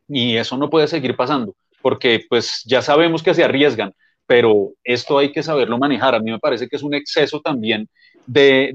Y 0.08 0.38
eso 0.38 0.58
no 0.58 0.70
puede 0.70 0.88
seguir 0.88 1.16
pasando 1.16 1.54
porque 1.82 2.26
pues 2.30 2.64
ya 2.66 2.82
sabemos 2.82 3.24
que 3.24 3.34
se 3.34 3.44
arriesgan, 3.44 3.94
pero 4.32 4.71
esto 4.86 5.17
hay 5.17 5.34
que 5.34 5.43
saberlo 5.43 5.77
manejar. 5.77 6.15
A 6.15 6.21
mí 6.21 6.32
me 6.32 6.39
parece 6.39 6.69
que 6.69 6.77
es 6.77 6.84
un 6.84 6.93
exceso 6.93 7.41
también 7.41 7.89
de, 8.25 8.71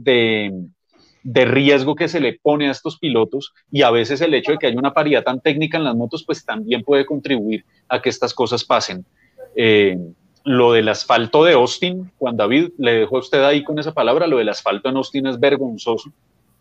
de, 1.24 1.44
riesgo 1.46 1.94
que 1.94 2.08
se 2.08 2.20
le 2.20 2.34
pone 2.34 2.68
a 2.68 2.72
estos 2.72 2.98
pilotos 2.98 3.54
y 3.72 3.80
a 3.80 3.90
veces 3.90 4.20
el 4.20 4.34
hecho 4.34 4.52
de 4.52 4.58
que 4.58 4.66
haya 4.66 4.78
una 4.78 4.92
paridad 4.92 5.24
tan 5.24 5.40
técnica 5.40 5.78
en 5.78 5.84
las 5.84 5.96
motos 5.96 6.24
pues 6.26 6.44
también 6.44 6.82
puede 6.82 7.06
contribuir 7.06 7.64
a 7.88 8.02
que 8.02 8.10
estas 8.10 8.34
cosas 8.34 8.64
pasen. 8.64 9.06
Eh, 9.54 9.96
lo 10.44 10.72
del 10.72 10.90
asfalto 10.90 11.42
de 11.42 11.54
Austin, 11.54 12.12
Juan 12.18 12.36
David, 12.36 12.72
le 12.76 12.92
dejo 12.92 13.16
a 13.16 13.20
usted 13.20 13.42
ahí 13.42 13.64
con 13.64 13.78
esa 13.78 13.94
palabra, 13.94 14.26
lo 14.26 14.36
del 14.36 14.50
asfalto 14.50 14.90
en 14.90 14.96
Austin 14.98 15.26
es 15.26 15.40
vergonzoso 15.40 16.12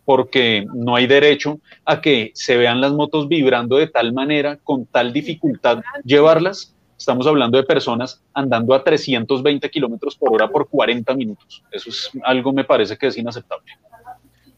porque 0.06 0.66
no 0.74 0.96
hay 0.96 1.08
derecho 1.08 1.60
a 1.84 2.00
que 2.00 2.32
se 2.36 2.56
vean 2.56 2.80
las 2.80 2.94
motos 2.94 3.28
vibrando 3.28 3.76
de 3.76 3.88
tal 3.88 4.14
manera, 4.14 4.58
con 4.64 4.86
tal 4.86 5.12
dificultad 5.12 5.82
llevarlas. 6.06 6.75
Estamos 6.98 7.28
hablando 7.28 7.58
de 7.58 7.64
personas 7.64 8.24
andando 8.34 8.74
a 8.74 8.84
320 8.84 9.70
kilómetros 9.70 10.16
por 10.16 10.34
hora 10.34 10.48
por 10.48 10.70
40 10.70 11.14
minutos. 11.16 11.64
Eso 11.72 11.90
es 11.90 12.12
algo, 12.24 12.54
me 12.54 12.64
parece 12.64 12.98
que 12.98 13.08
es 13.08 13.18
inaceptable. 13.18 13.74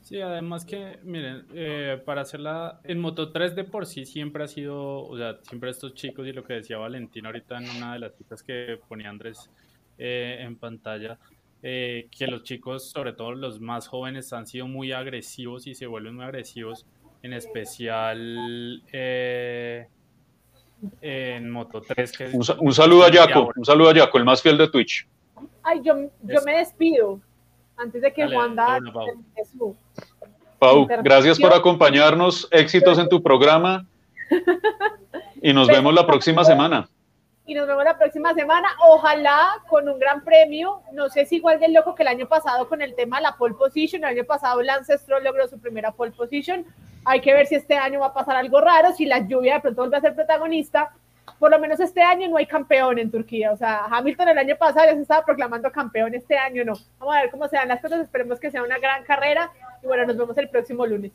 Sí, 0.08 0.22
además 0.22 0.64
que, 0.64 1.00
miren, 1.04 1.46
eh, 1.54 2.02
para 2.06 2.22
hacerla 2.22 2.80
en 2.86 3.00
Moto 3.00 3.32
3 3.34 3.56
de 3.56 3.66
por 3.66 3.86
sí 3.86 4.06
siempre 4.06 4.44
ha 4.44 4.48
sido, 4.48 5.06
o 5.06 5.18
sea, 5.18 5.40
siempre 5.42 5.70
estos 5.70 5.96
chicos 5.96 6.26
y 6.26 6.32
lo 6.32 6.46
que 6.46 6.54
decía 6.54 6.78
Valentín 6.78 7.26
ahorita 7.26 7.58
en 7.58 7.70
una 7.72 7.92
de 7.92 8.00
las 8.00 8.16
citas 8.16 8.42
que 8.42 8.80
ponía 8.88 9.10
Andrés 9.10 9.50
eh, 9.98 10.38
en 10.40 10.56
pantalla, 10.56 11.20
eh, 11.62 12.08
que 12.18 12.28
los 12.28 12.44
chicos, 12.44 12.90
sobre 12.90 13.12
todo 13.12 13.34
los 13.34 13.60
más 13.60 13.90
jóvenes, 13.90 14.32
han 14.32 14.48
sido 14.48 14.66
muy 14.66 14.94
agresivos 14.94 15.68
y 15.68 15.76
se 15.76 15.88
vuelven 15.88 16.16
muy 16.16 16.24
agresivos, 16.24 16.86
en 17.22 17.34
especial 17.34 18.84
en 21.02 21.50
Moto 21.50 21.82
3. 21.82 22.12
Que 22.18 22.26
un, 22.26 22.44
un, 22.60 22.74
saludo 22.74 23.06
a 23.06 23.12
Jaco, 23.12 23.52
un 23.56 23.66
saludo 23.66 23.90
a 23.90 23.96
Jaco, 23.96 24.18
el 24.18 24.26
más 24.26 24.42
fiel 24.42 24.58
de 24.58 24.68
Twitch. 24.70 25.08
Ay, 25.64 25.82
yo, 25.84 25.96
yo 26.24 26.42
me 26.46 26.58
despido 26.58 27.20
antes 27.78 28.02
de 28.02 28.12
que 28.12 28.24
Dale, 28.24 28.36
Juan 28.36 28.56
da 28.56 28.80
Pau, 30.60 30.88
gracias 31.04 31.40
por 31.40 31.54
acompañarnos. 31.54 32.48
Éxitos 32.52 32.98
en 32.98 33.08
tu 33.08 33.22
programa. 33.22 33.86
Y 35.42 35.54
nos 35.54 35.68
vemos 35.68 35.94
la 35.94 36.06
próxima 36.08 36.44
semana. 36.44 36.90
Y 37.46 37.54
nos 37.54 37.68
vemos 37.68 37.84
la 37.84 37.98
próxima 37.98 38.34
semana. 38.34 38.68
Ojalá 38.90 39.64
con 39.70 39.88
un 39.88 40.00
gran 40.00 40.24
premio. 40.24 40.82
No 40.94 41.10
sé 41.10 41.26
si 41.26 41.36
igual 41.36 41.60
de 41.60 41.70
loco 41.70 41.94
que 41.94 42.04
el 42.04 42.10
año 42.10 42.28
pasado 42.28 42.68
con 42.68 42.82
el 42.82 42.96
tema 42.96 43.18
de 43.18 43.24
la 43.24 43.38
pole 43.38 43.54
position. 43.54 44.04
El 44.04 44.18
año 44.18 44.26
pasado 44.26 44.62
Lance 44.62 44.98
Stroll 44.98 45.24
logró 45.24 45.48
su 45.48 45.60
primera 45.60 45.92
pole 45.92 46.12
position. 46.12 46.66
Hay 47.08 47.22
que 47.22 47.34
ver 47.34 47.48
si 47.48 47.56
este 47.56 47.76
año 47.76 48.02
va 48.02 48.08
a 48.08 48.14
pasar 48.14 48.36
algo 48.36 48.60
raro, 48.62 48.94
si 48.94 49.06
la 49.06 49.28
lluvia 49.28 49.56
de 49.56 49.62
pronto 49.62 49.82
vuelve 49.82 49.98
a 49.98 50.02
ser 50.02 50.16
protagonista 50.16 50.92
por 51.40 51.52
lo 51.52 51.60
menos 51.60 51.80
este 51.80 52.02
año 52.02 52.28
no 52.28 52.38
hay 52.38 52.46
campeón 52.46 53.00
en 53.00 53.12
Turquía. 53.12 53.52
O 53.52 53.58
sea, 53.58 53.86
Hamilton 53.86 54.30
el 54.30 54.38
año 54.38 54.56
pasado 54.58 54.86
ya 54.88 54.96
se 54.96 55.02
estaba 55.02 55.26
proclamando 55.26 55.72
campeón, 55.72 56.14
este 56.16 56.38
año 56.38 56.64
no. 56.64 56.74
Vamos 57.00 57.16
a 57.16 57.22
ver 57.22 57.32
cómo 57.32 57.48
se 57.48 57.58
dan 57.58 57.68
las 57.68 57.82
cosas, 57.82 58.02
esperemos 58.02 58.40
que 58.40 58.52
sea 58.52 58.64
una 58.64 58.80
gran 58.80 59.04
carrera 59.04 59.52
y 59.84 59.88
bueno, 59.88 60.06
nos 60.06 60.18
vemos 60.18 60.38
el 60.38 60.50
próximo 60.50 60.86
lunes. 60.86 61.12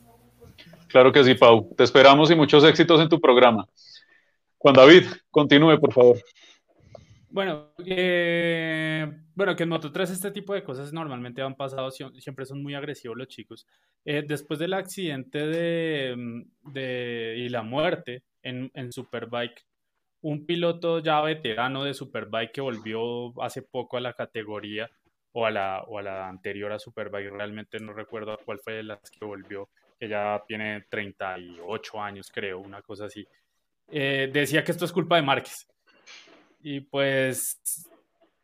Claro 0.89 1.10
que 1.10 1.24
sí, 1.24 1.35
Pau. 1.35 1.74
Te 1.77 1.85
esperamos 1.85 2.31
y 2.31 2.35
muchos 2.35 2.64
éxitos 2.64 3.01
en 3.01 3.09
tu 3.09 3.20
programa. 3.20 3.66
Juan 4.59 4.74
David, 4.74 5.06
continúe, 5.31 5.81
por 5.81 5.93
favor. 5.93 6.16
Bueno, 7.31 7.70
eh, 7.85 9.10
bueno, 9.35 9.57
que 9.57 9.63
en 9.63 9.69
Moto 9.69 9.93
3 9.93 10.11
este 10.11 10.31
tipo 10.31 10.55
de 10.55 10.63
cosas 10.63 10.93
normalmente 10.93 11.43
han 11.43 11.55
pasado, 11.55 11.91
siempre 11.91 12.47
son 12.47 12.63
muy 12.63 12.75
agresivos 12.75 13.17
los 13.17 13.29
chicos. 13.29 13.67
Eh, 14.05 14.23
después 14.27 14.59
del 14.59 14.75
accidente 14.75 15.47
de, 15.47 16.45
de, 16.63 17.35
y 17.39 17.49
la 17.49 17.63
muerte 17.63 18.23
en, 18.43 18.71
en 18.75 18.93
Superbike, 18.93 19.65
un 20.23 20.47
piloto 20.47 21.01
ya 21.01 21.21
veterano 21.21 21.85
de 21.85 21.95
Superbike 21.95 22.53
que 22.53 22.61
volvió 22.61 23.41
hace 23.43 23.63
poco 23.63 23.97
a 23.97 24.01
la 24.01 24.13
categoría 24.13 24.91
o 25.33 25.47
a 25.47 25.51
la, 25.51 25.83
o 25.83 25.99
a 25.99 26.03
la 26.03 26.29
anterior 26.29 26.73
a 26.73 26.79
Superbike, 26.79 27.31
realmente 27.31 27.81
no 27.81 27.93
recuerdo 27.93 28.39
cuál 28.45 28.59
fue 28.59 28.75
de 28.75 28.83
las 28.83 29.11
que 29.11 29.25
volvió, 29.25 29.69
que 29.99 30.09
ya 30.09 30.43
tiene 30.47 30.85
38 30.89 32.01
años 32.01 32.31
creo, 32.33 32.61
una 32.61 32.83
cosa 32.83 33.07
así. 33.07 33.27
Eh, 33.91 34.31
decía 34.33 34.63
que 34.63 34.73
esto 34.73 34.85
es 34.85 34.93
culpa 34.93 35.17
de 35.17 35.23
Márquez. 35.23 35.67
Y 36.63 36.81
pues, 36.81 37.89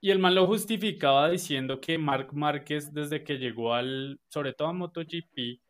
y 0.00 0.10
el 0.10 0.18
man 0.18 0.34
lo 0.34 0.46
justificaba 0.46 1.28
diciendo 1.28 1.80
que 1.80 1.98
Marc 1.98 2.32
Márquez 2.32 2.92
desde 2.92 3.24
que 3.24 3.38
llegó 3.38 3.74
al, 3.74 4.20
sobre 4.28 4.52
todo 4.52 4.68
a 4.68 4.72
MotoGP, 4.72 5.60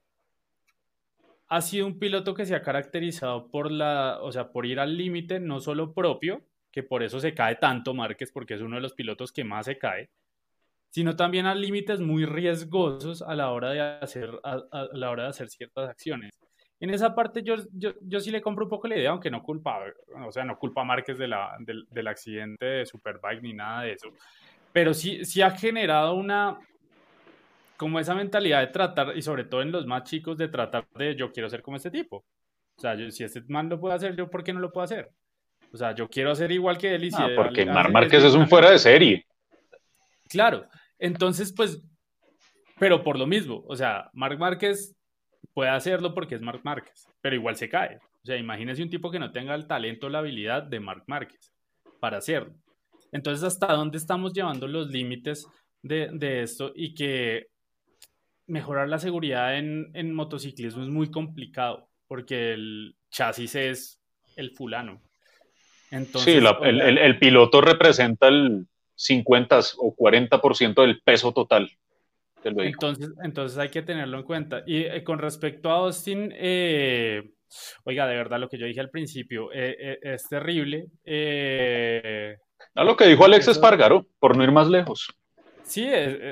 ha 1.48 1.60
sido 1.62 1.86
un 1.86 1.98
piloto 1.98 2.34
que 2.34 2.44
se 2.44 2.54
ha 2.54 2.62
caracterizado 2.62 3.48
por 3.50 3.70
la, 3.70 4.18
o 4.20 4.30
sea, 4.30 4.52
por 4.52 4.66
ir 4.66 4.80
al 4.80 4.96
límite 4.96 5.40
no 5.40 5.60
solo 5.60 5.94
propio, 5.94 6.42
que 6.70 6.82
por 6.82 7.02
eso 7.02 7.20
se 7.20 7.32
cae 7.32 7.56
tanto 7.56 7.94
Márquez, 7.94 8.30
porque 8.30 8.54
es 8.54 8.60
uno 8.60 8.76
de 8.76 8.82
los 8.82 8.92
pilotos 8.92 9.32
que 9.32 9.44
más 9.44 9.64
se 9.64 9.78
cae, 9.78 10.10
sino 10.90 11.16
también 11.16 11.46
a 11.46 11.54
límites 11.54 12.00
muy 12.00 12.26
riesgosos 12.26 13.22
a 13.22 13.34
la 13.34 13.50
hora 13.50 13.70
de 13.70 13.80
hacer, 13.80 14.30
a, 14.44 14.88
la 14.92 15.10
hora 15.10 15.24
de 15.24 15.28
hacer 15.30 15.48
ciertas 15.48 15.88
acciones. 15.88 16.38
En 16.80 16.90
esa 16.90 17.14
parte 17.14 17.42
yo, 17.42 17.56
yo, 17.72 17.92
yo, 18.00 18.20
sí 18.20 18.30
le 18.30 18.40
compro 18.40 18.64
un 18.64 18.70
poco 18.70 18.86
la 18.86 18.96
idea, 18.96 19.10
aunque 19.10 19.30
no 19.30 19.42
culpa, 19.42 19.80
o 20.24 20.30
sea, 20.30 20.44
no 20.44 20.58
culpa 20.58 20.82
a 20.82 20.84
Márquez 20.84 21.18
de 21.18 21.26
la, 21.26 21.56
del, 21.58 21.86
del 21.90 22.06
accidente 22.06 22.64
de 22.64 22.86
Superbike 22.86 23.42
ni 23.42 23.52
nada 23.52 23.82
de 23.82 23.92
eso, 23.92 24.10
pero 24.72 24.94
sí, 24.94 25.24
sí 25.24 25.42
ha 25.42 25.50
generado 25.50 26.14
una, 26.14 26.58
como 27.76 27.98
esa 27.98 28.14
mentalidad 28.14 28.60
de 28.60 28.68
tratar, 28.68 29.16
y 29.16 29.22
sobre 29.22 29.44
todo 29.44 29.62
en 29.62 29.72
los 29.72 29.86
más 29.86 30.04
chicos, 30.04 30.36
de 30.36 30.48
tratar 30.48 30.86
de 30.94 31.16
yo 31.16 31.32
quiero 31.32 31.48
ser 31.48 31.62
como 31.62 31.76
este 31.76 31.90
tipo. 31.90 32.24
O 32.76 32.80
sea, 32.80 32.96
si 33.10 33.24
este 33.24 33.42
man 33.48 33.68
lo 33.68 33.80
puede 33.80 33.96
hacer, 33.96 34.14
yo 34.14 34.30
¿por 34.30 34.44
qué 34.44 34.52
no 34.52 34.60
lo 34.60 34.70
puedo 34.70 34.84
hacer? 34.84 35.10
O 35.72 35.76
sea, 35.76 35.94
yo 35.94 36.08
quiero 36.08 36.34
ser 36.34 36.52
igual 36.52 36.78
que 36.78 36.94
él 36.94 37.04
y 37.04 37.10
ah, 37.14 37.28
porque 37.36 37.66
Mar 37.66 37.90
Márquez 37.90 38.24
es 38.24 38.34
un 38.34 38.48
fuera 38.48 38.70
de 38.70 38.78
serie. 38.78 39.26
Claro, 40.28 40.66
entonces 40.98 41.52
pues, 41.52 41.82
pero 42.78 43.02
por 43.02 43.18
lo 43.18 43.26
mismo, 43.26 43.64
o 43.66 43.76
sea, 43.76 44.10
Marc 44.12 44.38
Márquez 44.38 44.96
puede 45.58 45.70
hacerlo 45.70 46.14
porque 46.14 46.36
es 46.36 46.40
Marc 46.40 46.60
Márquez, 46.62 47.08
pero 47.20 47.34
igual 47.34 47.56
se 47.56 47.68
cae. 47.68 47.96
O 47.96 48.26
sea, 48.26 48.36
imagínese 48.36 48.80
un 48.80 48.90
tipo 48.90 49.10
que 49.10 49.18
no 49.18 49.32
tenga 49.32 49.56
el 49.56 49.66
talento 49.66 50.06
o 50.06 50.08
la 50.08 50.20
habilidad 50.20 50.62
de 50.62 50.78
Marc 50.78 51.02
Márquez 51.08 51.52
para 51.98 52.18
hacerlo. 52.18 52.54
Entonces, 53.10 53.42
¿hasta 53.42 53.72
dónde 53.72 53.98
estamos 53.98 54.32
llevando 54.32 54.68
los 54.68 54.88
límites 54.88 55.48
de, 55.82 56.10
de 56.12 56.42
esto? 56.42 56.70
Y 56.76 56.94
que 56.94 57.48
mejorar 58.46 58.88
la 58.88 59.00
seguridad 59.00 59.58
en, 59.58 59.90
en 59.94 60.14
motociclismo 60.14 60.84
es 60.84 60.90
muy 60.90 61.10
complicado 61.10 61.88
porque 62.06 62.52
el 62.52 62.94
chasis 63.10 63.56
es 63.56 64.00
el 64.36 64.52
fulano. 64.52 65.02
Entonces, 65.90 66.34
sí, 66.34 66.46
el, 66.62 66.80
el, 66.80 66.98
el, 66.98 67.18
piloto 67.18 67.62
representa 67.62 68.28
el 68.28 68.68
50 68.94 69.58
o 69.78 69.96
40% 69.96 70.82
del 70.82 71.00
peso 71.00 71.32
total 71.32 71.68
del 72.42 72.54
vehículo. 72.54 72.90
Entonces, 72.90 73.16
entonces 73.24 73.58
hay 73.58 73.68
que 73.68 73.82
tenerlo 73.82 74.18
en 74.18 74.24
cuenta. 74.24 74.62
Y 74.66 74.82
eh, 74.82 75.04
con 75.04 75.18
respecto 75.18 75.70
a 75.70 75.76
Austin, 75.76 76.32
eh, 76.36 77.32
oiga, 77.84 78.06
de 78.06 78.16
verdad 78.16 78.38
lo 78.38 78.48
que 78.48 78.58
yo 78.58 78.66
dije 78.66 78.80
al 78.80 78.90
principio 78.90 79.50
eh, 79.52 79.98
es 80.02 80.28
terrible. 80.28 80.86
a 82.74 82.84
lo 82.84 82.96
que 82.96 83.06
dijo 83.06 83.24
Alex 83.24 83.48
Espargaro, 83.48 84.06
por 84.18 84.36
no 84.36 84.44
ir 84.44 84.52
más 84.52 84.68
lejos. 84.68 85.08
Sí, 85.64 85.86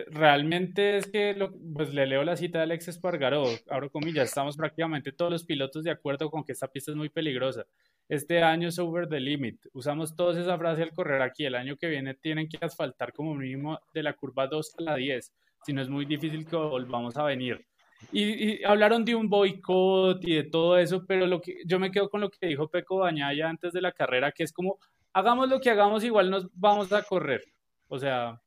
realmente 0.07 0.97
es 0.97 1.09
que 1.09 1.37
pues 1.75 1.93
le 1.93 2.07
leo 2.07 2.25
la 2.25 2.39
cita 2.39 2.59
de 2.59 2.65
Alex 2.65 2.89
Espargaró, 2.89 3.45
abro 3.69 3.91
comillas, 3.91 4.29
estamos 4.29 4.57
prácticamente 4.57 5.13
todos 5.13 5.31
los 5.31 5.45
pilotos 5.45 5.85
de 5.85 5.91
acuerdo 5.91 6.31
con 6.31 6.43
que 6.43 6.53
esta 6.53 6.69
pista 6.69 6.91
es 6.93 6.97
muy 6.97 7.11
peligrosa. 7.11 7.67
Este 8.09 8.41
año 8.41 8.69
es 8.69 8.79
over 8.79 9.09
the 9.09 9.19
limit. 9.19 9.67
Usamos 9.73 10.15
todos 10.15 10.37
esa 10.37 10.57
frase 10.57 10.85
al 10.85 10.93
correr 10.93 11.23
aquí. 11.23 11.45
El 11.45 11.57
año 11.57 11.77
que 11.77 11.89
viene 11.89 12.15
tienen 12.15 12.49
que 12.49 12.59
asfaltar 12.61 13.13
como 13.13 13.35
mínimo 13.35 13.81
de 13.93 14.03
la 14.05 14.13
curva 14.13 14.47
2 14.47 14.75
a 14.79 14.83
la 14.83 14.97
10. 14.97 15.33
Si 15.67 15.73
no 15.73 15.83
es 15.83 15.89
muy 15.89 16.05
difícil 16.05 16.47
que 16.47 16.55
volvamos 16.55 17.17
a 17.17 17.25
venir. 17.25 17.67
Y, 18.13 18.63
hablaron 18.63 19.05
de 19.05 19.17
un 19.17 19.29
boicot 19.29 20.23
y 20.23 20.37
de 20.37 20.45
todo 20.45 20.79
eso, 20.79 21.05
pero 21.09 21.27
lo 21.27 21.41
que 21.41 21.57
yo 21.67 21.81
me 21.81 21.91
quedo 21.91 22.09
con 22.09 22.21
lo 22.21 22.31
que 22.31 22.47
dijo 22.47 22.69
Peco 22.69 22.99
Bañaya 22.99 23.49
antes 23.49 23.73
de 23.73 23.81
la 23.81 23.91
carrera, 23.91 24.31
que 24.31 24.45
es 24.45 24.53
como, 24.53 24.79
hagamos 25.13 25.49
lo 25.49 25.61
que 25.61 25.71
hagamos, 25.71 26.05
igual 26.05 26.31
nos 26.31 26.49
vamos 26.55 26.93
a 26.93 27.03
correr. 27.03 27.43
O 27.89 27.99
sea, 27.99 28.41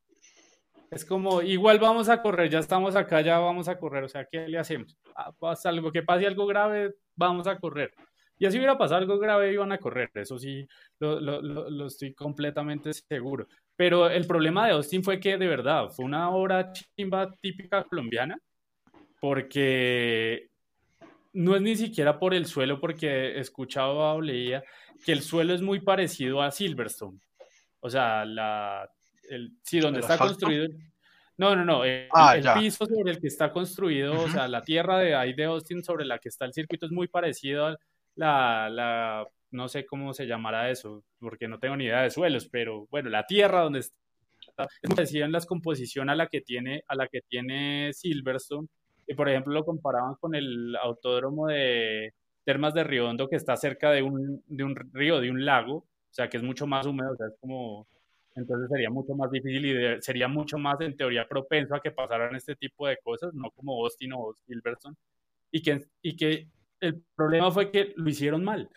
es 0.90 1.04
como, 1.04 1.42
igual 1.42 1.78
vamos 1.78 2.08
a 2.08 2.22
correr, 2.22 2.48
ya 2.48 2.58
estamos 2.58 2.96
acá, 2.96 3.20
ya 3.20 3.38
vamos 3.38 3.68
a 3.68 3.78
correr, 3.78 4.04
o 4.04 4.08
sea, 4.08 4.24
¿qué 4.24 4.48
le 4.48 4.58
hacemos? 4.58 4.96
Ah, 5.14 5.32
algo 5.64 5.92
que 5.92 6.02
pase 6.02 6.26
algo 6.26 6.46
grave, 6.46 6.94
vamos 7.14 7.46
a 7.46 7.58
correr. 7.58 7.92
Y 8.38 8.46
así 8.46 8.56
hubiera 8.56 8.78
pasado 8.78 9.02
algo 9.02 9.18
grave, 9.18 9.52
iban 9.52 9.70
a 9.72 9.76
correr, 9.76 10.10
eso 10.14 10.38
sí, 10.38 10.66
lo, 10.98 11.20
lo, 11.20 11.42
lo, 11.42 11.86
estoy 11.86 12.14
completamente 12.14 12.94
seguro. 12.94 13.46
Pero 13.80 14.10
el 14.10 14.26
problema 14.26 14.66
de 14.66 14.72
Austin 14.72 15.02
fue 15.02 15.18
que 15.18 15.38
de 15.38 15.46
verdad 15.46 15.88
fue 15.88 16.04
una 16.04 16.28
obra 16.28 16.70
chimba 16.70 17.34
típica 17.40 17.82
colombiana, 17.84 18.38
porque 19.18 20.50
no 21.32 21.56
es 21.56 21.62
ni 21.62 21.74
siquiera 21.76 22.18
por 22.18 22.34
el 22.34 22.44
suelo, 22.44 22.78
porque 22.78 23.40
escuchaba 23.40 24.12
o 24.12 24.20
leía 24.20 24.62
que 25.02 25.12
el 25.12 25.22
suelo 25.22 25.54
es 25.54 25.62
muy 25.62 25.80
parecido 25.80 26.42
a 26.42 26.50
Silverstone. 26.50 27.20
O 27.80 27.88
sea, 27.88 28.26
la 28.26 28.86
el, 29.30 29.56
sí, 29.62 29.80
donde 29.80 30.00
está 30.00 30.18
construido. 30.18 30.68
No, 31.38 31.56
no, 31.56 31.64
no. 31.64 31.82
El, 31.82 32.06
ah, 32.12 32.56
piso 32.58 32.84
sobre 32.84 33.12
el 33.12 33.18
que 33.18 33.28
está 33.28 33.50
construido, 33.50 34.24
o 34.24 34.28
sea, 34.28 34.46
la 34.46 34.60
tierra 34.60 34.98
de 34.98 35.14
ahí 35.14 35.32
de 35.32 35.44
Austin 35.44 35.82
sobre 35.82 36.04
la 36.04 36.18
que 36.18 36.28
está 36.28 36.44
el 36.44 36.52
circuito 36.52 36.84
es 36.84 36.92
muy 36.92 37.08
parecido 37.08 37.64
a 37.64 37.78
la, 38.14 38.68
la, 38.68 39.26
no 39.50 39.68
sé 39.68 39.86
cómo 39.86 40.12
se 40.14 40.26
llamará 40.26 40.70
eso, 40.70 41.04
porque 41.18 41.48
no 41.48 41.58
tengo 41.58 41.76
ni 41.76 41.84
idea 41.84 42.02
de 42.02 42.10
suelos, 42.10 42.48
pero 42.50 42.86
bueno, 42.90 43.10
la 43.10 43.26
tierra 43.26 43.62
donde 43.62 43.80
está 43.80 44.00
es 44.82 44.94
parecida 44.94 45.24
en 45.24 45.32
la 45.32 45.40
composición 45.40 46.10
a 46.10 46.14
la 46.14 46.26
que 46.26 46.40
tiene, 46.40 46.82
a 46.88 46.94
la 46.94 47.08
que 47.08 47.20
tiene 47.22 47.92
Silverstone. 47.92 48.68
Y 49.06 49.14
por 49.14 49.28
ejemplo 49.28 49.52
lo 49.52 49.64
comparaban 49.64 50.14
con 50.20 50.34
el 50.34 50.76
autódromo 50.76 51.48
de 51.48 52.14
Termas 52.44 52.74
de 52.74 52.84
Riondo 52.84 53.28
que 53.28 53.36
está 53.36 53.56
cerca 53.56 53.90
de 53.90 54.02
un, 54.02 54.42
de 54.46 54.64
un 54.64 54.76
río, 54.92 55.20
de 55.20 55.30
un 55.30 55.44
lago, 55.44 55.76
o 55.76 56.12
sea 56.12 56.28
que 56.28 56.36
es 56.36 56.42
mucho 56.42 56.66
más 56.66 56.86
húmedo, 56.86 57.12
o 57.12 57.16
sea, 57.16 57.26
es 57.26 57.34
como 57.40 57.86
entonces 58.36 58.68
sería 58.70 58.90
mucho 58.90 59.14
más 59.14 59.30
difícil 59.30 59.66
y 59.66 60.02
sería 60.02 60.28
mucho 60.28 60.56
más 60.56 60.80
en 60.80 60.96
teoría 60.96 61.26
propenso 61.28 61.74
a 61.74 61.80
que 61.80 61.90
pasaran 61.90 62.34
este 62.36 62.54
tipo 62.54 62.86
de 62.86 62.96
cosas, 62.98 63.34
no 63.34 63.50
como 63.50 63.82
Austin 63.82 64.12
o 64.14 64.32
Silverstone, 64.46 64.96
y 65.50 65.62
que, 65.62 65.84
y 66.00 66.16
que 66.16 66.46
el 66.80 67.02
problema 67.14 67.50
fue 67.50 67.70
que 67.70 67.92
lo 67.96 68.08
hicieron 68.08 68.44
mal. 68.44 68.68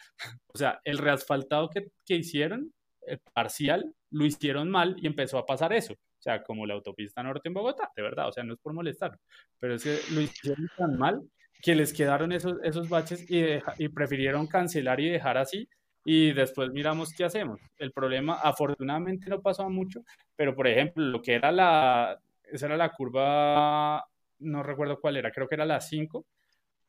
O 0.54 0.58
sea, 0.58 0.80
el 0.84 0.98
reasfaltado 0.98 1.70
que, 1.70 1.88
que 2.06 2.16
hicieron, 2.16 2.74
el 3.06 3.20
parcial, 3.34 3.94
lo 4.12 4.26
hicieron 4.26 4.70
mal 4.70 4.96
y 5.00 5.08
empezó 5.08 5.38
a 5.38 5.46
pasar 5.46 5.74
eso. 5.74 5.94
O 5.94 6.22
sea, 6.24 6.44
como 6.44 6.66
la 6.66 6.74
autopista 6.74 7.22
norte 7.22 7.50
en 7.50 7.54
Bogotá, 7.54 7.92
de 7.96 8.02
verdad, 8.02 8.30
o 8.30 8.32
sea, 8.32 8.44
no 8.44 8.54
es 8.54 8.60
por 8.60 8.74
molestar, 8.74 9.20
pero 9.60 9.76
es 9.76 9.84
que 9.84 10.00
lo 10.14 10.22
hicieron 10.22 10.70
tan 10.78 10.98
mal 10.98 11.22
que 11.62 11.76
les 11.76 11.94
quedaron 11.94 12.32
esos, 12.32 12.56
esos 12.64 12.90
baches 12.90 13.30
y, 13.30 13.44
y 13.78 13.90
prefirieron 13.90 14.48
cancelar 14.48 15.00
y 15.00 15.10
dejar 15.10 15.38
así 15.38 15.68
y 16.06 16.34
después 16.34 16.72
miramos 16.72 17.14
qué 17.14 17.26
hacemos. 17.26 17.60
El 17.78 17.92
problema, 17.92 18.36
afortunadamente 18.42 19.30
no 19.30 19.42
pasó 19.42 19.70
mucho, 19.70 20.02
pero 20.36 20.56
por 20.56 20.68
ejemplo, 20.68 21.04
lo 21.04 21.22
que 21.22 21.34
era 21.36 21.52
la, 21.52 22.20
esa 22.44 22.66
era 22.68 22.78
la 22.78 22.92
curva, 22.92 24.06
no 24.40 24.64
recuerdo 24.64 25.00
cuál 25.00 25.18
era, 25.18 25.32
creo 25.32 25.48
que 25.48 25.56
era 25.56 25.66
la 25.66 25.80
5, 25.80 26.26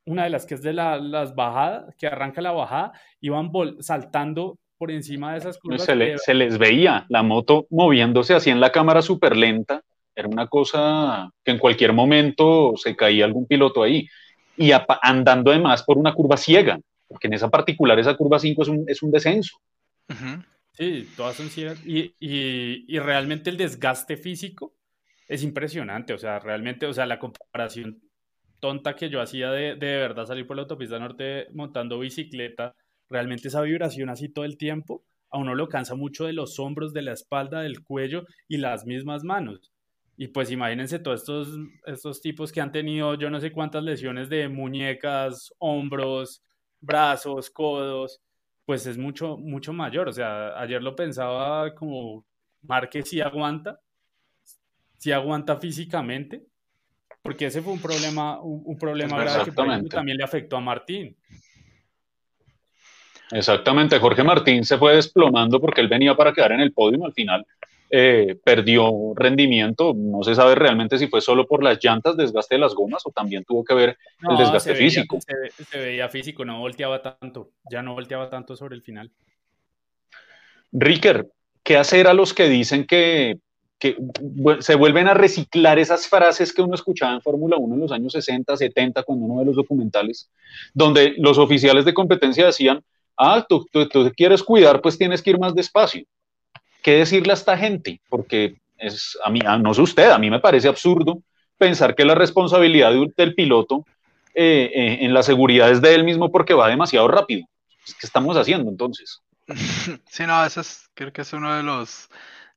una 0.07 0.25
de 0.25 0.31
las 0.31 0.47
que 0.47 0.55
es 0.55 0.63
de 0.63 0.73
la, 0.73 0.99
las 0.99 1.35
bajadas, 1.35 1.95
que 1.97 2.07
arranca 2.07 2.41
la 2.41 2.53
bajada, 2.53 2.93
iban 3.21 3.51
saltando 3.81 4.59
por 4.77 4.91
encima 4.91 5.33
de 5.33 5.39
esas 5.39 5.59
curvas. 5.59 5.85
Se, 5.85 6.19
se, 6.19 6.35
les 6.35 6.59
veía 6.59 7.07
la 7.09 7.23
moto 7.23 7.67
moviéndose 7.71 8.35
así 8.35 8.51
en 8.51 8.61
la 8.61 8.73
cámara 8.73 9.03
súper 9.03 9.37
lenta, 9.37 9.83
era 10.15 10.29
una 10.29 10.47
cosa 10.47 11.31
que 11.45 11.51
en 11.51 11.59
cualquier 11.59 11.93
momento 11.93 12.75
se 12.77 12.95
caía 12.95 13.25
algún 13.25 13.47
piloto 13.47 13.83
ahí, 13.83 14.09
y 14.57 14.71
andando 15.03 15.51
además 15.51 15.83
por 15.83 15.99
una 15.99 16.15
curva 16.15 16.37
ciega 16.37 16.79
porque 17.15 17.27
en 17.27 17.35
esa 17.35 17.49
particular, 17.49 17.99
esa 17.99 18.17
curva 18.17 18.39
5 18.39 18.63
es 18.63 18.69
un, 18.69 18.85
es 18.89 19.03
un 19.03 19.11
descenso. 19.11 19.61
Sí, 20.73 21.09
todas 21.17 21.37
son 21.37 21.49
ciegas. 21.49 21.79
Y, 21.87 22.15
y, 22.19 22.85
y, 22.89 22.99
realmente 22.99 23.51
el 23.51 23.57
desgaste 23.57 24.17
físico 24.17 24.75
es 25.29 25.45
impresionante. 25.45 26.13
O 26.13 26.19
sea, 26.19 26.41
realmente, 26.41 26.87
o 26.87 26.93
sea, 26.93 27.07
la 27.07 27.19
comparación 27.21 28.03
tonta 28.65 28.97
que 28.97 29.11
yo 29.11 29.20
hacía 29.20 29.51
de, 29.51 29.74
de 29.74 29.97
verdad 29.99 30.24
salir 30.24 30.47
por 30.47 30.57
la 30.57 30.62
autopista 30.62 30.99
norte 30.99 31.49
montando 31.53 31.99
bicicleta, 31.99 32.74
realmente 33.11 33.49
esa 33.49 33.61
vibración 33.61 34.09
así 34.09 34.31
todo 34.31 34.47
el 34.47 34.57
tiempo, 34.57 35.05
a 35.28 35.36
uno 35.36 35.55
lo 35.55 35.69
cansa 35.69 35.95
mucho 35.95 36.24
de 36.24 36.32
los 36.32 36.59
hombros, 36.59 36.95
de 36.95 37.03
la 37.03 37.12
espalda, 37.12 37.61
del 37.61 37.82
cuello 37.82 38.24
y 38.49 38.57
las 38.57 38.86
mismas 38.86 39.23
manos. 39.23 39.70
Y 40.16 40.28
pues 40.28 40.51
imagínense 40.51 40.99
todos 40.99 41.20
estos, 41.20 41.59
estos 41.85 42.23
tipos 42.23 42.53
que 42.53 42.62
han 42.62 42.73
tenido 42.73 43.16
yo 43.16 43.28
no 43.28 43.39
sé 43.39 43.53
cuántas 43.53 43.85
lesiones 43.85 44.31
de 44.31 44.49
muñecas, 44.49 45.53
hombros, 45.59 46.43
brazos, 46.81 47.51
codos, 47.51 48.23
pues 48.65 48.86
es 48.86 48.97
mucho, 48.97 49.36
mucho 49.36 49.74
mayor. 49.74 50.09
O 50.09 50.12
sea, 50.12 50.59
ayer 50.59 50.82
lo 50.82 50.97
pensaba 50.97 51.74
como 51.74 52.24
Márquez 52.62 53.11
sí 53.11 53.20
aguanta, 53.20 53.78
sí 54.97 55.12
aguanta 55.12 55.59
físicamente, 55.59 56.47
porque 57.25 57.47
ese 57.47 57.63
fue 57.63 57.73
un 57.73 57.81
problema, 57.81 58.39
un, 58.43 58.77
problema 58.79 59.19
grave 59.19 59.47
que 59.47 59.53
también 59.89 60.19
le 60.19 60.23
afectó 60.23 60.59
a 60.59 60.61
Martín. 60.61 61.17
Exactamente, 63.31 63.99
Jorge 63.99 64.23
Martín 64.23 64.63
se 64.63 64.77
fue 64.77 64.95
desplomando 64.95 65.59
porque 65.59 65.81
él 65.81 65.89
venía 65.89 66.15
para 66.15 66.35
quedar 66.35 66.53
en 66.53 66.61
el 66.61 66.75
podio 66.75 67.03
al 67.03 67.15
final 67.15 67.47
eh, 67.89 68.37
perdió 68.45 69.15
rendimiento. 69.15 69.95
No 69.97 70.23
se 70.23 70.35
sabe 70.35 70.55
realmente 70.55 70.99
si 70.99 71.09
fue 71.09 71.23
solo 71.23 71.47
por 71.47 71.63
las 71.63 71.83
llantas, 71.83 72.15
desgaste 72.15 72.57
de 72.57 72.61
las 72.61 72.75
gomas 72.75 73.03
o 73.07 73.11
también 73.11 73.43
tuvo 73.45 73.65
que 73.65 73.73
ver 73.73 73.97
el 74.29 74.37
desgaste 74.37 74.75
físico. 74.75 75.19
Se, 75.71 75.79
veía 75.79 76.11
físico, 76.11 76.45
no 76.45 76.59
volteaba 76.59 77.01
tanto, 77.01 77.53
ya 77.71 77.83
no 77.83 77.95
volteaba 77.95 78.29
tanto 78.29 78.55
sobre 78.55 78.75
el 78.75 78.83
final. 78.83 79.11
Ricker, 80.73 81.27
¿qué 81.63 81.79
hacer 81.79 82.07
a 82.07 82.13
los 82.13 82.35
que 82.35 82.51
dicen 82.51 82.87
que, 82.87 83.39
que 83.79 83.97
se 84.61 84.75
vuelven 84.77 85.09
a 85.09 85.15
reciclar 85.15 85.79
esas 85.79 86.07
frases 86.07 86.53
que 86.53 86.63
uno 86.63 86.75
escuchaba 86.75 87.15
en 87.15 87.21
Fórmula 87.21 87.57
1 87.57 87.75
en 87.75 87.81
los 87.81 87.93
años 87.93 88.13
60, 88.13 88.57
70, 88.57 89.03
cuando 89.03 89.27
uno 89.27 89.41
ve 89.41 89.45
los 89.45 89.57
documentales, 89.57 90.31
donde 90.73 91.15
los 91.19 91.39
oficiales 91.39 91.85
de 91.85 91.93
competencia 91.93 92.47
decían, 92.47 92.83
ah, 93.17 93.45
tú, 93.49 93.67
tú, 93.71 93.89
tú 93.89 94.11
quieres 94.17 94.43
cuidar, 94.43 94.81
pues 94.81 94.97
tienes 94.97 95.21
que 95.23 95.31
ir 95.31 95.39
más 95.39 95.55
despacio. 95.55 96.05
¿qué 96.85 96.99
decirle 96.99 97.33
a 97.33 97.35
esta 97.35 97.57
gente? 97.57 98.01
Porque 98.09 98.57
Es, 98.77 99.19
a 99.25 99.31
mí, 99.31 99.41
no 99.41 99.73
sé 99.73 99.81
usted, 99.81 100.11
a 100.11 100.19
mí 100.19 100.31
me 100.31 100.41
parece 100.41 100.69
absurdo 100.69 101.23
pensar 101.57 101.95
que 101.95 102.05
la 102.05 102.15
responsabilidad 102.15 102.93
del 103.17 103.35
piloto 103.35 103.87
eh, 104.35 104.71
eh, 104.75 104.99
en 105.01 105.15
la 105.15 105.23
seguridad 105.23 105.71
es 105.71 105.81
de 105.81 105.95
él 105.95 106.05
mismo 106.05 106.31
porque 106.31 106.55
va 106.55 106.69
demasiado 106.69 107.09
rápido. 107.09 107.47
¿Qué 107.87 108.07
estamos 108.07 108.37
haciendo 108.37 108.71
entonces? 108.71 109.23
Sí, 110.11 110.25
no, 110.27 110.45
eso 110.45 110.61
es, 110.61 110.89
creo 110.95 111.13
que 111.13 111.23
es 111.23 111.33
uno 111.33 111.57
de 111.57 111.63
los 111.63 112.09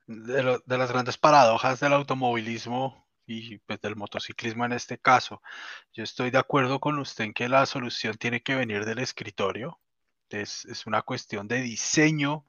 de, 0.07 0.77
las 0.77 0.91
grandes 0.91 1.17
paradojas 1.17 1.79
del 1.79 1.93
automovilismo 1.93 3.05
y 3.25 3.57
pues, 3.59 3.81
del 3.81 3.95
motociclismo 3.95 4.65
en 4.65 4.73
este 4.73 4.97
caso. 4.97 5.41
Yo 5.93 6.03
estoy 6.03 6.31
de 6.31 6.39
acuerdo 6.39 6.79
con 6.79 6.97
usted 6.99 7.25
en 7.25 7.33
que 7.33 7.49
la 7.49 7.65
solución 7.65 8.17
tiene 8.17 8.41
que 8.41 8.55
venir 8.55 8.85
del 8.85 8.99
escritorio. 8.99 9.79
Es, 10.29 10.65
es 10.65 10.85
una 10.85 11.01
cuestión 11.03 11.47
de 11.47 11.61
diseño 11.61 12.45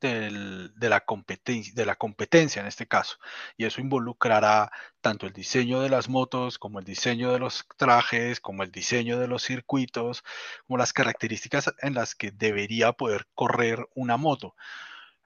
del, 0.00 0.72
de, 0.76 0.88
la 0.88 1.04
competencia, 1.04 1.72
de 1.74 1.86
la 1.86 1.96
competencia 1.96 2.60
en 2.60 2.68
este 2.68 2.86
caso. 2.86 3.18
Y 3.56 3.64
eso 3.64 3.80
involucrará 3.80 4.70
tanto 5.00 5.26
el 5.26 5.32
diseño 5.32 5.80
de 5.80 5.88
las 5.88 6.08
motos, 6.08 6.58
como 6.58 6.78
el 6.80 6.84
diseño 6.84 7.32
de 7.32 7.38
los 7.38 7.66
trajes, 7.76 8.40
como 8.40 8.62
el 8.62 8.70
diseño 8.72 9.18
de 9.18 9.28
los 9.28 9.42
circuitos, 9.44 10.24
como 10.66 10.78
las 10.78 10.92
características 10.92 11.72
en 11.80 11.94
las 11.94 12.14
que 12.14 12.30
debería 12.32 12.92
poder 12.92 13.26
correr 13.34 13.88
una 13.94 14.16
moto. 14.16 14.54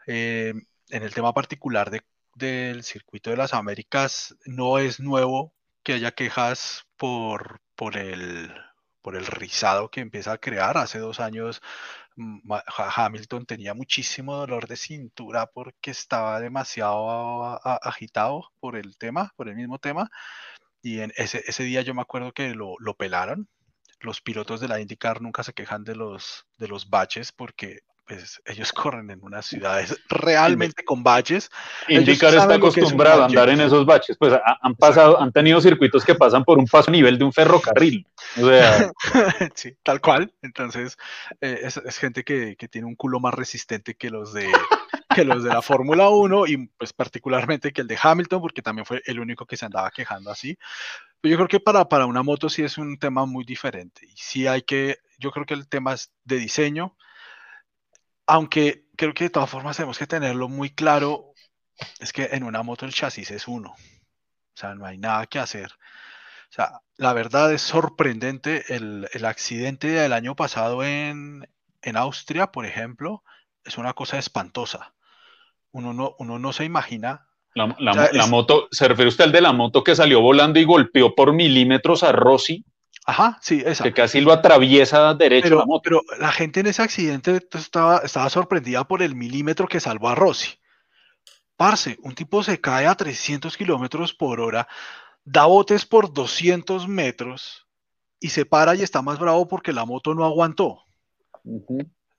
Eh, 0.07 0.55
en 0.91 1.03
el 1.03 1.15
tema 1.15 1.33
particular 1.33 1.91
de, 1.91 2.03
del 2.35 2.85
circuito 2.85 3.31
de 3.31 3.37
las 3.37 3.55
Américas, 3.55 4.37
no 4.47 4.79
es 4.79 5.01
nuevo 5.01 5.55
que 5.83 5.95
haya 5.95 6.13
quejas 6.13 6.87
por, 6.97 7.61
por, 7.75 7.97
el, 7.97 8.53
por 9.03 9.17
el 9.17 9.27
rizado 9.27 9.91
que 9.91 10.01
empieza 10.01 10.33
a 10.33 10.39
crear. 10.39 10.77
Hace 10.77 10.99
dos 10.99 11.21
años 11.21 11.63
Hamilton 12.77 13.47
tenía 13.47 13.75
muchísimo 13.75 14.37
dolor 14.37 14.67
de 14.67 14.77
cintura 14.77 15.47
porque 15.47 15.91
estaba 15.91 16.41
demasiado 16.41 17.61
agitado 17.65 18.51
por 18.61 18.77
el 18.77 18.97
tema, 18.99 19.33
por 19.37 19.49
el 19.49 19.57
mismo 19.57 19.79
tema. 19.79 20.11
Y 20.83 21.01
en 21.01 21.13
ese, 21.17 21.43
ese 21.47 21.65
día 21.65 21.83
yo 21.83 21.95
me 21.95 22.03
acuerdo 22.03 22.33
que 22.33 22.55
lo, 22.55 22.75
lo, 22.79 22.95
pelaron. 22.95 23.49
Los 24.01 24.21
pilotos 24.21 24.61
de 24.61 24.69
la 24.69 24.81
IndyCar 24.81 25.21
nunca 25.21 25.43
se 25.43 25.53
quejan 25.53 25.85
de 25.85 25.95
los, 25.95 26.47
de 26.59 26.69
los 26.69 26.89
baches 26.89 27.33
porque 27.33 27.81
pues, 28.11 28.43
ellos 28.45 28.73
corren 28.73 29.09
en 29.11 29.23
unas 29.23 29.47
ciudades 29.47 29.97
realmente 30.09 30.85
con 30.85 31.05
baches. 31.05 31.49
Indicar 31.89 32.35
está 32.35 32.55
acostumbrado 32.55 33.23
a 33.23 33.27
andar 33.27 33.49
en 33.49 33.61
esos 33.61 33.87
baches, 33.87 34.17
pues 34.19 34.35
han 34.61 34.75
pasado, 34.75 35.21
han 35.21 35.31
tenido 35.31 35.61
circuitos 35.61 36.05
que 36.05 36.17
pasan 36.17 36.45
por 36.45 36.59
un 36.59 36.67
paso 36.67 36.91
a 36.91 36.93
nivel 36.93 37.19
de 37.19 37.25
un 37.25 37.33
ferrocarril. 37.33 38.05
sí, 39.55 39.77
tal 39.85 40.01
cual. 40.01 40.33
Entonces, 40.43 40.97
eh, 41.41 41.61
es, 41.63 41.99
gente 41.99 42.25
que, 42.25 42.57
tiene 42.69 42.89
un 42.89 42.97
culo 42.97 43.21
más 43.21 43.35
resistente 43.35 43.95
que 43.95 44.11
los 44.11 44.33
de 44.33 44.51
que 45.15 45.25
los 45.25 45.45
de 45.45 45.51
la 45.51 45.63
Fórmula 45.63 46.09
1 46.09 46.47
y 46.47 46.69
pues 46.79 46.93
particularmente 46.93 47.73
que 47.73 47.83
el 47.83 47.87
de 47.87 47.99
Hamilton, 48.01 48.41
porque 48.41 48.63
también 48.63 48.87
fue 48.87 49.03
el 49.07 49.21
único 49.21 49.47
que 49.47 49.57
se 49.57 49.67
andaba 49.67 49.91
quejando 49.93 50.31
así. 50.31 50.59
Yo 51.23 51.37
creo 51.37 51.49
que 51.49 51.61
para, 51.61 51.89
para 51.89 52.07
una 52.07 52.25
moto 52.25 52.49
sí 52.49 52.63
es 52.63 52.77
un 52.77 52.99
tema 52.99 53.25
muy 53.25 53.45
diferente. 53.45 54.05
Y 54.05 54.17
sí 54.17 54.49
hay 54.49 54.63
que, 54.63 54.99
yo 55.19 55.31
creo 55.31 55.47
que 55.47 55.55
el 55.55 55.69
tema 55.69 55.93
es 55.93 56.13
de 56.25 56.39
diseño, 56.39 56.97
aunque 58.31 58.85
creo 58.97 59.13
que 59.13 59.25
de 59.25 59.31
todas 59.31 59.51
formas 59.51 59.77
tenemos 59.77 59.99
que 59.99 60.07
tenerlo 60.07 60.49
muy 60.49 60.71
claro, 60.71 61.35
es 61.99 62.13
que 62.13 62.29
en 62.31 62.45
una 62.45 62.63
moto 62.63 62.87
el 62.87 62.93
chasis 62.93 63.33
es 63.33 63.49
uno. 63.49 63.71
O 63.71 64.55
sea, 64.55 64.77
no 64.77 64.87
hay 64.87 64.99
nada 64.99 65.27
que 65.27 65.41
hacer. 65.41 65.67
O 65.67 66.53
sea, 66.53 66.81
la 66.97 67.13
verdad 67.13 67.53
es 67.53 67.61
sorprendente 67.61 68.73
el, 68.73 69.25
accidente 69.25 69.89
del 69.89 70.13
año 70.13 70.37
pasado 70.37 70.85
en, 70.85 71.45
Austria, 71.95 72.53
por 72.53 72.67
ejemplo, 72.67 73.25
es 73.65 73.79
una 73.79 73.95
cosa 73.95 74.17
espantosa. 74.17 74.95
Uno 75.73 75.93
no, 75.93 76.15
uno 76.21 76.39
no 76.39 76.53
se 76.53 76.65
imagina. 76.65 77.27
La, 77.55 77.67
moto, 78.29 78.69
¿se 78.71 78.87
refiere 78.87 79.09
usted 79.09 79.25
al 79.25 79.33
de 79.33 79.41
la 79.41 79.53
moto 79.53 79.83
que 79.83 79.97
salió 79.97 80.21
volando 80.21 80.61
y 80.61 80.65
golpeó 80.65 81.17
por 81.17 81.33
milímetros 81.33 82.05
a 82.05 82.13
Rossi? 82.13 82.65
Ajá, 83.11 83.39
sí, 83.43 83.61
esa. 83.67 83.83
Que 83.83 83.93
casi 83.93 84.21
lo 84.21 84.33
atraviesa 84.33 85.15
derecho 85.15 85.43
pero, 85.43 85.59
la 85.59 85.67
moto. 85.67 85.83
Pero 85.83 86.03
la 86.21 86.31
gente 86.31 86.61
en 86.61 86.69
ese 86.69 86.81
accidente 86.81 87.45
estaba, 87.55 87.99
estaba 87.99 88.31
sorprendida 88.31 88.87
por 88.87 89.03
el 89.03 89.17
milímetro 89.17 89.67
que 89.67 89.81
salvó 89.81 90.11
a 90.11 90.15
Rossi. 90.15 90.61
Parce, 91.57 91.99
un 92.05 92.15
tipo 92.15 92.45
se 92.45 92.61
cae 92.61 92.87
a 92.87 92.95
300 92.95 93.57
kilómetros 93.57 94.15
por 94.15 94.39
hora, 94.39 94.69
da 95.25 95.47
botes 95.47 95.87
por 95.87 96.13
200 96.13 96.87
metros 96.87 97.67
y 98.21 98.29
se 98.29 98.47
para 98.47 98.77
y 98.77 98.83
está 98.83 99.03
más 99.03 99.19
bravo 99.19 99.49
porque 99.49 99.73
la 99.73 99.85
moto 99.85 100.15
no 100.15 100.25
aguantó. 100.25 100.85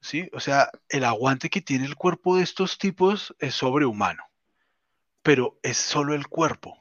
Sí, 0.02 0.28
o 0.34 0.42
sea, 0.42 0.72
el 0.90 1.06
aguante 1.06 1.50
que 1.50 1.62
tiene 1.62 1.86
el 1.86 1.96
cuerpo 1.96 2.36
de 2.36 2.44
estos 2.44 2.78
tipos 2.78 3.34
es 3.40 3.56
sobrehumano, 3.56 4.26
pero 5.24 5.58
es 5.64 5.78
solo 5.78 6.14
el 6.14 6.28
cuerpo 6.28 6.78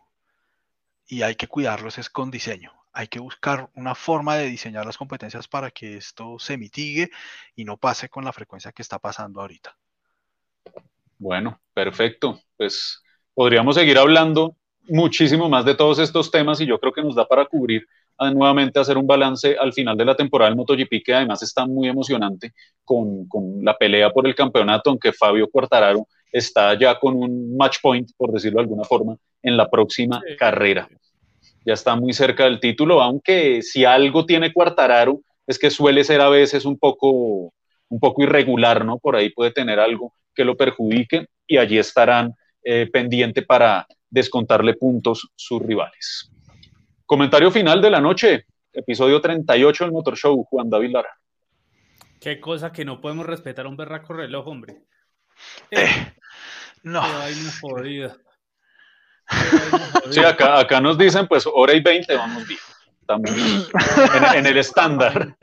y 1.07 1.23
hay 1.23 1.37
que 1.37 1.47
cuidarlos 1.47 1.97
es 1.99 2.11
con 2.11 2.33
diseño 2.33 2.80
hay 2.93 3.09
que 3.09 3.21
buscar 3.21 3.71
una 3.75 3.95
forma 3.95 4.37
de 4.37 4.47
diseñar 4.47 4.85
las 4.85 4.97
competencias 4.97 5.49
para 5.49 5.71
que 5.71 5.97
esto 5.97 6.39
se 6.39 6.57
mitigue 6.57 7.11
y 7.55 7.65
no 7.65 7.77
pase 7.77 8.09
con 8.09 8.25
la 8.25 8.33
frecuencia 8.33 8.73
que 8.73 8.83
está 8.83 8.99
pasando 8.99 9.41
ahorita. 9.41 9.77
Bueno, 11.19 11.61
perfecto. 11.73 12.41
Pues 12.57 13.03
podríamos 13.35 13.77
seguir 13.77 13.99
hablando 13.99 14.57
muchísimo 14.89 15.49
más 15.49 15.65
de 15.65 15.75
todos 15.75 15.99
estos 15.99 16.31
temas 16.31 16.61
y 16.61 16.67
yo 16.67 16.81
creo 16.81 16.93
que 16.93 17.03
nos 17.03 17.15
da 17.15 17.29
para 17.29 17.45
cubrir 17.45 17.87
ah, 18.19 18.31
nuevamente 18.31 18.81
hacer 18.81 18.97
un 18.97 19.07
balance 19.07 19.57
al 19.59 19.73
final 19.73 19.97
de 19.97 20.05
la 20.05 20.17
temporada 20.17 20.51
del 20.51 20.57
MotoGP 20.57 21.05
que 21.05 21.15
además 21.15 21.43
está 21.43 21.67
muy 21.67 21.89
emocionante 21.89 22.55
con, 22.85 23.29
con 23.29 23.65
la 23.65 23.77
pelea 23.77 24.11
por 24.11 24.27
el 24.27 24.35
campeonato, 24.35 24.91
aunque 24.91 25.13
Fabio 25.13 25.49
Quartararo 25.49 26.09
está 26.33 26.77
ya 26.79 26.99
con 26.99 27.15
un 27.15 27.57
match 27.57 27.79
point, 27.81 28.11
por 28.17 28.33
decirlo 28.33 28.59
de 28.59 28.63
alguna 28.63 28.85
forma, 28.85 29.17
en 29.43 29.57
la 29.57 29.71
próxima 29.71 30.21
carrera 30.39 30.89
ya 31.65 31.75
está 31.75 31.95
muy 31.95 32.13
cerca 32.13 32.45
del 32.45 32.61
título, 32.61 33.03
aunque 33.03 33.63
si 33.63 33.85
algo 33.85 34.27
tiene 34.27 34.53
Cuartararo 34.53 35.21
es 35.47 35.59
que 35.59 35.71
suele 35.71 36.05
ser 36.05 36.21
a 36.21 36.29
veces 36.29 36.65
un 36.65 36.79
poco, 36.79 37.53
un 37.89 38.01
poco 38.01 38.23
irregular, 38.23 38.85
¿no? 38.85 38.99
Por 38.99 39.17
ahí 39.17 39.31
puede 39.31 39.51
tener 39.51 39.81
algo 39.81 40.15
que 40.35 40.45
lo 40.45 40.57
perjudique 40.57 41.27
y 41.47 41.59
allí 41.59 41.79
estarán 41.79 42.35
eh, 42.63 42.89
pendiente 42.93 43.43
para 43.43 43.87
descontarle 44.09 44.75
puntos 44.75 45.29
sus 45.35 45.61
rivales. 45.63 46.31
Comentario 47.05 47.51
final 47.51 47.83
de 47.83 47.91
la 47.91 48.01
noche, 48.01 48.47
episodio 48.73 49.21
38 49.21 49.85
del 49.85 49.93
Motor 49.93 50.17
Show, 50.17 50.45
Juan 50.45 50.71
David 50.71 50.91
Lara. 50.93 51.11
Qué 52.21 52.39
cosa 52.39 52.71
que 52.71 52.85
no 52.85 53.01
podemos 53.01 53.27
respetar 53.27 53.67
un 53.67 53.77
berraco 53.77 54.13
reloj, 54.13 54.47
hombre. 54.47 54.83
Eh, 55.71 56.13
no. 56.83 57.03
Sí, 60.11 60.21
acá, 60.21 60.59
acá 60.59 60.81
nos 60.81 60.99
dicen, 60.99 61.27
pues 61.29 61.49
hora 61.53 61.75
y 61.75 61.81
20, 61.81 62.17
vamos 62.17 62.47
bien. 62.47 62.61
Estamos 63.01 63.31
en, 64.37 64.47
el 64.47 64.57
estándar. 64.57 65.37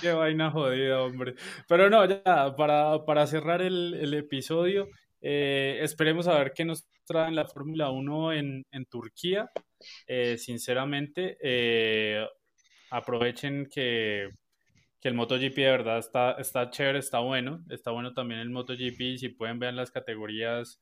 Qué 0.00 0.12
vaina 0.12 0.50
jodida, 0.50 1.02
hombre. 1.02 1.34
Pero 1.68 1.90
no, 1.90 2.04
ya, 2.06 2.54
para, 2.56 3.04
para 3.04 3.26
cerrar 3.26 3.60
el, 3.60 3.94
el 4.00 4.14
episodio, 4.14 4.88
eh, 5.20 5.78
esperemos 5.82 6.28
a 6.28 6.38
ver 6.38 6.52
qué 6.54 6.64
nos 6.64 6.86
trae 7.04 7.30
la 7.32 7.44
Fórmula 7.44 7.90
1 7.90 8.32
en, 8.32 8.66
en 8.70 8.86
Turquía. 8.86 9.50
Eh, 10.06 10.38
sinceramente, 10.38 11.36
eh, 11.42 12.26
aprovechen 12.90 13.68
que, 13.70 14.30
que, 15.00 15.08
el 15.08 15.14
MotoGP 15.14 15.56
de 15.56 15.70
verdad 15.70 15.98
está, 15.98 16.32
está 16.32 16.70
chévere, 16.70 17.00
está 17.00 17.18
bueno. 17.18 17.62
Está 17.68 17.90
bueno 17.90 18.14
también 18.14 18.40
el 18.40 18.50
MotoGP. 18.50 19.18
Si 19.18 19.28
pueden 19.28 19.58
ver 19.58 19.74
las 19.74 19.90
categorías 19.90 20.80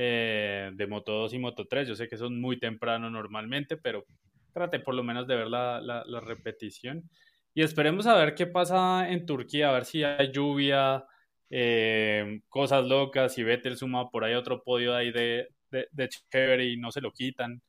eh, 0.00 0.70
de 0.74 0.86
Moto 0.86 1.12
2 1.12 1.34
y 1.34 1.38
Moto 1.40 1.66
3. 1.66 1.88
Yo 1.88 1.96
sé 1.96 2.06
que 2.06 2.16
son 2.16 2.40
muy 2.40 2.60
temprano 2.60 3.10
normalmente, 3.10 3.76
pero 3.76 4.06
trate 4.52 4.78
por 4.78 4.94
lo 4.94 5.02
menos 5.02 5.26
de 5.26 5.34
ver 5.34 5.48
la, 5.48 5.80
la, 5.80 6.20
repetición. 6.20 7.10
Y 7.52 7.62
esperemos 7.62 8.06
a 8.06 8.14
ver 8.14 8.36
qué 8.36 8.46
pasa 8.46 9.10
en 9.10 9.26
Turquía, 9.26 9.70
a 9.70 9.72
ver 9.72 9.84
si 9.84 10.04
hay 10.04 10.30
lluvia, 10.30 11.04
eh, 11.50 12.42
cosas 12.48 12.86
locas, 12.86 13.34
si 13.34 13.42
Vettel 13.42 13.76
suma 13.76 14.08
por 14.08 14.22
ahí 14.22 14.34
otro 14.34 14.62
podio 14.62 14.94
ahí 14.94 15.10
de, 15.10 15.48
de, 15.72 15.88
de 15.90 16.08
chévere 16.08 16.64
y 16.66 16.76
no 16.76 16.92
se 16.92 17.00
lo 17.00 17.12
quitan, 17.12 17.60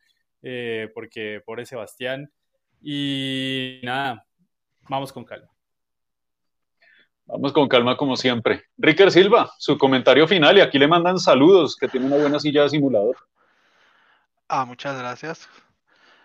eh, 0.44 0.88
porque 0.94 1.42
pobre 1.44 1.66
Sebastián. 1.66 2.32
Y 2.80 3.80
nada, 3.82 4.24
vamos 4.88 5.12
con 5.12 5.26
calma. 5.26 5.50
Vamos 7.32 7.54
con 7.54 7.68
calma 7.68 7.96
como 7.96 8.18
siempre. 8.18 8.66
Ricker 8.78 9.12
Silva, 9.12 9.54
su 9.60 9.78
comentario 9.78 10.28
final 10.28 10.58
y 10.58 10.62
aquí 10.62 10.80
le 10.80 10.88
mandan 10.88 11.20
saludos, 11.20 11.76
que 11.76 11.88
tiene 11.88 12.08
una 12.08 12.18
buena 12.18 12.40
silla 12.40 12.64
de 12.64 12.70
simulador. 12.70 13.18
Ah, 14.48 14.66
muchas 14.66 14.98
gracias. 14.98 15.48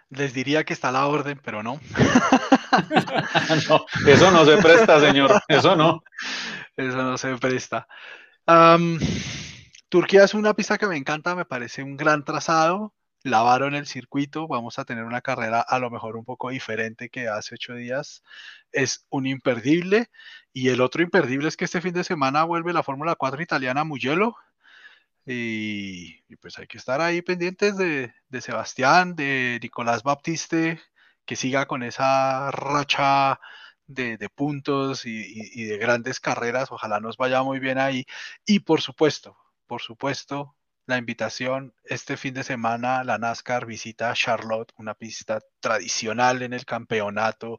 Les 0.09 0.33
diría 0.33 0.65
que 0.65 0.73
está 0.73 0.89
a 0.89 0.93
la 0.93 1.07
orden, 1.07 1.39
pero 1.45 1.63
no. 1.63 1.79
no 3.69 3.85
eso 4.07 4.31
no 4.31 4.47
se 4.47 4.57
presta, 4.57 4.99
señor. 4.99 5.43
Eso 5.47 5.77
no. 5.77 6.03
Eso 6.75 6.97
no 6.97 7.19
se 7.19 7.37
presta. 7.37 7.87
Turquía 9.91 10.25
es 10.25 10.33
una 10.33 10.55
pista 10.55 10.79
que 10.79 10.87
me 10.87 10.97
encanta, 10.97 11.35
me 11.35 11.45
parece 11.45 11.83
un 11.83 11.99
gran 11.99 12.25
trazado 12.25 12.95
lavaron 13.25 13.75
el 13.75 13.87
circuito, 13.87 14.47
vamos 14.47 14.79
a 14.79 14.85
tener 14.85 15.05
una 15.05 15.23
carrera 15.23 15.61
a 15.61 15.79
lo 15.79 15.91
mejor 15.91 16.17
un 16.17 16.25
poco 16.25 16.51
diferente 16.51 17.09
que 17.09 17.27
hace 17.29 17.55
ocho 17.57 17.75
días. 17.75 18.23
Es 18.71 19.07
un 19.11 19.27
imperdible. 19.27 20.11
Y 20.53 20.69
el 20.69 20.81
otro 20.83 21.03
imperdible 21.03 21.49
es 21.49 21.57
que 21.57 21.65
este 21.65 21.81
fin 21.81 21.95
de 21.95 22.05
semana 22.05 22.45
vuelve 22.45 22.73
la 22.73 22.83
Fórmula 22.83 23.17
4 23.17 23.43
italiana 23.43 23.85
Mugello. 23.85 24.37
Y, 25.27 26.23
pues 26.37 26.59
hay 26.59 26.67
que 26.67 26.79
estar 26.79 27.01
ahí 27.01 27.23
pendientes 27.23 27.77
de, 27.79 28.13
Sebastián, 28.41 29.17
de 29.17 29.59
Nicolás 29.63 30.03
Baptiste, 30.03 30.81
que 31.25 31.37
siga 31.37 31.67
con 31.67 31.83
esa 31.83 32.51
racha 32.51 33.41
de, 33.87 34.19
puntos 34.35 35.07
y, 35.07 35.65
de 35.65 35.79
grandes 35.79 36.21
carreras. 36.21 36.71
Ojalá 36.73 37.01
nos 37.01 37.17
vaya 37.17 37.43
muy 37.43 37.59
bien 37.59 37.79
ahí. 37.79 38.05
Y 38.47 38.61
por 38.61 38.83
supuesto, 38.83 39.37
por 39.67 39.81
supuesto, 39.83 40.55
la 40.87 40.99
invitación 40.99 41.75
este 41.85 42.17
fin 42.17 42.35
de 42.35 42.45
semana, 42.45 43.05
la 43.05 43.19
NASCAR 43.19 43.67
visita 43.67 44.13
Charlotte, 44.15 44.73
una 44.77 44.95
pista 44.95 45.41
tradicional 45.61 46.43
en 46.43 46.53
el 46.53 46.65
campeonato, 46.65 47.59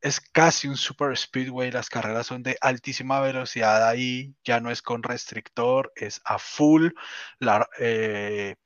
es 0.00 0.20
casi 0.20 0.68
un 0.68 0.76
super 0.76 1.16
speedway, 1.16 1.70
las 1.70 1.88
carreras 1.88 2.26
son 2.26 2.42
de 2.42 2.56
altísima 2.60 3.20
velocidad 3.20 3.88
ahí, 3.88 4.34
ya 4.44 4.60
no 4.60 4.70
es 4.70 4.82
con 4.82 5.02
restrictor, 5.02 5.92
es 5.94 6.20
a 6.24 6.38
full, 6.38 6.88
eh, 7.78 8.56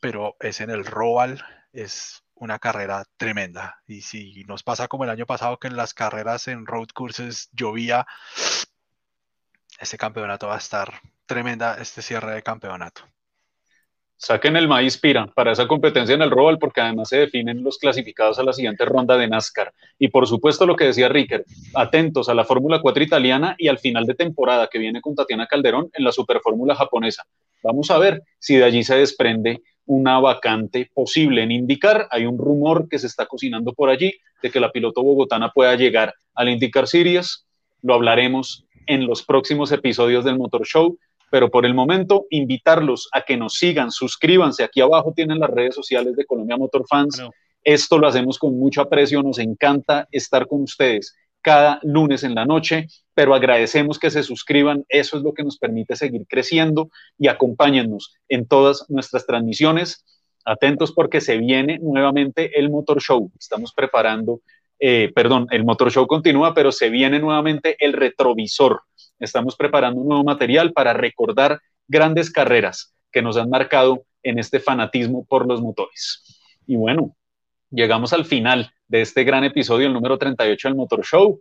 pero 0.00 0.36
es 0.40 0.60
en 0.60 0.70
el 0.70 0.84
Roval, 0.84 1.44
es 1.72 2.22
una 2.34 2.58
carrera 2.58 3.04
tremenda. 3.16 3.82
Y 3.86 4.02
si 4.02 4.44
nos 4.44 4.62
pasa 4.62 4.88
como 4.88 5.04
el 5.04 5.10
año 5.10 5.26
pasado 5.26 5.58
que 5.58 5.68
en 5.68 5.76
las 5.76 5.94
carreras 5.94 6.48
en 6.48 6.66
road 6.66 6.88
courses 6.88 7.48
llovía, 7.52 8.06
este 9.78 9.96
campeonato 9.96 10.48
va 10.48 10.56
a 10.56 10.58
estar 10.58 11.00
tremenda, 11.26 11.76
este 11.80 12.02
cierre 12.02 12.34
de 12.34 12.42
campeonato. 12.42 13.02
Saquen 14.18 14.56
el 14.56 14.66
maíz 14.66 14.96
pira 14.96 15.26
para 15.26 15.52
esa 15.52 15.68
competencia 15.68 16.14
en 16.14 16.22
el 16.22 16.30
Roval 16.30 16.58
porque 16.58 16.80
además 16.80 17.10
se 17.10 17.18
definen 17.18 17.62
los 17.62 17.76
clasificados 17.76 18.38
a 18.38 18.42
la 18.42 18.54
siguiente 18.54 18.86
ronda 18.86 19.18
de 19.18 19.28
NASCAR. 19.28 19.74
Y 19.98 20.08
por 20.08 20.26
supuesto 20.26 20.64
lo 20.64 20.74
que 20.74 20.86
decía 20.86 21.10
Ricker, 21.10 21.44
atentos 21.74 22.30
a 22.30 22.34
la 22.34 22.44
Fórmula 22.44 22.80
4 22.80 23.02
italiana 23.02 23.54
y 23.58 23.68
al 23.68 23.78
final 23.78 24.06
de 24.06 24.14
temporada 24.14 24.68
que 24.72 24.78
viene 24.78 25.02
con 25.02 25.14
Tatiana 25.14 25.46
Calderón 25.46 25.90
en 25.92 26.02
la 26.02 26.12
Superfórmula 26.12 26.74
japonesa. 26.74 27.24
Vamos 27.62 27.90
a 27.90 27.98
ver 27.98 28.22
si 28.38 28.56
de 28.56 28.64
allí 28.64 28.84
se 28.84 28.96
desprende 28.96 29.60
una 29.84 30.18
vacante 30.18 30.90
posible 30.94 31.42
en 31.42 31.50
indicar. 31.52 32.08
Hay 32.10 32.24
un 32.24 32.38
rumor 32.38 32.88
que 32.88 32.98
se 32.98 33.08
está 33.08 33.26
cocinando 33.26 33.74
por 33.74 33.90
allí 33.90 34.14
de 34.42 34.50
que 34.50 34.60
la 34.60 34.72
piloto 34.72 35.02
bogotana 35.02 35.50
pueda 35.50 35.74
llegar 35.76 36.14
al 36.34 36.48
IndyCar 36.48 36.88
Series. 36.88 37.46
Lo 37.82 37.92
hablaremos 37.92 38.64
en 38.86 39.06
los 39.06 39.22
próximos 39.22 39.72
episodios 39.72 40.24
del 40.24 40.38
Motor 40.38 40.64
Show 40.66 40.98
pero 41.30 41.50
por 41.50 41.66
el 41.66 41.74
momento 41.74 42.26
invitarlos 42.30 43.08
a 43.12 43.22
que 43.22 43.36
nos 43.36 43.54
sigan, 43.54 43.90
suscríbanse, 43.90 44.64
aquí 44.64 44.80
abajo 44.80 45.12
tienen 45.14 45.40
las 45.40 45.50
redes 45.50 45.74
sociales 45.74 46.16
de 46.16 46.24
Colombia 46.24 46.56
Motor 46.56 46.84
Fans. 46.88 47.22
Esto 47.62 47.98
lo 47.98 48.06
hacemos 48.06 48.38
con 48.38 48.58
mucho 48.58 48.80
aprecio, 48.80 49.22
nos 49.22 49.38
encanta 49.38 50.06
estar 50.12 50.46
con 50.46 50.62
ustedes 50.62 51.14
cada 51.46 51.78
lunes 51.84 52.24
en 52.24 52.34
la 52.34 52.44
noche, 52.44 52.88
pero 53.14 53.32
agradecemos 53.32 54.00
que 54.00 54.10
se 54.10 54.24
suscriban, 54.24 54.84
eso 54.88 55.16
es 55.16 55.22
lo 55.22 55.32
que 55.32 55.44
nos 55.44 55.58
permite 55.58 55.94
seguir 55.94 56.26
creciendo 56.28 56.90
y 57.18 57.28
acompáñennos 57.28 58.16
en 58.28 58.48
todas 58.48 58.84
nuestras 58.88 59.26
transmisiones. 59.26 60.04
Atentos 60.44 60.90
porque 60.90 61.20
se 61.20 61.36
viene 61.36 61.78
nuevamente 61.80 62.58
el 62.58 62.68
Motor 62.68 63.00
Show. 63.00 63.30
Estamos 63.38 63.72
preparando, 63.72 64.40
eh, 64.78 65.12
perdón, 65.14 65.46
el 65.50 65.64
Motor 65.64 65.90
Show 65.90 66.06
continúa, 66.06 66.54
pero 66.54 66.72
se 66.72 66.90
viene 66.90 67.18
nuevamente 67.18 67.76
el 67.78 67.92
retrovisor 67.92 68.82
Estamos 69.18 69.56
preparando 69.56 70.00
un 70.00 70.08
nuevo 70.08 70.24
material 70.24 70.72
para 70.72 70.92
recordar 70.92 71.60
grandes 71.88 72.30
carreras 72.30 72.94
que 73.10 73.22
nos 73.22 73.36
han 73.36 73.48
marcado 73.48 74.04
en 74.22 74.38
este 74.38 74.60
fanatismo 74.60 75.24
por 75.24 75.46
los 75.46 75.62
motores. 75.62 76.22
Y 76.66 76.76
bueno, 76.76 77.16
llegamos 77.70 78.12
al 78.12 78.26
final 78.26 78.70
de 78.88 79.00
este 79.00 79.24
gran 79.24 79.44
episodio, 79.44 79.86
el 79.86 79.94
número 79.94 80.18
38 80.18 80.68
del 80.68 80.76
Motor 80.76 81.04
Show. 81.04 81.40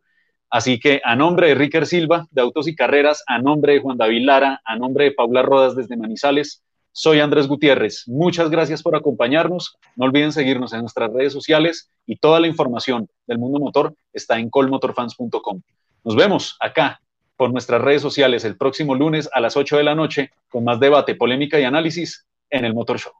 Así 0.49 0.79
que 0.79 1.01
a 1.03 1.15
nombre 1.15 1.49
de 1.49 1.55
Ricker 1.55 1.85
Silva, 1.85 2.27
de 2.31 2.41
Autos 2.41 2.67
y 2.67 2.75
Carreras, 2.75 3.23
a 3.27 3.39
nombre 3.39 3.73
de 3.73 3.79
Juan 3.81 3.97
David 3.97 4.23
Lara, 4.25 4.61
a 4.63 4.77
nombre 4.77 5.05
de 5.05 5.11
Paula 5.11 5.41
Rodas 5.41 5.75
desde 5.75 5.97
Manizales, 5.97 6.63
soy 6.97 7.19
Andrés 7.19 7.49
Gutiérrez. 7.49 8.07
Muchas 8.07 8.49
gracias 8.49 8.81
por 8.81 8.95
acompañarnos. 8.95 9.77
No 9.97 10.05
olviden 10.05 10.31
seguirnos 10.31 10.71
en 10.71 10.79
nuestras 10.79 11.11
redes 11.11 11.33
sociales 11.33 11.91
y 12.05 12.15
toda 12.15 12.39
la 12.39 12.47
información 12.47 13.09
del 13.27 13.37
mundo 13.37 13.59
motor 13.59 13.93
está 14.13 14.39
en 14.39 14.49
colmotorfans.com. 14.49 15.61
Nos 16.05 16.15
vemos 16.15 16.55
acá 16.61 17.01
por 17.35 17.51
nuestras 17.51 17.81
redes 17.81 18.01
sociales 18.01 18.45
el 18.45 18.55
próximo 18.55 18.95
lunes 18.95 19.29
a 19.33 19.41
las 19.41 19.57
8 19.57 19.75
de 19.75 19.83
la 19.83 19.93
noche 19.93 20.31
con 20.47 20.63
más 20.63 20.79
debate, 20.79 21.15
polémica 21.15 21.59
y 21.59 21.65
análisis 21.65 22.25
en 22.49 22.63
el 22.63 22.73
Motor 22.73 22.97
Show. 22.97 23.11